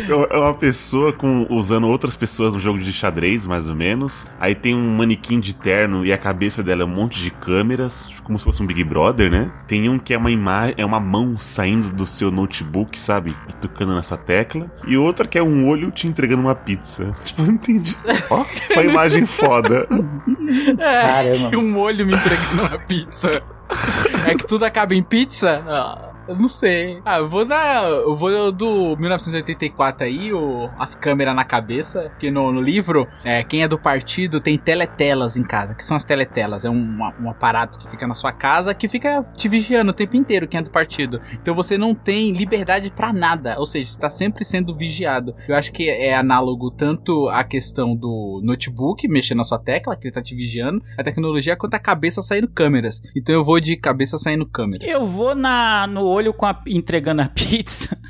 É 0.09 0.37
uma 0.37 0.53
pessoa 0.53 1.13
com, 1.13 1.45
usando 1.49 1.87
outras 1.87 2.17
pessoas 2.17 2.53
no 2.53 2.59
jogo 2.59 2.79
de 2.79 2.91
xadrez, 2.91 3.45
mais 3.45 3.67
ou 3.67 3.75
menos. 3.75 4.25
Aí 4.39 4.55
tem 4.55 4.73
um 4.73 4.95
manequim 4.95 5.39
de 5.39 5.53
terno 5.53 6.05
e 6.05 6.11
a 6.11 6.17
cabeça 6.17 6.63
dela 6.63 6.81
é 6.81 6.85
um 6.85 6.89
monte 6.89 7.21
de 7.21 7.29
câmeras, 7.29 8.07
como 8.23 8.39
se 8.39 8.45
fosse 8.45 8.63
um 8.63 8.65
Big 8.65 8.83
Brother, 8.83 9.29
né? 9.29 9.51
Tem 9.67 9.87
um 9.89 9.99
que 9.99 10.13
é 10.13 10.17
uma 10.17 10.31
imagem, 10.31 10.75
é 10.77 10.85
uma 10.85 10.99
mão 10.99 11.37
saindo 11.37 11.91
do 11.91 12.07
seu 12.07 12.31
notebook, 12.31 12.97
sabe? 12.97 13.35
E 13.49 13.53
tocando 13.53 13.93
nessa 13.93 14.17
tecla. 14.17 14.71
e 14.87 14.97
outra 14.97 15.27
que 15.27 15.37
é 15.37 15.43
um 15.43 15.67
olho 15.67 15.91
te 15.91 16.07
entregando 16.07 16.41
uma 16.41 16.55
pizza. 16.55 17.13
Tipo, 17.23 17.41
eu 17.43 17.47
não 17.47 17.53
entendi. 17.53 17.95
Ó, 18.29 18.43
essa 18.55 18.81
imagem 18.81 19.25
foda. 19.25 19.87
É, 20.79 21.01
Caramba. 21.01 21.49
e 21.53 21.57
um 21.57 21.69
molho 21.69 22.05
me 22.05 22.15
entregando 22.15 22.61
uma 22.63 22.79
pizza. 22.79 23.43
É 24.27 24.35
que 24.35 24.45
tudo 24.47 24.65
acaba 24.65 24.93
em 24.95 25.03
pizza? 25.03 25.63
Ah, 25.67 26.08
eu 26.29 26.35
não 26.35 26.47
sei. 26.47 27.01
Ah, 27.03 27.17
eu 27.17 27.27
vou 27.27 27.43
dar. 27.43 27.83
Eu 27.85 28.15
vou 28.15 28.51
do 28.51 28.95
1984 28.97 30.05
aí, 30.05 30.31
o, 30.31 30.69
as 30.77 30.93
câmeras 30.93 31.35
na 31.35 31.43
cabeça. 31.43 32.11
Que 32.19 32.29
no, 32.29 32.51
no 32.51 32.61
livro, 32.61 33.07
é, 33.23 33.43
quem 33.43 33.63
é 33.63 33.67
do 33.67 33.79
partido 33.79 34.39
tem 34.39 34.57
teletelas 34.57 35.35
em 35.35 35.43
casa. 35.43 35.73
que 35.73 35.83
são 35.83 35.97
as 35.97 36.05
teletelas? 36.05 36.65
É 36.65 36.69
um, 36.69 36.99
um 37.19 37.29
aparato 37.29 37.79
que 37.79 37.89
fica 37.89 38.05
na 38.05 38.13
sua 38.13 38.31
casa 38.31 38.73
que 38.73 38.87
fica 38.87 39.23
te 39.35 39.47
vigiando 39.47 39.89
o 39.89 39.93
tempo 39.93 40.15
inteiro, 40.15 40.47
quem 40.47 40.59
é 40.59 40.63
do 40.63 40.69
partido. 40.69 41.19
Então 41.33 41.55
você 41.55 41.77
não 41.77 41.95
tem 41.95 42.31
liberdade 42.31 42.91
pra 42.91 43.11
nada. 43.11 43.55
Ou 43.57 43.65
seja, 43.65 43.89
está 43.89 44.09
sempre 44.09 44.45
sendo 44.45 44.75
vigiado. 44.75 45.33
Eu 45.47 45.55
acho 45.55 45.71
que 45.71 45.89
é 45.89 46.15
análogo 46.15 46.69
tanto 46.69 47.27
à 47.29 47.43
questão 47.43 47.95
do 47.95 48.39
notebook, 48.43 49.07
mexendo 49.07 49.39
na 49.39 49.43
sua 49.43 49.57
tecla, 49.57 49.95
que 49.95 50.07
ele 50.07 50.13
tá 50.13 50.21
te 50.21 50.35
vigiando, 50.35 50.81
a 50.97 51.03
tecnologia, 51.03 51.57
quanto 51.57 51.73
a 51.73 51.79
cabeça 51.79 52.21
saindo 52.21 52.47
câmeras. 52.47 53.01
Então 53.15 53.33
eu 53.33 53.43
vou 53.43 53.59
de 53.59 53.75
cabeça 53.75 54.17
saindo 54.17 54.45
câmeras. 54.45 54.87
Eu 54.87 55.07
vou 55.07 55.33
na, 55.33 55.87
no 55.87 56.18
olho 56.19 56.33
com 56.33 56.45
a, 56.45 56.55
entregando 56.67 57.21
a 57.21 57.25
pizza. 57.29 57.97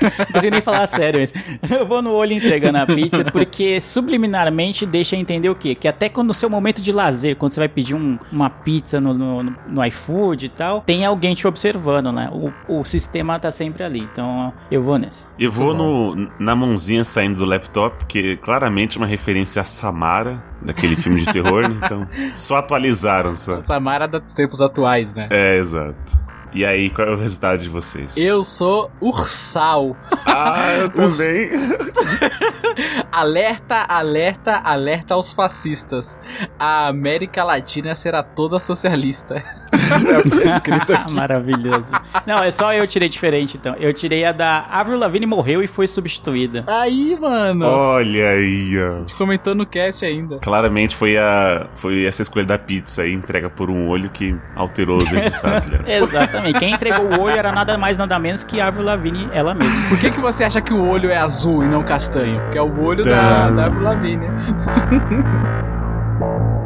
Não 0.00 0.26
consigo 0.26 0.50
nem 0.52 0.60
falar 0.60 0.86
sério 0.86 1.20
isso. 1.20 1.34
Eu 1.70 1.86
vou 1.86 2.00
no 2.00 2.12
olho 2.12 2.32
entregando 2.32 2.78
a 2.78 2.86
pizza 2.86 3.24
porque 3.30 3.80
subliminarmente 3.80 4.86
deixa 4.86 5.16
entender 5.16 5.48
o 5.48 5.54
quê? 5.54 5.74
Que 5.74 5.88
até 5.88 6.08
quando 6.08 6.28
no 6.28 6.34
seu 6.34 6.48
momento 6.48 6.80
de 6.80 6.92
lazer, 6.92 7.36
quando 7.36 7.52
você 7.52 7.60
vai 7.60 7.68
pedir 7.68 7.94
um- 7.94 8.18
uma 8.30 8.48
pizza 8.48 9.00
no, 9.00 9.12
no, 9.12 9.42
no 9.42 9.84
iFood 9.86 10.46
e 10.46 10.48
tal, 10.48 10.80
tem 10.82 11.04
alguém 11.04 11.34
te 11.34 11.46
observando, 11.46 12.12
né? 12.12 12.30
O, 12.32 12.80
o 12.80 12.84
sistema 12.84 13.38
tá 13.38 13.50
sempre 13.50 13.82
ali. 13.82 14.00
Então 14.00 14.52
eu 14.70 14.82
vou 14.82 14.98
nesse. 14.98 15.24
Eu 15.38 15.50
vou 15.50 15.74
no, 15.74 16.30
na 16.38 16.54
mãozinha 16.54 17.04
saindo 17.04 17.38
do 17.38 17.44
laptop, 17.44 18.06
que 18.06 18.36
claramente 18.38 18.96
é 18.96 19.00
uma 19.00 19.06
referência 19.06 19.62
a 19.62 19.64
Samara, 19.64 20.42
daquele 20.62 20.96
filme 20.96 21.18
de 21.20 21.26
terror, 21.32 21.68
né? 21.68 21.76
Então, 21.84 22.06
só 22.34 22.56
atualizaram 22.56 23.34
só. 23.34 23.62
Samara 23.62 24.06
dos 24.06 24.32
tempos 24.32 24.60
atuais, 24.60 25.14
né? 25.14 25.26
É, 25.30 25.58
exato. 25.58 26.22
E 26.54 26.66
aí, 26.66 26.90
qual 26.90 27.08
é 27.08 27.10
o 27.12 27.16
resultado 27.16 27.58
de 27.58 27.68
vocês? 27.68 28.16
Eu 28.16 28.44
sou 28.44 28.90
Ursal. 29.00 29.96
Ah, 30.26 30.72
eu 30.82 30.88
também. 30.90 31.50
Alerta, 33.10 33.76
alerta, 33.88 34.56
alerta 34.56 35.14
aos 35.14 35.32
fascistas. 35.32 36.18
A 36.58 36.88
América 36.88 37.44
Latina 37.44 37.94
será 37.94 38.22
toda 38.22 38.58
socialista. 38.58 39.36
é 39.36 40.18
o 40.18 40.22
que 40.22 40.30
tá 40.30 40.44
escrito 40.56 40.92
aqui. 40.94 41.12
Maravilhoso. 41.12 41.90
Não, 42.26 42.42
é 42.42 42.50
só 42.50 42.72
eu 42.72 42.86
tirei 42.86 43.08
diferente 43.08 43.56
então. 43.56 43.74
Eu 43.78 43.92
tirei 43.92 44.24
a 44.24 44.32
da 44.32 44.66
Avril 44.70 44.98
Lavigne 44.98 45.26
morreu 45.26 45.62
e 45.62 45.66
foi 45.66 45.86
substituída. 45.88 46.64
Aí, 46.66 47.16
mano. 47.20 47.66
Olha 47.66 48.30
aí, 48.30 48.74
ó. 48.82 48.96
A 48.96 48.98
gente 49.00 49.14
comentou 49.14 49.54
no 49.54 49.66
cast 49.66 50.04
ainda. 50.04 50.38
Claramente 50.38 50.96
foi, 50.96 51.16
a, 51.16 51.66
foi 51.76 52.04
essa 52.04 52.22
escolha 52.22 52.46
da 52.46 52.58
pizza 52.58 53.02
aí, 53.02 53.12
entrega 53.12 53.48
por 53.50 53.70
um 53.70 53.88
olho 53.88 54.10
que 54.10 54.36
alterou 54.56 54.98
os 54.98 55.10
resultados. 55.10 55.68
né? 55.70 55.80
Exatamente. 55.98 56.58
Quem 56.58 56.72
entregou 56.72 57.06
o 57.06 57.20
olho 57.20 57.36
era 57.36 57.52
nada 57.52 57.76
mais 57.76 57.96
nada 57.96 58.18
menos 58.18 58.44
que 58.44 58.60
a 58.60 58.68
Avril 58.68 58.84
Lavigne 58.84 59.28
ela 59.32 59.54
mesma. 59.54 59.88
Por 59.88 59.98
que, 59.98 60.10
que 60.10 60.20
você 60.20 60.44
acha 60.44 60.60
que 60.60 60.72
o 60.72 60.86
olho 60.88 61.10
é 61.10 61.18
azul 61.18 61.62
e 61.64 61.66
não 61.68 61.82
castanho? 61.82 62.40
Porque 62.42 62.58
é 62.58 62.61
o 62.62 62.84
olho 62.84 63.04
da, 63.04 63.50
da 63.50 63.66
Avril 63.66 63.82
Lavigne. 63.82 64.28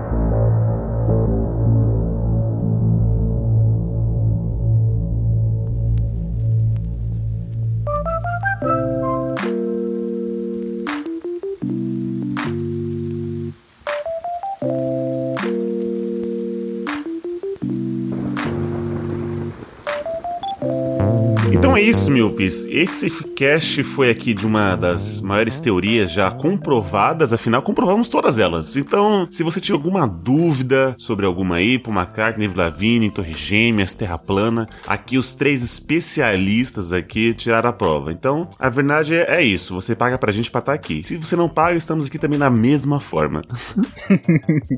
Então 21.57 21.75
é 21.75 21.81
isso, 21.81 22.11
Milpis. 22.11 22.67
Esse 22.67 23.11
cast 23.35 23.83
foi 23.83 24.11
aqui 24.11 24.35
de 24.35 24.47
uma 24.47 24.77
das 24.77 25.23
maiores 25.23 25.59
teorias 25.59 26.13
já 26.13 26.31
comprovadas, 26.31 27.33
afinal, 27.33 27.63
comprovamos 27.63 28.11
todas 28.11 28.39
elas. 28.39 28.77
Então, 28.77 29.27
se 29.31 29.43
você 29.43 29.59
tinha 29.59 29.75
alguma 29.75 30.07
dúvida 30.07 30.95
sobre 30.99 31.25
alguma 31.25 31.57
aí, 31.57 31.79
Paul 31.79 31.97
McCartney, 31.97 32.51
Lavigne, 32.55 33.11
Torre 33.11 33.33
Gêmeas, 33.33 33.95
Terra 33.95 34.19
Plana, 34.19 34.69
aqui 34.87 35.17
os 35.17 35.33
três 35.33 35.65
especialistas 35.65 36.93
aqui 36.93 37.33
tiraram 37.33 37.71
a 37.71 37.73
prova. 37.73 38.13
Então, 38.13 38.51
a 38.59 38.69
verdade 38.69 39.15
é, 39.15 39.37
é 39.37 39.43
isso, 39.43 39.75
você 39.75 39.97
paga 39.97 40.19
pra 40.19 40.33
gente 40.33 40.51
pra 40.51 40.59
estar 40.59 40.75
aqui. 40.75 41.03
Se 41.03 41.17
você 41.17 41.37
não 41.37 41.49
paga, 41.49 41.77
estamos 41.77 42.07
aqui 42.07 42.19
também 42.19 42.39
na 42.39 42.51
mesma 42.51 43.01
forma. 43.01 43.43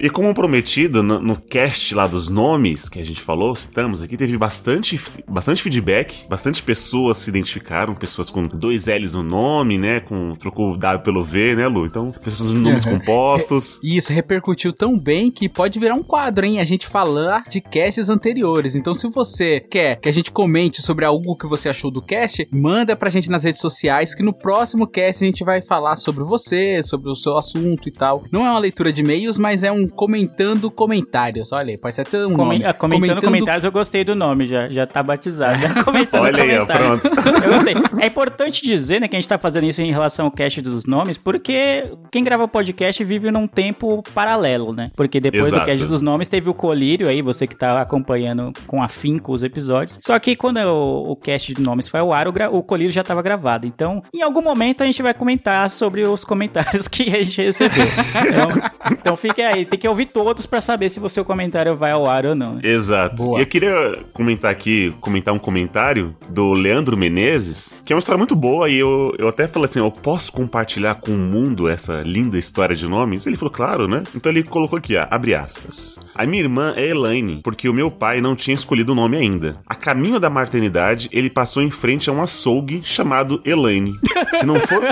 E 0.01 0.09
como 0.09 0.33
prometido, 0.33 1.03
no, 1.03 1.19
no 1.21 1.37
cast 1.37 1.95
lá 1.95 2.07
dos 2.07 2.29
nomes 2.29 2.89
que 2.89 3.01
a 3.01 3.05
gente 3.05 3.21
falou, 3.21 3.55
citamos 3.57 4.01
aqui, 4.01 4.17
teve 4.17 4.37
bastante, 4.39 5.01
bastante 5.29 5.63
feedback, 5.63 6.27
bastante 6.29 6.63
pessoas 6.73 7.17
se 7.17 7.31
identificaram, 7.31 7.95
pessoas 7.95 8.29
com 8.29 8.47
dois 8.47 8.89
L's 8.89 9.15
no 9.15 9.23
nome, 9.23 9.79
né? 9.79 10.01
Com 10.01 10.35
trocou 10.35 10.71
o 10.73 10.77
W 10.77 11.03
pelo 11.03 11.25
V, 11.25 11.55
né, 11.57 11.67
Lu? 11.67 11.87
Então, 11.87 12.13
pessoas 12.23 12.53
com 12.53 12.59
nomes 12.59 12.85
compostos. 12.85 13.81
E 13.89 13.97
isso 13.97 14.13
repercutiu 14.13 14.71
tão 14.71 14.99
bem 14.99 15.31
que 15.31 15.49
pode 15.49 15.79
virar 15.81 15.95
um 15.95 16.03
quadro, 16.03 16.45
hein? 16.45 16.61
A 16.61 16.65
gente 16.65 16.87
falar 16.87 17.45
de 17.49 17.59
casts 17.63 18.11
anteriores. 18.11 18.75
Então, 18.75 18.93
se 18.93 19.09
você 19.09 19.61
quer 19.61 19.97
que 19.99 20.09
a 20.11 20.13
gente 20.13 20.31
comente 20.31 20.83
sobre 20.83 21.07
algo 21.07 21.37
que 21.37 21.47
você 21.49 21.71
achou 21.71 21.91
do 21.91 22.03
cast, 22.03 22.47
manda 22.53 22.95
pra 22.95 23.09
gente 23.09 23.31
nas 23.31 23.45
redes 23.45 23.61
sociais 23.63 24.15
que 24.15 24.23
no 24.23 24.33
próximo 24.35 24.87
cast 24.87 25.25
a 25.25 25.27
gente 25.27 25.43
vai 25.43 25.63
falar 25.63 25.97
sobre 25.97 26.23
você, 26.23 26.83
sobre 26.83 27.11
o 27.11 27.15
seu 27.15 27.39
assunto 27.39 27.89
e 27.89 27.93
tal. 27.93 28.25
Não 28.31 28.45
é 28.45 28.51
uma 28.51 28.59
leitura 28.59 28.93
de 28.93 29.01
e-mails, 29.01 29.39
mas 29.39 29.63
é 29.63 29.73
um 29.73 29.89
comentando 29.89 30.71
comentários. 30.71 31.51
Olha 31.51 31.71
aí, 31.71 31.79
pode 31.79 31.95
ser 31.95 32.03
até 32.03 32.27
um 32.27 32.35
Comen- 32.35 32.59
nome. 32.59 32.65
ah, 32.67 32.75
comentando, 32.75 33.23
comentários, 33.23 33.65
eu 33.65 33.73
gostei 33.73 34.05
do 34.05 34.15
nome, 34.15 34.45
já, 34.47 34.69
já 34.69 34.87
tá 34.87 35.03
batizado. 35.03 35.59
Comentando 35.85 36.23
Olha 36.25 36.43
aí, 36.43 36.58
ó, 36.63 36.67
comentários. 36.67 37.01
pronto. 37.01 37.45
Eu 37.45 37.53
gostei. 37.55 37.75
É 38.03 38.07
importante 38.07 38.63
dizer, 38.63 39.01
né, 39.01 39.09
que 39.09 39.17
a 39.17 39.21
gente 39.21 39.29
tá 39.29 39.39
fazendo 39.39 39.65
isso 39.65 39.81
em 39.83 39.91
relação 39.91 40.27
ao 40.27 40.31
cast 40.31 40.61
dos 40.63 40.85
nomes, 40.85 41.19
porque 41.19 41.85
quem 42.11 42.25
grava 42.25 42.47
podcast 42.49 43.03
vive 43.05 43.31
num 43.31 43.47
tempo 43.47 44.03
paralelo, 44.15 44.73
né? 44.73 44.91
Porque 44.97 45.21
depois 45.21 45.47
Exato. 45.47 45.63
do 45.63 45.67
cast 45.67 45.87
dos 45.87 46.03
nomes 46.03 46.29
teve 46.29 46.49
o 46.49 46.55
colírio 46.55 47.09
aí, 47.09 47.23
você 47.23 47.47
que 47.47 47.57
tá 47.57 47.81
acompanhando 47.81 48.53
com 48.67 48.83
afinco 48.83 49.33
os 49.33 49.43
episódios. 49.43 49.99
Só 50.03 50.19
que 50.19 50.37
quando 50.37 50.59
o, 50.59 51.13
o 51.13 51.17
cast 51.17 51.53
de 51.55 51.61
nomes 51.61 51.89
foi 51.89 52.01
ao 52.01 52.13
ar, 52.13 52.29
o, 52.29 52.33
o 52.57 52.63
colírio 52.63 52.93
já 52.93 53.03
tava 53.03 53.23
gravado. 53.23 53.67
Então, 53.67 54.03
em 54.13 54.23
algum 54.23 54.43
momento 54.43 54.83
a 54.83 54.87
gente 54.87 55.03
vai 55.03 55.15
comentar 55.15 55.69
sobre 55.71 56.03
os 56.03 56.25
comentários 56.25 56.87
que 56.89 57.03
a 57.15 57.23
gente 57.23 57.43
recebeu. 57.43 57.87
Então, 58.29 58.49
então 58.93 59.17
fique 59.17 59.43
aí, 59.43 59.65
tem 59.65 59.79
que 59.79 59.89
ouvir 59.89 60.07
todos 60.07 60.47
pra 60.47 60.61
saber 60.61 60.89
se 60.91 61.01
o 61.01 61.09
seu 61.09 61.25
comentário 61.25 61.77
vai 61.77 61.91
ao 61.93 62.07
ar 62.07 62.27
ou 62.27 62.35
não. 62.35 62.55
né? 62.55 62.61
Exato. 62.65 63.17
Boa. 63.25 63.39
E 63.39 63.43
eu 63.43 63.47
queria 63.47 63.99
comentar 64.13 64.51
aqui, 64.51 64.95
comentar 65.01 65.33
um 65.35 65.39
comentário 65.39 66.15
do 66.29 66.48
Leandro 66.53 66.97
Menezes, 66.97 67.73
que 67.85 67.93
é 67.93 67.97
uma 67.97 68.01
história 68.01 68.19
muito 68.19 68.37
boa, 68.37 68.69
e 68.69 68.77
eu, 68.79 69.15
eu 69.19 69.29
até 69.29 69.47
falei 69.49 69.69
assim: 69.69 69.79
eu 69.79 69.91
posso 69.91 70.33
compartilhar 70.33 70.97
com 70.97 71.13
o 71.13 71.19
mundo 71.19 71.69
essa 71.69 72.01
linda 72.01 72.39
história 72.39 72.75
de 72.75 72.87
nomes? 72.89 73.27
Ele 73.27 73.37
falou, 73.37 73.53
claro, 73.53 73.89
né? 73.89 74.03
Então 74.15 74.31
ele 74.31 74.43
colocou 74.43 74.79
aqui, 74.79 74.97
ó, 74.97 75.07
abre 75.11 75.35
aspas. 75.35 75.99
A 76.15 76.27
minha 76.27 76.43
irmã 76.43 76.73
é 76.77 76.87
Elaine, 76.89 77.41
porque 77.43 77.69
o 77.69 77.75
meu 77.75 77.91
pai 77.91 78.21
não 78.21 78.35
tinha 78.37 78.55
escolhido 78.55 78.93
o 78.93 78.95
nome 78.95 79.17
ainda. 79.17 79.57
A 79.67 79.75
caminho 79.75 80.21
da 80.21 80.31
maternidade, 80.31 81.09
ele 81.13 81.31
passou 81.31 81.63
em 81.63 81.71
frente 81.71 82.11
a 82.11 82.13
um 82.13 82.23
açougue 82.23 82.81
chamado 82.83 83.41
Elaine. 83.45 83.95
Se 84.35 84.47
não 84.47 84.61
for. 84.61 84.83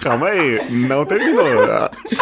Calma 0.00 0.28
aí, 0.28 0.70
não 0.70 1.04
terminou. 1.06 1.46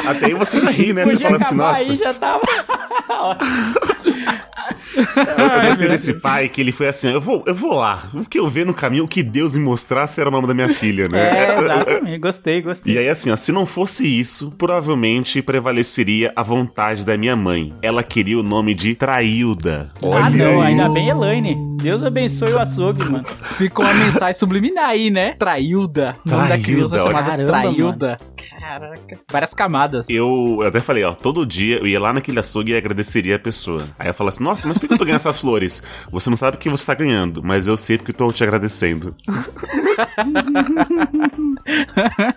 Até 0.06 0.26
aí 0.26 0.34
você 0.34 0.60
já 0.60 0.70
ri, 0.70 0.92
né? 0.92 1.04
Você 1.04 1.12
Podia 1.12 1.26
fala 1.26 1.36
assim, 1.42 1.54
nossa. 1.56 1.90
aí, 1.90 1.96
já 1.96 2.14
tava. 2.14 2.42
Eu, 5.36 5.46
eu 5.46 5.68
gostei 5.68 5.88
desse 5.88 6.14
pai 6.20 6.48
que 6.48 6.60
ele 6.60 6.72
foi 6.72 6.88
assim: 6.88 7.10
eu 7.10 7.20
vou, 7.20 7.42
eu 7.46 7.54
vou 7.54 7.74
lá. 7.74 8.08
O 8.14 8.24
que 8.24 8.38
eu 8.38 8.48
ver 8.48 8.66
no 8.66 8.74
caminho, 8.74 9.04
o 9.04 9.08
que 9.08 9.22
Deus 9.22 9.56
me 9.56 9.62
mostrasse 9.62 10.20
era 10.20 10.28
o 10.28 10.32
nome 10.32 10.46
da 10.46 10.54
minha 10.54 10.68
filha, 10.68 11.08
né? 11.08 11.18
É, 11.20 11.58
exatamente. 11.60 12.18
Gostei, 12.18 12.62
gostei. 12.62 12.94
E 12.94 12.98
aí, 12.98 13.08
assim, 13.08 13.30
ó, 13.30 13.36
se 13.36 13.52
não 13.52 13.66
fosse 13.66 14.06
isso, 14.06 14.52
provavelmente 14.52 15.42
prevaleceria 15.42 16.32
a 16.34 16.42
vontade 16.42 17.04
da 17.04 17.16
minha 17.16 17.36
mãe. 17.36 17.74
Ela 17.82 18.02
queria 18.02 18.38
o 18.38 18.42
nome 18.42 18.74
de 18.74 18.94
Trailda. 18.94 19.90
ah, 20.02 20.30
não, 20.30 20.60
aí. 20.60 20.68
ainda 20.68 20.88
bem 20.90 21.08
Elaine. 21.08 21.72
Deus 21.82 22.02
abençoe 22.02 22.52
o 22.52 22.60
açougue, 22.60 23.04
mano. 23.10 23.24
Ficou 23.56 23.84
uma 23.84 23.94
mensagem 23.94 24.38
subliminar 24.38 24.90
aí, 24.90 25.10
né? 25.10 25.32
Trailda. 25.32 26.16
O 26.24 26.30
nome 26.30 26.48
da 26.48 26.58
criança 26.58 26.94
olha. 26.94 27.04
chamada 27.04 27.30
Caramba, 27.30 27.48
Trailda. 27.48 28.16
Caraca. 28.60 29.20
Várias 29.30 29.54
camadas. 29.54 30.08
Eu, 30.08 30.58
eu 30.60 30.68
até 30.68 30.80
falei, 30.80 31.02
ó, 31.02 31.12
todo 31.12 31.44
dia 31.44 31.78
eu 31.78 31.86
ia 31.86 31.98
lá 31.98 32.12
naquele 32.12 32.38
açougue 32.38 32.70
e 32.70 32.76
agradeceria 32.76 33.34
a 33.34 33.38
pessoa. 33.38 33.82
Aí 33.98 34.08
eu 34.08 34.14
falava 34.14 34.34
assim, 34.34 34.44
nossa, 34.52 34.68
mas 34.68 34.76
por 34.76 34.86
que 34.86 34.92
eu 34.92 34.98
tô 34.98 35.04
ganhando 35.04 35.16
essas 35.16 35.38
flores? 35.38 35.82
Você 36.10 36.28
não 36.28 36.36
sabe 36.36 36.56
o 36.56 36.60
que 36.60 36.68
você 36.68 36.84
tá 36.84 36.92
ganhando, 36.94 37.42
mas 37.42 37.66
eu 37.66 37.76
sei 37.76 37.96
porque 37.96 38.10
eu 38.10 38.16
tô 38.16 38.30
te 38.30 38.44
agradecendo. 38.44 39.16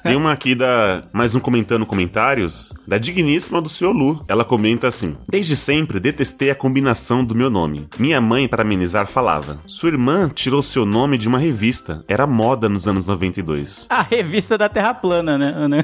Tem 0.04 0.16
uma 0.16 0.32
aqui 0.32 0.56
da. 0.56 1.04
Mais 1.12 1.36
um 1.36 1.40
comentando 1.40 1.86
comentários. 1.86 2.74
Da 2.88 2.98
digníssima 2.98 3.62
do 3.62 3.68
Sr. 3.68 3.92
Lu. 3.92 4.24
Ela 4.28 4.46
comenta 4.46 4.88
assim: 4.88 5.18
Desde 5.28 5.58
sempre 5.58 6.00
detestei 6.00 6.52
a 6.52 6.56
combinação 6.56 7.26
do 7.26 7.36
meu 7.36 7.50
nome. 7.50 7.88
Minha 7.98 8.22
mãe, 8.22 8.48
para 8.48 8.62
amenizar, 8.62 9.08
falava: 9.08 9.26
falava: 9.36 9.60
Sua 9.66 9.90
irmã 9.90 10.30
tirou 10.30 10.62
seu 10.62 10.86
nome 10.86 11.18
de 11.18 11.28
uma 11.28 11.40
revista. 11.40 12.04
Era 12.08 12.26
moda 12.26 12.70
nos 12.70 12.88
anos 12.88 13.06
92. 13.06 13.88
A 13.90 14.02
revista 14.02 14.58
da 14.58 14.70
Terra 14.70 14.94
Plana, 14.94 15.38
né? 15.38 15.84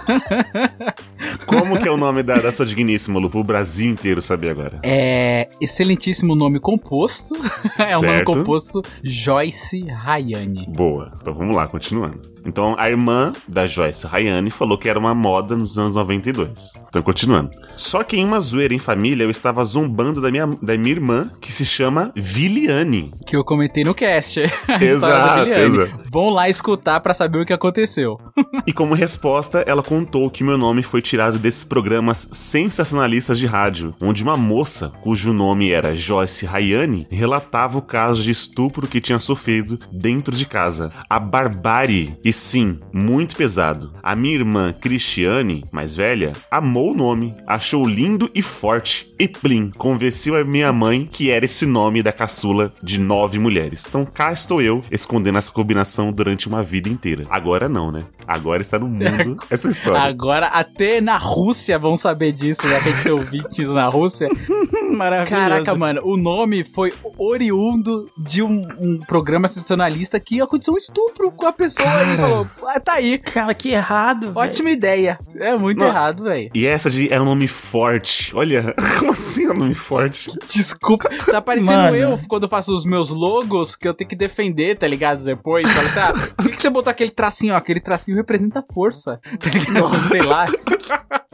Como 1.46 1.78
que 1.78 1.88
é 1.88 1.90
o 1.90 1.96
nome 1.96 2.22
da, 2.22 2.36
da 2.36 2.52
sua 2.52 2.64
digníssima, 2.66 3.18
Lu? 3.18 3.30
O 3.32 3.44
Brasil 3.44 3.90
inteiro 3.90 4.20
saber 4.22 4.50
agora. 4.50 4.80
É. 4.82 5.48
Excelentíssimo 5.60 6.34
nome 6.34 6.60
composto. 6.60 7.34
é 7.78 7.96
o 7.96 8.02
nome 8.02 8.14
Certo. 8.16 8.32
composto 8.32 8.82
Joyce 9.02 9.82
Rayane. 9.84 10.66
Boa. 10.68 11.12
Então 11.20 11.34
vamos 11.34 11.54
lá, 11.54 11.66
continuando. 11.66 12.20
Então 12.44 12.74
a 12.78 12.88
irmã 12.88 13.32
da 13.46 13.66
Joyce 13.66 14.06
Rayane 14.06 14.50
falou 14.50 14.78
que 14.78 14.88
era 14.88 14.98
uma 14.98 15.14
moda 15.14 15.56
nos 15.56 15.78
anos 15.78 15.94
92. 15.94 16.72
Então 16.88 17.02
continuando. 17.02 17.50
Só 17.76 18.02
que 18.02 18.16
em 18.16 18.24
uma 18.24 18.40
zoeira 18.40 18.74
em 18.74 18.78
família 18.78 19.24
eu 19.24 19.30
estava 19.30 19.64
zombando 19.64 20.20
da 20.20 20.30
minha, 20.30 20.46
da 20.46 20.76
minha 20.76 20.92
irmã, 20.92 21.30
que 21.40 21.52
se 21.52 21.64
chama 21.64 22.12
Viliane. 22.14 23.12
Que 23.26 23.36
eu 23.36 23.44
comentei 23.44 23.84
no 23.84 23.94
cast. 23.94 24.40
Exato, 24.80 25.50
exato. 25.50 26.04
Vão 26.10 26.30
lá 26.30 26.48
escutar 26.48 27.00
pra 27.00 27.14
saber 27.14 27.40
o 27.40 27.46
que 27.46 27.52
aconteceu. 27.52 28.16
E 28.66 28.72
como 28.72 28.94
resposta, 28.94 29.64
ela 29.66 29.82
contou 29.82 30.30
que 30.30 30.44
meu 30.44 30.58
nome 30.58 30.82
foi 30.82 31.00
tirado 31.00 31.38
desses 31.38 31.64
programas 31.64 32.28
sensacionalistas 32.30 33.38
de 33.38 33.46
rádio, 33.46 33.94
onde 34.00 34.22
uma 34.22 34.36
moça, 34.36 34.92
cujo 35.02 35.32
nome 35.32 35.72
era 35.72 35.94
Joyce 35.94 36.44
Rayane, 36.44 37.06
relatava 37.10 37.78
o 37.78 37.82
caso 37.82 38.22
de 38.22 38.30
estupro 38.30 38.86
que 38.86 39.00
tinha 39.00 39.18
sofrido 39.18 39.78
dentro 39.90 40.36
de 40.36 40.46
casa. 40.46 40.92
A 41.08 41.18
barbárie. 41.18 42.14
E 42.30 42.32
sim, 42.32 42.78
muito 42.92 43.34
pesado. 43.34 43.92
A 44.00 44.14
minha 44.14 44.36
irmã 44.36 44.72
Cristiane, 44.72 45.64
mais 45.72 45.96
velha, 45.96 46.32
amou 46.48 46.92
o 46.92 46.94
nome, 46.94 47.34
achou 47.44 47.84
lindo 47.84 48.30
e 48.32 48.40
forte. 48.40 49.12
E 49.18 49.26
plim, 49.26 49.72
convenceu 49.76 50.36
a 50.36 50.44
minha 50.44 50.72
mãe 50.72 51.08
que 51.10 51.28
era 51.28 51.44
esse 51.44 51.66
nome 51.66 52.04
da 52.04 52.12
caçula 52.12 52.72
de 52.80 53.00
nove 53.00 53.40
mulheres. 53.40 53.84
Então 53.86 54.06
cá 54.06 54.32
estou 54.32 54.62
eu, 54.62 54.80
escondendo 54.92 55.38
essa 55.38 55.50
combinação 55.50 56.12
durante 56.12 56.46
uma 56.46 56.62
vida 56.62 56.88
inteira. 56.88 57.24
Agora 57.28 57.68
não, 57.68 57.90
né? 57.90 58.04
Agora 58.28 58.62
está 58.62 58.78
no 58.78 58.86
mundo 58.86 59.36
essa 59.50 59.68
história. 59.68 60.00
Agora, 60.00 60.46
até 60.46 61.00
na 61.00 61.18
Rússia 61.18 61.80
vão 61.80 61.96
saber 61.96 62.30
disso, 62.30 62.64
né? 62.64 62.80
Que 62.80 62.88
a 62.88 62.92
gente 62.92 63.02
tem 63.02 63.12
ouvintes 63.12 63.68
na 63.68 63.88
Rússia. 63.88 64.28
Maravilhoso. 64.88 65.42
Caraca, 65.42 65.74
mano, 65.74 66.00
o 66.04 66.16
nome 66.16 66.62
foi 66.62 66.92
oriundo 67.18 68.08
de 68.16 68.40
um, 68.40 68.62
um 68.78 68.98
programa 69.00 69.48
sensacionalista 69.48 70.18
que 70.20 70.40
aconteceu 70.40 70.74
um 70.74 70.78
estupro 70.78 71.30
com 71.32 71.46
a 71.46 71.52
pessoa 71.52 71.88
e 72.14 72.19
falou: 72.20 72.46
ah, 72.66 72.80
tá 72.80 72.94
aí. 72.94 73.18
Cara, 73.18 73.54
que 73.54 73.70
errado. 73.70 74.32
Ótima 74.34 74.70
ideia. 74.70 75.18
É 75.36 75.56
muito 75.56 75.78
Não. 75.78 75.86
errado, 75.86 76.24
velho. 76.24 76.50
E 76.54 76.66
essa 76.66 76.90
de 76.90 77.12
é 77.12 77.20
um 77.20 77.24
nome 77.24 77.48
forte. 77.48 78.34
Olha, 78.34 78.74
como 78.98 79.12
assim 79.12 79.46
é 79.46 79.50
um 79.50 79.58
nome 79.58 79.74
forte? 79.74 80.30
Desculpa. 80.48 81.08
Tá 81.26 81.40
parecendo 81.40 81.72
Mano. 81.72 81.96
eu 81.96 82.20
quando 82.28 82.44
eu 82.44 82.48
faço 82.48 82.74
os 82.74 82.84
meus 82.84 83.10
logos 83.10 83.76
que 83.76 83.86
eu 83.86 83.94
tenho 83.94 84.08
que 84.08 84.16
defender, 84.16 84.76
tá 84.76 84.86
ligado? 84.86 85.24
Depois. 85.24 85.70
Fala 85.70 86.10
ah, 86.10 86.12
por 86.36 86.46
que, 86.48 86.56
que 86.56 86.62
você 86.62 86.70
botou 86.70 86.90
aquele 86.90 87.10
tracinho? 87.10 87.54
Ó, 87.54 87.56
aquele 87.56 87.80
tracinho 87.80 88.16
representa 88.16 88.64
força. 88.72 89.20
Tá 89.38 89.50
ligado? 89.50 90.08
Sei 90.08 90.22
lá. 90.22 90.46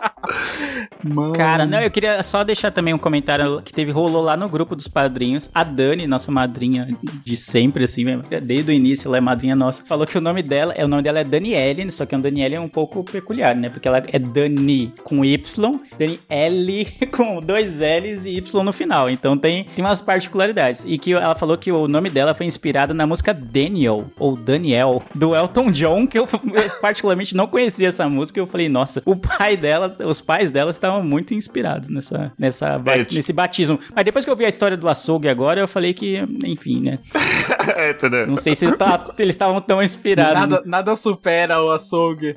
Mano. 1.03 1.32
Cara, 1.32 1.64
não, 1.64 1.80
eu 1.80 1.90
queria 1.90 2.22
só 2.22 2.44
deixar 2.44 2.70
também 2.70 2.92
um 2.92 2.99
comentário 2.99 3.62
que 3.62 3.72
teve, 3.72 3.90
rolou 3.90 4.22
lá 4.22 4.36
no 4.36 4.49
grupo 4.49 4.74
dos 4.74 4.88
padrinhos. 4.88 5.49
A 5.55 5.64
Dani, 5.64 6.07
nossa 6.07 6.30
madrinha 6.30 6.97
de 7.24 7.36
sempre, 7.36 7.84
assim, 7.84 8.05
mesmo, 8.05 8.24
desde 8.42 8.70
o 8.70 8.74
início 8.74 9.09
ela 9.09 9.18
é 9.18 9.20
madrinha 9.20 9.57
nossa, 9.57 9.84
falou 9.86 10.07
que 10.07 10.18
o 10.18 10.20
nome 10.20 10.42
dela, 10.42 10.74
é, 10.74 10.84
o 10.84 10.88
nome 10.88 11.03
dela 11.03 11.20
é 11.20 11.24
Daniele, 11.24 11.90
só 11.90 12.05
que 12.05 12.14
o 12.14 12.20
Daniele 12.20 12.57
é 12.57 12.61
um 12.61 12.68
pouco 12.68 13.05
peculiar, 13.05 13.55
né? 13.55 13.68
Porque 13.68 13.86
ela 13.86 14.03
é 14.07 14.18
Dani 14.18 14.92
com 15.03 15.24
Y, 15.24 15.80
Daniele 15.99 16.86
com 17.12 17.40
dois 17.40 17.76
L's 17.76 18.24
e 18.24 18.36
Y 18.36 18.64
no 18.64 18.72
final. 18.72 19.09
Então 19.09 19.36
tem, 19.36 19.64
tem 19.64 19.84
umas 19.84 20.03
particularidades. 20.03 20.84
E 20.86 20.99
que 20.99 21.12
ela 21.12 21.34
falou 21.34 21.57
que 21.57 21.70
o 21.70 21.88
nome 21.88 22.11
dela 22.11 22.34
foi 22.34 22.47
inspirado 22.47 22.92
na 22.92 23.07
música 23.07 23.32
Daniel, 23.32 24.07
ou 24.18 24.36
Daniel, 24.36 25.03
do 25.14 25.34
Elton 25.34 25.70
John, 25.70 26.07
que 26.07 26.18
eu 26.18 26.26
particularmente 26.80 27.36
não 27.36 27.47
conhecia 27.47 27.88
essa 27.88 28.09
música. 28.09 28.40
Eu 28.40 28.47
falei, 28.47 28.68
nossa, 28.68 29.03
o 29.05 29.16
pai 29.16 29.57
dela, 29.57 29.86
os 30.05 30.20
pais 30.20 30.51
dela 30.51 30.70
estavam 30.70 31.03
muito 31.03 31.34
inspirados 31.34 31.89
nessa, 31.89 32.32
nessa, 32.39 32.78
ba- 32.78 32.97
É, 32.97 33.03
tipo- 33.03 33.14
nesse 33.14 33.32
batismo. 33.32 33.78
Mas 33.95 34.05
depois 34.05 34.24
que 34.24 34.30
eu 34.30 34.37
vi 34.37 34.45
a 34.45 34.49
história 34.49 34.76
do 34.76 34.89
açougue 34.89 35.28
agora, 35.28 35.61
eu 35.61 35.68
falei 35.68 35.93
que, 35.95 36.16
enfim, 36.45 36.80
né? 36.80 36.99
É? 37.76 38.26
Não 38.26 38.37
sei 38.37 38.55
se 38.55 38.70
tá- 38.76 39.07
eles 39.18 39.34
estavam 39.34 39.61
tão 39.61 39.82
inspirados. 39.82 40.34
Nada, 40.49 40.62
nada 40.64 40.97
supera 40.97 41.61
o 41.62 41.70
açougue. 41.72 42.37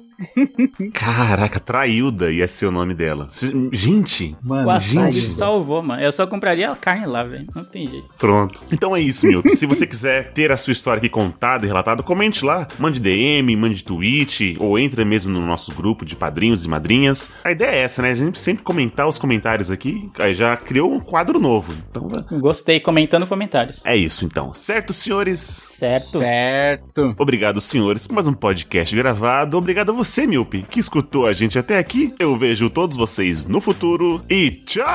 Caraca, 0.94 1.60
Trailda 1.60 2.32
ia 2.32 2.48
ser 2.48 2.66
o 2.68 2.72
nome 2.72 2.94
dela. 2.94 3.28
Gente, 3.72 4.36
O 4.44 4.50
Mano, 4.50 4.70
açougue 4.70 5.12
gente. 5.12 5.34
salvou, 5.34 5.82
mano. 5.82 6.02
Eu 6.02 6.12
só 6.12 6.26
compraria 6.28 6.72
a 6.72 6.76
carne 6.76 7.06
lá, 7.06 7.24
velho. 7.24 7.48
Não 7.56 7.64
tem 7.64 7.88
jeito. 7.88 8.08
Pronto. 8.18 8.62
Então 8.72 8.96
é 8.96 9.02
isso, 9.02 9.26
Milton. 9.28 9.50
Se 9.50 9.66
você 9.66 9.86
quiser 9.88 10.32
ter 10.34 10.52
a 10.52 10.58
sua 10.58 10.72
história 10.72 11.00
aqui 11.00 11.10
contada 11.10 11.66
e 11.66 11.68
relatada, 11.68 12.04
comente 12.04 12.44
lá. 12.46 12.68
Mande 12.78 13.00
DM, 13.00 13.56
mande 13.56 13.84
tweet, 13.84 14.56
ou 14.60 14.78
entre 14.78 15.04
mesmo 15.06 15.32
no 15.32 15.46
nosso 15.46 15.74
grupo 15.74 16.06
de 16.06 16.16
padrinhos 16.16 16.64
e 16.66 16.68
madrinhas. 16.68 17.30
A 17.44 17.52
ideia 17.52 17.70
é 17.76 17.80
essa, 17.82 18.02
né? 18.02 18.10
A 18.12 18.14
gente 18.14 18.40
sempre 18.40 18.64
comentar 18.64 19.08
os 19.08 19.18
comentários 19.18 19.72
aqui. 19.72 20.10
Aí 20.20 20.34
já 20.34 20.56
criou 20.58 20.92
um 20.94 21.00
quadro 21.00 21.40
novo. 21.40 21.74
Então 21.90 22.10
Gostei, 22.40 22.80
comentando 22.80 23.26
comentários. 23.28 23.86
é 23.86 23.96
isso, 23.96 24.26
então. 24.26 24.54
Certo, 24.54 24.94
senhores? 24.94 25.40
Certo? 25.40 26.20
Certo. 26.20 27.16
Obrigado, 27.18 27.62
senhores, 27.62 28.08
por 28.08 28.14
mais 28.16 28.28
um 28.28 28.34
podcast 28.34 28.96
gravado. 28.96 29.58
Obrigado 29.58 29.92
a 29.92 29.94
você, 29.94 30.09
Milpe, 30.28 30.64
que 30.64 30.80
escutou 30.80 31.28
a 31.28 31.34
gente 31.34 31.60
até 31.60 31.78
aqui. 31.78 32.14
Eu 32.18 32.36
vejo 32.36 32.70
todos 32.70 32.98
vocês 32.98 33.46
no 33.46 33.62
futuro 33.62 34.24
e 34.30 34.50
tchau! 34.50 34.86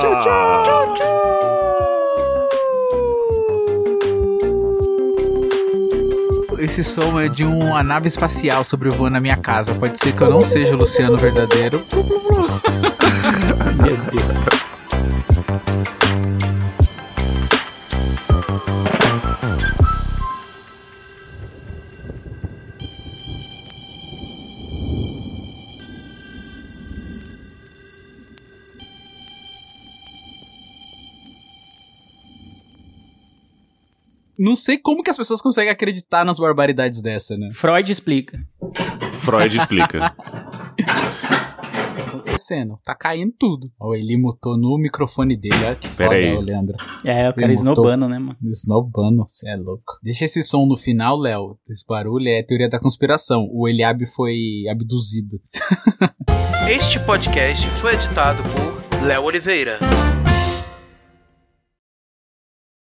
Tchau, 0.00 0.22
tchau! 0.22 0.94
tchau, 0.94 1.20
Esse 6.58 6.84
som 6.84 7.18
é 7.18 7.28
de 7.28 7.44
uma 7.44 7.82
nave 7.82 8.08
espacial 8.08 8.64
sobrevoando 8.64 9.16
a 9.16 9.20
minha 9.20 9.36
casa. 9.36 9.74
Pode 9.74 9.98
ser 9.98 10.14
que 10.14 10.22
eu 10.22 10.30
não 10.30 10.42
seja 10.42 10.74
o 10.74 10.78
Luciano 10.78 11.16
verdadeiro. 11.16 11.82
Meu 13.82 13.96
Deus. 13.96 14.60
Não 34.40 34.56
sei 34.56 34.78
como 34.78 35.02
que 35.02 35.10
as 35.10 35.18
pessoas 35.18 35.42
conseguem 35.42 35.70
acreditar 35.70 36.24
nas 36.24 36.38
barbaridades 36.38 37.02
dessa, 37.02 37.36
né? 37.36 37.50
Freud 37.52 37.92
explica. 37.92 38.40
Freud 39.18 39.54
explica. 39.54 40.14
Acontecendo. 42.08 42.78
Tá 42.82 42.94
caindo 42.94 43.34
tudo. 43.38 43.70
Ó, 43.78 43.94
ele 43.94 44.16
mutou 44.16 44.56
no 44.56 44.78
microfone 44.78 45.36
dele. 45.36 45.62
Olha 45.62 45.76
que 45.76 45.90
Pera 45.90 46.14
foda, 46.14 46.16
aí. 46.16 46.42
Leandro. 46.42 46.76
É, 47.04 47.28
o 47.28 47.34
cara 47.34 47.48
mutou. 47.48 47.52
esnobando, 47.52 48.08
né, 48.08 48.18
mano? 48.18 48.36
Snowbando, 48.42 49.26
você 49.28 49.50
é 49.50 49.56
louco. 49.56 49.98
Deixa 50.02 50.24
esse 50.24 50.42
som 50.42 50.64
no 50.64 50.76
final, 50.76 51.18
Léo. 51.18 51.58
Esse 51.68 51.84
barulho 51.86 52.26
é 52.26 52.42
teoria 52.42 52.70
da 52.70 52.80
conspiração. 52.80 53.46
O 53.52 53.68
Eliabe 53.68 54.06
foi 54.06 54.38
abduzido. 54.70 55.38
Este 56.66 56.98
podcast 57.00 57.68
foi 57.80 57.92
editado 57.92 58.42
por 58.42 59.04
Léo 59.04 59.24
Oliveira. 59.24 59.78